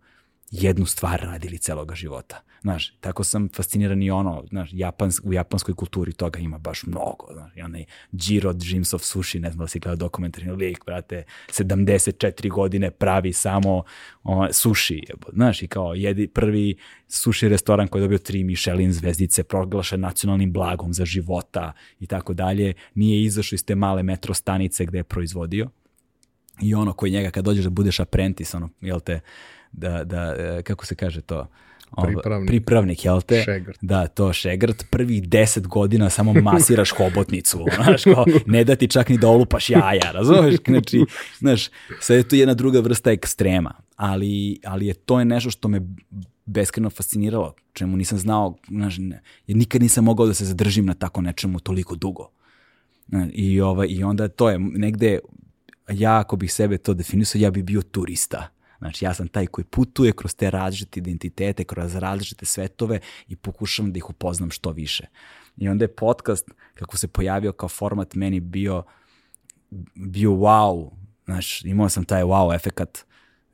jednu 0.52 0.86
stvar 0.86 1.22
radili 1.22 1.58
celoga 1.58 1.95
života. 1.95 2.41
Znaš, 2.62 2.93
tako 2.99 3.24
sam 3.24 3.49
fasciniran 3.56 4.04
i 4.04 4.12
ono, 4.12 4.43
znaš, 4.49 4.70
Japans, 4.74 5.20
u 5.24 5.34
japanskoj 5.34 5.76
kulturi 5.76 6.14
toga 6.14 6.39
ima 6.39 6.58
baš 6.58 6.84
mnogo. 6.84 7.28
Znaš, 7.34 7.52
i 7.56 7.62
onaj 7.62 7.86
Jiro 8.12 8.54
Dreams 8.54 8.93
of 8.93 9.02
Sushi, 9.04 9.39
ne 9.39 9.52
znam 9.52 9.64
da 9.64 9.68
si 9.68 9.80
gledao 9.80 9.95
dokumentarni 9.95 10.52
lik, 10.52 10.86
brate, 10.86 11.24
74 11.49 12.52
godine 12.52 12.91
pravi 12.91 13.34
samo 13.34 13.84
o, 14.24 14.47
sushi. 14.54 15.02
Znaš, 15.34 15.62
i 15.62 15.68
kao 15.68 15.93
jedi 15.93 16.28
prvi 16.28 16.78
sushi 17.08 17.49
restoran 17.49 17.88
koji 17.88 17.99
je 17.99 18.04
dobio 18.04 18.18
tri 18.18 18.43
Michelin 18.43 18.93
zvezdice, 18.93 19.43
proglašen 19.43 19.99
nacionalnim 19.99 20.54
blagom 20.54 20.93
za 20.93 21.06
života 21.06 21.74
i 21.99 22.08
tako 22.08 22.34
dalje, 22.34 22.74
nije 22.95 23.24
izašao 23.24 23.56
iz 23.56 23.66
te 23.66 23.76
male 23.76 24.04
metro 24.04 24.34
stanice 24.34 24.86
gde 24.86 24.97
je 24.97 25.04
proizvodio. 25.04 25.70
I 26.62 26.76
ono 26.76 26.93
koji 26.93 27.12
njega 27.12 27.30
kad 27.32 27.45
dođeš 27.45 27.64
da 27.64 27.70
budeš 27.70 27.99
apprentice, 27.99 28.58
ono, 28.58 28.70
jel 28.82 28.99
te, 28.99 29.20
da, 29.72 30.03
da, 30.03 30.36
e, 30.38 30.61
kako 30.63 30.86
se 30.86 30.95
kaže 30.95 31.22
to, 31.22 31.47
Pripravnik. 32.03 32.47
pripravnik, 32.47 33.05
jel 33.05 33.22
te? 33.22 33.43
Šegrt. 33.43 33.78
Da, 33.82 34.07
to 34.07 34.34
šegrt. 34.34 34.86
Prvih 34.89 35.30
deset 35.30 35.67
godina 35.67 36.09
samo 36.09 36.34
masiraš 36.34 36.91
hobotnicu, 36.97 37.65
znaš, 37.76 38.03
kao, 38.03 38.26
ne 38.45 38.63
da 38.63 38.76
ti 38.76 38.88
čak 38.88 39.09
ni 39.09 39.17
da 39.17 39.28
olupaš 39.28 39.69
jaja, 39.69 40.11
razumeš? 40.11 40.55
Znači, 40.67 41.05
znaš, 41.39 41.69
sve 41.99 42.15
je 42.15 42.24
to 42.24 42.36
jedna 42.36 42.53
druga 42.53 42.80
vrsta 42.80 43.11
ekstrema, 43.11 43.74
ali, 43.95 44.59
ali 44.65 44.88
je 44.88 44.93
to 44.93 45.19
je 45.19 45.26
nešto 45.26 45.51
što 45.51 45.67
me 45.67 45.82
beskreno 46.45 46.89
fasciniralo, 46.89 47.53
čemu 47.74 47.97
nisam 47.97 48.17
znao, 48.17 48.55
znaš, 48.67 48.95
ne, 48.97 49.22
jer 49.47 49.57
nikad 49.57 49.82
nisam 49.82 50.03
mogao 50.03 50.28
da 50.28 50.34
se 50.34 50.45
zadržim 50.45 50.86
na 50.86 50.93
tako 50.93 51.22
nečemu 51.22 51.59
toliko 51.59 51.95
dugo. 51.95 52.30
I, 53.34 53.61
ovaj, 53.61 53.88
I 53.89 54.03
onda 54.03 54.28
to 54.28 54.49
je 54.49 54.59
negde, 54.59 55.19
ja 55.89 56.19
ako 56.19 56.36
bih 56.36 56.53
sebe 56.53 56.78
to 56.78 56.93
definisao, 56.93 57.39
ja 57.39 57.51
bih 57.51 57.63
bio 57.63 57.82
turista 57.82 58.47
Znači 58.82 59.05
ja 59.05 59.13
sam 59.13 59.27
taj 59.27 59.47
koji 59.47 59.65
putuje 59.65 60.11
kroz 60.11 60.36
te 60.36 60.49
različite 60.49 60.99
identitete, 60.99 61.63
kroz 61.63 61.95
različite 61.95 62.45
svetove 62.45 62.99
i 63.27 63.36
pokušavam 63.36 63.91
da 63.91 63.97
ih 63.97 64.09
upoznam 64.09 64.51
što 64.51 64.71
više. 64.71 65.05
I 65.57 65.69
onda 65.69 65.84
je 65.84 65.95
podcast, 65.95 66.49
kako 66.73 66.97
se 66.97 67.07
pojavio 67.07 67.51
kao 67.51 67.69
format, 67.69 68.15
meni 68.15 68.39
bio, 68.39 68.84
bio 69.95 70.32
wow. 70.32 70.89
Znači 71.25 71.67
imao 71.67 71.89
sam 71.89 72.05
taj 72.05 72.23
wow 72.23 72.55
efekat 72.55 73.05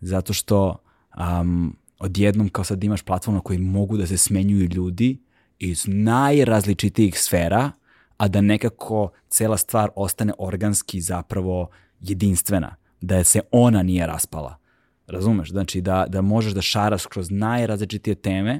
zato 0.01 0.33
što 0.33 0.83
um, 1.17 1.77
odjednom 1.99 2.49
kao 2.49 2.63
sad 2.63 2.83
imaš 2.83 3.01
platformu 3.01 3.37
na 3.37 3.43
kojoj 3.43 3.59
mogu 3.59 3.97
da 3.97 4.07
se 4.07 4.17
smenjuju 4.17 4.69
ljudi 4.73 5.21
iz 5.59 5.83
najrazličitijih 5.87 7.19
sfera, 7.19 7.71
a 8.17 8.27
da 8.27 8.41
nekako 8.41 9.11
cela 9.29 9.57
stvar 9.57 9.89
ostane 9.95 10.33
organski 10.37 11.01
zapravo 11.01 11.69
jedinstvena, 12.01 12.75
da 13.01 13.23
se 13.23 13.41
ona 13.51 13.83
nije 13.83 14.07
raspala. 14.07 14.66
Razumeš? 15.07 15.49
Znači 15.49 15.81
da, 15.81 16.05
da 16.09 16.21
možeš 16.21 16.53
da 16.53 16.61
šaraš 16.61 17.05
kroz 17.05 17.31
najrazličitije 17.31 18.15
teme, 18.15 18.59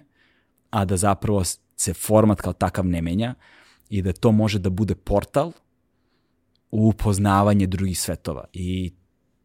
a 0.70 0.86
da 0.86 0.98
zapravo 0.98 1.43
se 1.76 1.93
format 1.93 2.41
kao 2.41 2.54
takav 2.54 2.86
ne 2.86 3.02
menja 3.02 3.36
i 3.89 4.02
da 4.02 4.14
to 4.14 4.32
može 4.32 4.60
da 4.60 4.70
bude 4.70 4.95
portal 4.95 5.52
u 6.72 6.88
upoznavanje 6.88 7.68
drugih 7.68 8.00
svetova. 8.00 8.45
I 8.54 8.93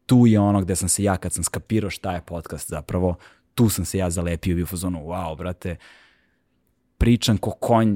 tu 0.05 0.27
je 0.27 0.39
ono 0.39 0.61
gde 0.61 0.75
sam 0.75 0.89
se 0.89 1.03
ja, 1.03 1.17
kad 1.17 1.33
sam 1.33 1.43
skapirao 1.43 1.89
šta 1.89 2.13
je 2.13 2.21
podcast 2.21 2.69
zapravo, 2.69 3.15
tu 3.55 3.69
sam 3.69 3.85
se 3.85 3.97
ja 3.97 4.09
zalepio 4.09 4.57
i 4.57 4.63
u 4.63 4.65
fazonu, 4.65 4.99
wow, 4.99 5.37
brate, 5.37 5.75
pričam 6.97 7.37
ko 7.37 7.51
konj, 7.51 7.95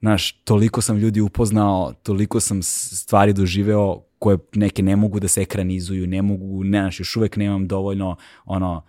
znaš, 0.00 0.32
toliko 0.32 0.80
sam 0.80 0.96
ljudi 0.96 1.20
upoznao, 1.20 1.92
toliko 2.02 2.40
sam 2.40 2.62
stvari 2.62 3.32
doživeo 3.32 4.02
koje 4.24 4.38
neke 4.54 4.82
ne 4.82 4.96
mogu 4.96 5.20
da 5.20 5.28
se 5.28 5.42
ekranizuju, 5.42 6.06
ne 6.06 6.22
mogu, 6.22 6.64
ne, 6.64 6.80
znaš, 6.80 7.00
još 7.00 7.16
uvek 7.16 7.36
nemam 7.36 7.66
dovoljno, 7.68 8.16
ono, 8.44 8.84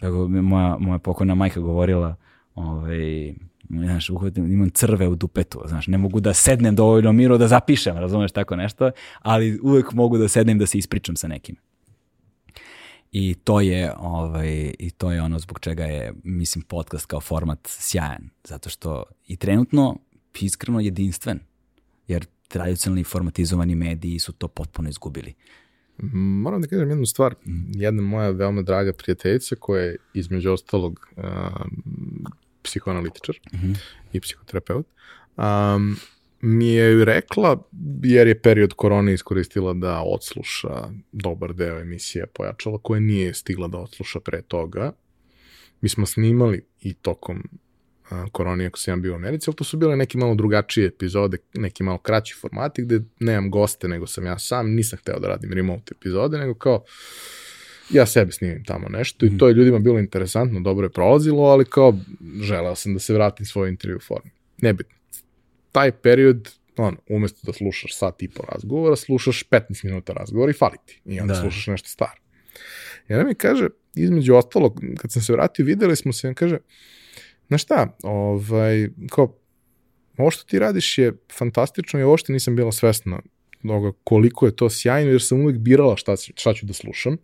kako 0.00 0.28
moja, 0.28 0.76
moja 0.78 0.98
pokojna 0.98 1.34
majka 1.34 1.60
govorila, 1.60 2.16
ovaj, 2.54 3.34
znaš, 3.70 4.10
uhvatim, 4.10 4.52
imam 4.52 4.70
crve 4.70 5.08
u 5.08 5.14
dupetu, 5.14 5.62
znaš, 5.64 5.86
ne 5.86 5.98
mogu 5.98 6.20
da 6.20 6.34
sednem 6.34 6.76
dovoljno 6.76 7.12
miro 7.12 7.38
da 7.38 7.48
zapišem, 7.48 7.96
razumeš 7.96 8.32
tako 8.32 8.56
nešto, 8.56 8.90
ali 9.22 9.58
uvek 9.62 9.92
mogu 9.92 10.18
da 10.18 10.28
sednem 10.28 10.58
da 10.58 10.66
se 10.66 10.78
ispričam 10.78 11.16
sa 11.16 11.28
nekim. 11.28 11.56
I 13.12 13.34
to 13.34 13.60
je 13.60 13.92
ovaj 13.98 14.72
i 14.78 14.90
to 14.90 15.12
je 15.12 15.22
ono 15.22 15.38
zbog 15.38 15.60
čega 15.60 15.84
je 15.84 16.12
mislim 16.24 16.62
podcast 16.62 17.06
kao 17.06 17.20
format 17.20 17.66
sjajan 17.66 18.30
zato 18.44 18.70
što 18.70 19.04
i 19.26 19.36
trenutno 19.36 19.96
iskreno 20.40 20.80
jedinstven 20.80 21.40
tradicionalni 22.48 23.04
formatizovani 23.04 23.74
mediji 23.74 24.18
su 24.18 24.32
to 24.32 24.48
potpuno 24.48 24.88
izgubili. 24.88 25.34
Moram 26.42 26.60
da 26.62 26.68
kažem 26.68 26.90
jednu 26.90 27.06
stvar. 27.06 27.34
Jedna 27.74 28.02
moja 28.02 28.30
veoma 28.30 28.62
draga 28.62 28.92
prijateljica 28.92 29.56
koja 29.60 29.82
je 29.82 29.96
između 30.14 30.52
ostalog 30.52 31.08
uh, 31.16 31.24
psihoanalitičar 32.62 33.36
uh 33.52 33.58
mhm. 33.58 33.72
-huh. 33.72 33.78
i 34.12 34.20
psihoterapeut, 34.20 34.86
um, 35.36 35.96
mi 36.40 36.68
je 36.68 37.04
rekla, 37.04 37.62
jer 38.02 38.26
je 38.26 38.40
period 38.40 38.72
korone 38.72 39.14
iskoristila 39.14 39.74
da 39.74 40.02
odsluša 40.02 40.88
dobar 41.12 41.54
deo 41.54 41.80
emisije 41.80 42.26
Pojačala, 42.26 42.78
koje 42.78 43.00
nije 43.00 43.34
stigla 43.34 43.68
da 43.68 43.78
odsluša 43.78 44.20
pre 44.20 44.42
toga. 44.42 44.92
Mi 45.80 45.88
smo 45.88 46.06
snimali 46.06 46.66
i 46.80 46.94
tokom 46.94 47.42
koroni 48.32 48.66
ako 48.66 48.78
sam 48.78 49.02
bio 49.02 49.12
u 49.12 49.16
Americi, 49.16 49.50
ali 49.50 49.56
to 49.56 49.64
su 49.64 49.76
bile 49.76 49.96
neke 49.96 50.18
malo 50.18 50.34
drugačije 50.34 50.86
epizode, 50.86 51.38
neki 51.54 51.82
malo 51.82 51.98
kraći 51.98 52.34
formati 52.40 52.82
gde 52.82 53.00
nemam 53.20 53.50
goste 53.50 53.88
nego 53.88 54.06
sam 54.06 54.26
ja 54.26 54.38
sam, 54.38 54.74
nisam 54.74 54.98
hteo 54.98 55.18
da 55.18 55.28
radim 55.28 55.52
remote 55.52 55.94
epizode, 55.98 56.38
nego 56.38 56.54
kao 56.54 56.84
ja 57.90 58.06
sebi 58.06 58.32
snimim 58.32 58.64
tamo 58.64 58.88
nešto 58.88 59.26
i 59.26 59.28
mhm. 59.28 59.38
to 59.38 59.48
je 59.48 59.54
ljudima 59.54 59.78
bilo 59.78 59.98
interesantno, 59.98 60.60
dobro 60.60 60.86
je 60.86 60.90
prolazilo, 60.90 61.42
ali 61.42 61.64
kao 61.64 61.98
želeo 62.40 62.74
sam 62.74 62.94
da 62.94 62.98
se 62.98 63.14
vratim 63.14 63.46
svoj 63.46 63.68
intervju 63.68 63.98
formu. 64.00 64.30
Nebitno. 64.58 64.96
Taj 65.72 65.92
period, 65.92 66.50
on, 66.76 66.96
umesto 67.08 67.40
da 67.42 67.52
slušaš 67.52 67.98
sat 67.98 68.22
i 68.22 68.28
po 68.28 68.42
razgovora, 68.52 68.96
slušaš 68.96 69.44
15 69.50 69.84
minuta 69.84 70.12
razgovora 70.12 70.50
i 70.50 70.54
fali 70.54 70.76
ti. 70.86 71.00
I 71.04 71.20
onda 71.20 71.34
da. 71.34 71.40
slušaš 71.40 71.66
nešto 71.66 71.88
staro. 71.88 72.20
I 73.08 73.14
onda 73.14 73.24
mi 73.24 73.34
kaže, 73.34 73.68
između 73.94 74.34
ostalog, 74.34 74.80
kad 74.98 75.12
sam 75.12 75.22
se 75.22 75.32
vratio, 75.32 75.64
videli 75.64 75.96
smo 75.96 76.12
se, 76.12 76.28
on 76.28 76.34
kaže, 76.34 76.58
Znaš 77.48 77.62
šta, 77.62 77.96
ovaj, 78.02 78.88
kao, 79.10 79.36
ovo 80.16 80.30
što 80.30 80.44
ti 80.44 80.58
radiš 80.58 80.98
je 80.98 81.12
fantastično 81.38 82.00
i 82.00 82.02
ovo 82.02 82.16
što 82.16 82.32
nisam 82.32 82.56
bila 82.56 82.72
svesna 82.72 83.20
toga 83.66 83.92
koliko 84.04 84.46
je 84.46 84.56
to 84.56 84.70
sjajno, 84.70 85.10
jer 85.10 85.22
sam 85.22 85.40
uvek 85.40 85.58
birala 85.58 85.96
šta, 85.96 86.16
šta 86.16 86.54
ću 86.54 86.66
da 86.66 86.72
slušam 86.72 87.16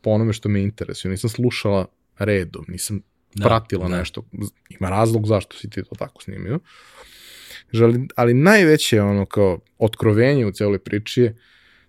po 0.00 0.10
onome 0.10 0.32
što 0.32 0.48
me 0.48 0.62
interesuje. 0.62 1.10
Nisam 1.10 1.30
slušala 1.30 1.86
redom, 2.18 2.64
nisam 2.68 3.00
da, 3.34 3.46
pratila 3.46 3.88
da. 3.88 3.98
nešto. 3.98 4.22
Ima 4.68 4.90
razlog 4.90 5.26
zašto 5.26 5.56
si 5.56 5.70
ti 5.70 5.82
to 5.82 5.94
tako 5.98 6.22
snimio. 6.22 6.58
Žali, 7.72 8.08
ali 8.16 8.34
najveće 8.34 9.02
ono 9.02 9.26
kao 9.26 9.60
otkrovenje 9.78 10.46
u 10.46 10.52
celoj 10.52 10.78
priči 10.78 11.22
je 11.22 11.36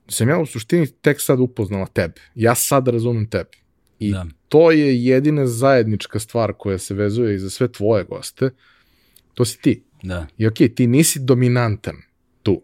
da 0.06 0.12
sam 0.12 0.30
ja 0.30 0.40
u 0.40 0.46
suštini 0.46 0.88
tek 1.02 1.22
sad 1.22 1.40
upoznala 1.40 1.86
tebe. 1.86 2.22
Ja 2.36 2.56
sad 2.56 2.88
razumem 2.88 3.30
tebe. 3.30 3.63
I 4.08 4.12
da. 4.12 4.26
to 4.50 4.72
je 4.72 5.06
jedina 5.06 5.48
zajednička 5.48 6.20
stvar 6.20 6.54
koja 6.58 6.78
se 6.78 6.94
vezuje 6.94 7.36
i 7.36 7.40
za 7.40 7.50
sve 7.50 7.72
tvoje 7.72 8.04
goste. 8.04 8.50
To 9.34 9.46
si 9.46 9.62
ti. 9.62 9.84
Da. 10.04 10.28
I 10.38 10.48
okej, 10.48 10.68
okay, 10.68 10.76
ti 10.76 10.88
nisi 10.88 11.20
dominantan 11.20 11.96
tu, 12.44 12.62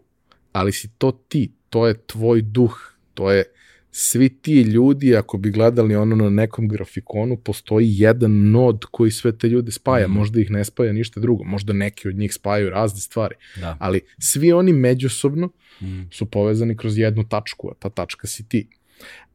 ali 0.52 0.72
si 0.72 0.88
to 0.98 1.12
ti. 1.28 1.52
To 1.68 1.86
je 1.86 1.94
tvoj 2.06 2.42
duh. 2.42 2.94
To 3.14 3.30
je 3.30 3.44
svi 3.92 4.28
ti 4.28 4.62
ljudi, 4.62 5.16
ako 5.16 5.38
bi 5.38 5.50
gledali 5.50 5.96
ono 5.96 6.16
na 6.16 6.30
nekom 6.30 6.68
grafikonu, 6.68 7.36
postoji 7.36 7.86
jedan 7.90 8.50
nod 8.50 8.84
koji 8.90 9.10
sve 9.10 9.38
te 9.38 9.48
ljude 9.48 9.72
spaja. 9.72 10.08
Mm. 10.08 10.12
Možda 10.12 10.40
ih 10.40 10.50
ne 10.50 10.64
spaja 10.64 10.92
ništa 10.92 11.20
drugo. 11.20 11.44
Možda 11.44 11.72
neki 11.72 12.08
od 12.08 12.14
njih 12.14 12.34
spajaju 12.34 12.70
razne 12.70 13.00
stvari. 13.00 13.34
Da. 13.60 13.76
Ali 13.80 14.00
svi 14.18 14.52
oni 14.52 14.72
međusobno 14.72 15.46
mm. 15.80 16.02
su 16.10 16.26
povezani 16.26 16.76
kroz 16.76 16.98
jednu 16.98 17.28
tačku, 17.28 17.68
a 17.70 17.74
ta 17.78 17.90
tačka 17.90 18.26
si 18.26 18.48
ti. 18.48 18.68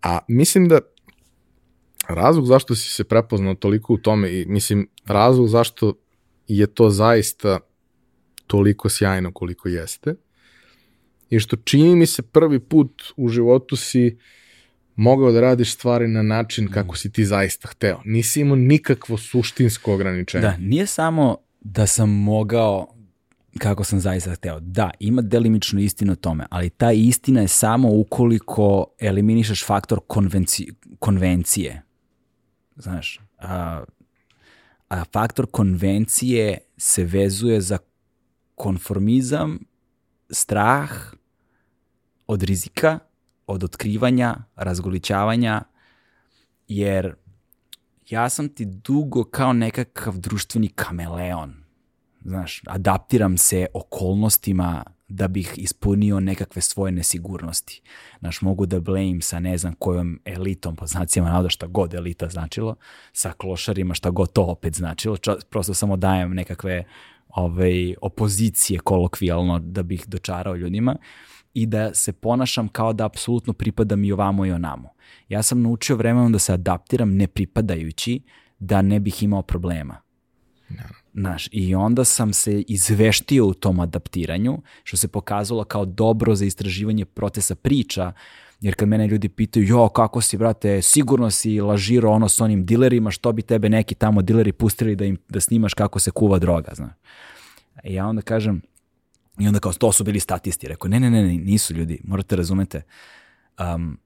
A 0.02 0.20
mislim 0.28 0.68
da 0.68 0.80
razlog 2.08 2.46
zašto 2.46 2.76
si 2.76 2.90
se 2.90 3.04
prepoznao 3.04 3.56
toliko 3.56 3.94
u 3.94 3.98
tome 3.98 4.42
i 4.42 4.46
mislim 4.46 4.88
razlog 5.06 5.48
zašto 5.48 5.94
je 6.48 6.68
to 6.68 6.90
zaista 6.90 7.60
toliko 8.48 8.90
sjajno 8.90 9.32
koliko 9.32 9.70
jeste 9.70 10.16
je 11.30 11.40
što 11.40 11.56
čini 11.56 11.96
mi 11.96 12.06
se 12.06 12.22
prvi 12.22 12.60
put 12.60 13.04
u 13.18 13.30
životu 13.30 13.76
si 13.76 14.18
mogao 14.96 15.32
da 15.32 15.42
radiš 15.42 15.74
stvari 15.74 16.08
na 16.08 16.22
način 16.22 16.68
kako 16.68 16.98
si 16.98 17.12
ti 17.12 17.26
zaista 17.26 17.68
hteo. 17.68 18.02
Nisi 18.06 18.42
imao 18.42 18.56
nikakvo 18.56 19.18
suštinsko 19.18 19.94
ograničenje. 19.94 20.42
Da, 20.42 20.58
nije 20.58 20.86
samo 20.86 21.38
da 21.62 21.88
sam 21.88 22.10
mogao 22.10 22.88
kako 23.58 23.84
sam 23.84 24.00
zaista 24.00 24.32
hteo. 24.32 24.60
Da, 24.60 24.92
ima 25.00 25.22
delimično 25.22 25.80
istinu 25.80 26.14
o 26.14 26.16
tome, 26.16 26.46
ali 26.50 26.70
ta 26.70 26.92
istina 26.92 27.42
je 27.42 27.48
samo 27.48 27.90
ukoliko 27.92 28.86
eliminišeš 29.00 29.66
faktor 29.66 30.00
konvenci, 30.08 30.68
konvencije 31.00 31.82
znaš, 32.76 33.20
a, 33.38 33.84
a 34.90 35.04
faktor 35.14 35.48
konvencije 35.52 36.58
se 36.78 37.04
vezuje 37.04 37.62
za 37.62 37.78
konformizam, 38.56 39.60
strah 40.30 41.14
od 42.28 42.44
rizika, 42.44 43.00
od 43.48 43.64
otkrivanja, 43.64 44.36
razgolićavanja, 44.56 45.62
jer 46.68 47.16
ja 48.10 48.30
sam 48.30 48.50
ti 48.50 48.66
dugo 48.66 49.24
kao 49.24 49.54
nekakav 49.54 50.18
društveni 50.18 50.68
kameleon. 50.68 51.54
Znaš, 52.22 52.62
adaptiram 52.68 53.38
se 53.38 53.66
okolnostima 53.74 54.84
da 55.08 55.28
bih 55.28 55.54
ispunio 55.58 56.20
nekakve 56.20 56.62
svoje 56.62 56.92
nesigurnosti. 56.92 57.82
Znaš, 58.20 58.42
mogu 58.42 58.66
da 58.66 58.80
blame 58.80 59.22
sa 59.22 59.40
ne 59.40 59.58
znam 59.58 59.74
kojom 59.80 60.20
elitom, 60.26 60.76
po 60.76 60.88
znacima 60.88 61.30
navoda 61.30 61.50
šta 61.50 61.68
god 61.68 61.94
elita 61.94 62.30
značilo, 62.30 62.76
sa 63.14 63.32
klošarima 63.32 63.94
šta 63.94 64.10
god 64.10 64.34
to 64.34 64.44
opet 64.44 64.76
značilo, 64.76 65.18
Ča, 65.18 65.36
prosto 65.50 65.74
samo 65.74 65.98
dajem 65.98 66.34
nekakve 66.34 66.84
ovaj, 67.28 67.96
opozicije 68.02 68.80
kolokvijalno 68.80 69.60
da 69.60 69.84
bih 69.84 70.04
dočarao 70.08 70.56
ljudima 70.56 70.96
i 71.54 71.66
da 71.66 71.94
se 71.94 72.14
ponašam 72.14 72.68
kao 72.68 72.94
da 72.94 73.06
apsolutno 73.06 73.54
pripadam 73.54 74.04
i 74.04 74.12
ovamo 74.12 74.46
i 74.46 74.52
onamo. 74.52 74.90
Ja 75.30 75.44
sam 75.44 75.62
naučio 75.62 75.96
vremenom 75.96 76.32
da 76.32 76.40
se 76.40 76.54
adaptiram 76.54 77.16
ne 77.16 77.28
pripadajući 77.28 78.22
da 78.60 78.82
ne 78.82 79.00
bih 79.00 79.24
imao 79.24 79.42
problema. 79.42 80.02
Znaš, 81.18 81.50
i 81.52 81.76
onda 81.76 82.04
sam 82.04 82.34
se 82.34 82.62
izveštio 82.62 83.46
u 83.46 83.54
tom 83.54 83.80
adaptiranju, 83.80 84.62
što 84.84 84.98
se 84.98 85.08
pokazalo 85.08 85.64
kao 85.64 85.86
dobro 85.86 86.36
za 86.36 86.46
istraživanje 86.46 87.06
procesa 87.06 87.56
priča, 87.56 88.14
jer 88.62 88.76
kad 88.76 88.88
mene 88.88 89.08
ljudi 89.08 89.30
pitaju, 89.30 89.66
jo, 89.66 89.90
kako 89.90 90.22
si, 90.22 90.38
brate, 90.38 90.82
sigurno 90.82 91.32
si 91.32 91.62
lažiro 91.62 92.12
ono 92.12 92.30
s 92.30 92.42
onim 92.42 92.66
dilerima, 92.66 93.12
što 93.12 93.32
bi 93.32 93.42
tebe 93.42 93.70
neki 93.70 93.96
tamo 93.96 94.22
dileri 94.22 94.52
pustili 94.52 94.96
da, 94.96 95.06
im, 95.06 95.18
da 95.30 95.40
snimaš 95.40 95.74
kako 95.74 96.00
se 96.00 96.12
kuva 96.12 96.40
droga, 96.40 96.72
znaš. 96.76 96.94
I 97.84 97.94
ja 97.94 98.08
onda 98.08 98.22
kažem, 98.22 98.62
i 99.40 99.48
onda 99.48 99.60
kao, 99.60 99.74
to 99.74 99.92
su 99.92 100.04
bili 100.04 100.20
statisti. 100.20 100.68
Rekao, 100.68 100.90
ne, 100.90 101.00
ne, 101.00 101.10
ne, 101.10 101.24
nisu 101.24 101.74
ljudi, 101.74 102.00
morate 102.04 102.36
razumete. 102.36 102.82
Um, 103.76 104.00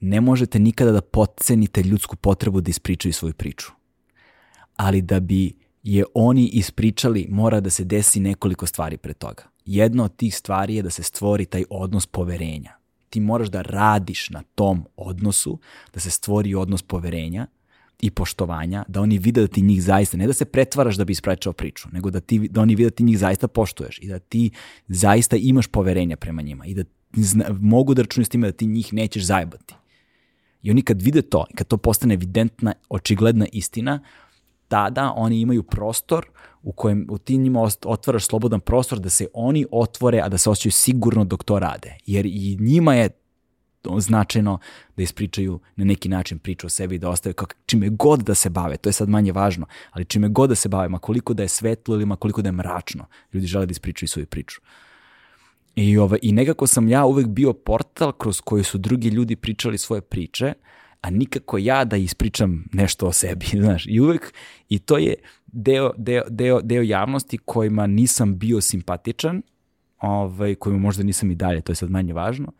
ne 0.00 0.20
možete 0.20 0.58
nikada 0.58 0.92
da 0.92 1.00
potcenite 1.00 1.82
ljudsku 1.82 2.16
potrebu 2.16 2.60
da 2.60 2.70
ispričaju 2.70 3.12
svoju 3.12 3.34
priču. 3.34 3.72
Ali 4.76 5.02
da 5.02 5.20
bi 5.20 5.65
je 5.86 6.04
oni 6.14 6.48
ispričali, 6.48 7.26
mora 7.30 7.60
da 7.60 7.70
se 7.70 7.84
desi 7.84 8.20
nekoliko 8.20 8.66
stvari 8.66 8.96
pre 8.96 9.12
toga. 9.14 9.42
Jedna 9.64 10.04
od 10.04 10.16
tih 10.16 10.36
stvari 10.36 10.74
je 10.74 10.82
da 10.82 10.90
se 10.90 11.02
stvori 11.02 11.44
taj 11.44 11.64
odnos 11.70 12.06
poverenja. 12.06 12.72
Ti 13.10 13.20
moraš 13.20 13.48
da 13.48 13.62
radiš 13.62 14.30
na 14.30 14.42
tom 14.54 14.84
odnosu, 14.96 15.58
da 15.94 16.00
se 16.00 16.10
stvori 16.10 16.54
odnos 16.54 16.82
poverenja 16.82 17.46
i 18.00 18.10
poštovanja, 18.10 18.84
da 18.88 19.00
oni 19.00 19.18
vide 19.18 19.40
da 19.40 19.46
ti 19.46 19.62
njih 19.62 19.82
zaista, 19.82 20.16
ne 20.16 20.26
da 20.26 20.32
se 20.32 20.44
pretvaraš 20.44 20.96
da 20.96 21.04
bi 21.04 21.12
ispračao 21.12 21.52
priču, 21.52 21.88
nego 21.92 22.10
da, 22.10 22.20
ti, 22.20 22.38
da 22.48 22.60
oni 22.60 22.74
vide 22.74 22.90
da 22.90 22.96
ti 22.96 23.04
njih 23.04 23.18
zaista 23.18 23.48
poštuješ 23.48 23.98
i 24.02 24.08
da 24.08 24.18
ti 24.18 24.50
zaista 24.88 25.36
imaš 25.36 25.66
poverenja 25.66 26.16
prema 26.16 26.42
njima 26.42 26.66
i 26.66 26.74
da 26.74 26.84
zna, 27.16 27.44
mogu 27.60 27.94
da 27.94 28.02
računaju 28.02 28.24
s 28.24 28.28
time 28.28 28.48
da 28.48 28.52
ti 28.52 28.66
njih 28.66 28.92
nećeš 28.92 29.22
zajebati. 29.22 29.74
I 30.62 30.70
oni 30.70 30.82
kad 30.82 31.02
vide 31.02 31.22
to, 31.22 31.44
kad 31.54 31.66
to 31.66 31.76
postane 31.76 32.14
evidentna, 32.14 32.72
očigledna 32.88 33.46
istina, 33.52 34.00
tada 34.68 35.12
oni 35.16 35.40
imaju 35.40 35.62
prostor 35.62 36.26
u 36.62 36.72
kojem 36.72 37.06
u 37.10 37.18
ti 37.18 37.38
njima 37.38 37.68
otvaraš 37.84 38.26
slobodan 38.26 38.60
prostor 38.60 38.98
da 38.98 39.10
se 39.10 39.26
oni 39.34 39.66
otvore, 39.70 40.20
a 40.20 40.28
da 40.28 40.38
se 40.38 40.50
osjećaju 40.50 40.72
sigurno 40.72 41.24
dok 41.24 41.44
to 41.44 41.58
rade. 41.58 41.98
Jer 42.06 42.26
i 42.26 42.56
njima 42.60 42.94
je 42.94 43.10
značajno 43.98 44.58
da 44.96 45.02
ispričaju 45.02 45.60
na 45.76 45.84
neki 45.84 46.08
način 46.08 46.38
priču 46.38 46.66
o 46.66 46.70
sebi 46.70 46.94
i 46.94 46.98
da 46.98 47.08
ostave 47.08 47.32
kako, 47.32 47.54
čime 47.66 47.88
god 47.88 48.20
da 48.20 48.34
se 48.34 48.50
bave, 48.50 48.76
to 48.76 48.88
je 48.88 48.92
sad 48.92 49.08
manje 49.08 49.32
važno, 49.32 49.66
ali 49.90 50.04
čime 50.04 50.28
god 50.28 50.48
da 50.48 50.54
se 50.54 50.68
bave, 50.68 50.88
ma 50.88 50.98
koliko 50.98 51.34
da 51.34 51.42
je 51.42 51.48
svetlo 51.48 51.94
ili 51.94 52.06
ma 52.06 52.16
koliko 52.16 52.42
da 52.42 52.48
je 52.48 52.52
mračno, 52.52 53.06
ljudi 53.32 53.46
žele 53.46 53.66
da 53.66 53.70
ispričaju 53.70 54.08
svoju 54.08 54.26
priču. 54.26 54.60
I, 55.76 55.98
ovaj, 55.98 56.18
I 56.22 56.32
nekako 56.32 56.66
sam 56.66 56.88
ja 56.88 57.04
uvek 57.04 57.26
bio 57.26 57.52
portal 57.52 58.12
kroz 58.12 58.40
koji 58.40 58.64
su 58.64 58.78
drugi 58.78 59.08
ljudi 59.08 59.36
pričali 59.36 59.78
svoje 59.78 60.00
priče, 60.00 60.52
a 61.06 61.10
nikako 61.10 61.58
ja 61.58 61.84
da 61.84 61.96
ispričam 61.96 62.64
nešto 62.72 63.06
o 63.06 63.12
sebi, 63.12 63.46
znaš. 63.62 63.84
I 63.86 64.00
uvek, 64.00 64.34
i 64.68 64.78
to 64.78 64.98
je 64.98 65.14
deo, 65.46 65.92
deo, 65.96 66.22
deo, 66.28 66.60
deo 66.60 66.82
javnosti 66.82 67.38
kojima 67.38 67.86
nisam 67.86 68.38
bio 68.38 68.60
simpatičan, 68.60 69.42
ovaj, 69.98 70.54
kojima 70.54 70.78
možda 70.78 71.02
nisam 71.02 71.30
i 71.30 71.34
dalje, 71.34 71.60
to 71.60 71.72
je 71.72 71.76
sad 71.76 71.90
manje 71.90 72.12
važno, 72.12 72.52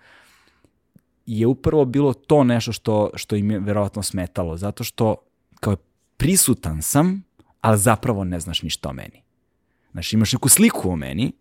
je 1.26 1.46
upravo 1.46 1.84
bilo 1.84 2.12
to 2.12 2.44
nešto 2.44 2.72
što, 2.72 3.10
što 3.14 3.36
im 3.36 3.50
je 3.50 3.60
verovatno 3.60 4.02
smetalo, 4.02 4.56
zato 4.56 4.84
što 4.84 5.16
kao 5.60 5.76
prisutan 6.16 6.82
sam, 6.82 7.22
ali 7.60 7.78
zapravo 7.78 8.24
ne 8.24 8.40
znaš 8.40 8.62
ništa 8.62 8.88
o 8.88 8.92
meni. 8.92 9.22
Znaš, 9.92 10.12
imaš 10.12 10.32
neku 10.32 10.48
sliku 10.48 10.90
o 10.90 10.96
meni, 10.96 11.32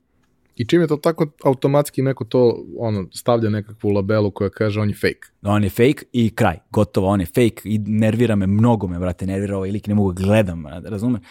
I 0.55 0.65
čim 0.65 0.81
je 0.81 0.87
to 0.87 0.97
tako, 0.97 1.27
automatski 1.43 2.01
neko 2.01 2.25
to 2.25 2.65
ono, 2.77 3.07
stavlja 3.13 3.49
nekakvu 3.49 3.89
labelu 3.89 4.31
koja 4.31 4.49
kaže 4.49 4.79
on 4.81 4.89
je 4.89 4.95
fake. 4.95 5.27
On 5.41 5.63
je 5.63 5.69
fake 5.69 6.05
i 6.13 6.29
kraj, 6.35 6.57
gotovo, 6.71 7.07
on 7.07 7.19
je 7.19 7.25
fake 7.25 7.61
i 7.63 7.77
nervira 7.77 8.35
me, 8.35 8.47
mnogo 8.47 8.87
me, 8.87 8.99
brate, 8.99 9.25
nervira 9.25 9.57
ovaj 9.57 9.71
lik, 9.71 9.87
ne 9.87 9.95
mogu 9.95 10.13
da 10.13 10.23
gledam, 10.23 10.65
razumeš? 10.67 11.21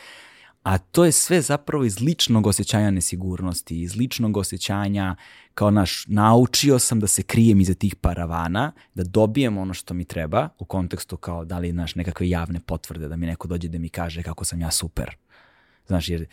A 0.64 0.78
to 0.78 1.04
je 1.04 1.12
sve 1.12 1.40
zapravo 1.40 1.84
iz 1.84 2.00
ličnog 2.00 2.46
osjećanja 2.46 2.90
nesigurnosti, 2.90 3.80
iz 3.80 3.96
ličnog 3.96 4.36
osjećanja 4.36 5.16
kao 5.54 5.70
naš, 5.70 6.04
naučio 6.08 6.78
sam 6.78 7.00
da 7.00 7.06
se 7.06 7.22
krijem 7.22 7.60
iza 7.60 7.74
tih 7.74 7.96
paravana, 7.96 8.72
da 8.94 9.04
dobijem 9.04 9.58
ono 9.58 9.74
što 9.74 9.94
mi 9.94 10.04
treba 10.04 10.48
u 10.58 10.64
kontekstu 10.64 11.16
kao 11.16 11.44
da 11.44 11.58
li 11.58 11.72
naš 11.72 11.94
nekakve 11.94 12.28
javne 12.28 12.60
potvrde, 12.60 13.08
da 13.08 13.16
mi 13.16 13.26
neko 13.26 13.48
dođe 13.48 13.68
da 13.68 13.78
mi 13.78 13.88
kaže 13.88 14.22
kako 14.22 14.44
sam 14.44 14.60
ja 14.60 14.70
super. 14.70 15.16
Znaš, 15.86 16.08
jer 16.08 16.26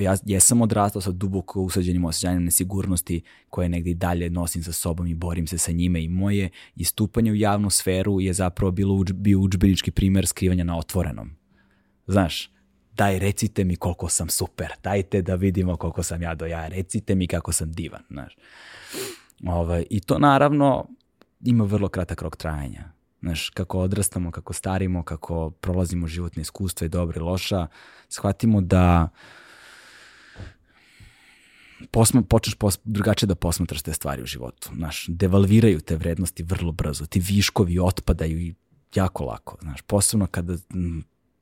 ja 0.00 0.16
jesam 0.24 0.62
odrastao 0.62 1.02
sa 1.02 1.10
duboko 1.10 1.60
usađenim 1.60 2.04
osjećanjem 2.04 2.44
nesigurnosti 2.44 3.22
koje 3.50 3.68
negdje 3.68 3.94
dalje 3.94 4.30
nosim 4.30 4.62
sa 4.62 4.72
sobom 4.72 5.06
i 5.06 5.14
borim 5.14 5.46
se 5.46 5.58
sa 5.58 5.72
njime 5.72 6.04
i 6.04 6.08
moje 6.08 6.50
istupanje 6.76 7.32
u 7.32 7.34
javnu 7.34 7.70
sferu 7.70 8.20
je 8.20 8.32
zapravo 8.32 8.70
bilo 8.70 8.94
uč, 8.94 9.12
bio 9.12 9.40
učbenički 9.40 9.90
primer 9.90 10.26
skrivanja 10.26 10.64
na 10.64 10.78
otvorenom. 10.78 11.30
Znaš, 12.06 12.50
daj 12.94 13.18
recite 13.18 13.64
mi 13.64 13.76
koliko 13.76 14.08
sam 14.08 14.28
super, 14.28 14.72
dajte 14.82 15.22
da 15.22 15.34
vidimo 15.34 15.76
koliko 15.76 16.02
sam 16.02 16.22
ja 16.22 16.34
do 16.34 16.46
ja, 16.46 16.68
recite 16.68 17.14
mi 17.14 17.26
kako 17.26 17.52
sam 17.52 17.72
divan, 17.72 18.02
znaš. 18.10 18.36
Ovaj, 19.46 19.84
I 19.90 20.00
to 20.00 20.18
naravno 20.18 20.86
ima 21.44 21.64
vrlo 21.64 21.88
kratak 21.88 22.22
rok 22.22 22.36
trajanja. 22.36 22.97
Znaš, 23.20 23.50
kako 23.50 23.80
odrastamo, 23.80 24.30
kako 24.30 24.52
starimo, 24.52 25.02
kako 25.02 25.50
prolazimo 25.50 26.06
životne 26.06 26.42
iskustva 26.42 26.84
i 26.84 26.88
dobra 26.88 27.16
i 27.16 27.22
loša, 27.22 27.66
shvatimo 28.08 28.60
da 28.60 29.08
posma, 31.90 32.22
počneš 32.22 32.54
pos, 32.54 32.78
drugačije 32.84 33.26
da 33.26 33.34
posmatraš 33.34 33.82
te 33.82 33.92
stvari 33.92 34.22
u 34.22 34.26
životu. 34.26 34.70
Znaš, 34.76 35.04
devalviraju 35.08 35.80
te 35.80 35.96
vrednosti 35.96 36.42
vrlo 36.42 36.72
brzo, 36.72 37.06
ti 37.06 37.20
viškovi 37.20 37.78
otpadaju 37.78 38.38
i 38.40 38.54
jako 38.94 39.24
lako. 39.24 39.56
Znaš, 39.62 39.82
posebno 39.82 40.26
kada 40.26 40.56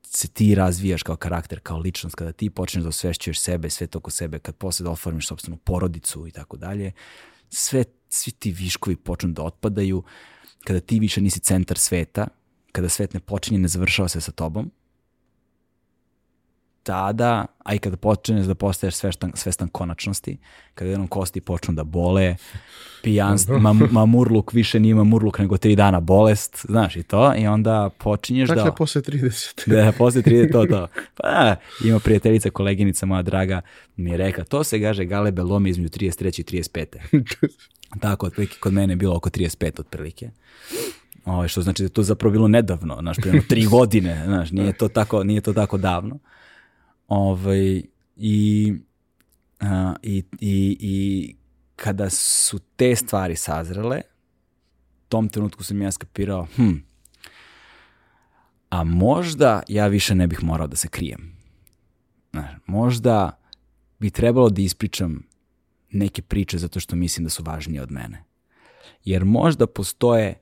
se 0.03 0.27
ti 0.27 0.55
razvijaš 0.55 1.03
kao 1.03 1.15
karakter, 1.15 1.59
kao 1.59 1.77
ličnost, 1.77 2.15
kada 2.15 2.31
ti 2.31 2.49
počneš 2.49 2.83
da 2.83 2.89
osvešćuješ 2.89 3.39
sebe, 3.39 3.69
sve 3.69 3.87
to 3.87 3.97
oko 3.97 4.11
sebe, 4.11 4.39
kad 4.39 4.55
posle 4.55 4.83
da 4.83 4.89
oformiš 4.89 5.27
sobstvenu 5.27 5.57
porodicu 5.57 6.27
i 6.27 6.31
tako 6.31 6.57
dalje, 6.57 6.91
sve, 7.49 7.83
svi 8.09 8.31
ti 8.31 8.51
viškovi 8.51 8.95
počnu 8.95 9.31
da 9.31 9.43
otpadaju, 9.43 10.03
kada 10.67 10.79
ti 10.79 10.99
više 10.99 11.21
nisi 11.21 11.39
centar 11.39 11.77
sveta, 11.77 12.27
kada 12.71 12.89
svet 12.89 13.13
ne 13.13 13.19
počinje, 13.19 13.59
ne 13.59 13.67
završava 13.67 14.07
se 14.07 14.21
sa 14.21 14.31
tobom, 14.31 14.71
tada, 16.83 17.45
a 17.63 17.73
i 17.75 17.79
kada 17.79 17.97
počneš 17.97 18.45
da 18.45 18.55
postaješ 18.55 18.95
svestan, 18.95 19.31
svestan 19.35 19.67
konačnosti, 19.67 20.37
kada 20.75 20.89
jednom 20.89 21.07
kosti 21.07 21.41
počnu 21.41 21.73
da 21.73 21.83
bole, 21.83 22.35
pijanstvo, 23.03 23.59
ma, 23.59 23.73
mamurluk 23.73 24.53
više 24.53 24.79
nije 24.79 24.95
mamurluk 24.95 25.39
nego 25.39 25.57
tri 25.57 25.75
dana 25.75 25.99
bolest, 25.99 26.65
znaš 26.69 26.95
i 26.95 27.03
to, 27.03 27.33
i 27.37 27.47
onda 27.47 27.89
počinješ 27.97 28.49
dakle, 28.49 28.63
da... 28.63 28.69
Dakle, 28.69 28.77
posle 28.77 29.01
30. 29.01 29.69
Da, 29.69 29.91
posle 29.97 30.21
30, 30.21 30.51
to, 30.51 30.65
to. 30.65 30.87
Pa, 31.15 31.55
ima 31.85 31.99
prijateljica, 31.99 32.49
koleginica 32.49 33.05
moja 33.05 33.21
draga, 33.21 33.61
mi 33.95 34.11
je 34.11 34.17
rekla, 34.17 34.43
to 34.43 34.63
se 34.63 34.79
gaže 34.79 35.05
galebe 35.05 35.43
lomi 35.43 35.69
između 35.69 35.89
33 35.89 36.39
i 36.39 36.61
35. 36.61 36.97
Tako, 37.99 38.25
otprilike, 38.25 38.57
kod 38.59 38.73
mene 38.73 38.93
je 38.93 38.97
bilo 38.97 39.15
oko 39.15 39.29
35 39.29 39.79
otprilike. 39.79 40.29
Ovaj, 41.25 41.47
što 41.47 41.61
znači 41.61 41.83
da 41.83 41.85
je 41.85 41.93
to 41.93 42.03
zapravo 42.03 42.31
bilo 42.31 42.47
nedavno, 42.47 42.97
znaš, 43.01 43.17
prema 43.17 43.41
tri 43.49 43.65
godine, 43.75 44.23
znaš, 44.25 44.51
nije 44.51 44.73
to 44.73 44.87
tako, 44.87 45.23
nije 45.23 45.41
to 45.41 45.53
tako 45.53 45.77
davno. 45.77 46.19
Ovaj, 47.07 47.81
i, 48.15 48.73
a, 49.59 49.95
i, 50.03 50.23
i, 50.39 50.77
i 50.79 51.35
kada 51.75 52.09
su 52.09 52.59
te 52.59 52.95
stvari 52.95 53.35
sazrele, 53.35 54.01
tom 55.09 55.29
trenutku 55.29 55.63
sam 55.63 55.81
ja 55.81 55.91
skapirao, 55.91 56.47
hm, 56.55 56.73
a 58.69 58.83
možda 58.83 59.61
ja 59.67 59.87
više 59.87 60.15
ne 60.15 60.27
bih 60.27 60.43
morao 60.43 60.67
da 60.67 60.75
se 60.75 60.87
krijem. 60.87 61.37
Znaš, 62.31 62.51
možda 62.65 63.39
bi 63.99 64.09
trebalo 64.09 64.49
da 64.49 64.61
ispričam 64.61 65.26
neke 65.97 66.21
priče 66.21 66.57
zato 66.57 66.79
što 66.79 66.95
mislim 66.95 67.23
da 67.23 67.29
su 67.29 67.43
važnije 67.43 67.81
od 67.81 67.91
mene. 67.91 68.23
Jer 69.05 69.25
možda 69.25 69.67
postoje 69.67 70.39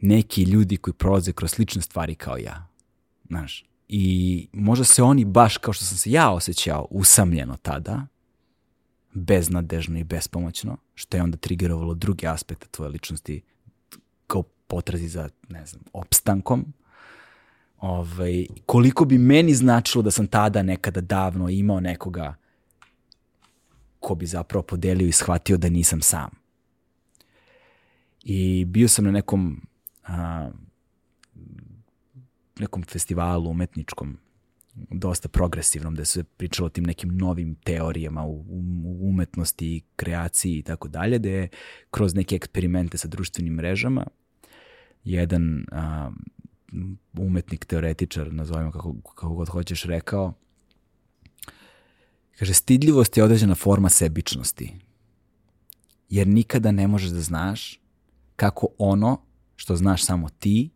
neki 0.00 0.42
ljudi 0.42 0.76
koji 0.76 0.94
prolaze 0.94 1.32
kroz 1.32 1.50
slične 1.50 1.82
stvari 1.82 2.14
kao 2.14 2.36
ja. 2.36 2.68
Znaš, 3.28 3.64
I 3.92 4.48
možda 4.52 4.84
se 4.84 5.02
oni 5.02 5.24
baš 5.24 5.56
kao 5.56 5.72
što 5.72 5.84
sam 5.84 5.96
se 5.96 6.10
ja 6.10 6.30
osjećao 6.30 6.86
usamljeno 6.90 7.56
tada, 7.56 8.06
beznadežno 9.12 9.98
i 9.98 10.04
bespomoćno, 10.04 10.76
što 10.94 11.16
je 11.16 11.22
onda 11.22 11.36
triggerovalo 11.36 11.94
druge 11.94 12.26
aspekte 12.26 12.66
tvoje 12.70 12.88
ličnosti 12.88 13.42
kao 14.26 14.42
potrazi 14.42 15.08
za, 15.08 15.28
ne 15.48 15.66
znam, 15.66 15.82
opstankom. 15.92 16.72
Ovaj, 17.78 18.46
koliko 18.66 19.04
bi 19.04 19.18
meni 19.18 19.54
značilo 19.54 20.02
da 20.02 20.10
sam 20.10 20.26
tada 20.26 20.62
nekada 20.62 21.00
davno 21.00 21.48
imao 21.48 21.80
nekoga 21.80 22.34
ko 24.00 24.14
bi 24.14 24.26
zapravo 24.26 24.62
podelio 24.62 25.08
i 25.08 25.12
shvatio 25.12 25.56
da 25.56 25.68
nisam 25.68 26.00
sam. 26.00 26.30
I 28.24 28.64
bio 28.64 28.88
sam 28.88 29.04
na 29.04 29.10
nekom 29.10 29.60
a, 30.04 30.50
nekom 32.58 32.82
festivalu 32.82 33.50
umetničkom 33.50 34.18
dosta 34.74 35.28
progresivnom, 35.28 35.94
gde 35.94 36.04
se 36.04 36.24
pričalo 36.24 36.66
o 36.66 36.70
tim 36.70 36.84
nekim 36.84 37.16
novim 37.16 37.54
teorijama 37.54 38.24
u, 38.24 38.44
u 38.84 39.08
umetnosti, 39.08 39.82
kreaciji 39.96 40.58
i 40.58 40.62
tako 40.62 40.88
dalje, 40.88 41.18
gde 41.18 41.30
je 41.30 41.48
kroz 41.90 42.14
neke 42.14 42.36
eksperimente 42.36 42.98
sa 42.98 43.08
društvenim 43.08 43.54
mrežama 43.54 44.06
jedan 45.04 45.66
a, 45.72 46.10
umetnik, 47.12 47.64
teoretičar, 47.64 48.32
nazovimo 48.32 48.70
kako, 48.70 48.94
kako 49.14 49.34
god 49.34 49.48
hoćeš, 49.48 49.84
rekao, 49.84 50.34
kaže, 52.40 52.54
stidljivost 52.54 53.16
je 53.16 53.24
određena 53.24 53.54
forma 53.54 53.88
sebičnosti, 53.88 54.72
jer 56.08 56.26
nikada 56.26 56.72
ne 56.72 56.86
možeš 56.88 57.10
da 57.10 57.20
znaš 57.20 57.80
kako 58.36 58.66
ono 58.78 59.20
što 59.56 59.76
znaš 59.76 60.04
samo 60.04 60.28
ti 60.28 60.70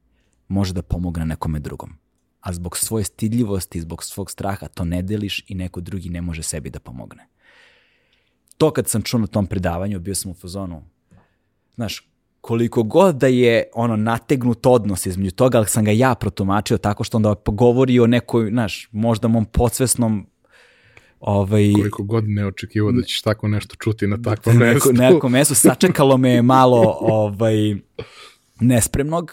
može 0.49 0.73
da 0.73 0.83
pomogne 0.83 1.25
nekome 1.27 1.61
drugom. 1.61 1.97
A 2.41 2.53
zbog 2.53 2.77
svoje 2.77 3.05
stidljivosti, 3.05 3.81
zbog 3.81 4.05
svog 4.05 4.31
straha 4.31 4.69
to 4.69 4.85
ne 4.85 5.03
deliš 5.03 5.45
i 5.49 5.55
neko 5.55 5.81
drugi 5.81 6.09
ne 6.09 6.21
može 6.21 6.43
sebi 6.43 6.71
da 6.71 6.81
pomogne. 6.81 7.29
To 8.59 8.71
kad 8.71 8.89
sam 8.89 9.03
čuo 9.03 9.21
na 9.21 9.27
tom 9.27 9.47
predavanju, 9.47 10.01
bio 10.01 10.15
sam 10.15 10.31
u 10.31 10.35
fazonu, 10.35 10.83
znaš, 11.75 12.09
koliko 12.41 12.83
god 12.83 13.17
da 13.17 13.27
je 13.27 13.71
ono 13.75 13.97
nategnut 13.97 14.67
odnos 14.67 15.07
između 15.07 15.31
toga, 15.31 15.59
ali 15.59 15.67
sam 15.67 15.85
ga 15.85 15.91
ja 15.91 16.15
protumačio 16.15 16.79
tako 16.79 17.05
što 17.05 17.17
onda 17.17 17.35
govori 17.47 18.01
o 18.01 18.07
nekoj, 18.07 18.51
znaš, 18.51 18.89
možda 18.93 19.29
mom 19.29 19.45
podsvesnom 19.45 20.27
Ovaj, 21.25 21.73
Koliko 21.73 22.03
god 22.03 22.29
ne 22.29 22.47
očekivao 22.47 22.93
da 22.93 23.03
ćeš 23.03 23.23
tako 23.23 23.49
nešto 23.49 23.77
čuti 23.77 24.07
na 24.07 24.23
takvom 24.23 24.57
mestu. 24.57 24.93
Na 24.93 25.11
nekom 25.11 25.33
mestu 25.37 25.55
sačekalo 25.55 26.17
me 26.17 26.43
malo 26.43 26.97
ovaj, 27.01 27.77
nespremnog 28.61 29.33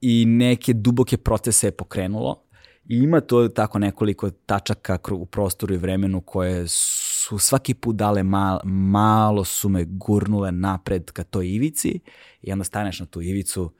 i 0.00 0.24
neke 0.26 0.72
duboke 0.72 1.16
procese 1.16 1.66
je 1.66 1.70
pokrenulo. 1.70 2.42
I 2.88 2.96
ima 2.96 3.20
to 3.20 3.48
tako 3.48 3.78
nekoliko 3.78 4.30
tačaka 4.30 4.98
u 5.10 5.26
prostoru 5.26 5.74
i 5.74 5.78
vremenu 5.78 6.20
koje 6.20 6.68
su 6.68 7.38
svaki 7.38 7.74
put 7.74 7.96
dale 7.96 8.22
mal, 8.22 8.60
malo 8.64 9.44
su 9.44 9.68
me 9.68 9.84
gurnule 9.84 10.52
napred 10.52 11.10
ka 11.10 11.24
toj 11.24 11.48
ivici 11.48 12.00
i 12.42 12.52
onda 12.52 12.64
staneš 12.64 13.00
na 13.00 13.06
tu 13.06 13.22
ivicu 13.22 13.72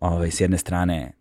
ovaj, 0.00 0.30
s 0.30 0.40
jedne 0.40 0.58
strane 0.58 1.12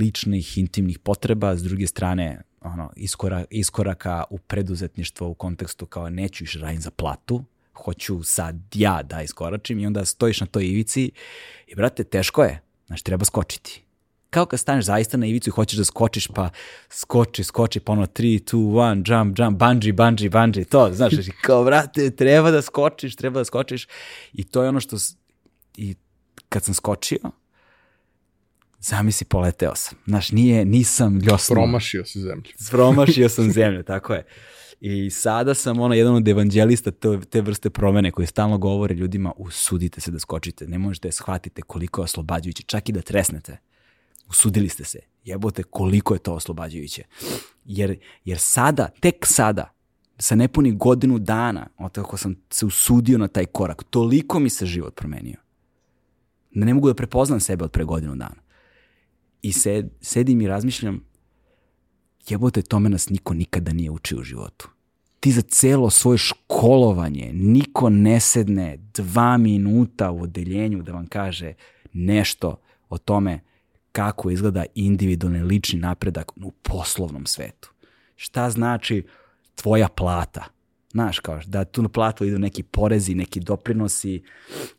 ličnih, 0.00 0.58
intimnih 0.58 0.98
potreba, 0.98 1.56
s 1.56 1.62
druge 1.62 1.86
strane 1.86 2.42
ono, 2.72 2.92
iskora, 2.96 3.44
iskoraka 3.50 4.24
u 4.30 4.38
preduzetništvo 4.38 5.28
u 5.28 5.34
kontekstu 5.34 5.86
kao 5.86 6.10
neću 6.10 6.44
iš 6.44 6.54
radim 6.54 6.80
za 6.80 6.90
platu, 6.90 7.44
hoću 7.74 8.22
sad 8.22 8.56
ja 8.74 9.02
da 9.02 9.22
iskoračim 9.22 9.78
i 9.78 9.86
onda 9.86 10.04
stojiš 10.04 10.40
na 10.40 10.46
toj 10.46 10.66
ivici 10.66 11.10
i 11.66 11.74
brate, 11.74 12.04
teško 12.04 12.42
je, 12.42 12.60
znaš, 12.86 13.02
treba 13.02 13.24
skočiti. 13.24 13.82
Kao 14.30 14.46
kad 14.46 14.60
staneš 14.60 14.84
zaista 14.84 15.16
na 15.16 15.26
ivicu 15.26 15.50
i 15.50 15.52
hoćeš 15.52 15.78
da 15.78 15.84
skočiš, 15.84 16.26
pa 16.26 16.50
skoči, 16.90 17.44
skoči, 17.44 17.80
pa 17.80 17.92
ono 17.92 18.06
3, 18.06 18.54
2, 18.54 18.56
1, 18.56 19.12
jump, 19.12 19.38
jump, 19.38 19.58
bungee, 19.58 19.92
bungee, 19.92 20.30
bungee, 20.30 20.64
to, 20.64 20.90
znaš, 20.92 21.12
kao, 21.42 21.64
brate, 21.64 22.10
treba 22.10 22.50
da 22.50 22.62
skočiš, 22.62 23.16
treba 23.16 23.40
da 23.40 23.44
skočiš. 23.44 23.86
I 24.32 24.44
to 24.44 24.62
je 24.62 24.68
ono 24.68 24.80
što, 24.80 24.96
i 25.76 25.94
kad 26.48 26.64
sam 26.64 26.74
skočio, 26.74 27.18
zamisli, 28.80 29.26
poleteo 29.26 29.74
sam. 29.74 29.98
Znaš, 30.06 30.32
nije, 30.32 30.64
nisam 30.64 31.18
ljosno. 31.18 31.54
Promašio 31.54 32.04
si 32.04 32.20
zemlju. 32.20 32.52
Promašio 32.70 33.28
sam 33.28 33.52
zemlju, 33.52 33.82
tako 33.82 34.14
je. 34.14 34.24
I 34.80 35.10
sada 35.10 35.54
sam 35.54 35.80
ono 35.80 35.94
jedan 35.94 36.14
od 36.14 36.28
evanđelista 36.28 36.90
te, 36.90 37.20
te 37.20 37.40
vrste 37.40 37.70
promene 37.70 38.10
koji 38.10 38.26
stalno 38.26 38.58
govore 38.58 38.94
ljudima 38.94 39.32
usudite 39.36 40.00
se 40.00 40.10
da 40.10 40.18
skočite, 40.18 40.66
ne 40.66 40.78
možete 40.78 41.08
da 41.08 41.12
shvatite 41.12 41.62
koliko 41.62 42.00
je 42.00 42.04
oslobađajuće, 42.04 42.62
čak 42.62 42.88
i 42.88 42.92
da 42.92 43.00
tresnete. 43.00 43.56
Usudili 44.28 44.68
ste 44.68 44.84
se. 44.84 44.98
Jebote 45.24 45.62
koliko 45.62 46.14
je 46.14 46.18
to 46.18 46.34
oslobađajuće. 46.34 47.02
Jer, 47.64 47.98
jer 48.24 48.38
sada, 48.38 48.88
tek 49.00 49.26
sada, 49.26 49.72
sa 50.18 50.34
nepuni 50.34 50.72
godinu 50.72 51.18
dana, 51.18 51.68
od 51.78 51.92
kako 51.92 52.16
sam 52.16 52.36
se 52.50 52.66
usudio 52.66 53.18
na 53.18 53.28
taj 53.28 53.46
korak, 53.46 53.84
toliko 53.90 54.38
mi 54.38 54.50
se 54.50 54.66
život 54.66 54.94
promenio. 54.94 55.36
Ne 56.50 56.74
mogu 56.74 56.88
da 56.88 56.94
prepoznam 56.94 57.40
sebe 57.40 57.64
od 57.64 57.70
pre 57.70 57.84
godinu 57.84 58.16
dana. 58.16 58.47
I 59.42 59.52
sed, 59.52 59.90
sedim 60.00 60.40
i 60.40 60.46
razmišljam, 60.46 61.04
jebote, 62.28 62.62
tome 62.62 62.88
nas 62.88 63.10
niko 63.10 63.34
nikada 63.34 63.72
nije 63.72 63.90
učio 63.90 64.18
u 64.18 64.22
životu. 64.22 64.68
Ti 65.20 65.32
za 65.32 65.42
celo 65.42 65.90
svoje 65.90 66.18
školovanje 66.18 67.30
niko 67.32 67.90
ne 67.90 68.20
sedne 68.20 68.76
dva 68.94 69.36
minuta 69.36 70.10
u 70.10 70.22
odeljenju 70.22 70.82
da 70.82 70.92
vam 70.92 71.06
kaže 71.06 71.52
nešto 71.92 72.60
o 72.88 72.98
tome 72.98 73.40
kako 73.92 74.30
izgleda 74.30 74.64
individualni 74.74 75.42
lični 75.42 75.78
napredak 75.78 76.32
u 76.36 76.50
poslovnom 76.50 77.26
svetu. 77.26 77.70
Šta 78.16 78.50
znači 78.50 79.06
tvoja 79.54 79.88
plata? 79.88 80.44
Znaš, 80.92 81.18
kao 81.18 81.40
da 81.46 81.64
tu 81.64 81.82
na 81.82 81.88
platu 81.88 82.24
idu 82.24 82.38
neki 82.38 82.62
porezi, 82.62 83.14
neki 83.14 83.40
doprinosi, 83.40 84.22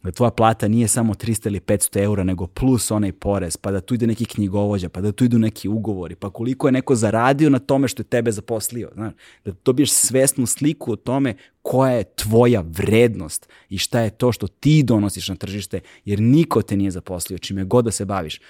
da 0.03 0.11
tvoja 0.11 0.31
plata 0.31 0.67
nije 0.67 0.87
samo 0.87 1.13
300 1.13 1.47
ili 1.47 1.59
500 1.59 2.03
eura, 2.03 2.23
nego 2.23 2.47
plus 2.47 2.91
onaj 2.91 3.11
porez, 3.11 3.57
pa 3.57 3.71
da 3.71 3.81
tu 3.81 3.93
ide 3.93 4.07
neki 4.07 4.25
knjigovođa, 4.25 4.89
pa 4.89 5.01
da 5.01 5.11
tu 5.11 5.25
idu 5.25 5.39
neki 5.39 5.67
ugovori, 5.67 6.15
pa 6.15 6.29
koliko 6.29 6.67
je 6.67 6.71
neko 6.71 6.95
zaradio 6.95 7.49
na 7.49 7.59
tome 7.59 7.87
što 7.87 8.01
je 8.01 8.07
tebe 8.07 8.31
zaposlio. 8.31 8.89
Znaš, 8.93 9.13
da 9.45 9.51
dobiješ 9.65 9.91
svesnu 9.91 10.45
sliku 10.45 10.91
o 10.91 10.95
tome 10.95 11.35
koja 11.61 11.91
je 11.91 12.03
tvoja 12.15 12.63
vrednost 12.67 13.49
i 13.69 13.77
šta 13.77 13.99
je 13.99 14.09
to 14.09 14.31
što 14.31 14.47
ti 14.47 14.83
donosiš 14.83 15.29
na 15.29 15.35
tržište, 15.35 15.79
jer 16.05 16.19
niko 16.19 16.61
te 16.61 16.77
nije 16.77 16.91
zaposlio, 16.91 17.37
čime 17.37 17.63
god 17.63 17.85
da 17.85 17.91
se 17.91 18.05
baviš, 18.05 18.41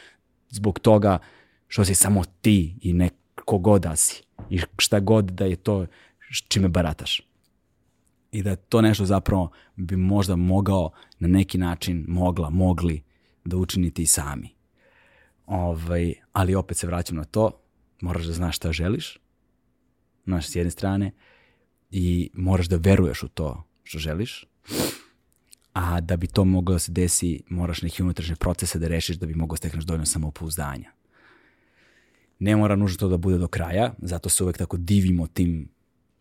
zbog 0.50 0.80
toga 0.80 1.18
što 1.68 1.86
si 1.86 1.96
samo 1.96 2.24
ti 2.42 2.76
i 2.82 2.94
neko 2.94 3.58
god 3.58 3.82
da 3.82 3.96
si 3.96 4.24
i 4.50 4.60
šta 4.78 5.00
god 5.00 5.26
da 5.26 5.46
je 5.46 5.56
to 5.56 5.86
čime 6.48 6.68
barataš 6.68 7.29
i 8.32 8.44
da 8.44 8.56
to 8.56 8.82
nešto 8.82 9.06
zapravo 9.06 9.52
bi 9.76 9.96
možda 9.96 10.36
mogao 10.36 10.92
na 11.20 11.28
neki 11.28 11.58
način 11.58 12.06
mogla, 12.08 12.50
mogli 12.50 13.04
da 13.46 13.58
učiniti 13.58 14.02
i 14.02 14.06
sami. 14.06 14.50
Ovaj, 15.46 16.14
ali 16.34 16.56
opet 16.56 16.78
se 16.78 16.88
vraćam 16.88 17.18
na 17.18 17.24
to, 17.24 17.52
moraš 18.02 18.26
da 18.26 18.34
znaš 18.34 18.56
šta 18.56 18.72
želiš, 18.72 19.18
znaš 20.26 20.48
s 20.48 20.56
jedne 20.56 20.72
strane, 20.72 21.12
i 21.92 22.30
moraš 22.34 22.68
da 22.68 22.78
veruješ 22.78 23.24
u 23.24 23.28
to 23.28 23.64
što 23.84 24.00
želiš, 24.00 24.46
a 25.74 26.02
da 26.02 26.18
bi 26.18 26.28
to 26.28 26.46
moglo 26.46 26.74
da 26.74 26.80
se 26.80 26.92
desi, 26.92 27.44
moraš 27.50 27.82
neke 27.82 28.04
unutrašnje 28.04 28.36
procese 28.36 28.80
da 28.80 28.88
rešiš 28.88 29.18
da 29.18 29.26
bi 29.26 29.34
mogao 29.34 29.54
da 29.54 29.58
stekneš 29.58 29.84
dovoljno 29.84 30.06
samopouzdanja. 30.06 30.92
Ne 32.40 32.56
mora 32.56 32.76
nužno 32.76 32.98
to 32.98 33.10
da 33.10 33.18
bude 33.18 33.38
do 33.38 33.48
kraja, 33.48 33.94
zato 34.02 34.30
se 34.30 34.44
uvek 34.44 34.58
tako 34.58 34.78
divimo 34.78 35.28
tim 35.28 35.70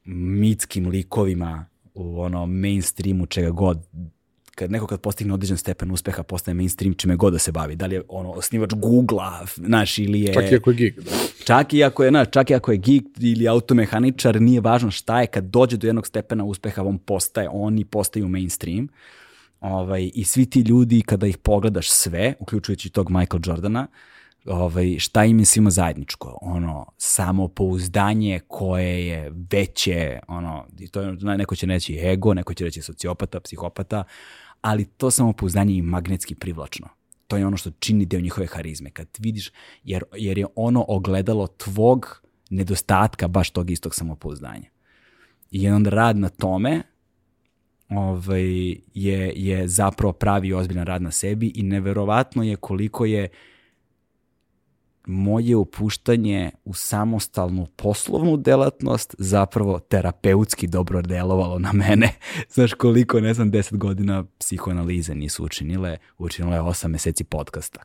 mitskim 0.04 0.88
likovima 0.88 1.66
u 1.98 2.20
ono 2.20 2.46
mainstreamu 2.46 3.26
čega 3.26 3.50
god 3.50 3.78
kad 4.54 4.70
neko 4.70 4.86
kad 4.86 5.00
postigne 5.00 5.34
određen 5.34 5.56
stepen 5.56 5.90
uspeha 5.90 6.22
postaje 6.22 6.54
mainstream 6.54 6.94
čime 6.94 7.16
god 7.16 7.32
da 7.32 7.38
se 7.38 7.52
bavi. 7.52 7.76
Da 7.76 7.86
li 7.86 7.94
je 7.94 8.02
ono 8.08 8.30
osnivač 8.30 8.70
Google-a, 8.74 9.46
znaš, 9.54 9.98
ili 9.98 10.20
je... 10.20 10.32
Čak 10.34 10.52
i 10.52 10.56
ako 10.56 10.70
je 10.70 10.76
geek. 10.76 11.00
Da. 11.00 11.10
Čak 11.44 11.74
i 11.74 11.84
ako 11.84 12.04
je, 12.04 12.10
znaš, 12.10 12.28
čak 12.30 12.50
i 12.50 12.54
ako 12.54 12.72
je 12.72 12.78
geek 12.78 13.04
ili 13.20 13.48
automehaničar, 13.48 14.40
nije 14.40 14.60
važno 14.60 14.90
šta 14.90 15.20
je, 15.20 15.26
kad 15.26 15.44
dođe 15.44 15.76
do 15.76 15.86
jednog 15.86 16.06
stepena 16.06 16.44
uspeha, 16.44 16.82
on 16.82 16.98
postaje, 16.98 17.48
oni 17.52 17.84
postaju 17.84 18.28
mainstream. 18.28 18.88
Ovaj, 19.60 20.10
I 20.14 20.24
svi 20.24 20.46
ti 20.46 20.60
ljudi, 20.60 21.02
kada 21.02 21.26
ih 21.26 21.38
pogledaš 21.38 21.90
sve, 21.90 22.34
uključujući 22.40 22.90
tog 22.90 23.10
Michael 23.10 23.40
Jordana, 23.46 23.86
ovaj, 24.48 24.98
šta 24.98 25.24
im 25.24 25.38
je 25.38 25.44
svima 25.44 25.70
zajedničko? 25.70 26.38
Ono, 26.42 26.86
samopouzdanje 26.98 28.40
koje 28.48 29.06
je 29.06 29.32
veće, 29.52 30.20
ono, 30.28 30.66
i 30.78 30.88
to 30.88 31.12
neko 31.12 31.56
će 31.56 31.66
reći 31.66 31.98
ego, 31.98 32.34
neko 32.34 32.54
će 32.54 32.64
reći 32.64 32.82
sociopata, 32.82 33.40
psihopata, 33.40 34.04
ali 34.60 34.84
to 34.84 35.10
samopouzdanje 35.10 35.74
je 35.74 35.82
magnetski 35.82 36.34
privlačno. 36.34 36.88
To 37.26 37.36
je 37.36 37.46
ono 37.46 37.56
što 37.56 37.70
čini 37.70 38.06
deo 38.06 38.20
njihove 38.20 38.46
harizme. 38.46 38.90
Kad 38.90 39.08
vidiš, 39.18 39.52
jer, 39.84 40.04
jer 40.16 40.38
je 40.38 40.46
ono 40.54 40.84
ogledalo 40.88 41.46
tvog 41.46 42.22
nedostatka 42.50 43.28
baš 43.28 43.50
tog 43.50 43.70
istog 43.70 43.94
samopouzdanja. 43.94 44.70
I 45.50 45.62
jedan 45.62 45.84
rad 45.84 46.16
na 46.16 46.28
tome 46.28 46.82
ovaj, 47.88 48.70
je, 48.94 49.32
je 49.36 49.68
zapravo 49.68 50.12
pravi 50.12 50.52
ozbiljan 50.52 50.86
rad 50.86 51.02
na 51.02 51.10
sebi 51.10 51.52
i 51.54 51.62
neverovatno 51.62 52.42
je 52.42 52.56
koliko 52.56 53.04
je 53.04 53.28
moje 55.08 55.56
upuštanje 55.56 56.50
u 56.64 56.74
samostalnu 56.74 57.66
poslovnu 57.76 58.36
delatnost 58.36 59.14
zapravo 59.18 59.78
terapeutski 59.78 60.66
dobro 60.66 61.02
delovalo 61.02 61.58
na 61.58 61.72
mene. 61.72 62.14
Znaš 62.54 62.74
koliko, 62.74 63.20
ne 63.20 63.34
znam, 63.34 63.50
deset 63.50 63.78
godina 63.78 64.24
psihoanalize 64.38 65.14
nisu 65.14 65.44
učinile, 65.44 65.96
učinile 66.18 66.56
je 66.56 66.60
osam 66.60 66.90
meseci 66.90 67.24
podcasta. 67.24 67.80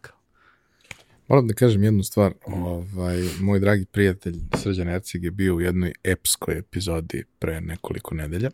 Moram 1.28 1.48
da 1.48 1.54
kažem 1.54 1.84
jednu 1.84 2.04
stvar. 2.04 2.34
Ovaj, 2.46 3.24
moj 3.42 3.60
dragi 3.60 3.86
prijatelj 3.86 4.36
Srđan 4.58 4.90
Ercig 4.90 5.24
je 5.24 5.32
bio 5.32 5.56
u 5.56 5.62
jednoj 5.62 5.94
epskoj 6.04 6.58
epizodi 6.58 7.24
pre 7.40 7.62
nekoliko 7.62 8.16
nedelja 8.16 8.50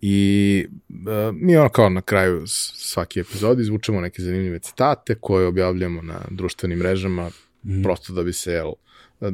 i 0.00 0.66
uh, 0.88 0.96
mi 1.34 1.56
ono 1.56 1.68
kao 1.68 1.88
na 1.88 2.00
kraju 2.00 2.42
svake 2.46 3.20
epizode 3.20 3.62
izvučemo 3.62 4.00
neke 4.00 4.22
zanimljive 4.22 4.58
citate 4.58 5.14
koje 5.14 5.46
objavljamo 5.46 6.02
na 6.02 6.20
društvenim 6.30 6.78
mrežama 6.78 7.30
mm. 7.66 7.82
prosto 7.82 8.12
da 8.12 8.22
bi 8.22 8.32
se 8.32 8.52
jel, 8.52 8.72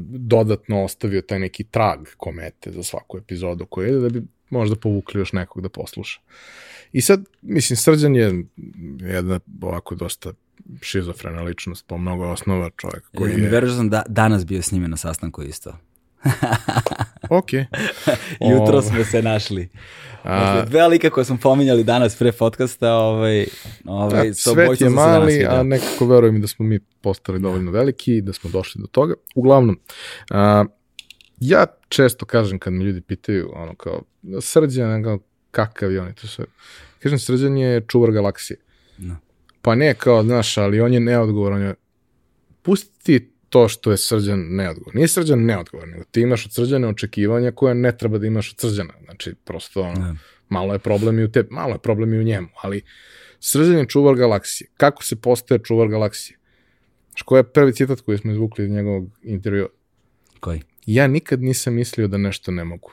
dodatno 0.06 0.84
ostavio 0.84 1.22
taj 1.22 1.38
neki 1.38 1.64
trag 1.64 1.98
komete 2.16 2.72
za 2.72 2.82
svaku 2.82 3.18
epizodu 3.18 3.66
koju 3.66 3.86
je 3.86 4.00
da 4.00 4.08
bi 4.08 4.22
možda 4.50 4.76
povukli 4.76 5.20
još 5.20 5.32
nekog 5.32 5.62
da 5.62 5.68
posluša. 5.68 6.20
I 6.92 7.00
sad, 7.00 7.24
mislim, 7.42 7.76
Srđan 7.76 8.16
je 8.16 8.44
jedna 9.00 9.40
ovako 9.60 9.94
dosta 9.94 10.32
šizofrena 10.80 11.42
ličnost 11.42 11.86
po 11.86 11.98
mnogo 11.98 12.24
osnova 12.24 12.70
čovjek 12.76 13.04
koji 13.16 13.30
je... 13.30 13.48
Verujem 13.48 13.76
sam 13.76 13.90
da 13.90 14.02
danas 14.08 14.46
bio 14.46 14.62
s 14.62 14.72
njime 14.72 14.88
na 14.88 14.96
sastanku 14.96 15.42
isto. 15.42 15.76
ok. 17.38 17.52
Jutro 18.52 18.82
smo 18.82 19.04
se 19.04 19.22
našli. 19.22 19.68
A, 20.24 20.64
dve 20.64 20.88
lika 20.88 21.10
koje 21.10 21.24
smo 21.24 21.38
pominjali 21.42 21.84
danas 21.84 22.16
pre 22.16 22.32
podcasta, 22.32 22.94
ovaj, 22.94 23.46
ovaj, 23.84 24.28
da, 24.28 24.34
svet 24.34 24.80
je 24.80 24.88
mali, 24.88 25.44
a 25.44 25.62
nekako 25.62 26.06
verujem 26.06 26.40
da 26.40 26.46
smo 26.46 26.64
mi 26.64 26.78
postali 26.78 27.40
dovoljno 27.40 27.70
veliki 27.70 28.16
i 28.16 28.22
da 28.22 28.32
smo 28.32 28.50
došli 28.50 28.80
do 28.80 28.86
toga. 28.86 29.14
Uglavnom, 29.34 29.80
a, 30.30 30.64
ja 31.40 31.66
često 31.88 32.26
kažem 32.26 32.58
kad 32.58 32.72
me 32.72 32.84
ljudi 32.84 33.00
pitaju, 33.00 33.50
ono 33.54 33.74
kao, 33.74 34.02
srđan, 34.40 35.02
kao, 35.02 35.18
kakav 35.50 35.92
je 35.92 36.00
on 36.00 36.08
i 36.08 36.14
to 36.14 36.26
sve. 36.26 36.44
Kažem, 36.98 37.18
srđan 37.18 37.56
je 37.56 37.84
čuvar 37.88 38.10
galaksije. 38.10 38.56
No. 38.98 39.16
Pa 39.62 39.74
ne 39.74 39.94
kao, 39.94 40.22
znaš, 40.22 40.58
ali 40.58 40.80
on 40.80 40.92
je 40.92 41.00
neodgovoran. 41.00 41.62
Je... 41.62 41.74
Pusti 42.62 43.31
to 43.52 43.68
što 43.68 43.90
je 43.90 43.96
srđan 43.96 44.46
neodgovoran. 44.50 44.96
Nije 44.96 45.08
srđan 45.08 45.44
neodgovoran, 45.44 45.90
nego 45.90 46.04
ti 46.04 46.20
imaš 46.20 46.46
od 46.46 46.52
srđane 46.52 46.88
očekivanja 46.88 47.52
koje 47.52 47.74
ne 47.74 47.96
treba 47.96 48.18
da 48.18 48.26
imaš 48.26 48.52
od 48.52 48.60
srđana. 48.60 48.94
Znači, 49.04 49.34
prosto 49.44 49.82
ono, 49.82 50.06
ne. 50.06 50.14
malo 50.48 50.72
je 50.72 50.78
problem 50.78 51.18
i 51.18 51.24
u 51.24 51.32
tebi, 51.32 51.48
malo 51.50 51.72
je 51.72 51.78
problem 51.78 52.14
i 52.14 52.18
u 52.18 52.22
njemu, 52.22 52.48
ali 52.62 52.82
srđan 53.40 53.78
je 53.78 53.88
čuvar 53.88 54.14
galaksije. 54.14 54.68
Kako 54.76 55.04
se 55.04 55.16
postaje 55.16 55.60
čuvar 55.64 55.88
galaksije? 55.88 56.38
Što 57.14 57.36
je 57.36 57.52
prvi 57.52 57.72
citat 57.72 58.00
koji 58.00 58.18
smo 58.18 58.32
izvukli 58.32 58.64
iz 58.64 58.70
njegovog 58.70 59.10
intervjua? 59.22 59.68
Koji? 60.40 60.62
Ja 60.86 61.06
nikad 61.06 61.42
nisam 61.42 61.74
mislio 61.74 62.08
da 62.08 62.16
nešto 62.16 62.50
ne 62.50 62.64
mogu. 62.64 62.92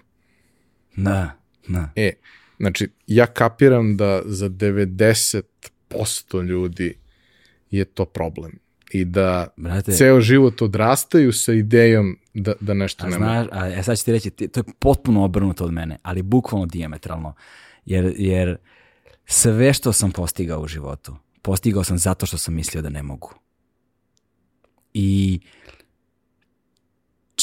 Da, 0.96 1.40
da. 1.68 1.92
E, 1.96 2.12
znači, 2.58 2.90
ja 3.08 3.26
kapiram 3.26 3.98
da 3.98 4.22
za 4.26 4.50
90% 4.50 6.44
ljudi 6.44 6.98
je 7.72 7.86
to 7.86 8.06
problem 8.06 8.60
i 8.92 9.06
da 9.06 9.48
Brate, 9.58 9.92
ceo 9.92 10.22
život 10.22 10.62
odrastaju 10.62 11.34
sa 11.34 11.54
idejom 11.54 12.18
da, 12.34 12.54
da 12.60 12.74
nešto 12.74 13.06
a 13.06 13.10
nema. 13.10 13.26
Znaš, 13.26 13.48
a 13.52 13.68
ja 13.68 13.84
sad 13.84 13.98
ću 14.00 14.06
ti 14.06 14.12
reći, 14.12 14.30
to 14.30 14.60
je 14.60 14.64
potpuno 14.80 15.24
obrnuto 15.24 15.66
od 15.66 15.74
mene, 15.74 15.98
ali 16.04 16.22
bukvalno 16.22 16.66
diametralno. 16.66 17.34
Jer, 17.86 18.14
jer 18.18 18.58
sve 19.26 19.74
što 19.74 19.94
sam 19.94 20.12
postigao 20.12 20.62
u 20.62 20.68
životu, 20.68 21.16
postigao 21.42 21.84
sam 21.84 21.98
zato 21.98 22.26
što 22.26 22.38
sam 22.38 22.54
mislio 22.54 22.82
da 22.82 22.90
ne 22.90 23.04
mogu. 23.04 23.34
I 24.94 25.40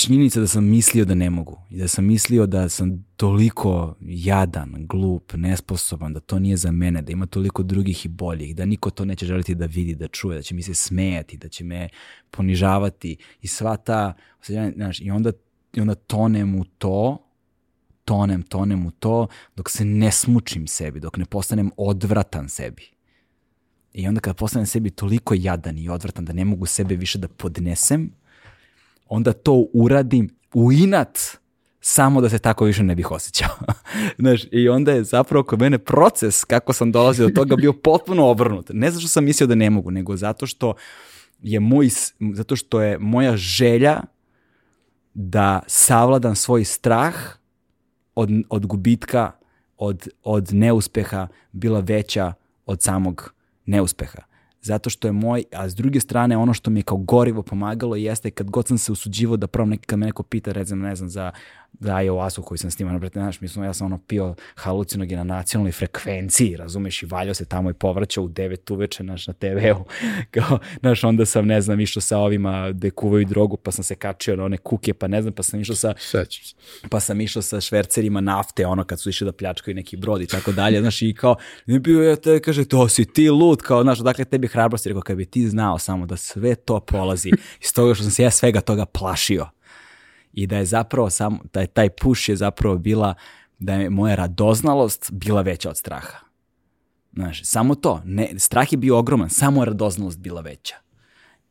činjenica 0.07 0.41
da 0.41 0.47
sam 0.47 0.65
mislio 0.65 1.05
da 1.05 1.15
ne 1.15 1.31
mogu 1.31 1.59
i 1.71 1.79
da 1.79 1.89
sam 1.89 2.05
mislio 2.05 2.47
da 2.47 2.69
sam 2.69 3.05
toliko 3.17 3.95
jadan, 4.01 4.75
glup, 4.79 5.33
nesposoban, 5.35 6.13
da 6.13 6.21
to 6.21 6.39
nije 6.39 6.57
za 6.57 6.71
mene, 6.71 7.03
da 7.03 7.13
ima 7.13 7.27
toliko 7.27 7.63
drugih 7.63 8.07
i 8.07 8.09
boljih, 8.09 8.57
da 8.57 8.65
niko 8.65 8.91
to 8.91 9.05
neće 9.05 9.27
želiti 9.27 9.55
da 9.55 9.67
vidi, 9.67 9.95
da 9.95 10.09
čuje, 10.09 10.37
da 10.37 10.43
će 10.43 10.55
mi 10.55 10.63
se 10.63 10.75
smejati, 10.75 11.37
da 11.37 11.49
će 11.49 11.65
me 11.65 11.89
ponižavati 12.31 13.17
i 13.43 13.47
sva 13.47 13.77
ta, 13.77 14.15
znaš, 14.75 15.01
i 15.01 15.11
onda, 15.11 15.33
i 15.75 15.81
onda 15.81 15.95
tonem 15.95 16.55
u 16.55 16.65
to, 16.65 17.19
tonem, 18.05 18.43
tonem 18.43 18.87
u 18.87 18.91
to, 18.91 19.27
dok 19.57 19.71
se 19.71 19.85
ne 19.85 20.13
smučim 20.13 20.67
sebi, 20.67 21.01
dok 21.01 21.17
ne 21.17 21.25
postanem 21.25 21.71
odvratan 21.77 22.49
sebi. 22.49 22.83
I 23.93 24.09
onda 24.09 24.21
kada 24.21 24.35
postanem 24.35 24.67
sebi 24.67 24.91
toliko 24.91 25.35
jadan 25.35 25.79
i 25.79 25.89
odvratan 25.89 26.25
da 26.25 26.33
ne 26.33 26.45
mogu 26.45 26.67
sebe 26.67 26.97
više 26.97 27.19
da 27.19 27.29
podnesem, 27.29 28.13
onda 29.09 29.33
to 29.33 29.67
uradim 29.73 30.37
u 30.55 30.73
inat 30.73 31.19
samo 31.81 32.21
da 32.21 32.29
se 32.29 32.39
tako 32.39 32.65
više 32.65 32.83
ne 32.83 32.95
bih 32.95 33.11
osjećao. 33.11 33.49
Znaš, 34.19 34.45
i 34.51 34.69
onda 34.69 34.93
je 34.93 35.05
zapravo 35.05 35.45
kod 35.45 35.61
mene 35.61 35.79
proces 35.79 36.45
kako 36.45 36.73
sam 36.73 36.93
dolazio 36.93 37.27
do 37.27 37.35
toga 37.35 37.57
bio 37.57 37.73
potpuno 37.73 38.27
obrnut. 38.27 38.71
Ne 38.73 38.91
zato 38.91 39.01
što 39.01 39.09
sam 39.09 39.25
mislio 39.25 39.47
da 39.47 39.55
ne 39.55 39.71
mogu, 39.71 39.91
nego 39.91 40.17
zato 40.17 40.47
što 40.47 40.75
je 41.43 41.61
moj, 41.61 41.89
zato 42.35 42.57
što 42.57 42.81
je 42.81 42.99
moja 42.99 43.37
želja 43.37 44.03
da 45.15 45.61
savladam 45.67 46.35
svoj 46.35 46.65
strah 46.65 47.15
od, 48.15 48.31
od 48.49 48.67
gubitka, 48.67 49.33
od, 49.77 50.09
od 50.23 50.49
neuspeha 50.53 51.29
bila 51.53 51.81
veća 51.81 52.33
od 52.67 52.83
samog 52.83 53.33
neuspeha 53.67 54.26
zato 54.67 54.91
što 54.91 55.09
je 55.09 55.13
moj, 55.13 55.45
a 55.53 55.69
s 55.69 55.75
druge 55.75 56.01
strane 56.01 56.37
ono 56.37 56.55
što 56.55 56.71
mi 56.71 56.81
je 56.81 56.85
kao 56.85 56.99
gorivo 56.99 57.43
pomagalo 57.43 57.97
jeste 57.97 58.31
kad 58.31 58.51
god 58.51 58.69
sam 58.69 58.79
se 58.79 58.93
usuđivo 58.93 59.37
da 59.37 59.47
probam 59.47 59.71
neki, 59.71 59.97
me 59.97 60.07
neko 60.07 60.23
pita, 60.23 60.53
recimo, 60.53 60.89
ne 60.89 60.97
znam, 60.97 61.09
za, 61.09 61.33
za 61.81 61.95
ayahuasku 61.95 62.43
koju 62.43 62.59
sam 62.59 62.71
snimao, 62.71 62.99
brate, 62.99 63.21
znaš, 63.21 63.41
mi 63.41 63.49
smo, 63.49 63.65
ja 63.65 63.75
sam 63.75 63.87
ono 63.87 63.99
pio 63.99 64.35
halucinogen 64.55 65.19
na 65.19 65.25
nacionalnoj 65.25 65.73
frekvenciji, 65.73 66.57
razumeš, 66.57 67.03
i 67.03 67.07
valjao 67.07 67.35
se 67.35 67.45
tamo 67.45 67.71
i 67.71 67.75
povraćao 67.75 68.25
u 68.25 68.29
9 68.29 68.73
uveče, 68.73 69.03
naš, 69.03 69.27
na 69.27 69.33
TV-u, 69.33 69.85
kao, 70.35 70.59
znaš, 70.81 71.05
onda 71.05 71.27
sam, 71.27 71.47
ne 71.47 71.61
znam, 71.61 71.81
išao 71.81 72.01
sa 72.01 72.19
ovima 72.19 72.73
da 72.73 72.91
kuvaju 72.91 73.25
drogu, 73.25 73.57
pa 73.57 73.71
sam 73.71 73.85
se 73.85 73.95
kačio 73.95 74.37
na 74.37 74.45
one 74.45 74.57
kuke, 74.57 74.95
pa 74.95 75.09
ne 75.09 75.23
znam, 75.23 75.35
pa 75.35 75.43
sam 75.43 75.61
išao 75.61 75.77
sa, 75.77 75.95
pa 76.91 77.01
sam 77.01 77.21
išao 77.21 77.43
sa 77.43 77.61
švercerima 77.61 78.21
nafte, 78.21 78.67
ono, 78.67 78.85
kad 78.85 79.01
su 79.01 79.09
išli 79.09 79.25
da 79.25 79.33
pljačkaju 79.33 79.75
neki 79.75 79.97
brod 79.97 80.23
i 80.23 80.27
tako 80.27 80.53
dalje, 80.53 80.81
znaš, 80.81 81.03
i 81.03 81.15
kao, 81.15 81.37
ne 81.67 81.79
bio 81.79 82.03
ja 82.03 82.17
te, 82.17 82.41
kaže, 82.41 82.65
to 82.65 82.89
si 82.89 83.05
ti 83.05 83.31
lud, 83.31 83.63
kao, 83.63 83.83
znaš, 83.83 83.99
dakle, 83.99 84.25
tebi 84.25 84.49
hrabrosti, 84.49 84.89
rekao, 84.89 85.03
kad 85.03 85.17
bi 85.17 85.25
ti 85.25 85.49
znao 85.49 85.79
samo 85.79 86.07
da 86.07 86.17
sve 86.17 86.55
to 86.55 86.81
polazi 86.81 87.31
iz 87.63 87.73
toga 87.75 87.95
što 87.95 88.03
sam 88.03 88.13
se 88.13 88.23
ja 88.23 88.31
svega 88.31 88.61
toga 88.61 88.85
plašio, 88.87 89.47
i 90.37 90.47
da 90.47 90.57
je 90.57 90.65
zapravo 90.65 91.11
sam, 91.11 91.39
da 91.53 91.61
je 91.61 91.67
taj 91.67 91.91
push 91.91 92.29
je 92.29 92.37
zapravo 92.37 92.79
bila 92.79 93.15
da 93.59 93.75
je 93.75 93.91
moja 93.91 94.15
radoznalost 94.15 95.11
bila 95.13 95.43
veća 95.43 95.71
od 95.71 95.77
straha. 95.77 96.19
Znaš, 97.13 97.45
samo 97.45 97.75
to. 97.75 98.03
Ne, 98.05 98.29
strah 98.39 98.73
je 98.73 98.79
bio 98.79 98.99
ogroman, 98.99 99.31
samo 99.31 99.65
radoznalost 99.65 100.19
bila 100.19 100.41
veća. 100.41 100.75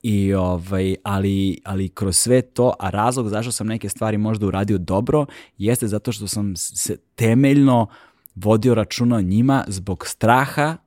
I 0.04 0.34
ovaj, 0.34 0.96
ali, 1.04 1.62
ali 1.64 1.90
kroz 1.90 2.18
sve 2.18 2.42
to, 2.42 2.74
a 2.80 2.90
razlog 2.90 3.30
zašto 3.30 3.52
sam 3.52 3.68
neke 3.68 3.90
stvari 3.90 4.18
možda 4.18 4.48
uradio 4.48 4.78
dobro, 4.78 5.26
jeste 5.58 5.88
zato 5.88 6.12
što 6.12 6.28
sam 6.28 6.56
se 6.56 6.98
temeljno 7.16 7.88
vodio 8.36 8.76
računa 8.76 9.16
o 9.16 9.22
njima 9.22 9.64
zbog 9.68 10.08
straha 10.08 10.78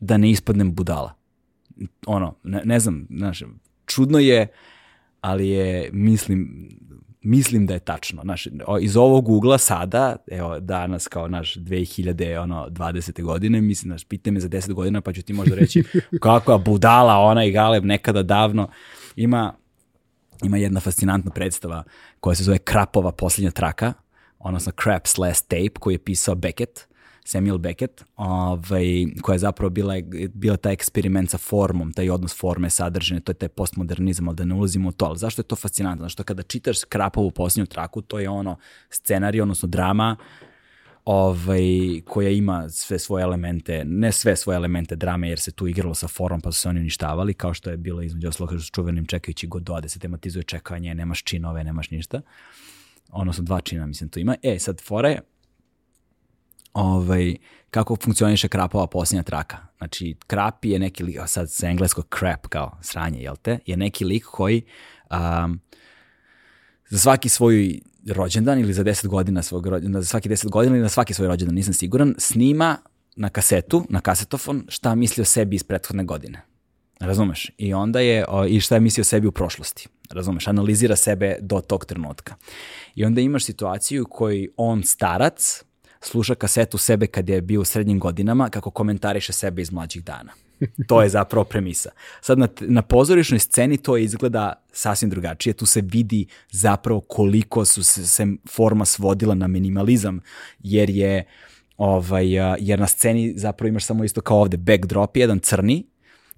da 0.00 0.16
ne 0.16 0.30
ispadnem 0.30 0.74
budala. 0.74 1.14
Ono, 2.06 2.34
ne, 2.42 2.62
ne 2.64 2.80
znam, 2.80 3.06
znaš, 3.10 3.42
čudno 3.86 4.18
je, 4.18 4.48
ali 5.20 5.48
je, 5.48 5.90
mislim, 5.92 6.68
mislim 7.20 7.66
da 7.66 7.74
je 7.74 7.80
tačno. 7.80 8.22
Znaš, 8.22 8.48
iz 8.80 8.96
ovog 8.96 9.28
ugla 9.28 9.58
sada, 9.58 10.16
evo 10.30 10.60
danas 10.60 11.08
kao 11.08 11.28
naš 11.28 11.54
2000, 11.54 12.38
ono, 12.38 12.66
20. 12.70 13.22
godine, 13.22 13.60
mislim, 13.60 13.90
znaš, 13.90 14.04
pite 14.04 14.30
me 14.30 14.40
za 14.40 14.48
10 14.48 14.72
godina 14.72 15.00
pa 15.00 15.12
ću 15.12 15.22
ti 15.22 15.32
možda 15.32 15.54
reći 15.54 15.84
kakva 16.22 16.58
budala 16.58 17.18
ona 17.18 17.44
i 17.44 17.52
Galeb 17.52 17.84
nekada 17.84 18.22
davno. 18.22 18.68
Ima, 19.16 19.54
ima 20.44 20.56
jedna 20.56 20.80
fascinantna 20.80 21.30
predstava 21.30 21.82
koja 22.20 22.34
se 22.34 22.44
zove 22.44 22.58
Krapova 22.58 23.12
posljednja 23.12 23.50
traka, 23.50 23.92
odnosno 24.38 24.72
Crap's 24.72 25.20
Last 25.20 25.48
Tape, 25.48 25.80
koji 25.80 25.94
je 25.94 26.04
pisao 26.04 26.34
Beckett 26.34 26.88
Samuel 27.28 27.58
Beckett, 27.58 28.04
ovaj, 28.16 29.06
koja 29.22 29.34
je 29.34 29.38
zapravo 29.38 29.70
bila, 29.70 29.94
bila 30.34 30.56
taj 30.56 30.72
eksperiment 30.72 31.30
sa 31.30 31.38
formom, 31.38 31.92
taj 31.92 32.10
odnos 32.10 32.36
forme, 32.36 32.70
sadržine, 32.70 33.20
to 33.20 33.32
je 33.32 33.36
taj 33.36 33.48
postmodernizam, 33.48 34.28
ali 34.28 34.36
da 34.36 34.44
ne 34.44 34.54
ulazimo 34.54 34.88
u 34.88 34.92
to. 34.92 35.04
Ali 35.04 35.18
zašto 35.18 35.40
je 35.40 35.46
to 35.46 35.56
fascinantno? 35.56 36.04
Zašto 36.04 36.24
kada 36.24 36.42
čitaš 36.42 36.84
Krapovu 36.88 37.30
posljednju 37.30 37.66
traku, 37.66 38.02
to 38.02 38.18
je 38.18 38.28
ono 38.28 38.56
scenarij, 38.90 39.40
odnosno 39.40 39.68
drama, 39.68 40.16
ovaj, 41.04 42.00
koja 42.06 42.30
ima 42.30 42.68
sve 42.68 42.98
svoje 42.98 43.22
elemente, 43.22 43.84
ne 43.84 44.12
sve 44.12 44.36
svoje 44.36 44.56
elemente 44.56 44.96
drame, 44.96 45.28
jer 45.28 45.40
se 45.40 45.52
tu 45.52 45.66
igralo 45.66 45.94
sa 45.94 46.08
formom, 46.08 46.40
pa 46.40 46.52
su 46.52 46.60
se 46.60 46.68
oni 46.68 46.80
uništavali, 46.80 47.34
kao 47.34 47.54
što 47.54 47.70
je 47.70 47.76
bilo 47.76 48.02
između 48.02 48.28
osloga 48.28 48.58
s 48.58 48.70
čuvenim 48.70 49.06
čekajući 49.06 49.46
Godot, 49.46 49.82
da 49.82 49.88
se 49.88 49.98
tematizuje 49.98 50.42
čekanje, 50.42 50.94
nemaš 50.94 51.22
činove, 51.22 51.64
nemaš 51.64 51.90
ništa. 51.90 52.20
Odnosno 53.10 53.44
dva 53.44 53.60
čina, 53.60 53.86
mislim, 53.86 54.10
tu 54.10 54.18
ima. 54.20 54.36
E, 54.42 54.58
sad, 54.58 54.80
fora 54.80 55.08
je, 55.08 55.20
ovaj, 56.78 57.36
kako 57.70 57.96
funkcioniše 57.96 58.48
krapova 58.48 58.86
posljednja 58.86 59.22
traka. 59.22 59.58
Znači, 59.78 60.16
krapi 60.26 60.70
je 60.70 60.78
neki 60.78 61.04
lik, 61.04 61.18
sad 61.26 61.50
sa 61.50 61.66
engleskog 61.66 62.06
crap 62.18 62.46
kao 62.46 62.78
sranje, 62.80 63.22
jel 63.22 63.36
te, 63.42 63.58
je 63.66 63.76
neki 63.76 64.04
lik 64.04 64.24
koji 64.24 64.62
um, 65.10 65.60
za 66.88 66.98
svaki 66.98 67.28
svoj 67.28 67.80
rođendan 68.06 68.60
ili 68.60 68.72
za 68.72 68.84
10 68.84 69.06
godina 69.06 69.42
svog 69.42 69.66
rođendana, 69.66 70.02
za 70.02 70.06
svaki 70.06 70.28
10 70.28 70.50
godina 70.50 70.76
ili 70.76 70.82
na 70.82 70.88
svaki 70.88 71.14
svoj 71.14 71.28
rođendan, 71.28 71.54
nisam 71.54 71.74
siguran, 71.74 72.14
snima 72.18 72.76
na 73.16 73.28
kasetu, 73.28 73.86
na 73.88 74.00
kasetofon, 74.00 74.64
šta 74.68 74.94
misli 74.94 75.22
o 75.22 75.24
sebi 75.24 75.56
iz 75.56 75.62
prethodne 75.62 76.04
godine. 76.04 76.42
Razumeš? 77.00 77.50
I 77.58 77.74
onda 77.74 78.00
je, 78.00 78.24
o, 78.28 78.46
i 78.46 78.60
šta 78.60 78.74
je 78.74 78.80
mislio 78.80 79.02
o 79.02 79.04
sebi 79.04 79.26
u 79.26 79.32
prošlosti. 79.32 79.88
Razumeš? 80.10 80.46
Analizira 80.46 80.96
sebe 80.96 81.36
do 81.40 81.60
tog 81.60 81.84
trenutka. 81.84 82.34
I 82.94 83.04
onda 83.04 83.20
imaš 83.20 83.44
situaciju 83.44 84.02
u 84.02 84.10
kojoj 84.10 84.48
on 84.56 84.82
starac 84.82 85.64
sluša 86.00 86.34
kasetu 86.34 86.78
sebe 86.78 87.06
kad 87.06 87.28
je 87.28 87.40
bio 87.40 87.60
u 87.60 87.64
srednjim 87.64 87.98
godinama, 87.98 88.50
kako 88.50 88.70
komentariše 88.70 89.32
sebe 89.32 89.62
iz 89.62 89.72
mlađih 89.72 90.04
dana. 90.04 90.32
To 90.88 91.02
je 91.02 91.08
zapravo 91.08 91.44
premisa. 91.44 91.90
Sad 92.20 92.38
na, 92.38 92.48
na 92.60 92.82
pozorišnoj 92.82 93.38
sceni 93.38 93.76
to 93.76 93.96
izgleda 93.96 94.52
sasvim 94.72 95.10
drugačije. 95.10 95.52
Tu 95.52 95.66
se 95.66 95.80
vidi 95.80 96.26
zapravo 96.50 97.00
koliko 97.00 97.64
su 97.64 97.84
se, 97.84 98.06
se 98.06 98.26
forma 98.50 98.84
svodila 98.84 99.34
na 99.34 99.46
minimalizam, 99.46 100.20
jer 100.58 100.90
je 100.90 101.24
ovaj, 101.76 102.26
jer 102.58 102.80
na 102.80 102.86
sceni 102.86 103.34
zapravo 103.36 103.68
imaš 103.68 103.84
samo 103.84 104.04
isto 104.04 104.20
kao 104.20 104.40
ovde 104.40 104.56
backdrop, 104.56 105.16
jedan 105.16 105.38
crni, 105.38 105.86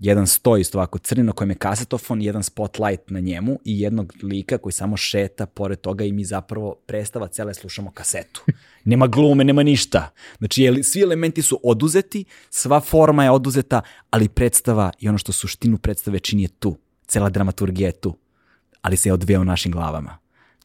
jedan 0.00 0.26
sto 0.26 0.56
isto 0.56 0.78
ovako 0.78 0.98
crni 0.98 1.24
na 1.24 1.32
kojem 1.32 1.50
je 1.50 1.54
kasetofon, 1.54 2.22
jedan 2.22 2.42
spotlight 2.42 3.10
na 3.10 3.20
njemu 3.20 3.58
i 3.64 3.80
jednog 3.80 4.12
lika 4.22 4.58
koji 4.58 4.72
samo 4.72 4.96
šeta 4.96 5.46
pored 5.46 5.80
toga 5.80 6.04
i 6.04 6.12
mi 6.12 6.24
zapravo 6.24 6.74
predstava 6.86 7.28
cele 7.28 7.54
slušamo 7.54 7.90
kasetu. 7.90 8.44
Nema 8.84 9.06
glume, 9.06 9.44
nema 9.44 9.62
ništa. 9.62 10.10
Znači, 10.38 10.82
svi 10.82 11.00
elementi 11.02 11.42
su 11.42 11.60
oduzeti, 11.64 12.24
sva 12.50 12.80
forma 12.80 13.24
je 13.24 13.30
oduzeta, 13.30 13.80
ali 14.10 14.28
predstava 14.28 14.90
i 14.98 15.08
ono 15.08 15.18
što 15.18 15.32
suštinu 15.32 15.78
predstave 15.78 16.18
čini 16.18 16.42
je 16.42 16.48
tu. 16.48 16.76
Cela 17.06 17.28
dramaturgija 17.28 17.88
je 17.88 18.00
tu, 18.00 18.16
ali 18.82 18.96
se 18.96 19.08
je 19.08 19.12
odvija 19.12 19.40
u 19.40 19.44
našim 19.44 19.72
glavama 19.72 20.19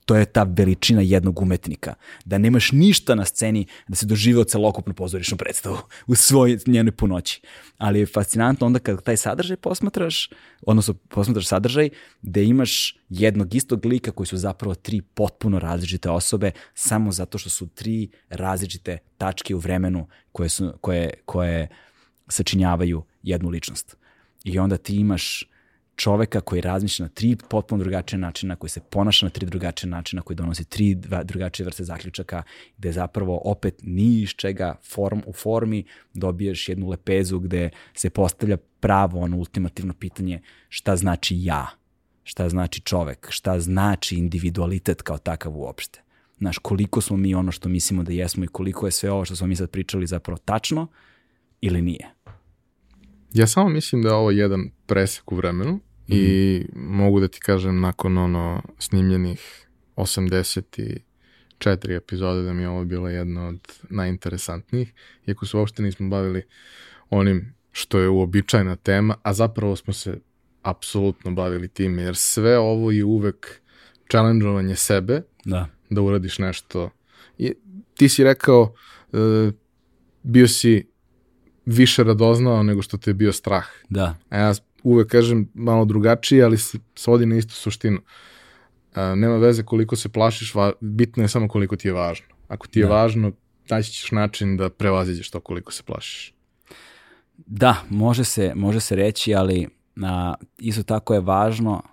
to 0.05 0.15
je 0.15 0.25
ta 0.25 0.43
veličina 0.43 1.01
jednog 1.01 1.41
umetnika. 1.41 1.93
Da 2.25 2.37
nemaš 2.37 2.71
ništa 2.71 3.15
na 3.15 3.25
sceni 3.25 3.65
da 3.87 3.95
se 3.95 4.05
doživeo 4.05 4.43
celokupnu 4.43 4.93
pozorišnu 4.93 5.37
predstavu 5.37 5.77
u 6.07 6.15
svoj 6.15 6.59
njenoj 6.67 6.91
punoći. 6.91 7.41
Ali 7.77 7.99
je 7.99 8.05
fascinantno 8.05 8.67
onda 8.67 8.79
kad 8.79 9.03
taj 9.03 9.17
sadržaj 9.17 9.57
posmatraš, 9.57 10.29
odnosno 10.61 10.93
posmatraš 10.93 11.47
sadržaj 11.47 11.89
gde 12.21 12.43
imaš 12.43 12.97
jednog 13.09 13.55
istog 13.55 13.85
lika 13.85 14.11
koji 14.11 14.27
su 14.27 14.37
zapravo 14.37 14.75
tri 14.75 15.01
potpuno 15.01 15.59
različite 15.59 16.09
osobe 16.09 16.51
samo 16.73 17.11
zato 17.11 17.37
što 17.37 17.49
su 17.49 17.67
tri 17.67 18.09
različite 18.29 18.97
tačke 19.17 19.55
u 19.55 19.59
vremenu 19.59 20.07
koje, 20.31 20.49
su, 20.49 20.73
koje, 20.81 21.09
koje 21.25 21.67
sačinjavaju 22.27 23.03
jednu 23.23 23.49
ličnost. 23.49 23.97
I 24.43 24.59
onda 24.59 24.77
ti 24.77 24.95
imaš 24.95 25.49
čoveka 25.95 26.41
koji 26.41 26.61
razmišlja 26.61 27.03
na 27.03 27.09
tri 27.09 27.37
potpuno 27.49 27.83
drugačije 27.83 28.19
načina, 28.19 28.55
koji 28.55 28.69
se 28.69 28.79
ponaša 28.89 29.25
na 29.25 29.29
tri 29.29 29.45
drugačije 29.45 29.89
načina, 29.89 30.21
koji 30.21 30.35
donosi 30.37 30.65
tri 30.65 30.95
dva, 30.95 31.23
drugačije 31.23 31.65
vrste 31.65 31.83
zaključaka, 31.83 32.43
gde 32.77 32.91
zapravo 32.91 33.41
opet 33.45 33.79
ni 33.83 34.21
iz 34.21 34.29
čega 34.29 34.75
form, 34.83 35.21
u 35.25 35.33
formi 35.33 35.83
dobiješ 36.13 36.69
jednu 36.69 36.89
lepezu 36.89 37.39
gde 37.39 37.69
se 37.93 38.09
postavlja 38.09 38.57
pravo 38.79 39.19
ono 39.19 39.37
ultimativno 39.37 39.93
pitanje 39.93 40.41
šta 40.69 40.95
znači 40.95 41.43
ja, 41.43 41.67
šta 42.23 42.49
znači 42.49 42.81
čovek, 42.81 43.27
šta 43.29 43.59
znači 43.59 44.15
individualitet 44.15 45.01
kao 45.01 45.17
takav 45.17 45.57
uopšte. 45.57 46.01
Znaš, 46.37 46.57
koliko 46.57 47.01
smo 47.01 47.17
mi 47.17 47.35
ono 47.35 47.51
što 47.51 47.69
mislimo 47.69 48.03
da 48.03 48.11
jesmo 48.11 48.43
i 48.43 48.47
koliko 48.47 48.87
je 48.87 48.91
sve 48.91 49.11
ovo 49.11 49.25
što 49.25 49.35
smo 49.35 49.47
mi 49.47 49.55
sad 49.55 49.69
pričali 49.69 50.07
zapravo 50.07 50.37
tačno 50.37 50.87
ili 51.61 51.81
nije. 51.81 52.14
Ja 53.35 53.47
samo 53.47 53.69
mislim 53.69 54.01
da 54.01 54.09
je 54.09 54.15
ovo 54.15 54.31
jedan 54.31 54.69
presek 54.85 55.31
u 55.31 55.35
vremenu 55.35 55.71
mm. 55.71 55.81
i 56.07 56.65
mhm. 56.75 56.95
mogu 56.95 57.19
da 57.19 57.27
ti 57.27 57.39
kažem 57.39 57.79
nakon 57.79 58.17
ono 58.17 58.61
snimljenih 58.79 59.67
84 59.95 60.99
epizode 61.97 62.41
da 62.41 62.53
mi 62.53 62.61
je 62.61 62.69
ovo 62.69 62.85
bila 62.85 63.11
jedna 63.11 63.47
od 63.47 63.59
najinteresantnijih, 63.89 64.93
iako 65.27 65.45
se 65.45 65.57
uopšte 65.57 65.83
nismo 65.83 66.09
bavili 66.09 66.43
onim 67.09 67.53
što 67.71 67.99
je 67.99 68.09
uobičajna 68.09 68.75
tema, 68.75 69.15
a 69.23 69.33
zapravo 69.33 69.75
smo 69.75 69.93
se 69.93 70.19
apsolutno 70.61 71.31
bavili 71.31 71.67
time, 71.67 72.01
jer 72.03 72.15
sve 72.15 72.57
ovo 72.57 72.91
je 72.91 73.03
uvek 73.03 73.61
challengeovanje 74.11 74.75
sebe, 74.75 75.21
da, 75.45 75.67
da 75.89 76.01
uradiš 76.01 76.39
nešto. 76.39 76.89
I 77.37 77.53
ti 77.93 78.09
si 78.09 78.23
rekao, 78.23 78.73
uh, 79.11 79.53
bio 80.23 80.47
si 80.47 80.94
više 81.65 82.03
radoznao 82.03 82.63
nego 82.63 82.81
što 82.81 82.97
te 82.97 83.09
je 83.09 83.13
bio 83.13 83.33
strah. 83.33 83.65
Da. 83.89 84.15
A 84.29 84.37
ja 84.37 84.53
uvek 84.83 85.07
kažem 85.07 85.49
malo 85.53 85.85
drugačije, 85.85 86.43
ali 86.43 86.57
se 86.57 86.77
svodi 86.95 87.25
na 87.25 87.35
istu 87.35 87.53
suštinu. 87.53 87.99
A, 88.93 89.15
nema 89.15 89.37
veze 89.37 89.63
koliko 89.63 89.95
se 89.95 90.09
plašiš, 90.09 90.55
va, 90.55 90.71
bitno 90.81 91.23
je 91.23 91.27
samo 91.27 91.47
koliko 91.47 91.75
ti 91.75 91.87
je 91.87 91.93
važno. 91.93 92.25
Ako 92.47 92.67
ti 92.67 92.79
je 92.79 92.85
da. 92.85 92.93
važno, 92.93 93.31
naći 93.69 93.91
ćeš 93.91 94.11
način 94.11 94.57
da 94.57 94.69
prevaziđeš 94.69 95.29
to 95.29 95.39
koliko 95.39 95.71
se 95.71 95.83
plašiš. 95.83 96.33
Da, 97.37 97.75
može 97.89 98.23
se, 98.23 98.51
može 98.55 98.79
se 98.79 98.95
reći, 98.95 99.35
ali 99.35 99.67
a, 100.03 100.33
isto 100.57 100.83
tako 100.83 101.13
je 101.13 101.19
važno 101.19 101.83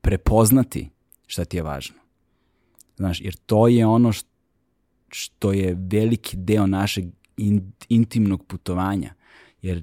prepoznati 0.00 0.90
šta 1.26 1.44
ti 1.44 1.56
je 1.56 1.62
važno. 1.62 1.96
Znaš, 2.96 3.20
jer 3.20 3.34
to 3.34 3.68
je 3.68 3.86
ono 3.86 4.12
što, 4.12 4.28
što 5.08 5.52
je 5.52 5.76
veliki 5.90 6.36
deo 6.36 6.66
našeg 6.66 7.04
in, 7.36 7.72
intimnog 7.88 8.46
putovanja, 8.46 9.14
jer 9.62 9.82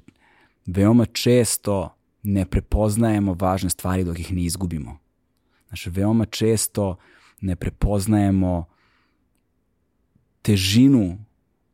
veoma 0.66 1.06
često 1.06 1.96
ne 2.24 2.46
prepoznajemo 2.46 3.34
važne 3.34 3.70
stvari 3.70 4.04
dok 4.04 4.20
ih 4.20 4.34
ne 4.34 4.42
izgubimo. 4.44 4.98
Znači, 5.68 5.90
veoma 5.90 6.26
često 6.26 6.96
ne 7.42 7.56
prepoznajemo 7.56 8.66
težinu 10.42 11.18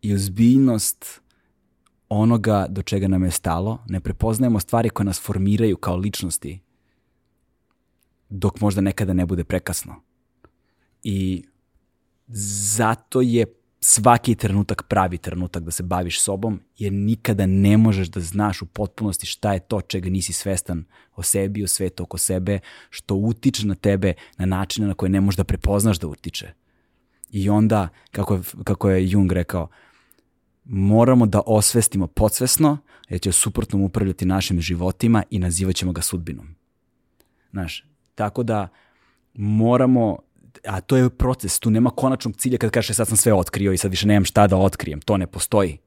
i 0.02 0.14
ozbiljnost 0.14 1.22
onoga 2.10 2.66
do 2.70 2.82
čega 2.82 3.08
nam 3.08 3.24
je 3.24 3.32
stalo, 3.32 3.84
ne 3.88 4.00
prepoznajemo 4.00 4.60
stvari 4.60 4.90
koje 4.90 5.06
nas 5.06 5.22
formiraju 5.22 5.78
kao 5.78 5.98
ličnosti, 5.98 6.60
dok 8.30 8.62
možda 8.62 8.82
nekada 8.82 9.14
ne 9.14 9.26
bude 9.26 9.44
prekasno. 9.44 9.96
I 11.04 11.44
zato 12.28 13.22
je 13.22 13.46
svaki 13.82 14.36
trenutak 14.36 14.84
pravi 14.84 15.18
trenutak 15.18 15.64
da 15.64 15.72
se 15.72 15.84
baviš 15.84 16.22
sobom, 16.22 16.60
jer 16.78 16.94
nikada 16.94 17.46
ne 17.46 17.78
možeš 17.78 18.08
da 18.08 18.20
znaš 18.20 18.62
u 18.62 18.66
potpunosti 18.66 19.26
šta 19.26 19.54
je 19.54 19.60
to 19.60 19.82
čega 19.82 20.10
nisi 20.10 20.34
svestan 20.34 20.84
o 21.16 21.24
sebi, 21.24 21.64
o 21.64 21.68
svetu 21.68 22.04
oko 22.04 22.18
sebe, 22.18 22.60
što 22.90 23.16
utiče 23.16 23.68
na 23.68 23.76
tebe 23.76 24.14
na 24.38 24.46
načine 24.46 24.88
na 24.88 24.94
koje 24.94 25.10
ne 25.10 25.22
možeš 25.22 25.38
da 25.38 25.44
prepoznaš 25.44 26.00
da 26.00 26.08
utiče. 26.08 26.54
I 27.32 27.50
onda, 27.50 27.88
kako 28.12 28.34
je, 28.34 28.42
kako 28.64 28.90
je 28.90 29.10
Jung 29.10 29.32
rekao, 29.32 29.68
moramo 30.66 31.26
da 31.26 31.42
osvestimo 31.46 32.08
podsvesno, 32.08 32.78
jer 33.10 33.22
će 33.22 33.32
suprotno 33.32 33.86
upravljati 33.86 34.26
našim 34.26 34.62
životima 34.62 35.24
i 35.30 35.40
nazivat 35.40 35.76
ćemo 35.76 35.92
ga 35.92 36.02
sudbinom. 36.02 36.56
Znaš, 37.52 37.86
tako 38.16 38.44
da 38.44 38.68
moramo 39.34 40.18
a 40.66 40.82
to 40.82 40.98
je 40.98 41.10
proces, 41.10 41.60
tu 41.60 41.70
nema 41.70 41.90
konačnog 41.90 42.36
cilja 42.36 42.58
kad 42.58 42.72
kažeš 42.72 42.90
e, 42.90 42.94
sad 42.94 43.08
sam 43.08 43.18
sve 43.18 43.34
otkrio 43.34 43.74
i 43.74 43.78
sad 43.78 43.92
više 43.92 44.08
nemam 44.08 44.26
šta 44.26 44.48
da 44.48 44.58
otkrijem, 44.58 45.02
to 45.02 45.18
ne 45.18 45.28
postoji. 45.28 45.78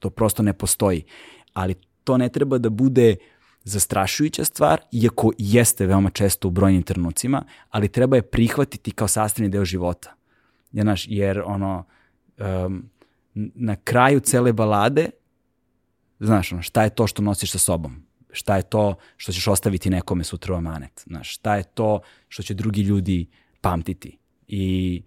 To 0.00 0.10
prosto 0.10 0.42
ne 0.42 0.52
postoji. 0.52 1.04
Ali 1.52 1.74
to 2.04 2.16
ne 2.16 2.28
treba 2.28 2.58
da 2.58 2.70
bude 2.70 3.16
zastrašujuća 3.64 4.44
stvar, 4.44 4.80
iako 4.92 5.32
jeste 5.38 5.86
veoma 5.86 6.10
često 6.10 6.48
u 6.48 6.50
brojnim 6.50 6.82
trenucima, 6.82 7.44
ali 7.70 7.88
treba 7.88 8.16
je 8.16 8.22
prihvatiti 8.22 8.90
kao 8.90 9.08
sastavni 9.08 9.48
deo 9.48 9.64
života. 9.64 10.14
Ja, 10.72 10.82
znaš, 10.82 11.06
jer 11.08 11.42
ono, 11.46 11.84
um, 12.38 12.90
na 13.34 13.76
kraju 13.76 14.20
cele 14.20 14.52
balade, 14.52 15.10
znaš, 16.20 16.52
ono, 16.52 16.62
šta 16.62 16.82
je 16.82 16.90
to 16.90 17.06
što 17.06 17.22
nosiš 17.22 17.50
sa 17.50 17.58
sobom? 17.58 18.06
Šta 18.32 18.56
je 18.56 18.62
to 18.62 18.94
što 19.16 19.32
ćeš 19.32 19.48
ostaviti 19.48 19.90
nekome 19.90 20.24
sutra 20.24 20.54
u 20.54 20.56
amanet? 20.56 21.02
Znaš, 21.06 21.34
šta 21.34 21.56
je 21.56 21.64
to 21.64 22.00
što 22.28 22.42
će 22.42 22.54
drugi 22.54 22.82
ljudi 22.82 23.26
pamtiti 23.62 24.18
i 24.48 25.02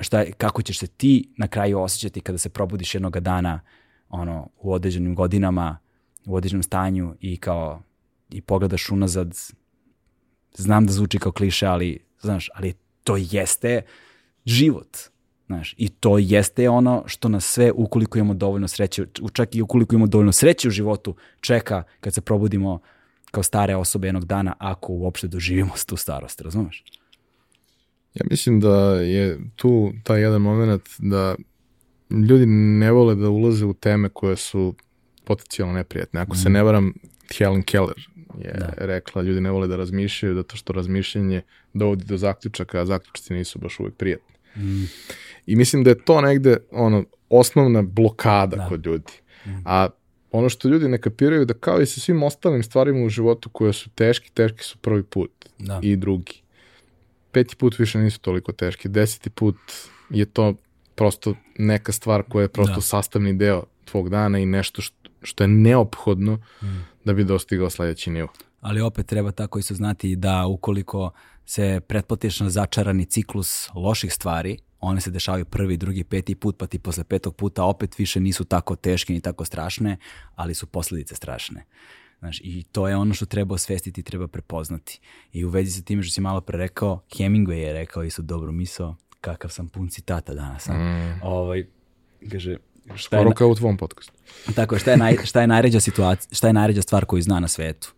šta, 0.00 0.24
kako 0.38 0.62
ćeš 0.62 0.78
se 0.78 0.86
ti 0.86 1.28
na 1.36 1.48
kraju 1.48 1.80
osjećati 1.80 2.20
kada 2.20 2.38
se 2.38 2.48
probudiš 2.48 2.94
jednog 2.94 3.20
dana 3.20 3.60
ono, 4.08 4.48
u 4.58 4.72
određenim 4.72 5.14
godinama, 5.14 5.78
u 6.26 6.34
određenom 6.34 6.62
stanju 6.62 7.14
i 7.20 7.36
kao 7.36 7.82
i 8.30 8.40
pogledaš 8.40 8.90
unazad, 8.90 9.36
znam 10.54 10.86
da 10.86 10.92
zvuči 10.92 11.18
kao 11.18 11.32
kliše, 11.32 11.66
ali 11.66 12.04
znaš, 12.20 12.48
ali 12.54 12.74
to 13.04 13.16
jeste 13.18 13.82
život. 14.44 14.96
Znaš, 15.46 15.74
I 15.78 15.88
to 15.88 16.18
jeste 16.18 16.68
ono 16.68 17.04
što 17.06 17.28
nas 17.28 17.44
sve, 17.44 17.72
ukoliko 17.72 18.18
imamo 18.18 18.34
dovoljno 18.34 18.68
sreće, 18.68 19.06
čak 19.32 19.54
i 19.54 19.62
ukoliko 19.62 19.94
imamo 19.94 20.06
dovoljno 20.06 20.32
sreće 20.32 20.68
u 20.68 20.70
životu, 20.70 21.16
čeka 21.40 21.82
kad 22.00 22.14
se 22.14 22.20
probudimo 22.20 22.80
kao 23.30 23.42
stare 23.42 23.76
osobe 23.76 24.08
jednog 24.08 24.24
dana, 24.24 24.54
ako 24.58 24.92
uopšte 24.92 25.28
doživimo 25.28 25.72
tu 25.86 25.96
starost, 25.96 26.40
razumeš? 26.40 26.84
Ja 28.14 28.26
mislim 28.30 28.60
da 28.60 28.94
je 28.94 29.38
tu 29.56 29.92
taj 30.04 30.20
jedan 30.20 30.42
moment 30.42 30.82
da 30.98 31.34
ljudi 32.28 32.46
ne 32.46 32.92
vole 32.92 33.14
da 33.14 33.28
ulaze 33.28 33.64
u 33.64 33.74
teme 33.74 34.08
koje 34.08 34.36
su 34.36 34.74
potencijalno 35.24 35.74
neprijatne. 35.74 36.20
Ako 36.20 36.32
mm. 36.32 36.36
se 36.36 36.50
ne 36.50 36.62
varam, 36.62 36.92
Helen 37.38 37.62
Keller 37.62 38.08
je 38.38 38.54
da. 38.58 38.72
rekla, 38.76 39.22
ljudi 39.22 39.40
ne 39.40 39.50
vole 39.50 39.66
da 39.66 39.76
razmišljaju 39.76 40.34
zato 40.34 40.56
što 40.56 40.72
razmišljanje 40.72 41.42
dovodi 41.74 42.04
do 42.04 42.16
zaključaka, 42.16 42.80
a 42.80 42.86
zaključci 42.86 43.34
nisu 43.34 43.58
baš 43.58 43.80
uvek 43.80 43.94
prijatni. 43.94 44.34
Mm. 44.56 44.84
I 45.46 45.56
mislim 45.56 45.84
da 45.84 45.90
je 45.90 46.04
to 46.04 46.20
negde 46.20 46.56
ono, 46.70 47.04
osnovna 47.28 47.82
blokada 47.82 48.56
da. 48.56 48.68
kod 48.68 48.86
ljudi. 48.86 49.12
Mm. 49.46 49.50
A 49.64 49.88
ono 50.32 50.48
što 50.48 50.68
ljudi 50.68 50.88
ne 50.88 51.00
kapiraju 51.00 51.44
da 51.44 51.54
kao 51.54 51.80
i 51.80 51.86
sa 51.86 52.00
svim 52.00 52.22
ostalim 52.22 52.62
stvarima 52.62 53.04
u 53.04 53.08
životu 53.08 53.48
koje 53.48 53.72
su 53.72 53.90
teški, 53.90 54.32
teški 54.32 54.64
su 54.64 54.78
prvi 54.78 55.02
put 55.02 55.30
da. 55.58 55.80
i 55.82 55.96
drugi. 55.96 56.42
Peti 57.32 57.56
put 57.56 57.78
više 57.78 57.98
nisu 57.98 58.20
toliko 58.20 58.52
teški, 58.52 58.88
deseti 58.88 59.30
put 59.30 59.56
je 60.10 60.24
to 60.24 60.54
prosto 60.94 61.34
neka 61.58 61.92
stvar 61.92 62.22
koja 62.28 62.42
je 62.42 62.48
prosto 62.48 62.74
da. 62.74 62.80
sastavni 62.80 63.34
deo 63.34 63.62
tvog 63.84 64.08
dana 64.08 64.38
i 64.38 64.46
nešto 64.46 64.82
što, 64.82 65.10
što 65.22 65.44
je 65.44 65.48
neophodno 65.48 66.34
mm. 66.62 66.66
da 67.04 67.12
bi 67.12 67.24
dostigao 67.24 67.70
sledeći 67.70 68.10
nivo. 68.10 68.28
Ali 68.60 68.80
opet 68.80 69.06
treba 69.06 69.32
tako 69.32 69.58
isto 69.58 69.74
znati 69.74 70.16
da 70.16 70.46
ukoliko 70.46 71.10
se 71.44 71.80
pretplatiš 71.88 72.40
na 72.40 72.50
začarani 72.50 73.04
ciklus 73.04 73.70
loših 73.74 74.12
stvari, 74.12 74.58
one 74.80 75.00
se 75.00 75.10
dešavaju 75.10 75.44
prvi, 75.44 75.76
drugi, 75.76 76.04
peti 76.04 76.34
put, 76.34 76.58
pa 76.58 76.66
ti 76.66 76.78
posle 76.78 77.04
petog 77.04 77.36
puta 77.36 77.64
opet 77.64 77.98
više 77.98 78.20
nisu 78.20 78.44
tako 78.44 78.76
teške 78.76 79.12
ni 79.12 79.20
tako 79.20 79.44
strašne, 79.44 79.96
ali 80.34 80.54
su 80.54 80.66
posledice 80.66 81.14
strašne. 81.14 81.64
Znaš, 82.20 82.40
I 82.40 82.62
to 82.72 82.88
je 82.88 82.96
ono 82.96 83.14
što 83.14 83.26
treba 83.26 83.54
osvestiti 83.54 84.00
i 84.00 84.04
treba 84.04 84.28
prepoznati. 84.28 85.00
I 85.32 85.44
u 85.44 85.48
vezi 85.48 85.72
sa 85.72 85.82
time 85.82 86.02
što 86.02 86.12
si 86.12 86.20
malo 86.20 86.40
pre 86.40 86.58
rekao, 86.58 87.02
Hemingway 87.10 87.52
je 87.52 87.72
rekao 87.72 88.04
isto 88.04 88.22
dobru 88.22 88.52
misao, 88.52 88.96
kakav 89.20 89.50
sam 89.50 89.68
pun 89.68 89.88
citata 89.88 90.34
danas. 90.34 90.68
Mm. 90.68 91.22
Ovaj, 91.22 91.66
kaže, 92.32 92.56
šta 92.94 93.16
Skoro 93.16 93.30
je, 93.30 93.34
kao 93.34 93.48
u 93.48 93.54
tvom 93.54 93.76
podcastu. 93.76 94.12
Tako, 94.56 94.78
šta 94.78 94.90
je, 94.90 94.96
naj, 94.96 95.16
šta 95.24 95.40
je 95.40 95.46
najređa 95.46 95.80
situacija, 95.80 96.34
šta 96.34 96.46
je 96.46 96.52
najređa 96.52 96.82
stvar 96.82 97.04
koju 97.04 97.22
zna 97.22 97.40
na 97.40 97.48
svetu? 97.48 97.92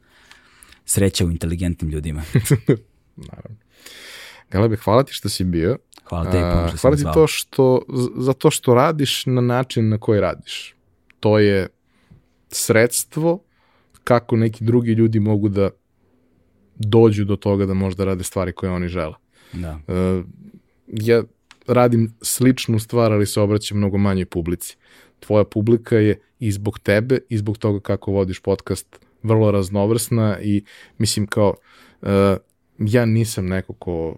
Sreća 0.84 1.26
u 1.26 1.30
inteligentnim 1.30 1.90
ljudima. 1.90 2.22
Naravno. 3.30 3.56
Galebe, 4.50 4.76
hvala 4.76 5.02
ti 5.02 5.12
što 5.12 5.28
si 5.28 5.44
bio. 5.44 5.78
Hvala 6.04 6.30
tebi. 6.30 6.44
Uh, 6.44 6.80
hvala 6.80 6.96
ti 6.96 7.02
to 7.14 7.26
što, 7.26 7.82
za 8.16 8.32
to 8.32 8.50
što 8.50 8.74
radiš 8.74 9.26
na 9.26 9.40
način 9.40 9.88
na 9.88 9.98
koji 9.98 10.20
radiš. 10.20 10.74
To 11.20 11.38
je 11.38 11.68
sredstvo 12.50 13.44
kako 14.04 14.36
neki 14.36 14.64
drugi 14.64 14.92
ljudi 14.92 15.20
mogu 15.20 15.48
da 15.48 15.70
dođu 16.76 17.24
do 17.24 17.36
toga 17.36 17.66
da 17.66 17.74
možda 17.74 18.04
rade 18.04 18.24
stvari 18.24 18.52
koje 18.52 18.72
oni 18.72 18.88
žele. 18.88 19.14
Da. 19.52 19.78
Uh, 19.88 20.24
ja 20.86 21.22
radim 21.66 22.14
sličnu 22.22 22.78
stvar, 22.78 23.12
ali 23.12 23.26
se 23.26 23.40
obraćam 23.40 23.78
mnogo 23.78 23.98
manjoj 23.98 24.26
publici. 24.26 24.76
Tvoja 25.20 25.44
publika 25.44 25.96
je 25.96 26.20
i 26.38 26.52
zbog 26.52 26.78
tebe 26.78 27.18
i 27.28 27.38
zbog 27.38 27.58
toga 27.58 27.80
kako 27.80 28.12
vodiš 28.12 28.40
podcast 28.40 29.00
vrlo 29.22 29.50
raznovrsna 29.50 30.38
i 30.40 30.64
mislim 30.98 31.26
kao 31.26 31.54
uh, 32.02 32.08
ja 32.78 33.04
nisam 33.04 33.46
neko 33.46 33.72
ko 33.72 34.16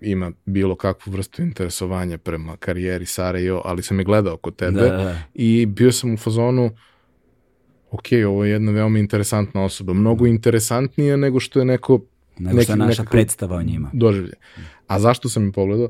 ima 0.00 0.32
bilo 0.44 0.76
kakvu 0.76 1.10
vrstu 1.10 1.42
interesovanja 1.42 2.18
prema 2.18 2.56
karijeri 2.56 3.06
Sara 3.06 3.38
i 3.38 3.50
o, 3.50 3.62
ali 3.64 3.82
sam 3.82 3.98
je 3.98 4.04
gledao 4.04 4.36
kod 4.36 4.56
tebe 4.56 4.80
da, 4.80 4.88
da. 4.88 5.18
i 5.34 5.66
bio 5.66 5.92
sam 5.92 6.14
u 6.14 6.16
fazonu 6.16 6.70
ok, 7.90 8.06
ovo 8.26 8.44
je 8.44 8.50
jedna 8.50 8.72
veoma 8.72 8.98
interesantna 8.98 9.64
osoba, 9.64 9.92
mnogo 9.92 10.26
interesantnija 10.26 11.16
nego 11.16 11.40
što 11.40 11.58
je 11.58 11.64
neko 11.64 12.00
nego 12.38 12.56
neki, 12.56 12.64
što 12.64 12.72
je 12.72 12.76
naša 12.76 13.04
predstava 13.04 13.56
o 13.56 13.62
njima. 13.62 13.90
Doživlje. 13.92 14.32
A 14.86 15.00
zašto 15.00 15.28
sam 15.28 15.46
je 15.46 15.52
pogledao? 15.52 15.88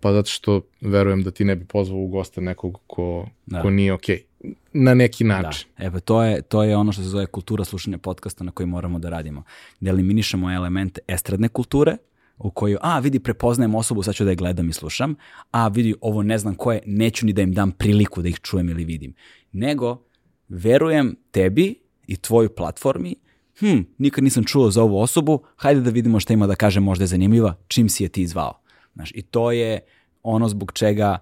Pa 0.00 0.12
zato 0.12 0.30
što 0.30 0.60
verujem 0.80 1.22
da 1.22 1.30
ti 1.30 1.44
ne 1.44 1.56
bi 1.56 1.64
pozvao 1.64 2.00
u 2.00 2.08
goste 2.08 2.40
nekog 2.40 2.78
ko, 2.86 3.26
da. 3.46 3.62
ko 3.62 3.70
nije 3.70 3.92
okej. 3.92 4.16
Okay. 4.16 4.54
Na 4.72 4.94
neki 4.94 5.24
da. 5.24 5.28
način. 5.28 5.68
Da. 5.78 5.84
Evo, 5.84 6.00
to 6.00 6.22
je, 6.22 6.42
to 6.42 6.62
je 6.62 6.76
ono 6.76 6.92
što 6.92 7.02
se 7.02 7.08
zove 7.08 7.26
kultura 7.26 7.64
slušanja 7.64 7.98
podcasta 7.98 8.44
na 8.44 8.50
koji 8.50 8.66
moramo 8.66 8.98
da 8.98 9.08
radimo. 9.08 9.42
Da 9.80 9.90
eliminišemo 9.90 10.52
elemente 10.52 11.00
estradne 11.08 11.48
kulture, 11.48 11.96
u 12.38 12.50
kojoj, 12.50 12.78
a 12.80 12.98
vidi, 12.98 13.18
prepoznajem 13.18 13.74
osobu, 13.74 14.02
sad 14.02 14.14
ću 14.14 14.24
da 14.24 14.30
je 14.30 14.36
gledam 14.36 14.68
i 14.68 14.72
slušam, 14.72 15.14
a 15.50 15.68
vidi, 15.68 15.94
ovo 16.00 16.22
ne 16.22 16.38
znam 16.38 16.54
ko 16.54 16.72
je, 16.72 16.80
neću 16.86 17.26
ni 17.26 17.32
da 17.32 17.42
im 17.42 17.52
dam 17.52 17.72
priliku 17.72 18.22
da 18.22 18.28
ih 18.28 18.40
čujem 18.40 18.68
ili 18.68 18.84
vidim. 18.84 19.14
Nego, 19.52 20.02
verujem 20.50 21.16
tebi 21.30 21.74
i 22.06 22.16
tvojoj 22.16 22.54
platformi, 22.54 23.14
hm, 23.58 23.80
nikad 23.98 24.24
nisam 24.24 24.44
čuo 24.44 24.70
za 24.70 24.82
ovu 24.82 24.98
osobu, 24.98 25.42
hajde 25.56 25.80
da 25.80 25.90
vidimo 25.90 26.20
šta 26.20 26.32
ima 26.32 26.46
da 26.46 26.54
kaže, 26.54 26.80
možda 26.80 27.02
je 27.02 27.06
zanimljiva, 27.06 27.54
čim 27.68 27.88
si 27.88 28.02
je 28.02 28.08
ti 28.08 28.26
zvao. 28.26 28.60
Znaš, 28.94 29.12
I 29.14 29.22
to 29.22 29.52
je 29.52 29.80
ono 30.22 30.48
zbog 30.48 30.72
čega 30.72 31.18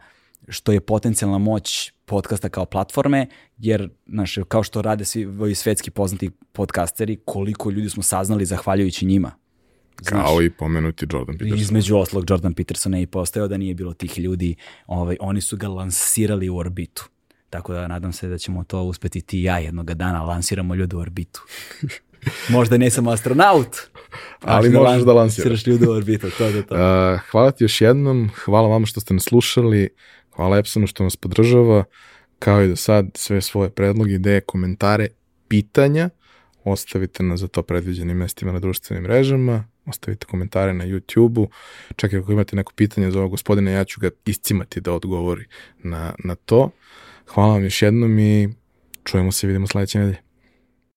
što 0.49 0.73
je 0.73 0.81
potencijalna 0.81 1.39
moć 1.39 1.93
podcasta 2.05 2.49
kao 2.49 2.65
platforme, 2.65 3.27
jer 3.59 3.91
znaš, 4.07 4.39
kao 4.49 4.63
što 4.63 4.83
rade 4.83 5.05
svi 5.05 5.25
ovi 5.25 5.55
svetski 5.55 5.91
poznati 5.91 6.31
podcasteri, 6.53 7.19
koliko 7.25 7.71
ljudi 7.71 7.91
smo 7.91 8.03
saznali 8.03 8.47
zahvaljujući 8.47 9.07
njima. 9.07 9.33
Znaš, 10.03 10.25
kao 10.25 10.43
i 10.43 10.51
pomenuti 10.51 11.07
Jordan 11.13 11.39
Peterson. 11.39 11.59
Između 11.59 11.97
oslog 11.97 12.31
Jordan 12.31 12.55
Peterson 12.55 12.95
je 12.95 13.03
i 13.03 13.07
postao 13.07 13.49
da 13.49 13.57
nije 13.57 13.75
bilo 13.75 13.93
tih 13.93 14.19
ljudi, 14.19 14.55
ovaj, 14.87 15.17
oni 15.21 15.41
su 15.41 15.57
ga 15.57 15.69
lansirali 15.69 16.49
u 16.49 16.57
orbitu. 16.57 17.09
Tako 17.51 17.73
da 17.73 17.89
nadam 17.89 18.13
se 18.13 18.29
da 18.29 18.39
ćemo 18.39 18.65
to 18.65 18.83
uspeti 18.83 19.21
ti 19.21 19.41
i 19.41 19.43
ja 19.43 19.59
jednoga 19.59 19.95
dana 19.95 20.23
lansiramo 20.23 20.75
ljude 20.75 20.97
u 20.97 20.99
orbitu. 20.99 21.43
Možda 22.49 22.77
nisam 22.77 23.09
astronaut, 23.09 23.77
ali 24.41 24.71
da 24.71 24.81
možeš 24.81 25.03
da 25.03 25.13
lansiraš 25.13 25.67
ljude 25.67 25.89
u 25.89 25.93
orbitu. 25.93 26.31
To, 26.31 26.53
to, 26.53 26.63
to. 26.63 26.75
Uh, 26.75 27.21
hvala 27.31 27.51
ti 27.51 27.65
još 27.65 27.81
jednom, 27.81 28.31
hvala 28.45 28.69
vama 28.69 28.87
što 28.87 29.01
ste 29.01 29.15
nas 29.15 29.23
slušali, 29.23 29.89
hvala 30.37 30.59
Epsonu 30.59 30.87
što 30.87 31.05
nas 31.05 31.17
podržava, 31.17 31.85
kao 32.39 32.63
i 32.63 32.69
do 32.69 32.77
sad 32.77 33.07
sve 33.15 33.41
svoje 33.41 33.71
predloge, 33.71 34.15
ideje, 34.15 34.41
komentare, 34.41 35.09
pitanja, 35.49 36.11
ostavite 36.65 37.23
nas 37.23 37.41
za 37.41 37.49
to 37.49 37.63
predviđenim 37.63 38.17
mestima 38.17 38.53
na 38.53 38.59
društvenim 38.59 39.05
mrežama, 39.05 39.65
ostavite 39.87 40.27
komentare 40.27 40.75
na 40.75 40.85
YouTube-u, 40.85 41.49
čak 41.97 42.13
i 42.13 42.17
ako 42.17 42.33
imate 42.33 42.57
neko 42.57 42.73
pitanje 42.77 43.11
za 43.11 43.19
ovog 43.19 43.31
gospodina, 43.31 43.71
ja 43.71 43.85
ću 43.85 44.01
ga 44.01 44.11
iscimati 44.27 44.81
da 44.81 44.93
odgovori 44.93 45.45
na, 45.79 46.15
na 46.25 46.35
to. 46.35 46.71
Hvala 47.29 47.53
vam 47.53 47.65
još 47.65 47.83
jednom 47.83 48.19
i 48.19 48.49
čujemo 49.05 49.33
se 49.33 49.47
i 49.47 49.49
vidimo 49.49 49.67
sledeće 49.67 49.99
nedelje. 49.99 50.28